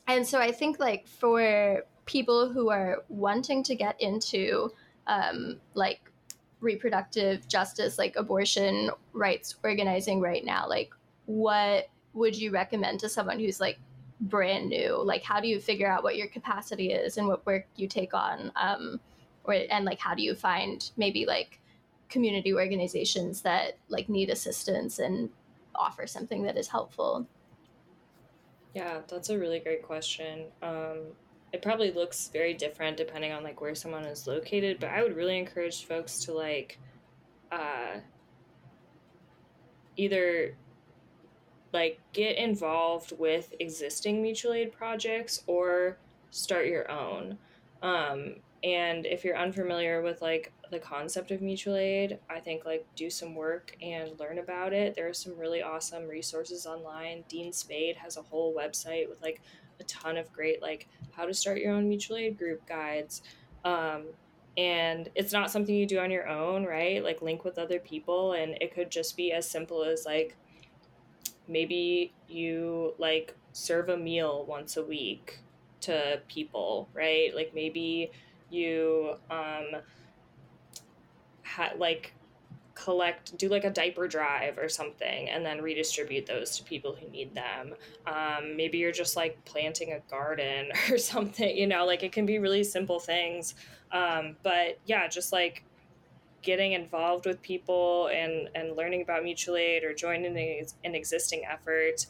and 0.07 0.25
so 0.25 0.39
i 0.39 0.51
think 0.51 0.79
like 0.79 1.07
for 1.07 1.83
people 2.05 2.51
who 2.51 2.69
are 2.69 3.03
wanting 3.09 3.61
to 3.63 3.75
get 3.75 3.99
into 4.01 4.71
um, 5.07 5.59
like 5.73 6.11
reproductive 6.59 7.47
justice 7.47 7.97
like 7.97 8.15
abortion 8.15 8.89
rights 9.13 9.55
organizing 9.63 10.19
right 10.19 10.43
now 10.43 10.67
like 10.67 10.91
what 11.25 11.89
would 12.13 12.35
you 12.35 12.49
recommend 12.51 12.99
to 12.99 13.07
someone 13.07 13.39
who's 13.39 13.59
like 13.59 13.77
brand 14.19 14.67
new 14.67 14.99
like 15.03 15.23
how 15.23 15.39
do 15.39 15.47
you 15.47 15.59
figure 15.59 15.87
out 15.87 16.03
what 16.03 16.17
your 16.17 16.27
capacity 16.27 16.91
is 16.91 17.17
and 17.17 17.27
what 17.27 17.45
work 17.45 17.67
you 17.75 17.87
take 17.87 18.13
on 18.15 18.51
um 18.55 18.99
or 19.43 19.55
and 19.69 19.85
like 19.85 19.99
how 19.99 20.15
do 20.15 20.23
you 20.23 20.33
find 20.33 20.91
maybe 20.97 21.25
like 21.25 21.59
community 22.09 22.53
organizations 22.53 23.41
that 23.41 23.77
like 23.89 24.09
need 24.09 24.29
assistance 24.29 24.99
and 24.99 25.29
offer 25.75 26.07
something 26.07 26.41
that 26.43 26.57
is 26.57 26.67
helpful 26.67 27.27
Yeah, 28.73 28.99
that's 29.07 29.29
a 29.29 29.39
really 29.39 29.59
great 29.59 29.81
question. 29.81 30.45
Um, 30.61 30.99
it 31.51 31.63
probably 31.63 31.91
looks 31.91 32.29
very 32.31 32.53
different 32.53 32.97
depending 32.97 33.31
on 33.31 33.43
like 33.43 33.59
where 33.59 33.73
someone 33.73 34.05
is 34.05 34.27
located, 34.27 34.79
but 34.79 34.89
I 34.89 35.01
would 35.01 35.15
really 35.15 35.37
encourage 35.39 35.85
folks 35.85 36.19
to 36.25 36.33
like 36.33 36.77
uh, 37.51 38.01
either 39.95 40.55
like 41.73 41.99
get 42.13 42.37
involved 42.37 43.13
with 43.17 43.53
existing 43.59 44.21
mutual 44.21 44.53
aid 44.53 44.71
projects 44.71 45.43
or 45.47 45.97
start 46.31 46.67
your 46.67 46.89
own. 46.89 47.37
Um, 47.81 48.35
and 48.63 49.05
if 49.05 49.23
you're 49.23 49.37
unfamiliar 49.37 50.01
with 50.01 50.21
like 50.21 50.51
the 50.71 50.79
concept 50.79 51.31
of 51.31 51.41
mutual 51.41 51.75
aid, 51.75 52.19
I 52.29 52.39
think 52.39 52.65
like 52.65 52.85
do 52.95 53.09
some 53.09 53.35
work 53.35 53.75
and 53.81 54.19
learn 54.19 54.39
about 54.39 54.73
it. 54.73 54.95
There 54.95 55.07
are 55.07 55.13
some 55.13 55.37
really 55.37 55.61
awesome 55.61 56.07
resources 56.07 56.65
online. 56.65 57.23
Dean 57.29 57.53
Spade 57.53 57.97
has 57.97 58.17
a 58.17 58.21
whole 58.21 58.53
website 58.55 59.07
with 59.09 59.21
like 59.21 59.41
a 59.79 59.83
ton 59.83 60.17
of 60.17 60.31
great 60.33 60.61
like 60.61 60.87
how 61.11 61.25
to 61.25 61.33
start 61.33 61.59
your 61.59 61.73
own 61.73 61.87
mutual 61.87 62.17
aid 62.17 62.37
group 62.37 62.67
guides. 62.67 63.21
Um, 63.63 64.05
and 64.57 65.09
it's 65.13 65.33
not 65.33 65.51
something 65.51 65.75
you 65.75 65.85
do 65.85 65.99
on 65.99 66.09
your 66.09 66.27
own, 66.27 66.65
right? 66.65 67.03
Like 67.03 67.21
link 67.21 67.43
with 67.43 67.59
other 67.59 67.79
people, 67.79 68.33
and 68.33 68.57
it 68.59 68.73
could 68.73 68.89
just 68.89 69.15
be 69.15 69.31
as 69.31 69.47
simple 69.47 69.83
as 69.83 70.03
like 70.05 70.35
maybe 71.47 72.13
you 72.27 72.93
like 72.97 73.35
serve 73.53 73.89
a 73.89 73.97
meal 73.97 74.45
once 74.45 74.77
a 74.77 74.83
week 74.83 75.39
to 75.81 76.21
people, 76.27 76.89
right? 76.93 77.33
Like 77.35 77.53
maybe 77.53 78.11
you 78.49 79.15
um 79.29 79.81
ha- 81.43 81.73
like 81.77 82.13
collect 82.75 83.35
do 83.37 83.49
like 83.49 83.63
a 83.63 83.71
diaper 83.71 84.07
drive 84.07 84.57
or 84.59 84.69
something 84.69 85.27
and 85.29 85.43
then 85.43 85.61
redistribute 85.61 86.27
those 86.27 86.55
to 86.57 86.63
people 86.63 86.95
who 86.95 87.09
need 87.09 87.33
them. 87.33 87.73
Um, 88.05 88.55
maybe 88.55 88.77
you're 88.77 88.91
just 88.91 89.15
like 89.15 89.43
planting 89.45 89.93
a 89.93 89.99
garden 90.11 90.71
or 90.91 90.97
something 90.97 91.57
you 91.57 91.67
know? 91.67 91.85
Like 91.85 92.03
it 92.03 92.11
can 92.11 92.25
be 92.25 92.37
really 92.39 92.63
simple 92.63 92.99
things. 92.99 93.55
Um, 93.91 94.37
but 94.43 94.79
yeah 94.85 95.07
just 95.07 95.33
like 95.33 95.63
getting 96.41 96.73
involved 96.73 97.25
with 97.25 97.41
people 97.41 98.07
and 98.07 98.49
and 98.55 98.75
learning 98.75 99.01
about 99.01 99.23
mutual 99.23 99.57
aid 99.57 99.83
or 99.83 99.93
joining 99.93 100.37
an 100.83 100.95
existing 100.95 101.43
effort 101.49 102.05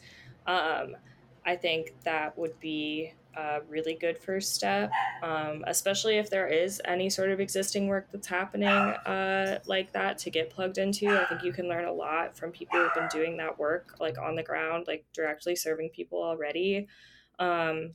um, 0.46 0.96
i 1.44 1.56
think 1.56 1.94
that 2.04 2.36
would 2.38 2.58
be 2.60 3.12
a 3.38 3.60
really 3.68 3.94
good 3.94 4.18
first 4.18 4.54
step, 4.54 4.90
um, 5.22 5.62
especially 5.66 6.18
if 6.18 6.28
there 6.28 6.48
is 6.48 6.82
any 6.84 7.08
sort 7.08 7.30
of 7.30 7.38
existing 7.38 7.86
work 7.86 8.08
that's 8.10 8.26
happening 8.26 8.68
uh, 8.68 9.60
like 9.66 9.92
that 9.92 10.18
to 10.18 10.30
get 10.30 10.50
plugged 10.50 10.78
into. 10.78 11.08
I 11.08 11.24
think 11.26 11.44
you 11.44 11.52
can 11.52 11.68
learn 11.68 11.84
a 11.84 11.92
lot 11.92 12.36
from 12.36 12.50
people 12.50 12.80
who've 12.80 12.94
been 12.94 13.08
doing 13.12 13.36
that 13.36 13.58
work, 13.58 13.94
like 14.00 14.18
on 14.18 14.34
the 14.34 14.42
ground, 14.42 14.86
like 14.88 15.04
directly 15.12 15.54
serving 15.54 15.90
people 15.90 16.20
already. 16.20 16.88
Um, 17.38 17.92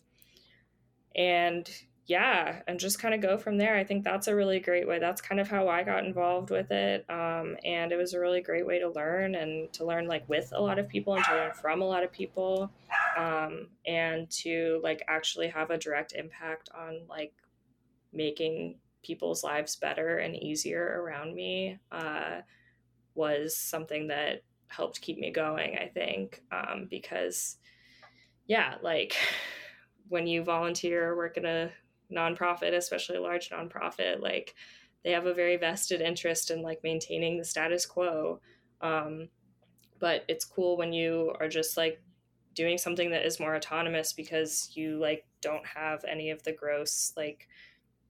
and 1.16 1.70
yeah, 2.06 2.62
and 2.68 2.80
just 2.80 3.00
kind 3.00 3.14
of 3.14 3.22
go 3.22 3.38
from 3.38 3.58
there. 3.58 3.78
I 3.78 3.86
think 3.86 4.04
that's 4.04 4.28
a 4.28 4.36
really 4.36 4.60
great 4.60 4.88
way. 4.88 5.00
That's 5.00 5.22
kind 5.22 5.40
of 5.40 5.48
how 5.48 5.70
I 5.70 5.84
got 5.84 6.06
involved 6.06 6.50
with 6.50 6.70
it. 6.70 7.06
Um, 7.10 7.56
and 7.64 7.94
it 7.94 7.96
was 7.96 8.14
a 8.14 8.20
really 8.20 8.42
great 8.42 8.68
way 8.68 8.80
to 8.80 8.90
learn 8.90 9.36
and 9.36 9.72
to 9.74 9.86
learn 9.86 10.08
like 10.08 10.28
with 10.28 10.52
a 10.54 10.62
lot 10.62 10.80
of 10.80 10.90
people 10.90 11.16
and 11.16 11.24
to 11.24 11.32
learn 11.32 11.54
from 11.54 11.82
a 11.82 11.86
lot 11.86 12.04
of 12.04 12.12
people 12.12 12.70
um, 13.18 13.68
and 13.88 14.30
to 14.32 14.82
like 14.84 15.02
actually 15.08 15.48
have 15.48 15.70
a 15.70 15.78
direct 15.78 16.12
impact 16.12 16.70
on 16.78 17.02
like 17.08 17.34
making 18.12 18.76
people's 19.02 19.44
lives 19.44 19.78
better 19.78 20.18
and 20.18 20.36
easier 20.36 21.02
around 21.02 21.34
me 21.34 21.80
uh, 21.92 22.42
was 23.16 23.56
something 23.56 24.08
that 24.08 24.42
helped 24.68 25.00
keep 25.00 25.20
me 25.20 25.32
going, 25.32 25.78
I 25.78 25.88
think, 25.88 26.42
um, 26.52 26.88
because 26.90 27.58
yeah, 28.48 28.76
like 28.82 29.16
when 30.10 30.28
you 30.28 30.44
volunteer 30.44 31.12
or 31.12 31.16
work 31.16 31.38
in 31.38 31.46
a 31.46 31.72
nonprofit, 32.12 32.74
especially 32.74 33.18
a 33.18 33.22
large 33.22 33.50
nonprofit, 33.50 34.22
like 34.22 34.56
they 35.04 35.12
have 35.12 35.26
a 35.26 35.34
very 35.34 35.58
vested 35.58 36.02
interest 36.02 36.52
in 36.52 36.62
like 36.62 36.84
maintaining 36.84 37.38
the 37.38 37.44
status 37.44 37.86
quo. 37.86 38.40
Um, 38.82 39.30
but 40.00 40.24
it's 40.28 40.46
cool 40.46 40.78
when 40.78 40.94
you 40.94 41.34
are 41.40 41.48
just 41.48 41.78
like 41.78 42.02
doing 42.56 42.78
something 42.78 43.10
that 43.12 43.26
is 43.26 43.40
more 43.40 43.56
autonomous 43.56 44.14
because 44.14 44.70
you 44.74 44.98
like 45.00 45.26
don't 45.42 45.66
have 45.66 46.04
any 46.06 46.30
of 46.30 46.44
the 46.44 46.52
gross 46.52 47.14
like 47.18 47.48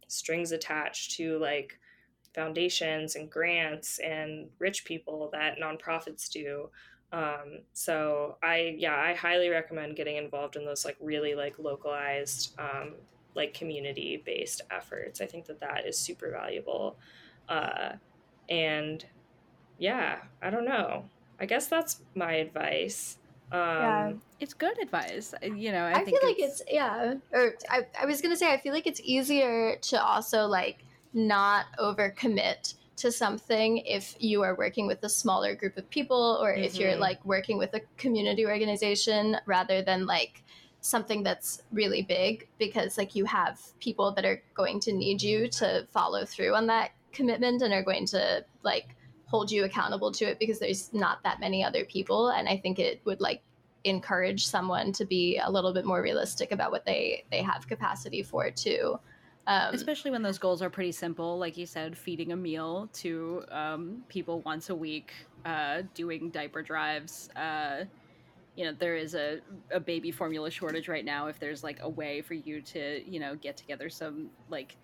strings 0.08 0.52
attached 0.52 1.12
to 1.12 1.38
like 1.40 1.80
foundations 2.34 3.16
and 3.16 3.30
grants 3.30 4.00
and 4.00 4.50
rich 4.60 4.86
people 4.86 5.30
that 5.32 5.58
nonprofits 5.60 6.30
do. 6.30 6.70
Um, 7.12 7.60
so 7.74 8.38
I 8.42 8.76
yeah 8.78 8.96
I 8.96 9.14
highly 9.14 9.50
recommend 9.50 9.96
getting 9.96 10.18
involved 10.18 10.56
in 10.56 10.66
those 10.66 10.84
like 10.84 10.98
really 11.00 11.36
like 11.36 11.60
localized 11.60 12.56
um, 12.60 12.96
like 13.36 13.54
community 13.54 14.22
based 14.26 14.62
efforts. 14.72 15.22
I 15.22 15.26
think 15.26 15.46
that 15.46 15.60
that 15.60 15.86
is 15.88 15.98
super 15.98 16.32
valuable. 16.32 16.98
Uh, 17.50 17.94
and 18.50 19.06
yeah, 19.78 20.20
I 20.42 20.50
don't 20.50 20.66
know. 20.66 21.06
I 21.40 21.46
guess 21.46 21.68
that's 21.68 22.02
my 22.16 22.34
advice. 22.34 23.18
Um, 23.52 23.60
yeah, 23.60 24.12
it's 24.40 24.54
good 24.54 24.82
advice. 24.82 25.34
You 25.42 25.72
know, 25.72 25.86
I, 25.86 25.94
I 25.94 26.06
feel 26.06 26.20
like 26.24 26.40
it's, 26.40 26.62
it's 26.62 26.72
yeah. 26.72 27.16
Or 27.32 27.54
I, 27.70 27.82
I 28.02 28.06
was 28.06 28.22
gonna 28.22 28.38
say 28.38 28.52
I 28.52 28.58
feel 28.58 28.74
like 28.74 28.88
it's 28.88 29.02
easier 29.04 29.78
to 29.78 30.04
also 30.04 30.46
like 30.46 30.84
not 31.14 31.66
overcommit 31.80 32.76
to 32.96 33.12
something 33.12 33.78
if 33.80 34.16
you 34.20 34.44
are 34.44 34.56
working 34.56 34.88
with 34.88 35.04
a 35.04 35.10
smaller 35.10 35.56
group 35.56 35.78
of 35.78 35.90
people 35.90 36.40
or 36.42 36.54
mm-hmm. 36.54 36.64
if 36.64 36.76
you're 36.76 36.92
mm-hmm. 36.92 37.02
like 37.02 37.26
working 37.26 37.58
with 37.58 37.74
a 37.74 37.82
community 37.98 38.46
organization 38.46 39.38
rather 39.46 39.82
than 39.82 40.06
like 40.06 40.44
something 40.84 41.24
that's 41.24 41.64
really 41.72 42.02
big 42.02 42.46
because 42.60 42.98
like 42.98 43.16
you 43.16 43.24
have 43.24 43.60
people 43.80 44.12
that 44.12 44.26
are 44.26 44.44
going 44.54 44.82
to 44.82 44.92
need 44.92 45.22
you 45.22 45.48
to 45.48 45.88
follow 45.94 46.26
through 46.26 46.54
on 46.54 46.68
that 46.68 46.92
commitment 47.14 47.62
and 47.62 47.74
are 47.74 47.84
going 47.84 48.06
to 48.06 48.44
like 48.64 48.96
hold 49.26 49.50
you 49.50 49.64
accountable 49.64 50.12
to 50.12 50.26
it 50.26 50.38
because 50.40 50.60
there's 50.60 50.94
not 50.94 51.24
that 51.24 51.40
many 51.40 51.64
other 51.64 51.86
people. 51.86 52.30
And 52.30 52.50
i 52.50 52.58
think 52.58 52.80
it 52.80 53.02
would 53.06 53.22
like 53.22 53.42
encourage 53.86 54.46
someone 54.46 54.92
to 54.94 55.06
be 55.06 55.40
a 55.42 55.50
little 55.50 55.74
bit 55.74 55.86
more 55.86 56.02
realistic 56.02 56.52
about 56.52 56.72
what 56.72 56.86
they 56.86 57.24
they 57.32 57.42
have 57.42 57.68
capacity 57.68 58.22
for 58.22 58.52
too. 58.52 59.00
Um, 59.46 59.74
especially 59.74 60.12
when 60.12 60.22
those 60.22 60.38
goals 60.38 60.62
are 60.62 60.70
pretty 60.70 60.94
simple 60.94 61.38
like 61.38 61.58
you 61.58 61.66
said 61.66 61.98
feeding 61.98 62.32
a 62.32 62.36
meal 62.36 62.90
to 62.94 63.44
um, 63.52 64.04
people 64.08 64.40
once 64.42 64.70
a 64.70 64.76
week 64.76 65.12
uh, 65.46 65.82
doing 65.94 66.30
diaper 66.30 66.62
drives 66.62 67.30
uh, 67.36 67.84
you 68.56 68.66
know 68.66 68.74
there 68.78 68.96
is 68.96 69.16
a, 69.16 69.40
a 69.72 69.80
baby 69.80 70.12
formula 70.12 70.50
shortage 70.50 70.88
right 70.88 71.06
now 71.06 71.28
if 71.28 71.40
there's 71.40 71.64
like 71.64 71.80
a 71.82 71.90
way 71.90 72.22
for 72.22 72.34
you 72.34 72.62
to 72.62 73.02
you 73.10 73.20
know 73.20 73.36
get 73.36 73.58
together 73.58 73.90
some 73.90 74.30
like 74.50 74.76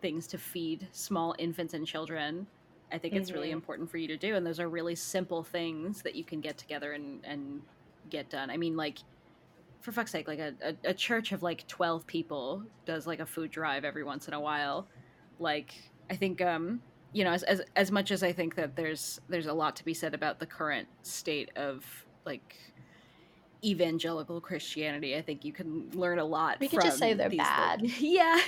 things 0.00 0.26
to 0.26 0.38
feed 0.38 0.86
small 0.92 1.34
infants 1.38 1.74
and 1.74 1.86
children 1.86 2.46
i 2.92 2.98
think 2.98 3.14
mm-hmm. 3.14 3.22
it's 3.22 3.32
really 3.32 3.48
mm-hmm. 3.48 3.54
important 3.54 3.90
for 3.90 3.98
you 3.98 4.08
to 4.08 4.16
do 4.16 4.36
and 4.36 4.46
those 4.46 4.60
are 4.60 4.68
really 4.68 4.94
simple 4.94 5.42
things 5.42 6.02
that 6.02 6.14
you 6.14 6.24
can 6.24 6.40
get 6.40 6.56
together 6.56 6.92
and 6.92 7.20
and 7.24 7.60
get 8.10 8.28
done 8.30 8.50
i 8.50 8.56
mean 8.56 8.76
like 8.76 8.98
for 9.80 9.92
fuck's 9.92 10.12
sake 10.12 10.28
like 10.28 10.38
a, 10.38 10.54
a, 10.62 10.90
a 10.90 10.94
church 10.94 11.32
of 11.32 11.42
like 11.42 11.66
12 11.66 12.06
people 12.06 12.62
does 12.84 13.06
like 13.06 13.20
a 13.20 13.26
food 13.26 13.50
drive 13.50 13.84
every 13.84 14.04
once 14.04 14.28
in 14.28 14.34
a 14.34 14.40
while 14.40 14.86
like 15.40 15.74
i 16.10 16.16
think 16.16 16.40
um 16.40 16.80
you 17.12 17.24
know 17.24 17.32
as, 17.32 17.42
as 17.44 17.62
as 17.74 17.90
much 17.90 18.10
as 18.10 18.22
i 18.22 18.32
think 18.32 18.54
that 18.54 18.76
there's 18.76 19.20
there's 19.28 19.46
a 19.46 19.52
lot 19.52 19.74
to 19.74 19.84
be 19.84 19.94
said 19.94 20.14
about 20.14 20.38
the 20.38 20.46
current 20.46 20.86
state 21.02 21.50
of 21.56 21.84
like 22.24 22.56
evangelical 23.66 24.40
Christianity. 24.40 25.16
I 25.16 25.22
think 25.22 25.44
you 25.44 25.52
can 25.52 25.90
learn 25.92 26.18
a 26.18 26.24
lot. 26.24 26.60
We 26.60 26.68
could 26.68 26.82
just 26.82 26.98
say 26.98 27.14
they're 27.14 27.28
bad. 27.30 27.82
Like, 27.82 27.92
yeah, 28.00 28.40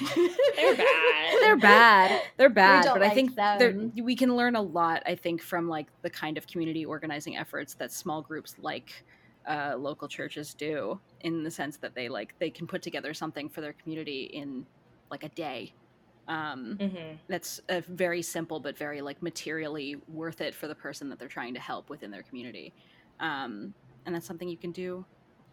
they're 0.56 0.76
bad. 0.76 1.34
they're 1.40 1.56
bad. 1.56 2.22
They're 2.36 2.48
bad. 2.48 2.84
but 2.84 3.00
like 3.00 3.10
I 3.10 3.14
think 3.14 3.94
we 4.02 4.14
can 4.14 4.36
learn 4.36 4.54
a 4.56 4.62
lot. 4.62 5.02
I 5.06 5.14
think 5.14 5.42
from 5.42 5.68
like 5.68 5.88
the 6.02 6.10
kind 6.10 6.38
of 6.38 6.46
community 6.46 6.84
organizing 6.84 7.36
efforts 7.36 7.74
that 7.74 7.92
small 7.92 8.22
groups 8.22 8.54
like 8.60 9.04
uh, 9.48 9.74
local 9.76 10.08
churches 10.08 10.54
do, 10.54 11.00
in 11.22 11.42
the 11.42 11.50
sense 11.50 11.76
that 11.78 11.94
they 11.94 12.08
like 12.08 12.34
they 12.38 12.50
can 12.50 12.66
put 12.66 12.82
together 12.82 13.12
something 13.12 13.48
for 13.48 13.60
their 13.60 13.72
community 13.72 14.24
in 14.24 14.66
like 15.10 15.24
a 15.24 15.30
day. 15.30 15.72
Um, 16.28 16.76
mm-hmm. 16.78 17.16
That's 17.28 17.60
a 17.70 17.80
very 17.80 18.20
simple 18.20 18.60
but 18.60 18.76
very 18.76 19.00
like 19.00 19.22
materially 19.22 19.96
worth 20.08 20.42
it 20.42 20.54
for 20.54 20.68
the 20.68 20.74
person 20.74 21.08
that 21.08 21.18
they're 21.18 21.26
trying 21.26 21.54
to 21.54 21.60
help 21.60 21.88
within 21.88 22.10
their 22.10 22.22
community. 22.22 22.72
Um, 23.18 23.74
and 24.08 24.14
that's 24.14 24.26
something 24.26 24.48
you 24.48 24.56
can 24.56 24.72
do 24.72 25.04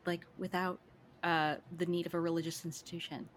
like 0.05 0.25
without 0.37 0.79
uh, 1.23 1.55
the 1.77 1.85
need 1.85 2.05
of 2.05 2.13
a 2.13 2.19
religious 2.19 2.63
institution 2.63 3.27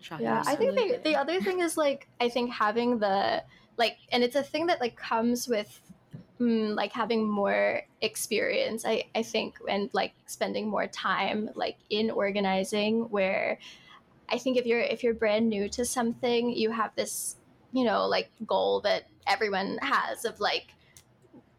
Shocking. 0.00 0.26
yeah 0.26 0.42
i 0.46 0.54
think 0.54 0.76
the, 0.76 1.00
the 1.02 1.16
other 1.16 1.40
thing 1.40 1.60
is 1.60 1.76
like 1.76 2.06
i 2.20 2.28
think 2.28 2.52
having 2.52 2.98
the 2.98 3.42
like 3.78 3.96
and 4.12 4.22
it's 4.22 4.36
a 4.36 4.42
thing 4.42 4.66
that 4.66 4.78
like 4.78 4.94
comes 4.94 5.48
with 5.48 5.80
mm, 6.38 6.76
like 6.76 6.92
having 6.92 7.28
more 7.28 7.82
experience 8.02 8.84
i 8.84 9.04
i 9.14 9.22
think 9.22 9.56
and 9.68 9.90
like 9.92 10.12
spending 10.26 10.68
more 10.68 10.86
time 10.86 11.48
like 11.54 11.78
in 11.90 12.10
organizing 12.10 13.08
where 13.10 13.58
i 14.28 14.38
think 14.38 14.56
if 14.56 14.66
you're 14.66 14.80
if 14.80 15.02
you're 15.02 15.14
brand 15.14 15.48
new 15.48 15.68
to 15.70 15.84
something 15.84 16.50
you 16.54 16.70
have 16.70 16.94
this 16.94 17.36
you 17.72 17.84
know 17.84 18.06
like 18.06 18.30
goal 18.46 18.80
that 18.82 19.08
everyone 19.26 19.78
has 19.80 20.24
of 20.24 20.38
like 20.38 20.74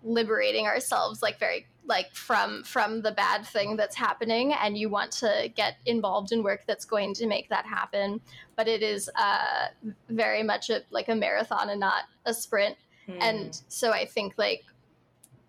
liberating 0.03 0.65
ourselves 0.65 1.21
like 1.21 1.39
very 1.39 1.67
like 1.89 2.15
from 2.15 2.63
from 2.63 3.01
the 3.01 3.11
bad 3.11 3.45
thing 3.45 3.75
that's 3.75 3.95
happening 3.95 4.53
and 4.53 4.77
you 4.77 4.87
want 4.87 5.11
to 5.11 5.51
get 5.55 5.75
involved 5.85 6.31
in 6.31 6.43
work 6.43 6.61
that's 6.65 6.85
going 6.85 7.13
to 7.15 7.27
make 7.27 7.49
that 7.49 7.65
happen. 7.65 8.21
But 8.55 8.69
it 8.69 8.81
is 8.81 9.09
uh, 9.15 9.67
very 10.07 10.43
much 10.43 10.69
a, 10.69 10.83
like 10.91 11.09
a 11.09 11.15
marathon 11.15 11.69
and 11.69 11.79
not 11.79 12.03
a 12.25 12.33
sprint. 12.33 12.77
Mm. 13.09 13.17
and 13.21 13.61
so 13.69 13.91
i 13.91 14.05
think 14.05 14.35
like 14.37 14.63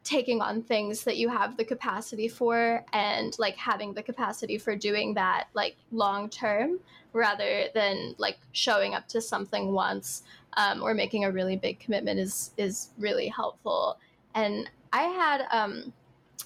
taking 0.02 0.40
on 0.40 0.62
things 0.62 1.04
that 1.04 1.18
you 1.18 1.28
have 1.28 1.56
the 1.56 1.64
capacity 1.64 2.26
for 2.26 2.84
and 2.92 3.38
like 3.38 3.56
having 3.56 3.92
the 3.92 4.02
capacity 4.02 4.56
for 4.56 4.74
doing 4.74 5.14
that 5.14 5.48
like 5.52 5.76
long 5.92 6.28
term 6.30 6.78
rather 7.12 7.66
than 7.74 8.14
like 8.18 8.38
showing 8.52 8.94
up 8.94 9.06
to 9.08 9.20
something 9.20 9.72
once 9.72 10.22
um, 10.56 10.82
or 10.82 10.94
making 10.94 11.24
a 11.24 11.30
really 11.30 11.56
big 11.56 11.78
commitment 11.80 12.18
is 12.18 12.50
is 12.56 12.90
really 12.98 13.28
helpful. 13.28 13.98
And 14.34 14.70
i 14.92 15.02
had 15.02 15.46
um 15.50 15.92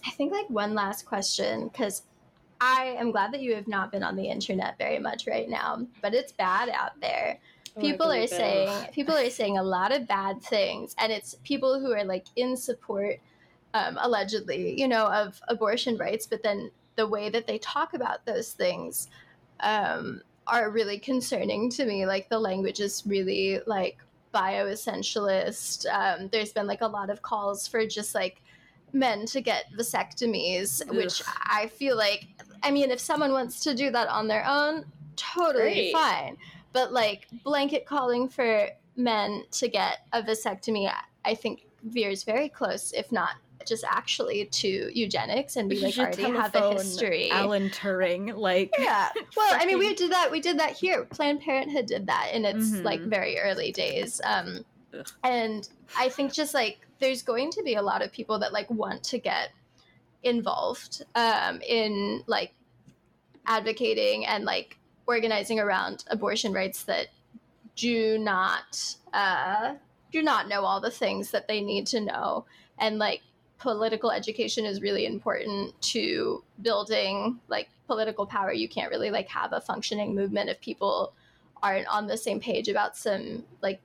i 0.07 0.11
think 0.11 0.33
like 0.33 0.49
one 0.51 0.75
last 0.75 1.05
question 1.07 1.69
because 1.69 2.03
i 2.61 2.97
am 2.99 3.11
glad 3.11 3.33
that 3.33 3.41
you 3.41 3.55
have 3.55 3.69
not 3.69 3.91
been 3.91 4.03
on 4.03 4.17
the 4.17 4.25
internet 4.25 4.77
very 4.79 4.99
much 4.99 5.27
right 5.27 5.49
now 5.49 5.87
but 6.03 6.15
it's 6.15 6.33
bad 6.33 6.69
out 6.69 6.99
there. 7.01 7.39
Oh, 7.77 7.81
people 7.81 8.13
are 8.13 8.21
it. 8.21 8.31
saying 8.31 8.89
people 8.93 9.15
are 9.17 9.31
saying 9.31 9.59
a 9.59 9.63
lot 9.63 9.93
of 9.93 10.07
bad 10.07 10.41
things 10.43 10.95
and 10.99 11.11
it's 11.11 11.37
people 11.45 11.81
who 11.81 11.93
are 11.93 12.05
like 12.05 12.27
in 12.37 12.57
support 12.57 13.17
um, 13.75 13.99
allegedly 14.01 14.79
you 14.81 14.87
know 14.87 15.07
of 15.07 15.41
abortion 15.49 15.97
rights 15.97 16.27
but 16.27 16.43
then 16.43 16.71
the 16.97 17.07
way 17.07 17.29
that 17.29 17.47
they 17.47 17.59
talk 17.59 17.95
about 17.95 18.25
those 18.25 18.53
things 18.53 19.09
um, 19.61 20.23
are 20.47 20.71
really 20.71 20.99
concerning 20.99 21.71
to 21.71 21.85
me. 21.85 22.07
Like 22.07 22.29
the 22.29 22.39
language 22.39 22.81
is 22.81 23.03
really 23.07 23.61
like 23.67 23.99
bioessentialist. 24.35 25.87
Um, 25.93 26.29
there's 26.33 26.53
been 26.53 26.67
like 26.67 26.83
a 26.83 26.87
lot 26.87 27.11
of 27.11 27.23
calls 27.23 27.67
for 27.67 27.87
just 27.87 28.15
like 28.15 28.43
men 28.95 29.27
to 29.27 29.41
get 29.41 29.65
vasectomies 29.77 30.87
which 30.95 31.23
i 31.51 31.67
feel 31.67 31.97
like 31.97 32.27
i 32.63 32.71
mean 32.71 32.91
if 32.91 33.01
someone 33.01 33.33
wants 33.33 33.61
to 33.61 33.75
do 33.75 33.91
that 33.91 34.09
on 34.09 34.29
their 34.29 34.45
own 34.47 34.85
totally 35.17 35.63
Great. 35.75 35.93
fine. 35.93 36.37
But 36.73 36.93
like 36.93 37.29
blanket 37.45 37.87
calling 37.87 38.29
for 38.29 38.69
men 38.97 39.45
to 39.53 39.69
get 39.69 40.07
a 40.13 40.23
vasectomy 40.23 40.93
i 41.25 41.35
think 41.35 41.67
veers 41.85 42.25
very 42.25 42.49
close 42.49 42.93
if 42.93 43.13
not 43.13 43.33
just 43.67 43.85
actually 43.89 44.45
to 44.47 44.91
eugenics 44.93 45.57
and 45.57 45.71
we 45.71 45.79
like 45.81 45.97
already 45.97 46.23
have 46.23 46.55
a 46.55 46.73
history. 46.75 47.31
Alan 47.31 47.71
Turing, 47.71 48.37
like 48.37 48.71
yeah. 48.79 49.09
Well 49.37 49.57
i 49.59 49.65
mean 49.65 49.79
we 49.79 49.95
did 49.95 50.11
that 50.13 50.31
we 50.31 50.41
did 50.41 50.59
that 50.59 50.73
here. 50.73 51.05
Planned 51.05 51.41
parenthood 51.41 51.87
did 51.87 52.07
that 52.09 52.31
in 52.35 52.45
its 52.45 52.73
like 52.83 53.01
Mhm. 53.01 53.09
very 53.09 53.39
early 53.39 53.73
days. 53.73 54.21
Um 54.25 54.65
Ugh. 54.99 55.09
and 55.23 55.69
i 55.99 56.09
think 56.09 56.33
just 56.33 56.55
like 56.55 56.79
there's 57.01 57.23
going 57.23 57.51
to 57.51 57.63
be 57.63 57.75
a 57.75 57.83
lot 57.83 58.03
of 58.03 58.13
people 58.13 58.39
that 58.39 58.53
like 58.53 58.71
want 58.71 59.03
to 59.05 59.19
get 59.19 59.51
involved 60.23 61.03
um 61.15 61.61
in 61.67 62.23
like 62.27 62.55
advocating 63.47 64.27
and 64.27 64.45
like 64.45 64.79
organizing 65.07 65.61
around 65.61 66.05
abortion 66.09 66.53
rights 66.53 66.85
that 66.85 67.09
do 67.77 68.19
not 68.19 68.97
uh 69.13 69.75
do 70.13 70.23
not 70.23 70.49
know 70.49 70.65
all 70.65 70.81
the 70.81 70.91
things 70.91 71.31
that 71.31 71.49
they 71.49 71.61
need 71.61 71.87
to 71.87 72.01
know 72.01 72.45
and 72.79 72.99
like 72.99 73.21
political 73.59 74.11
education 74.11 74.65
is 74.65 74.81
really 74.81 75.07
important 75.07 75.81
to 75.81 76.43
building 76.63 77.39
like 77.49 77.69
political 77.87 78.27
power 78.27 78.53
you 78.53 78.69
can't 78.69 78.91
really 78.91 79.11
like 79.11 79.29
have 79.29 79.53
a 79.53 79.61
functioning 79.61 80.15
movement 80.15 80.49
if 80.49 80.61
people 80.61 81.13
aren't 81.63 81.87
on 81.89 82.07
the 82.07 82.17
same 82.17 82.41
page 82.41 82.69
about 82.69 82.97
some 82.97 83.45
like 83.63 83.81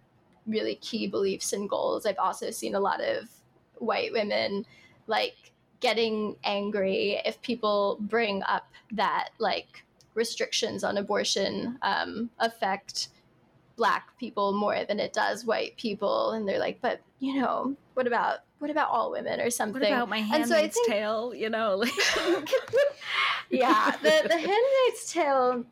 really 0.49 0.76
key 0.76 1.07
beliefs 1.07 1.53
and 1.53 1.69
goals 1.69 2.05
i've 2.05 2.17
also 2.19 2.51
seen 2.51 2.76
a 2.76 2.80
lot 2.80 2.99
of 3.01 3.30
white 3.77 4.11
women 4.11 4.65
like 5.07 5.51
getting 5.80 6.35
angry 6.43 7.21
if 7.26 7.41
people 7.41 7.97
bring 8.01 8.43
up 8.43 8.67
that 8.91 9.30
like 9.38 9.84
restrictions 10.15 10.84
on 10.84 10.97
abortion 10.97 11.77
um, 11.84 12.30
affect 12.39 13.09
black 13.77 14.09
people 14.17 14.51
more 14.51 14.84
than 14.84 14.99
it 14.99 15.13
does 15.13 15.45
white 15.45 15.77
people 15.77 16.31
and 16.31 16.45
they're 16.47 16.59
like 16.59 16.80
but 16.81 16.99
you 17.19 17.39
know 17.39 17.73
what 17.93 18.05
about 18.07 18.39
what 18.57 18.69
about 18.69 18.89
all 18.89 19.09
women 19.11 19.39
or 19.39 19.49
something 19.49 19.81
what 19.81 19.89
about 19.89 20.09
my 20.09 20.17
And 20.17 20.27
so 20.27 20.34
I 20.34 20.38
handmaid's 20.63 20.76
think- 20.76 20.89
tale? 20.89 21.34
You 21.34 21.49
know, 21.49 21.77
like 21.77 21.93
yeah 23.49 23.91
the 24.01 24.27
the 24.27 24.38
handmaid's 24.38 25.11
tale 25.11 25.63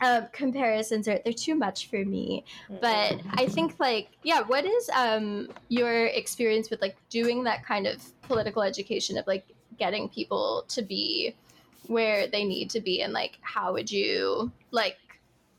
uh, 0.00 0.22
comparisons 0.32 1.08
are 1.08 1.20
they're 1.24 1.32
too 1.32 1.54
much 1.54 1.88
for 1.88 2.04
me. 2.04 2.44
But 2.80 3.20
i 3.32 3.46
think 3.46 3.74
like 3.78 4.08
yeah 4.22 4.40
what 4.42 4.64
is 4.64 4.90
um 4.94 5.48
your 5.68 6.06
experience 6.06 6.70
with 6.70 6.80
like 6.80 6.96
doing 7.08 7.44
that 7.44 7.64
kind 7.64 7.86
of 7.86 8.02
political 8.22 8.62
education 8.62 9.18
of 9.18 9.26
like 9.26 9.46
getting 9.78 10.08
people 10.08 10.64
to 10.68 10.82
be 10.82 11.34
where 11.86 12.26
they 12.26 12.44
need 12.44 12.70
to 12.70 12.80
be? 12.80 13.02
And 13.02 13.12
like 13.12 13.38
how 13.40 13.72
would 13.72 13.90
you 13.90 14.52
like 14.70 14.98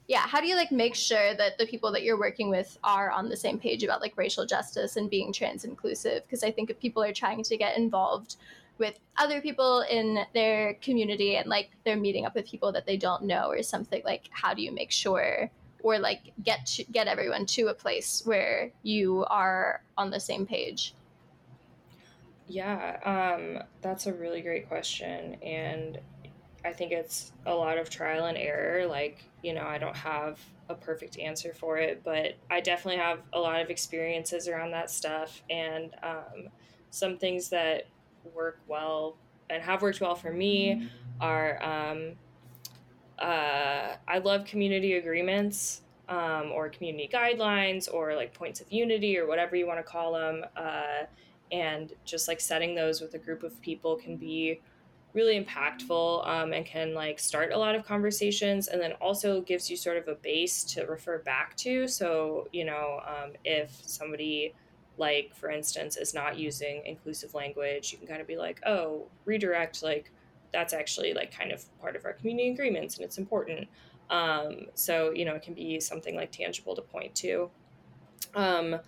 yeah 0.09 0.21
how 0.21 0.41
do 0.41 0.47
you 0.47 0.55
like 0.55 0.71
make 0.71 0.95
sure 0.95 1.33
that 1.35 1.57
the 1.57 1.65
people 1.65 1.91
that 1.91 2.03
you're 2.03 2.19
working 2.19 2.49
with 2.49 2.77
are 2.83 3.11
on 3.11 3.29
the 3.29 3.37
same 3.37 3.57
page 3.57 3.83
about 3.83 4.01
like 4.01 4.17
racial 4.17 4.45
justice 4.45 4.97
and 4.97 5.09
being 5.09 5.31
trans 5.31 5.63
inclusive 5.63 6.23
because 6.23 6.43
i 6.43 6.51
think 6.51 6.69
if 6.69 6.79
people 6.79 7.01
are 7.01 7.13
trying 7.13 7.43
to 7.43 7.55
get 7.55 7.77
involved 7.77 8.35
with 8.79 8.99
other 9.17 9.41
people 9.41 9.81
in 9.89 10.19
their 10.33 10.75
community 10.75 11.35
and 11.35 11.47
like 11.49 11.69
they're 11.85 11.97
meeting 11.97 12.25
up 12.25 12.33
with 12.33 12.47
people 12.47 12.71
that 12.71 12.85
they 12.85 12.97
don't 12.97 13.23
know 13.23 13.49
or 13.49 13.61
something 13.61 14.01
like 14.05 14.29
how 14.31 14.53
do 14.53 14.61
you 14.61 14.71
make 14.71 14.91
sure 14.91 15.51
or 15.81 15.99
like 15.99 16.33
get 16.43 16.65
to, 16.65 16.83
get 16.85 17.07
everyone 17.07 17.45
to 17.45 17.67
a 17.67 17.73
place 17.73 18.23
where 18.25 18.71
you 18.83 19.25
are 19.29 19.81
on 19.97 20.09
the 20.09 20.19
same 20.19 20.45
page 20.45 20.93
Yeah, 22.47 22.97
um, 23.05 23.63
that's 23.81 24.07
a 24.07 24.13
really 24.13 24.41
great 24.41 24.67
question. 24.67 25.35
And 25.43 25.99
I 26.65 26.73
think 26.73 26.91
it's 26.91 27.31
a 27.45 27.53
lot 27.53 27.77
of 27.77 27.89
trial 27.89 28.25
and 28.25 28.37
error. 28.37 28.87
Like, 28.87 29.23
you 29.43 29.53
know, 29.53 29.63
I 29.63 29.77
don't 29.77 29.95
have 29.95 30.39
a 30.67 30.73
perfect 30.73 31.19
answer 31.19 31.53
for 31.53 31.77
it, 31.77 32.01
but 32.03 32.35
I 32.49 32.59
definitely 32.59 32.99
have 32.99 33.19
a 33.33 33.39
lot 33.39 33.61
of 33.61 33.69
experiences 33.69 34.47
around 34.47 34.71
that 34.71 34.89
stuff. 34.89 35.43
And 35.49 35.93
um, 36.01 36.49
some 36.89 37.17
things 37.17 37.49
that 37.49 37.85
work 38.33 38.59
well 38.67 39.17
and 39.49 39.63
have 39.63 39.81
worked 39.81 40.01
well 40.01 40.15
for 40.15 40.31
me 40.31 40.89
are 41.19 41.61
um, 41.63 42.13
uh, 43.19 43.95
I 44.07 44.19
love 44.19 44.45
community 44.45 44.93
agreements 44.93 45.81
um, 46.07 46.51
or 46.53 46.69
community 46.69 47.09
guidelines 47.11 47.91
or 47.93 48.15
like 48.15 48.33
points 48.33 48.61
of 48.61 48.71
unity 48.71 49.17
or 49.17 49.27
whatever 49.27 49.55
you 49.55 49.67
want 49.67 49.79
to 49.79 49.83
call 49.83 50.13
them. 50.13 50.43
Uh, 50.55 51.05
and 51.51 51.93
just 52.05 52.27
like 52.27 52.39
setting 52.39 52.75
those 52.75 53.01
with 53.01 53.13
a 53.15 53.17
group 53.17 53.43
of 53.43 53.59
people 53.61 53.95
can 53.95 54.17
be 54.17 54.61
really 55.13 55.43
impactful 55.43 56.27
um, 56.27 56.53
and 56.53 56.65
can 56.65 56.93
like 56.93 57.19
start 57.19 57.51
a 57.51 57.57
lot 57.57 57.75
of 57.75 57.83
conversations 57.83 58.67
and 58.67 58.79
then 58.79 58.93
also 58.93 59.41
gives 59.41 59.69
you 59.69 59.75
sort 59.75 59.97
of 59.97 60.07
a 60.07 60.15
base 60.15 60.63
to 60.63 60.83
refer 60.85 61.17
back 61.19 61.55
to 61.57 61.87
so 61.87 62.47
you 62.53 62.63
know 62.63 63.01
um, 63.07 63.31
if 63.43 63.71
somebody 63.83 64.53
like 64.99 65.33
for 65.33 65.49
instance 65.49 65.97
is 65.97 66.13
not 66.13 66.37
using 66.37 66.83
inclusive 66.85 67.33
language 67.33 67.91
you 67.91 67.97
can 67.97 68.05
kind 68.05 68.21
of 68.21 68.27
be 68.27 68.37
like 68.37 68.59
oh 68.65 69.07
redirect 69.25 69.81
like 69.81 70.11
that's 70.51 70.73
actually 70.73 71.13
like 71.13 71.35
kind 71.35 71.51
of 71.51 71.63
part 71.79 71.95
of 71.95 72.05
our 72.05 72.13
community 72.13 72.49
agreements 72.49 72.97
and 72.97 73.05
it's 73.05 73.17
important. 73.17 73.67
Um, 74.09 74.67
so 74.73 75.11
you 75.11 75.25
know 75.25 75.35
it 75.35 75.41
can 75.41 75.53
be 75.53 75.79
something 75.79 76.15
like 76.15 76.31
tangible 76.31 76.75
to 76.75 76.81
point 76.81 77.15
to. 77.15 77.49
Um, 78.35 78.79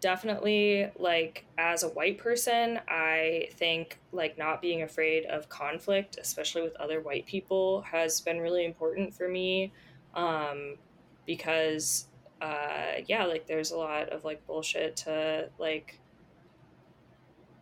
definitely 0.00 0.90
like 0.98 1.46
as 1.56 1.82
a 1.82 1.88
white 1.88 2.18
person 2.18 2.78
i 2.86 3.48
think 3.52 3.98
like 4.12 4.36
not 4.36 4.60
being 4.60 4.82
afraid 4.82 5.24
of 5.24 5.48
conflict 5.48 6.18
especially 6.20 6.60
with 6.60 6.76
other 6.76 7.00
white 7.00 7.24
people 7.24 7.80
has 7.80 8.20
been 8.20 8.38
really 8.38 8.66
important 8.66 9.12
for 9.14 9.26
me 9.26 9.72
um 10.14 10.76
because 11.24 12.08
uh 12.40 12.92
yeah 13.06 13.24
like 13.24 13.46
there's 13.46 13.70
a 13.70 13.76
lot 13.76 14.10
of 14.10 14.24
like 14.24 14.44
bullshit 14.46 14.96
to 14.96 15.48
like 15.58 16.00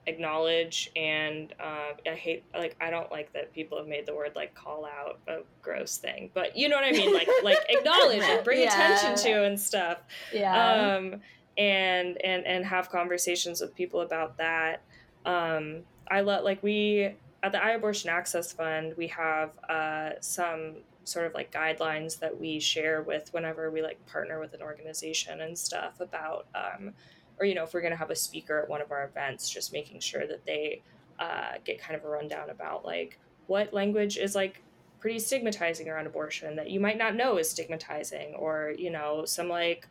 acknowledge 0.06 0.90
and 0.96 1.54
uh, 1.58 1.92
i 2.06 2.14
hate 2.14 2.44
like 2.52 2.76
i 2.80 2.90
don't 2.90 3.10
like 3.10 3.32
that 3.32 3.54
people 3.54 3.78
have 3.78 3.86
made 3.86 4.04
the 4.04 4.14
word 4.14 4.32
like 4.36 4.54
call 4.54 4.84
out 4.84 5.20
a 5.28 5.38
gross 5.62 5.96
thing 5.96 6.30
but 6.34 6.54
you 6.56 6.68
know 6.68 6.76
what 6.76 6.84
i 6.84 6.92
mean 6.92 7.12
like 7.14 7.28
like 7.42 7.56
acknowledge 7.70 8.22
and 8.22 8.44
bring 8.44 8.60
Yeah. 8.60 8.68
attention 8.68 9.16
to 9.32 9.44
and 9.44 9.58
stuff 9.58 9.98
yeah 10.32 10.96
um, 10.96 11.20
and 11.56 12.18
and 12.22 12.44
and 12.46 12.66
have 12.66 12.90
conversations 12.90 13.60
with 13.60 13.74
people 13.76 14.00
about 14.00 14.38
that. 14.38 14.82
Um, 15.24 15.84
I 16.10 16.22
let 16.22 16.42
like 16.44 16.62
we 16.64 17.14
at 17.44 17.52
the 17.52 17.64
i 17.64 17.70
abortion 17.70 18.10
Access 18.10 18.52
Fund 18.52 18.94
we 18.98 19.06
have 19.08 19.52
uh, 19.68 20.10
some 20.20 20.78
sort 21.04 21.26
of 21.26 21.34
like 21.34 21.52
guidelines 21.52 22.18
that 22.18 22.38
we 22.38 22.58
share 22.58 23.02
with 23.02 23.32
whenever 23.32 23.70
we 23.70 23.82
like 23.82 24.04
partner 24.06 24.40
with 24.40 24.54
an 24.54 24.62
organization 24.62 25.40
and 25.40 25.58
stuff 25.58 26.00
about 26.00 26.46
um, 26.54 26.92
or 27.38 27.46
you 27.46 27.54
know 27.54 27.64
if 27.64 27.74
we're 27.74 27.80
gonna 27.80 27.96
have 27.96 28.10
a 28.10 28.16
speaker 28.16 28.60
at 28.60 28.68
one 28.68 28.80
of 28.80 28.90
our 28.90 29.04
events, 29.04 29.48
just 29.48 29.72
making 29.72 30.00
sure 30.00 30.26
that 30.26 30.44
they 30.44 30.82
uh, 31.18 31.52
get 31.64 31.80
kind 31.80 31.94
of 31.94 32.04
a 32.04 32.08
rundown 32.08 32.50
about 32.50 32.84
like 32.84 33.18
what 33.46 33.72
language 33.72 34.16
is 34.16 34.34
like 34.34 34.62
pretty 35.00 35.18
stigmatizing 35.18 35.88
around 35.88 36.06
abortion 36.06 36.56
that 36.56 36.70
you 36.70 36.80
might 36.80 36.96
not 36.96 37.14
know 37.14 37.36
is 37.36 37.50
stigmatizing 37.50 38.34
or 38.36 38.74
you 38.78 38.90
know 38.90 39.24
some 39.24 39.48
like 39.48 39.86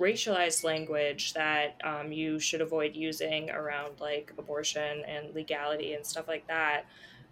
racialized 0.00 0.64
language 0.64 1.34
that 1.34 1.80
um, 1.84 2.10
you 2.10 2.38
should 2.40 2.60
avoid 2.60 2.96
using 2.96 3.48
around 3.50 4.00
like 4.00 4.32
abortion 4.36 5.02
and 5.06 5.32
legality 5.34 5.94
and 5.94 6.04
stuff 6.04 6.26
like 6.26 6.46
that 6.48 6.84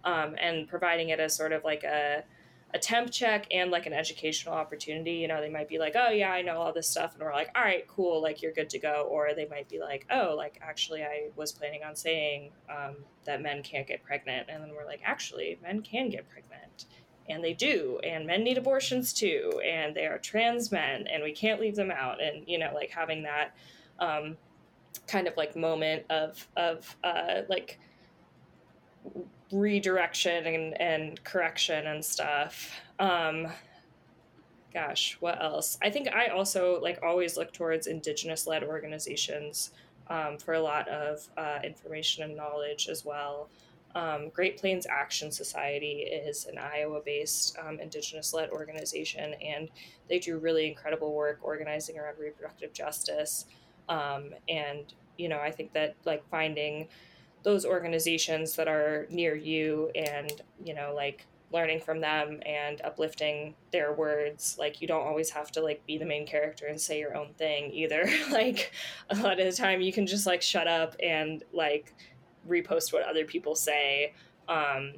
um, 0.05 0.35
and 0.39 0.67
providing 0.67 1.09
it 1.09 1.19
as 1.19 1.35
sort 1.35 1.51
of 1.51 1.63
like 1.63 1.83
a 1.83 2.23
a 2.73 2.79
temp 2.79 3.11
check 3.11 3.45
and 3.51 3.69
like 3.69 3.85
an 3.85 3.93
educational 3.93 4.55
opportunity. 4.55 5.13
You 5.13 5.27
know, 5.27 5.39
they 5.39 5.49
might 5.49 5.69
be 5.69 5.77
like, 5.77 5.93
oh, 5.95 6.09
yeah, 6.09 6.31
I 6.31 6.41
know 6.41 6.57
all 6.57 6.73
this 6.73 6.87
stuff. 6.87 7.13
And 7.13 7.23
we're 7.23 7.33
like, 7.33 7.49
all 7.55 7.61
right, 7.61 7.87
cool, 7.87 8.21
like 8.21 8.41
you're 8.41 8.51
good 8.51 8.69
to 8.71 8.79
go. 8.79 9.07
Or 9.11 9.33
they 9.35 9.45
might 9.45 9.69
be 9.69 9.79
like, 9.79 10.07
oh, 10.11 10.33
like 10.35 10.59
actually, 10.61 11.03
I 11.03 11.29
was 11.35 11.51
planning 11.51 11.83
on 11.83 11.95
saying 11.95 12.51
um, 12.69 12.95
that 13.25 13.41
men 13.41 13.61
can't 13.61 13.87
get 13.87 14.03
pregnant. 14.03 14.47
And 14.49 14.63
then 14.63 14.71
we're 14.75 14.85
like, 14.85 15.01
actually, 15.05 15.59
men 15.61 15.81
can 15.81 16.09
get 16.09 16.27
pregnant. 16.29 16.85
And 17.29 17.43
they 17.43 17.53
do. 17.53 17.99
And 18.03 18.25
men 18.25 18.43
need 18.43 18.57
abortions 18.57 19.13
too. 19.13 19.61
And 19.63 19.95
they 19.95 20.07
are 20.07 20.17
trans 20.17 20.71
men. 20.71 21.05
And 21.07 21.21
we 21.21 21.31
can't 21.31 21.61
leave 21.61 21.75
them 21.75 21.91
out. 21.91 22.21
And, 22.21 22.47
you 22.47 22.57
know, 22.57 22.71
like 22.73 22.89
having 22.89 23.23
that 23.23 23.55
um, 23.99 24.35
kind 25.07 25.27
of 25.27 25.37
like 25.37 25.55
moment 25.55 26.05
of, 26.09 26.47
of 26.57 26.97
uh, 27.03 27.41
like, 27.47 27.79
redirection 29.53 30.45
and, 30.47 30.81
and 30.81 31.23
correction 31.23 31.87
and 31.87 32.03
stuff. 32.03 32.71
Um, 32.99 33.47
gosh, 34.73 35.17
what 35.19 35.41
else? 35.41 35.77
I 35.81 35.89
think 35.89 36.07
I 36.09 36.27
also 36.27 36.79
like 36.81 36.99
always 37.03 37.37
look 37.37 37.53
towards 37.53 37.87
indigenous 37.87 38.47
led 38.47 38.63
organizations 38.63 39.71
um, 40.09 40.37
for 40.37 40.55
a 40.55 40.61
lot 40.61 40.87
of 40.87 41.27
uh, 41.37 41.59
information 41.63 42.23
and 42.23 42.35
knowledge 42.35 42.89
as 42.89 43.05
well. 43.05 43.49
Um, 43.95 44.29
Great 44.29 44.57
Plains 44.57 44.87
Action 44.89 45.31
Society 45.31 46.01
is 46.01 46.47
an 46.47 46.57
Iowa 46.57 46.99
based 47.05 47.55
um, 47.59 47.79
indigenous 47.79 48.33
led 48.33 48.49
organization, 48.49 49.35
and 49.35 49.69
they 50.09 50.17
do 50.17 50.39
really 50.39 50.67
incredible 50.67 51.13
work 51.13 51.37
organizing 51.43 51.99
around 51.99 52.17
reproductive 52.17 52.73
justice. 52.73 53.45
Um, 53.89 54.33
and, 54.49 54.91
you 55.17 55.29
know, 55.29 55.37
I 55.37 55.51
think 55.51 55.73
that 55.73 55.95
like 56.05 56.27
finding 56.31 56.87
those 57.43 57.65
organizations 57.65 58.55
that 58.55 58.67
are 58.67 59.05
near 59.09 59.35
you 59.35 59.91
and 59.95 60.41
you 60.63 60.73
know 60.73 60.93
like 60.95 61.27
learning 61.53 61.79
from 61.79 62.01
them 62.01 62.39
and 62.45 62.81
uplifting 62.83 63.53
their 63.71 63.93
words. 63.93 64.57
Like 64.59 64.81
you 64.81 64.87
don't 64.87 65.05
always 65.05 65.29
have 65.29 65.51
to 65.51 65.61
like 65.61 65.85
be 65.85 65.99
the 65.99 66.05
main 66.05 66.25
character 66.25 66.65
and 66.65 66.81
say 66.81 66.99
your 66.99 67.15
own 67.15 67.33
thing 67.37 67.71
either. 67.71 68.09
Like 68.31 68.71
a 69.11 69.15
lot 69.15 69.39
of 69.39 69.45
the 69.45 69.51
time 69.51 69.79
you 69.79 69.93
can 69.93 70.07
just 70.07 70.25
like 70.25 70.41
shut 70.41 70.67
up 70.67 70.95
and 71.01 71.43
like 71.53 71.93
repost 72.49 72.91
what 72.91 73.03
other 73.03 73.23
people 73.25 73.55
say 73.55 74.13
um 74.49 74.93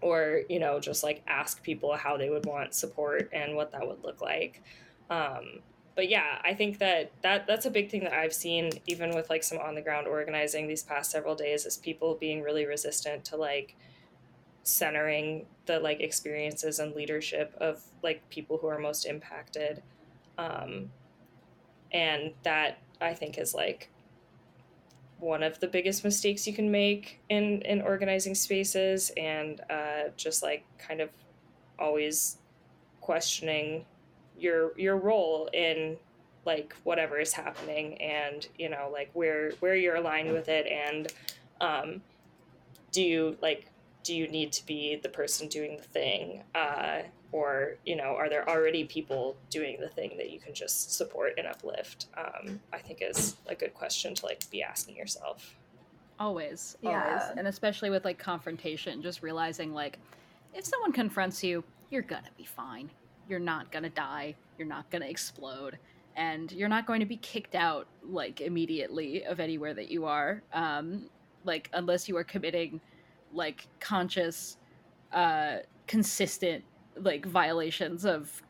or 0.00 0.42
you 0.48 0.58
know 0.58 0.78
just 0.78 1.02
like 1.02 1.22
ask 1.26 1.62
people 1.62 1.94
how 1.96 2.16
they 2.16 2.30
would 2.30 2.46
want 2.46 2.72
support 2.72 3.28
and 3.32 3.56
what 3.56 3.72
that 3.72 3.86
would 3.86 4.02
look 4.04 4.20
like. 4.20 4.62
Um 5.10 5.60
but 5.94 6.08
yeah, 6.08 6.40
I 6.42 6.54
think 6.54 6.78
that, 6.78 7.12
that 7.22 7.46
that's 7.46 7.66
a 7.66 7.70
big 7.70 7.90
thing 7.90 8.04
that 8.04 8.12
I've 8.12 8.32
seen 8.32 8.70
even 8.86 9.14
with 9.14 9.28
like 9.28 9.42
some 9.42 9.58
on 9.58 9.74
the 9.74 9.82
ground 9.82 10.06
organizing 10.06 10.66
these 10.66 10.82
past 10.82 11.10
several 11.10 11.34
days 11.34 11.66
is 11.66 11.76
people 11.76 12.14
being 12.14 12.42
really 12.42 12.64
resistant 12.64 13.24
to 13.26 13.36
like 13.36 13.76
centering 14.62 15.46
the 15.66 15.78
like 15.80 16.00
experiences 16.00 16.78
and 16.78 16.94
leadership 16.94 17.54
of 17.58 17.82
like 18.02 18.28
people 18.30 18.58
who 18.58 18.68
are 18.68 18.78
most 18.78 19.04
impacted. 19.04 19.82
Um, 20.38 20.90
and 21.92 22.32
that 22.42 22.78
I 23.00 23.12
think 23.12 23.36
is 23.36 23.54
like 23.54 23.90
one 25.18 25.42
of 25.42 25.60
the 25.60 25.68
biggest 25.68 26.04
mistakes 26.04 26.46
you 26.46 26.52
can 26.52 26.70
make 26.70 27.20
in 27.28 27.62
in 27.62 27.82
organizing 27.82 28.34
spaces 28.34 29.12
and 29.16 29.60
uh, 29.70 30.08
just 30.16 30.42
like 30.42 30.64
kind 30.78 31.00
of 31.00 31.10
always 31.78 32.38
questioning 33.00 33.84
your 34.38 34.78
your 34.78 34.96
role 34.96 35.48
in 35.52 35.96
like 36.44 36.74
whatever 36.84 37.18
is 37.18 37.32
happening 37.32 38.00
and 38.00 38.48
you 38.58 38.68
know 38.68 38.90
like 38.92 39.10
where 39.12 39.52
where 39.60 39.76
you're 39.76 39.96
aligned 39.96 40.32
with 40.32 40.48
it 40.48 40.66
and 40.66 41.12
um, 41.60 42.02
do 42.90 43.02
you 43.02 43.36
like 43.40 43.66
do 44.02 44.14
you 44.14 44.26
need 44.26 44.50
to 44.50 44.66
be 44.66 44.96
the 44.96 45.08
person 45.08 45.46
doing 45.46 45.76
the 45.76 45.82
thing 45.84 46.42
uh, 46.54 47.02
or 47.30 47.76
you 47.86 47.94
know 47.94 48.16
are 48.16 48.28
there 48.28 48.48
already 48.48 48.84
people 48.84 49.36
doing 49.50 49.78
the 49.80 49.88
thing 49.88 50.16
that 50.16 50.30
you 50.30 50.40
can 50.40 50.54
just 50.54 50.94
support 50.96 51.34
and 51.38 51.46
uplift? 51.46 52.06
Um, 52.16 52.60
i 52.72 52.78
think 52.78 52.98
is 53.00 53.36
a 53.46 53.54
good 53.54 53.74
question 53.74 54.14
to 54.16 54.26
like 54.26 54.48
be 54.50 54.62
asking 54.62 54.96
yourself. 54.96 55.56
Always 56.18 56.76
Yeah. 56.82 57.04
always. 57.04 57.22
And 57.36 57.48
especially 57.48 57.90
with 57.90 58.04
like 58.04 58.18
confrontation 58.18 59.02
just 59.02 59.22
realizing 59.22 59.72
like 59.72 59.98
if 60.54 60.64
someone 60.64 60.92
confronts 60.92 61.42
you 61.44 61.62
you're 61.90 62.02
gonna 62.02 62.30
be 62.36 62.44
fine 62.44 62.90
you're 63.32 63.40
not 63.40 63.72
gonna 63.72 63.88
die 63.88 64.34
you're 64.58 64.68
not 64.68 64.88
gonna 64.90 65.06
explode 65.06 65.78
and 66.16 66.52
you're 66.52 66.68
not 66.68 66.86
going 66.86 67.00
to 67.00 67.06
be 67.06 67.16
kicked 67.16 67.54
out 67.54 67.86
like 68.04 68.42
immediately 68.42 69.24
of 69.24 69.40
anywhere 69.40 69.72
that 69.72 69.90
you 69.90 70.04
are 70.04 70.42
um 70.52 71.08
like 71.44 71.70
unless 71.72 72.06
you 72.10 72.16
are 72.18 72.22
committing 72.24 72.78
like 73.32 73.66
conscious 73.80 74.58
uh 75.14 75.56
consistent 75.86 76.62
like 76.96 77.24
violations 77.24 78.04
of 78.04 78.42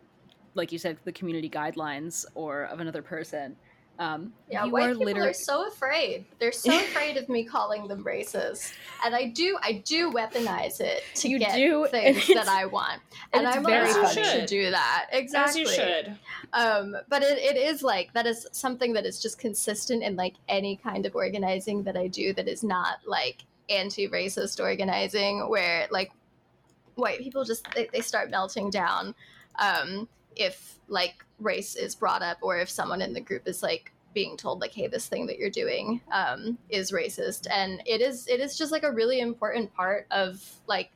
like 0.55 0.73
you 0.73 0.79
said 0.79 0.99
the 1.05 1.13
community 1.13 1.49
guidelines 1.49 2.27
or 2.35 2.65
of 2.65 2.81
another 2.81 3.03
person 3.03 3.55
um 4.03 4.33
Yeah, 4.51 4.65
you 4.65 4.73
white 4.73 4.85
are 4.85 4.89
people 4.91 5.07
literally 5.07 5.31
are 5.31 5.35
so 5.35 5.69
afraid. 5.69 6.25
They're 6.39 6.53
so 6.53 6.75
afraid 6.87 7.17
of 7.17 7.29
me 7.29 7.45
calling 7.45 7.89
them 7.89 8.05
racist, 8.05 8.73
and 9.05 9.15
I 9.15 9.27
do, 9.27 9.59
I 9.63 9.83
do 9.85 10.11
weaponize 10.11 10.81
it 10.81 11.03
to 11.17 11.29
You 11.29 11.39
get 11.39 11.55
do, 11.55 11.87
things 11.91 12.27
that 12.29 12.49
I 12.49 12.67
want, 12.67 13.01
and 13.33 13.47
and, 13.47 13.55
I'm 13.55 13.65
very 13.65 13.91
allowed 13.91 14.15
funny. 14.15 14.41
to 14.41 14.47
do 14.47 14.71
that. 14.71 15.07
Exactly. 15.13 15.63
as 15.63 15.69
you 15.69 15.75
should 15.75 16.19
Um, 16.53 16.97
but 17.09 17.23
it, 17.23 17.39
it 17.39 17.57
is 17.57 17.83
like 17.83 18.13
that 18.15 18.27
is 18.27 18.47
something 18.53 18.93
that 18.95 19.07
is 19.07 19.21
just 19.21 19.39
consistent 19.39 20.03
in 20.03 20.17
like 20.17 20.35
any 20.49 20.77
kind 20.77 21.07
of 21.07 21.15
organizing 21.15 21.83
that 21.85 21.97
I 21.97 22.09
do 22.09 22.33
that 22.35 22.49
is 22.49 22.63
not 22.63 22.99
like 23.07 23.45
anti-racist 23.71 24.61
organizing 24.61 25.49
where 25.49 25.87
like 25.91 26.13
white 26.97 27.21
people 27.21 27.45
just 27.45 27.67
they, 27.75 27.89
they 27.93 28.01
start 28.01 28.31
melting 28.31 28.71
down 28.71 29.15
um, 29.59 30.09
if 30.37 30.79
like 30.89 31.25
race 31.39 31.75
is 31.75 31.95
brought 31.95 32.23
up 32.23 32.39
or 32.43 32.59
if 32.59 32.69
someone 32.69 33.03
in 33.03 33.13
the 33.13 33.21
group 33.21 33.47
is 33.47 33.63
like 33.63 33.92
being 34.15 34.37
told 34.37 34.61
like 34.61 34.73
hey 34.73 34.87
this 34.87 35.07
thing 35.09 35.27
that 35.27 35.39
you're 35.39 35.51
doing 35.51 36.01
um, 36.13 36.59
is 36.69 36.93
racist. 36.93 37.47
And 37.51 37.83
it 37.87 38.01
is 38.01 38.27
it 38.29 38.41
is 38.41 38.57
just 38.57 38.73
like 38.73 38.83
a 38.83 38.93
really 38.93 39.21
important 39.21 39.75
part 39.75 40.07
of 40.11 40.43
like 40.67 40.91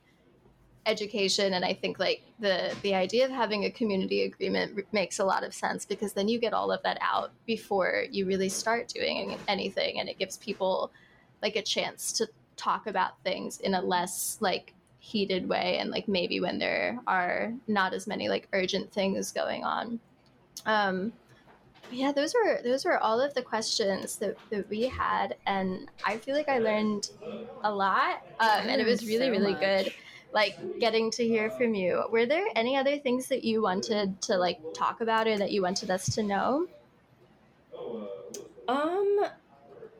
education. 0.86 1.54
And 1.54 1.64
i 1.64 1.74
think 1.74 1.98
like 1.98 2.22
the 2.38 2.74
the 2.82 2.94
idea 2.94 3.24
of 3.24 3.30
having 3.30 3.64
a 3.64 3.70
community 3.70 4.22
agreement 4.22 4.72
r- 4.76 4.84
makes 4.92 5.18
a 5.18 5.24
lot 5.24 5.42
of 5.44 5.52
sense 5.52 5.84
because 5.84 6.12
then 6.12 6.28
you 6.28 6.38
get 6.38 6.54
all 6.54 6.70
of 6.70 6.82
that 6.84 6.98
out 7.00 7.32
before 7.44 8.04
you 8.10 8.26
really 8.26 8.48
start 8.48 8.88
doing 8.88 9.36
anything. 9.48 9.98
And 10.00 10.08
it 10.08 10.18
gives 10.18 10.36
people 10.36 10.92
like 11.42 11.56
a 11.56 11.62
chance 11.62 12.12
to 12.12 12.28
talk 12.56 12.86
about 12.86 13.22
things 13.22 13.60
in 13.60 13.74
a 13.74 13.82
less 13.82 14.38
like 14.40 14.72
heated 14.98 15.48
way 15.48 15.78
and 15.78 15.90
like 15.90 16.08
maybe 16.08 16.40
when 16.40 16.58
there 16.58 16.98
are 17.06 17.52
not 17.68 17.94
as 17.94 18.06
many 18.06 18.28
like 18.28 18.48
urgent 18.52 18.92
things 18.92 19.30
going 19.32 19.64
on. 19.64 20.00
Um 20.64 21.12
yeah 21.90 22.12
those 22.12 22.34
were 22.34 22.60
those 22.64 22.84
were 22.84 22.98
all 22.98 23.20
of 23.20 23.34
the 23.34 23.42
questions 23.42 24.18
that, 24.18 24.38
that 24.50 24.68
we 24.68 24.82
had 24.82 25.36
and 25.46 25.90
i 26.04 26.18
feel 26.18 26.34
like 26.34 26.48
i 26.48 26.58
learned 26.58 27.08
a 27.62 27.72
lot 27.72 28.22
um, 28.40 28.68
and 28.68 28.80
it 28.80 28.86
was 28.86 29.06
really 29.06 29.28
So 29.28 29.30
really 29.30 29.54
much. 29.54 29.60
good 29.60 29.92
like 30.32 30.58
getting 30.78 31.10
to 31.12 31.24
hear 31.26 31.50
from 31.50 31.74
you 31.74 32.04
were 32.10 32.26
there 32.26 32.46
any 32.56 32.76
other 32.76 32.98
things 32.98 33.28
that 33.28 33.44
you 33.44 33.62
wanted 33.62 34.20
to 34.22 34.36
like 34.36 34.60
talk 34.74 35.00
about 35.00 35.26
or 35.28 35.38
that 35.38 35.52
you 35.52 35.62
wanted 35.62 35.90
us 35.90 36.14
to 36.14 36.22
know 36.22 36.68
Um, 38.68 39.26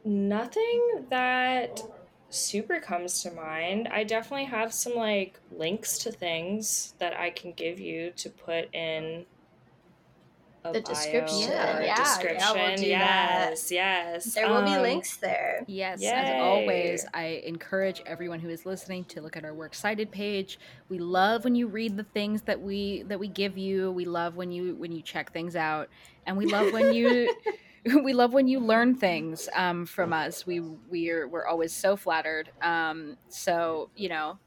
nothing 0.05 1.07
that 1.11 1.83
super 2.31 2.81
comes 2.81 3.23
to 3.23 3.31
mind. 3.31 3.89
I 3.89 4.05
definitely 4.05 4.47
have 4.47 4.73
some 4.75 4.95
like 4.95 5.41
links 5.51 5.99
to 6.01 6.13
things 6.13 6.95
that 6.99 7.19
I 7.19 7.31
can 7.31 7.53
give 7.53 7.81
you 7.81 8.13
to 8.13 8.31
put 8.31 8.75
in 8.75 9.27
The 10.73 10.81
bio 10.83 10.93
description. 10.95 11.51
Yeah, 11.51 11.81
yeah, 11.83 11.97
description. 11.97 12.49
we'll 12.55 12.77
do 12.77 12.89
that. 12.91 13.51
yes, 13.51 13.71
yes. 13.71 14.35
there 14.35 14.49
will 14.49 14.63
be 14.63 14.73
Um, 14.75 14.83
links 14.83 15.17
there 15.17 15.65
Yes, 15.67 16.03
as 16.03 16.43
always, 16.43 17.07
I 17.15 17.43
encourage 17.45 18.03
everyone 18.07 18.41
who 18.41 18.49
is 18.49 18.67
listening 18.67 19.05
to 19.07 19.21
look 19.21 19.37
at 19.37 19.45
our 19.45 19.55
works 19.55 19.79
cited 19.79 20.11
page. 20.11 20.59
We 20.89 20.99
love 20.99 21.45
when 21.45 21.55
you 21.55 21.67
read 21.67 21.97
the 21.97 22.05
things 22.05 22.43
that 22.43 22.61
we 22.61 23.03
that 23.09 23.19
we 23.19 23.29
give 23.29 23.57
you. 23.59 23.91
We 23.93 24.05
love 24.05 24.37
when 24.37 24.51
you 24.53 24.75
when 24.77 24.93
you 24.93 25.03
check 25.03 25.33
things 25.33 25.57
out, 25.57 25.89
and 26.27 26.37
we 26.37 26.47
love 26.47 26.73
when 26.73 26.93
you 26.93 27.35
we 28.03 28.13
love 28.15 28.33
when 28.35 28.49
you 28.49 28.59
learn 28.59 28.97
things 28.97 29.49
um, 29.55 29.87
from 29.87 30.13
us. 30.13 30.45
We 30.47 30.61
we're 30.61 31.29
we're 31.29 31.47
always 31.47 31.73
so 31.73 31.97
flattered. 31.97 32.51
Um, 32.63 33.17
so 33.29 33.91
you 33.97 34.09
know. 34.09 34.39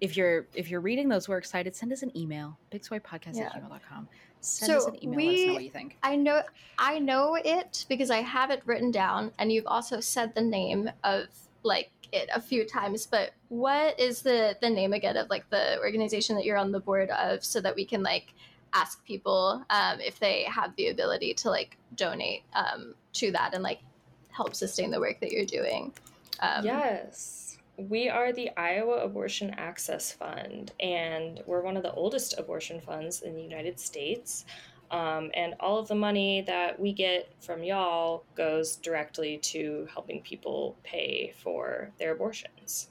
If 0.00 0.16
you're 0.16 0.46
if 0.52 0.68
you're 0.68 0.80
reading 0.80 1.08
those 1.08 1.28
works 1.28 1.50
cited, 1.50 1.76
send 1.76 1.92
us 1.92 2.02
an 2.02 2.10
email, 2.18 2.58
bigswipepodcast 2.72 3.36
Yeah. 3.36 3.44
at 3.54 3.62
gmail.com. 3.62 4.08
Send 4.42 4.72
So 4.72 4.76
us 4.78 4.86
an 4.86 5.04
email, 5.04 5.20
let 5.20 5.34
us 5.34 5.40
know 5.40 5.46
we- 5.46 5.52
what 5.54 5.64
you 5.64 5.70
think. 5.70 5.96
I 6.02 6.16
know 6.16 6.42
I 6.78 6.98
know 6.98 7.36
it 7.36 7.86
because 7.88 8.10
I 8.10 8.18
have 8.22 8.50
it 8.50 8.62
written 8.66 8.90
down 8.90 9.32
and 9.38 9.52
you've 9.52 9.66
also 9.66 10.00
said 10.00 10.34
the 10.34 10.42
name 10.42 10.90
of 11.04 11.26
like 11.62 11.90
it 12.10 12.28
a 12.34 12.40
few 12.40 12.66
times 12.66 13.06
but 13.06 13.30
what 13.48 13.98
is 14.00 14.22
the 14.22 14.56
the 14.60 14.68
name 14.68 14.92
again 14.92 15.16
of 15.16 15.30
like 15.30 15.48
the 15.50 15.78
organization 15.78 16.34
that 16.36 16.44
you're 16.44 16.58
on 16.58 16.72
the 16.72 16.80
board 16.80 17.08
of 17.10 17.44
so 17.44 17.60
that 17.60 17.74
we 17.76 17.84
can 17.84 18.02
like 18.02 18.34
ask 18.74 19.04
people 19.04 19.64
um, 19.70 20.00
if 20.00 20.18
they 20.18 20.42
have 20.44 20.74
the 20.76 20.88
ability 20.88 21.34
to 21.34 21.50
like 21.50 21.76
donate 21.94 22.42
um, 22.54 22.94
to 23.12 23.30
that 23.30 23.54
and 23.54 23.62
like 23.62 23.80
help 24.30 24.54
sustain 24.54 24.90
the 24.90 24.98
work 24.98 25.20
that 25.20 25.30
you're 25.30 25.44
doing 25.46 25.92
um, 26.40 26.64
Yes. 26.64 27.51
We 27.76 28.08
are 28.08 28.32
the 28.32 28.50
Iowa 28.56 28.96
Abortion 29.04 29.50
Access 29.56 30.12
Fund, 30.12 30.72
and 30.80 31.40
we're 31.46 31.62
one 31.62 31.76
of 31.76 31.82
the 31.82 31.92
oldest 31.92 32.38
abortion 32.38 32.80
funds 32.80 33.22
in 33.22 33.34
the 33.34 33.42
United 33.42 33.80
States. 33.80 34.44
Um, 34.90 35.30
and 35.34 35.54
all 35.58 35.78
of 35.78 35.88
the 35.88 35.94
money 35.94 36.42
that 36.42 36.78
we 36.78 36.92
get 36.92 37.32
from 37.40 37.62
y'all 37.62 38.24
goes 38.34 38.76
directly 38.76 39.38
to 39.38 39.88
helping 39.92 40.20
people 40.20 40.76
pay 40.82 41.32
for 41.42 41.90
their 41.98 42.12
abortions. 42.12 42.90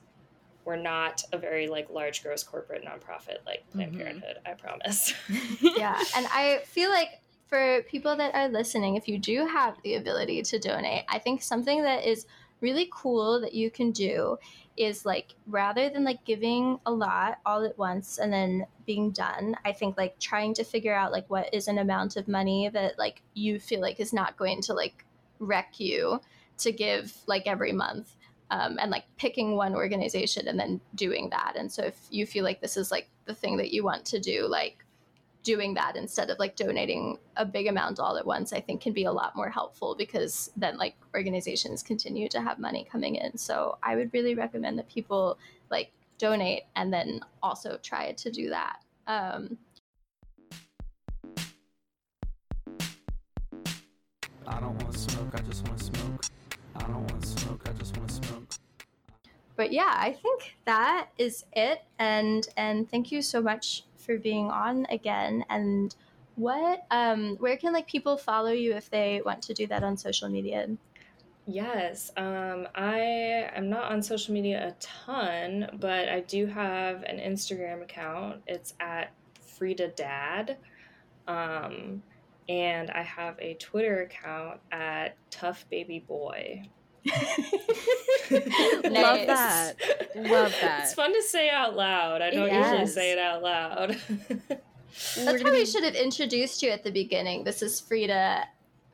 We're 0.66 0.78
not 0.78 1.24
a 1.32 1.38
very 1.38 1.68
like 1.68 1.92
large 1.92 2.24
gross 2.24 2.44
corporate 2.44 2.84
nonprofit 2.84 3.38
like 3.46 3.70
Planned 3.72 3.94
Mhm. 3.94 3.98
Parenthood, 4.00 4.38
I 4.46 4.54
promise. 4.54 5.14
yeah 5.62 6.00
and 6.16 6.28
i 6.32 6.60
feel 6.66 6.90
like 6.90 7.22
for 7.48 7.84
people 7.84 8.16
that 8.16 8.34
are 8.34 8.48
listening 8.48 8.96
if 8.96 9.08
you 9.08 9.18
do 9.20 9.46
have 9.46 9.76
the 9.84 9.96
ability 9.96 10.42
to 10.44 10.58
donate 10.60 11.04
i 11.10 11.20
think 11.20 11.42
something 11.42 11.82
that 11.84 12.06
is 12.06 12.26
really 12.62 12.90
cool 12.92 13.42
that 13.42 13.54
you 13.54 13.70
can 13.70 13.92
do 13.92 14.38
is 14.78 15.06
like 15.06 15.36
rather 15.48 15.90
than 15.90 16.04
like 16.04 16.24
giving 16.24 16.80
a 16.86 16.92
lot 16.92 17.40
all 17.46 17.64
at 17.66 17.78
once 17.78 18.18
and 18.18 18.32
then 18.32 18.66
being 18.86 19.12
done 19.12 19.56
i 19.66 19.72
think 19.72 19.98
like 19.98 20.18
trying 20.20 20.54
to 20.54 20.64
figure 20.64 20.96
out 20.96 21.12
like 21.12 21.30
what 21.30 21.54
is 21.54 21.68
an 21.68 21.78
amount 21.78 22.16
of 22.16 22.28
money 22.28 22.70
that 22.70 22.98
like 22.98 23.22
you 23.34 23.60
feel 23.60 23.82
like 23.82 24.00
is 24.00 24.14
not 24.14 24.38
going 24.38 24.62
to 24.62 24.74
like 24.74 25.06
wreck 25.40 25.80
you 25.80 26.22
to 26.58 26.72
give 26.72 27.14
like 27.28 27.48
every 27.48 27.72
month 27.72 28.16
um, 28.52 28.78
and 28.80 28.92
like 28.92 29.06
picking 29.18 29.56
one 29.56 29.74
organization 29.74 30.48
and 30.48 30.60
then 30.60 30.82
doing 30.94 31.30
that. 31.30 31.54
And 31.56 31.72
so 31.72 31.84
if 31.84 31.98
you 32.10 32.26
feel 32.26 32.44
like 32.44 32.62
this 32.62 32.76
is 32.78 32.92
like 32.92 33.10
the 33.26 33.34
thing 33.34 33.58
that 33.58 33.72
you 33.72 33.84
want 33.84 34.06
to 34.06 34.20
do 34.20 34.46
like 34.46 34.86
doing 35.44 35.74
that 35.74 35.96
instead 35.96 36.30
of 36.30 36.38
like 36.40 36.56
donating 36.56 37.18
a 37.38 37.46
big 37.46 37.68
amount 37.68 38.00
all 38.00 38.18
at 38.18 38.26
once 38.26 38.54
i 38.54 38.60
think 38.60 38.82
can 38.82 38.94
be 38.94 39.06
a 39.06 39.12
lot 39.12 39.36
more 39.36 39.50
helpful 39.50 39.96
because 39.98 40.52
then 40.56 40.78
like 40.78 40.96
organizations 41.16 41.82
continue 41.82 42.28
to 42.30 42.42
have 42.42 42.60
money 42.60 42.88
coming 42.92 43.16
in 43.16 43.38
so 43.38 43.78
i 43.82 43.96
would 43.96 44.14
really 44.14 44.36
recommend 44.36 44.78
that 44.78 44.88
people 44.90 45.38
like 45.70 45.92
donate 46.18 46.64
and 46.76 46.94
then 46.94 47.20
also 47.42 47.78
try 47.82 48.12
to 48.12 48.30
do 48.32 48.50
that 48.50 48.82
um, 49.08 49.58
I 54.48 54.60
don't 54.60 54.82
want 54.84 54.98
smoke, 54.98 55.30
I 55.34 55.40
just 55.42 55.68
want 55.68 55.80
to 55.80 55.84
smoke. 55.86 56.26
I 56.76 56.80
don't 56.82 56.96
want 57.12 57.22
to 57.22 57.28
smoke, 57.28 57.64
I 57.68 57.72
just 57.74 57.98
want 57.98 58.10
to 58.10 58.16
smoke. 58.16 58.44
but 59.56 59.72
yeah 59.72 59.94
i 59.98 60.12
think 60.12 60.56
that 60.66 61.10
is 61.18 61.46
it 61.54 61.84
and 62.00 62.48
and 62.58 62.90
thank 62.90 63.12
you 63.12 63.22
so 63.22 63.42
much 63.42 63.84
for 64.12 64.20
being 64.20 64.50
on 64.50 64.86
again 64.90 65.46
and 65.50 65.96
what 66.36 66.86
um 66.92 67.36
where 67.38 67.58
can 67.58 67.74
like 67.74 67.88
people 67.88 68.18
follow 68.18 68.52
you 68.52 68.74
if 68.74 68.90
they 68.90 69.22
want 69.26 69.42
to 69.42 69.54
do 69.54 69.68
that 69.68 69.84
on 69.84 69.98
social 69.98 70.30
media 70.30 70.68
Yes, 71.48 72.12
um, 72.18 72.68
I 72.76 73.00
am 73.56 73.68
not 73.68 73.92
on 73.92 74.04
social 74.04 74.32
media 74.32 74.68
a 74.68 74.72
ton, 74.80 75.70
but 75.80 76.08
I 76.08 76.20
do 76.22 76.46
have 76.46 77.02
an 77.04 77.18
Instagram 77.18 77.82
account. 77.82 78.42
It's 78.46 78.76
at 78.80 79.12
Frida 79.42 79.90
Dad, 79.90 80.58
um, 81.28 82.04
and 82.48 82.92
I 82.92 83.02
have 83.02 83.38
a 83.40 83.56
Twitter 83.56 84.04
account 84.04 84.60
at 84.72 85.16
Tough 85.32 85.66
Baby 85.72 86.06
Boy. 86.08 86.70
Love 88.32 89.28
that. 89.28 89.74
Love 90.16 90.56
that. 90.62 90.82
It's 90.84 90.94
fun 90.94 91.14
to 91.14 91.22
say 91.24 91.50
out 91.50 91.76
loud. 91.76 92.22
I 92.22 92.30
don't 92.32 92.48
It 92.50 92.54
usually 92.54 92.82
is. 92.84 92.94
say 92.94 93.12
it 93.12 93.20
out 93.20 93.42
loud. 93.42 93.98
That's 95.16 95.26
gonna 95.26 95.44
how 95.46 95.52
we 95.52 95.66
should 95.66 95.84
have 95.84 95.96
introduced 95.96 96.62
you 96.62 96.70
at 96.70 96.84
the 96.84 96.92
beginning. 96.92 97.44
This 97.44 97.62
is 97.62 97.80
Frida, 97.80 98.44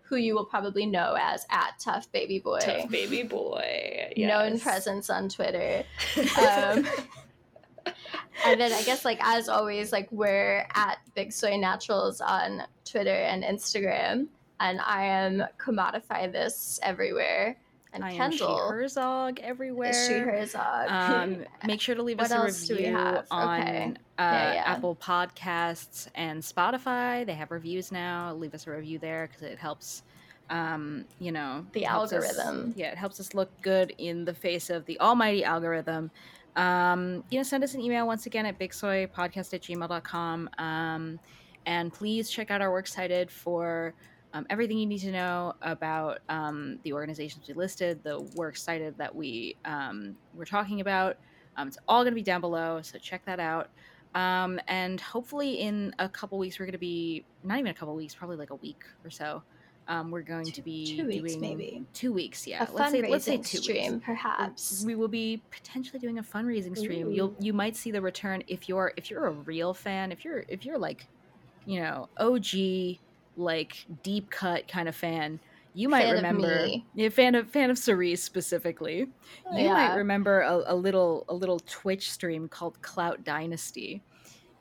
who 0.04 0.16
you 0.16 0.36
will 0.36 0.46
probably 0.46 0.86
know 0.86 1.16
as 1.20 1.46
at 1.50 1.80
Tough 1.80 2.12
Baby 2.12 2.40
Boy, 2.40 2.60
Tough 2.60 2.90
Baby 2.90 3.24
Boy. 3.24 4.14
known 4.16 4.60
presence 4.60 5.10
on 5.10 5.28
Twitter. 5.28 5.84
Um, 6.40 6.88
and 8.46 8.62
then 8.62 8.72
I 8.72 8.84
guess 8.84 9.04
like 9.06 9.20
as 9.22 9.50
always, 9.50 9.92
like 9.92 10.08
we're 10.12 10.66
at 10.74 11.00
Big 11.16 11.34
Soy 11.34 11.58
Naturals 11.58 12.22
on 12.22 12.64
Twitter 12.86 13.10
and 13.16 13.44
Instagram, 13.44 14.28
and 14.60 14.80
I 14.82 15.06
am 15.06 15.44
commodify 15.58 16.32
this 16.32 16.80
everywhere. 16.84 17.58
And 17.94 18.04
I 18.04 18.12
am 18.12 18.18
Kendall 18.32 18.58
She 18.58 18.64
Herzog 18.74 19.40
everywhere. 19.40 19.90
is 19.92 20.08
she 20.08 20.14
Herzog. 20.14 20.90
um, 20.92 21.46
make 21.66 21.82
sure 21.82 21.96
to 21.96 22.04
leave 22.04 22.20
us 22.20 22.32
a 22.32 22.36
else 22.36 22.68
do 22.68 22.76
we 22.76 22.82
review 22.86 22.98
on 23.32 23.62
Okay. 23.62 23.84
uh, 24.20 24.22
Yeah, 24.22 24.54
yeah. 24.54 24.64
Apple 24.66 24.96
Podcasts 24.96 26.08
and 26.16 26.42
Spotify. 26.42 27.26
They 27.26 27.34
have 27.34 27.50
reviews 27.52 27.92
now. 27.92 28.34
Leave 28.34 28.54
us 28.54 28.68
a 28.68 28.72
review 28.72 29.00
there 29.00 29.28
because 29.28 29.42
it 29.44 29.58
helps. 29.58 30.04
Um, 30.50 31.04
you 31.20 31.32
know, 31.34 31.66
The 31.74 31.82
helps 31.82 32.14
us- 32.14 32.38
algorithm. 32.40 32.74
yeah, 32.78 32.92
it 32.92 32.98
helps 32.98 33.20
us 33.20 33.34
look 33.34 33.50
good 33.62 33.94
in 33.98 34.24
the 34.24 34.34
face 34.34 34.70
of 34.70 34.86
the 34.86 34.98
almighty 35.02 35.44
algorithm. 35.44 36.10
Um, 36.56 37.24
you 37.30 37.38
know, 37.38 37.44
send 37.44 37.64
us 37.66 37.74
an 37.74 37.82
email 37.82 38.08
once 38.08 38.26
again 38.28 38.46
at 38.46 38.58
bigsoypodcast 38.58 39.54
at 39.54 39.62
gmail.com. 39.62 40.50
Um, 40.58 41.20
and 41.66 41.92
please 41.94 42.30
check 42.30 42.50
out 42.50 42.62
our 42.62 42.72
works 42.72 42.94
cited 42.96 43.30
for 43.30 43.94
um, 44.38 44.46
everything 44.52 44.78
you 44.78 44.86
need 44.86 45.00
to 45.00 45.12
know 45.12 45.56
about 45.64 46.20
um, 46.30 46.80
the 46.84 46.94
organizations 46.94 47.48
we 47.48 47.56
listed, 47.56 48.04
the 48.04 48.20
works 48.36 48.62
cited 48.62 48.96
that 48.98 49.14
we 49.14 49.56
um, 49.66 50.16
were 50.36 50.46
talking 50.46 50.80
about. 50.80 51.18
Um, 51.56 51.68
it's 51.68 51.78
all 51.88 52.04
going 52.04 52.12
to 52.12 52.16
be 52.16 52.22
down 52.22 52.42
below, 52.42 52.82
so 52.84 53.00
check 53.00 53.26
that 53.26 53.40
out. 53.40 53.70
Um, 54.14 54.60
and 54.68 55.02
hopefully, 55.02 55.56
in 55.60 55.94
a 55.98 56.08
couple 56.08 56.38
weeks, 56.38 56.60
we're 56.60 56.66
going 56.66 56.74
to 56.74 56.78
be 56.78 57.26
not 57.44 57.58
even 57.58 57.72
a 57.72 57.74
couple 57.74 57.96
weeks, 57.96 58.14
probably 58.14 58.38
like 58.38 58.52
a 58.52 58.56
week 58.56 58.84
or 59.04 59.10
so. 59.10 59.42
Um, 59.88 60.12
we're 60.12 60.22
going 60.22 60.46
to 60.46 60.62
be 60.62 60.98
two 60.98 61.08
weeks, 61.08 61.32
doing 61.34 61.42
maybe. 61.42 61.86
two 61.94 62.14
weeks. 62.14 62.46
Yeah, 62.46 62.68
a 62.70 62.72
let's 62.74 62.92
say 62.92 63.10
let's 63.10 63.26
say 63.26 63.38
two 63.38 63.58
stream, 63.58 63.94
weeks. 63.94 64.06
perhaps. 64.06 64.84
We 64.86 64.96
will 64.96 65.08
be 65.08 65.42
potentially 65.50 65.98
doing 65.98 66.20
a 66.20 66.24
fundraising 66.24 66.78
stream. 66.78 67.10
You'll 67.12 67.34
you 67.40 67.54
might 67.54 67.76
see 67.76 67.90
the 67.90 68.02
return 68.02 68.44
if 68.48 68.70
you're 68.70 68.92
if 68.98 69.10
you're 69.10 69.28
a 69.28 69.32
real 69.32 69.74
fan, 69.74 70.12
if 70.12 70.26
you're 70.26 70.44
if 70.48 70.66
you're 70.66 70.78
like, 70.78 71.08
you 71.66 71.80
know, 71.80 72.10
OG 72.18 72.98
like 73.38 73.86
deep 74.04 74.30
cut 74.30 74.68
kind 74.68 74.90
of 74.90 74.96
fan. 74.96 75.40
You 75.74 75.90
might 75.90 76.06
Fan 76.06 76.16
remember 76.16 76.48
me. 76.66 76.86
yeah, 76.96 77.10
fan 77.10 77.36
of 77.36 77.50
fan 77.52 77.70
of 77.70 77.78
Cerise 77.78 78.24
specifically. 78.24 78.98
You 79.00 79.10
Yeah. 79.66 79.74
might 79.74 79.96
remember 79.96 80.42
a, 80.42 80.64
a 80.74 80.76
little 80.76 81.24
a 81.30 81.34
little 81.36 81.60
Twitch 81.60 82.12
stream 82.12 82.48
called 82.50 82.82
Clout 82.82 83.24
Dynasty. 83.24 84.02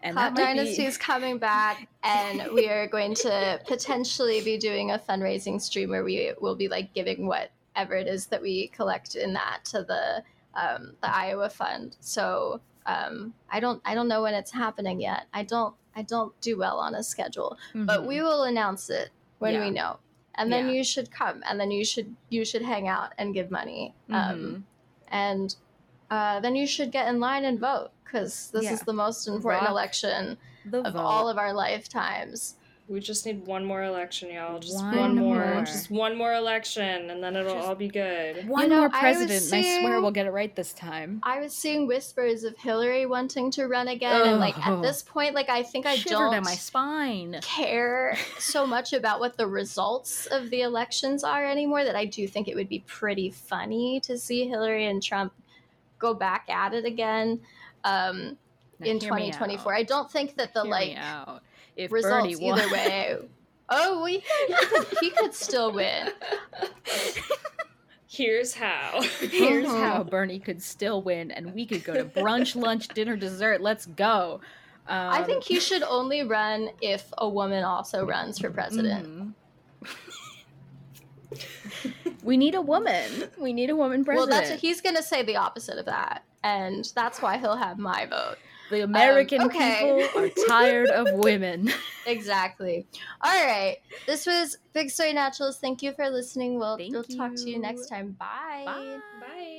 And 0.03 0.15
that 0.17 0.35
might 0.35 0.37
be- 0.37 0.43
Dynasty 0.59 0.85
is 0.85 0.99
coming 0.99 1.39
back, 1.39 1.89
and 2.05 2.53
we 2.53 2.69
are 2.69 2.87
going 2.87 3.15
to 3.15 3.59
potentially 3.67 4.41
be 4.43 4.59
doing 4.59 4.91
a 4.91 4.99
fundraising 4.99 5.61
stream 5.61 5.89
where 5.89 6.05
we 6.05 6.33
will 6.41 6.55
be 6.55 6.69
like 6.69 6.93
giving 6.93 7.27
whatever 7.27 7.95
it 7.95 8.07
is 8.07 8.27
that 8.27 8.41
we 8.43 8.69
collect 8.69 9.17
in 9.17 9.33
that 9.33 9.65
to 9.65 9.83
the 9.85 10.23
um, 10.55 10.93
the 11.01 11.13
Iowa 11.15 11.49
Fund. 11.49 11.97
So 12.01 12.61
um, 12.85 13.33
I 13.51 13.59
don't 13.59 13.81
I 13.87 13.95
don't 13.95 14.07
know 14.09 14.21
when 14.23 14.35
it's 14.35 14.51
happening 14.53 15.01
yet. 15.01 15.25
I 15.33 15.43
don't 15.45 15.75
I 15.97 16.03
don't 16.03 16.39
do 16.43 16.59
well 16.59 16.79
on 16.79 16.95
a 16.95 17.03
schedule, 17.03 17.57
but 17.75 18.03
Mhm. 18.03 18.07
we 18.07 18.21
will 18.21 18.43
announce 18.45 18.91
it 18.91 19.11
when 19.39 19.55
Yeah. 19.55 19.61
we 19.65 19.71
know, 19.71 19.99
and 20.35 20.53
then 20.53 20.67
Yeah. 20.69 20.75
you 20.75 20.85
should 20.85 21.11
come, 21.11 21.43
and 21.47 21.59
then 21.59 21.71
you 21.71 21.85
should 21.85 22.15
you 22.29 22.45
should 22.45 22.63
hang 22.63 22.87
out 22.87 23.13
and 23.17 23.33
give 23.33 23.51
money. 23.51 23.95
Mhm. 24.11 24.15
Um, 24.15 24.67
and 25.09 25.57
uh, 26.11 26.39
then 26.41 26.55
you 26.55 26.67
should 26.69 26.93
get 26.93 27.09
in 27.09 27.19
line 27.19 27.45
and 27.45 27.59
vote 27.59 27.91
because 28.05 28.51
this 28.53 28.65
Yeah. 28.65 28.75
is 28.75 28.83
the 28.83 28.93
most 28.93 29.27
important 29.27 29.63
Rock 29.63 29.71
election 29.71 30.37
of 30.73 30.93
vote. 30.93 30.97
all 30.97 31.29
of 31.29 31.39
our 31.39 31.53
lifetimes. 31.53 32.56
We 32.89 33.01
just 33.01 33.27
need 33.27 33.45
one 33.47 33.65
more 33.65 33.83
election, 33.83 34.31
y'all. 34.31 34.61
Just 34.61 34.77
One 34.77 34.97
one, 34.97 35.15
more. 35.17 35.45
more. 35.55 35.65
Just 35.65 35.91
one 35.91 36.17
more 36.17 36.33
election, 36.35 37.11
and 37.11 37.21
then 37.21 37.35
it'll 37.35 37.55
Just- 37.55 37.67
all 37.67 37.75
be 37.75 37.89
good. 37.89 38.49
one 38.49 38.69
know, 38.69 38.77
more 38.77 38.91
I 38.93 39.09
was 39.11 39.17
president, 39.27 39.53
and 39.53 39.67
I 39.67 39.81
swear 39.81 40.01
we'll 40.01 40.13
get 40.13 40.27
it 40.27 40.31
right 40.31 40.55
this 40.55 40.73
time. 40.73 41.21
I 41.25 41.41
was 41.41 41.53
seeing 41.53 41.89
whispers 41.89 42.45
of 42.45 42.57
Hillary 42.57 43.05
wanting 43.05 43.51
to 43.53 43.67
run 43.67 43.89
again, 43.89 44.29
and 44.29 44.39
like 44.39 44.57
at 44.65 44.83
this 44.83 45.03
point, 45.03 45.35
like 45.35 45.49
I 45.49 45.65
think 45.65 45.85
I 45.85 45.97
Shiver 45.97 46.11
don't 46.11 46.33
down 46.33 46.45
my 46.45 46.55
spine. 46.55 47.41
care 47.43 48.17
so 48.39 48.65
much 48.65 48.93
about 48.93 49.19
what 49.19 49.37
the 49.37 49.49
results 49.49 50.27
of 50.27 50.49
the 50.51 50.61
elections 50.61 51.25
are 51.25 51.45
anymore. 51.45 51.83
That 51.83 51.97
I 51.97 52.05
do 52.05 52.29
think 52.29 52.47
it 52.47 52.55
would 52.55 52.69
be 52.69 52.85
pretty 52.87 53.31
funny 53.31 53.99
to 54.05 54.17
see 54.17 54.47
Hillary 54.49 54.87
and 54.87 55.03
Trump 55.03 55.33
go 55.99 56.15
back 56.15 56.49
at 56.49 56.73
it 56.73 56.85
again 56.85 57.41
um, 57.83 58.37
Now, 58.79 58.87
in 58.87 59.01
2024. 59.01 59.75
I 59.75 59.83
don't 59.83 60.09
think 60.09 60.37
that 60.37 60.55
the 60.55 60.63
Hear 60.63 60.71
like 60.71 60.89
me 60.91 60.97
out. 60.97 61.43
If 61.77 61.93
results 61.93 62.23
Bernie 62.23 62.37
won, 62.37 62.59
either 62.59 62.73
way. 62.73 63.17
Oh, 63.69 63.97
well, 63.97 64.07
he, 64.07 64.19
he, 64.47 64.55
could, 64.55 64.87
he 65.01 65.11
could 65.11 65.35
still 65.35 65.73
win. 65.73 66.11
Here's 68.07 68.55
how. 68.55 69.01
here's 69.21 69.67
Mhm. 69.67 69.81
how 69.81 70.05
Bernie 70.05 70.39
could 70.39 70.63
still 70.63 71.03
win, 71.03 71.33
and 71.33 71.53
we 71.53 71.67
could 71.67 71.83
go 71.83 71.93
to 71.95 72.05
brunch, 72.05 72.55
lunch, 72.55 72.87
dinner, 72.89 73.17
dessert. 73.17 73.61
Let's 73.61 73.87
go. 73.87 74.41
Um, 74.89 75.11
I 75.11 75.25
think 75.25 75.43
he 75.43 75.59
should 75.59 75.83
only 75.83 76.23
run 76.23 76.71
if 76.81 77.13
a 77.19 77.29
woman 77.29 77.65
also 77.65 78.07
runs 78.07 78.39
for 78.39 78.51
president. 78.51 79.35
mhm. 79.83 79.93
we 82.23 82.37
need 82.37 82.55
a 82.55 82.61
woman. 82.63 83.25
We 83.37 83.53
need 83.53 83.71
a 83.71 83.77
woman 83.77 84.05
president. 84.05 84.31
Well, 84.31 84.41
that's 84.49 84.61
he's 84.61 84.81
going 84.81 84.97
to 84.97 85.03
say 85.03 85.23
the 85.25 85.37
opposite 85.37 85.77
of 85.79 85.87
that, 85.87 86.25
and 86.45 86.91
that's 86.95 87.21
why 87.21 87.37
he'll 87.39 87.57
have 87.57 87.79
my 87.79 88.07
vote. 88.07 88.37
The 88.71 88.83
um, 88.83 88.91
American 88.91 89.43
um, 89.43 89.49
okay. 89.49 90.07
people 90.07 90.25
are 90.25 90.47
tired 90.49 90.89
of 90.89 91.07
women. 91.13 91.71
exactly. 92.07 92.87
All 93.21 93.47
right. 93.47 93.79
This 94.07 94.27
was 94.27 94.59
Big 94.73 94.91
Soy 94.91 95.13
Naturals. 95.13 95.59
Thank 95.59 95.83
you 95.83 95.93
for 95.93 96.09
listening. 96.11 96.59
We'll, 96.59 96.77
Thank 96.77 96.93
we'll 96.93 97.05
you. 97.09 97.17
talk 97.17 97.35
to 97.35 97.51
you 97.51 97.59
next 97.59 97.89
time. 97.89 98.17
Bye. 98.19 98.63
Bye. 98.65 98.99
Bye. 99.21 99.57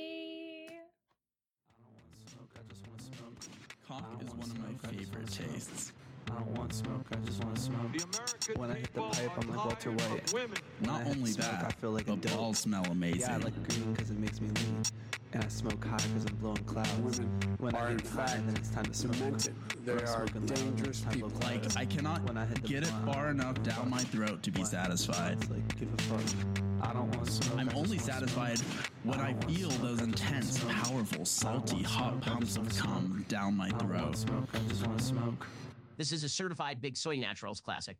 Cock 3.86 4.04
is 4.20 4.28
one 4.28 4.50
of 4.50 4.58
my 4.58 4.88
favorite 4.90 5.30
tastes. 5.30 5.87
I 6.30 6.34
don't 6.34 6.58
want 6.58 6.74
smoke, 6.74 7.06
I 7.12 7.16
just 7.26 7.42
want 7.42 7.56
to 7.56 7.62
smoke. 7.62 8.56
When 8.56 8.70
I 8.70 8.74
hit 8.74 8.92
the 8.92 9.00
pipe, 9.02 9.30
I'm 9.38 9.48
like 9.48 9.64
Walter 9.64 9.90
White. 9.92 10.32
When 10.32 10.50
Not 10.82 11.00
I 11.00 11.04
hit 11.04 11.16
only 11.16 11.30
smoke, 11.32 11.46
that, 11.50 11.64
I 11.64 11.70
feel 11.80 11.90
like 11.92 12.06
the 12.06 12.12
a 12.12 12.16
dope. 12.16 12.32
balls 12.36 12.58
smell 12.58 12.84
amazing. 12.90 13.20
Yeah, 13.20 13.34
I 13.34 13.36
like 13.38 13.68
green 13.68 13.92
because 13.92 14.10
it 14.10 14.18
makes 14.18 14.40
me 14.40 14.48
lean. 14.48 14.82
And 15.34 15.44
I 15.44 15.48
smoke 15.48 15.84
high 15.84 15.96
because 15.96 16.24
I'm 16.26 16.36
blowing 16.36 16.56
clouds. 16.64 17.20
when 17.58 17.74
I 17.74 17.78
are 17.80 17.88
hit 17.90 18.00
in 18.00 18.06
high, 18.06 18.26
fact 18.26 18.46
then 18.46 18.56
it's 18.56 18.70
time 18.70 18.84
to 18.86 18.94
smoke. 18.94 19.12
demented. 19.16 19.54
They 19.84 19.92
When 19.92 20.00
I'm 20.00 20.04
are 20.04 20.26
smoking 20.26 20.46
loud, 20.46 20.54
dangerous 20.56 20.88
it's 20.88 21.00
time 21.00 21.12
to 21.12 21.16
people. 21.16 21.30
Like 21.40 21.60
clouds. 21.60 21.76
I 21.76 21.84
cannot 21.84 22.22
When 22.24 22.36
I 22.38 22.46
hit 22.46 22.62
the 22.62 22.68
get 22.68 22.82
it 22.84 22.92
far 23.04 23.30
enough 23.30 23.62
down 23.62 23.90
my 23.90 23.98
throat 23.98 24.42
to 24.42 24.50
be 24.50 24.60
What? 24.60 24.68
satisfied. 24.70 25.38
It's 25.40 25.50
like, 25.50 25.78
give 25.78 25.88
a 25.92 26.02
fuck. 26.02 26.20
I 26.80 26.92
don't 26.92 27.14
want 27.16 27.28
smoke. 27.30 27.58
I'm 27.58 27.70
only 27.74 27.98
satisfied 27.98 28.58
when 29.02 29.20
I 29.20 29.32
don't 29.32 29.44
feel 29.50 29.70
smoke, 29.70 29.82
those 29.82 30.00
I 30.00 30.06
just 30.06 30.22
want 30.24 30.34
intense, 30.34 30.64
powerful, 30.64 31.24
salty, 31.26 31.82
hot 31.82 32.12
smoke, 32.12 32.26
I 32.26 32.30
pumps 32.30 32.56
of 32.56 32.76
cum 32.78 33.24
down 33.28 33.54
my 33.56 33.66
I 33.66 33.70
don't 33.70 33.88
want 33.90 34.02
throat. 34.02 34.16
smoke, 34.16 34.48
I 34.54 34.58
just 34.68 34.86
want 34.86 34.98
to 34.98 35.04
smoke. 35.04 35.46
This 35.98 36.12
is 36.12 36.22
a 36.22 36.28
certified 36.28 36.80
Big 36.80 36.96
Soy 36.96 37.16
Naturals 37.16 37.60
classic. 37.60 37.96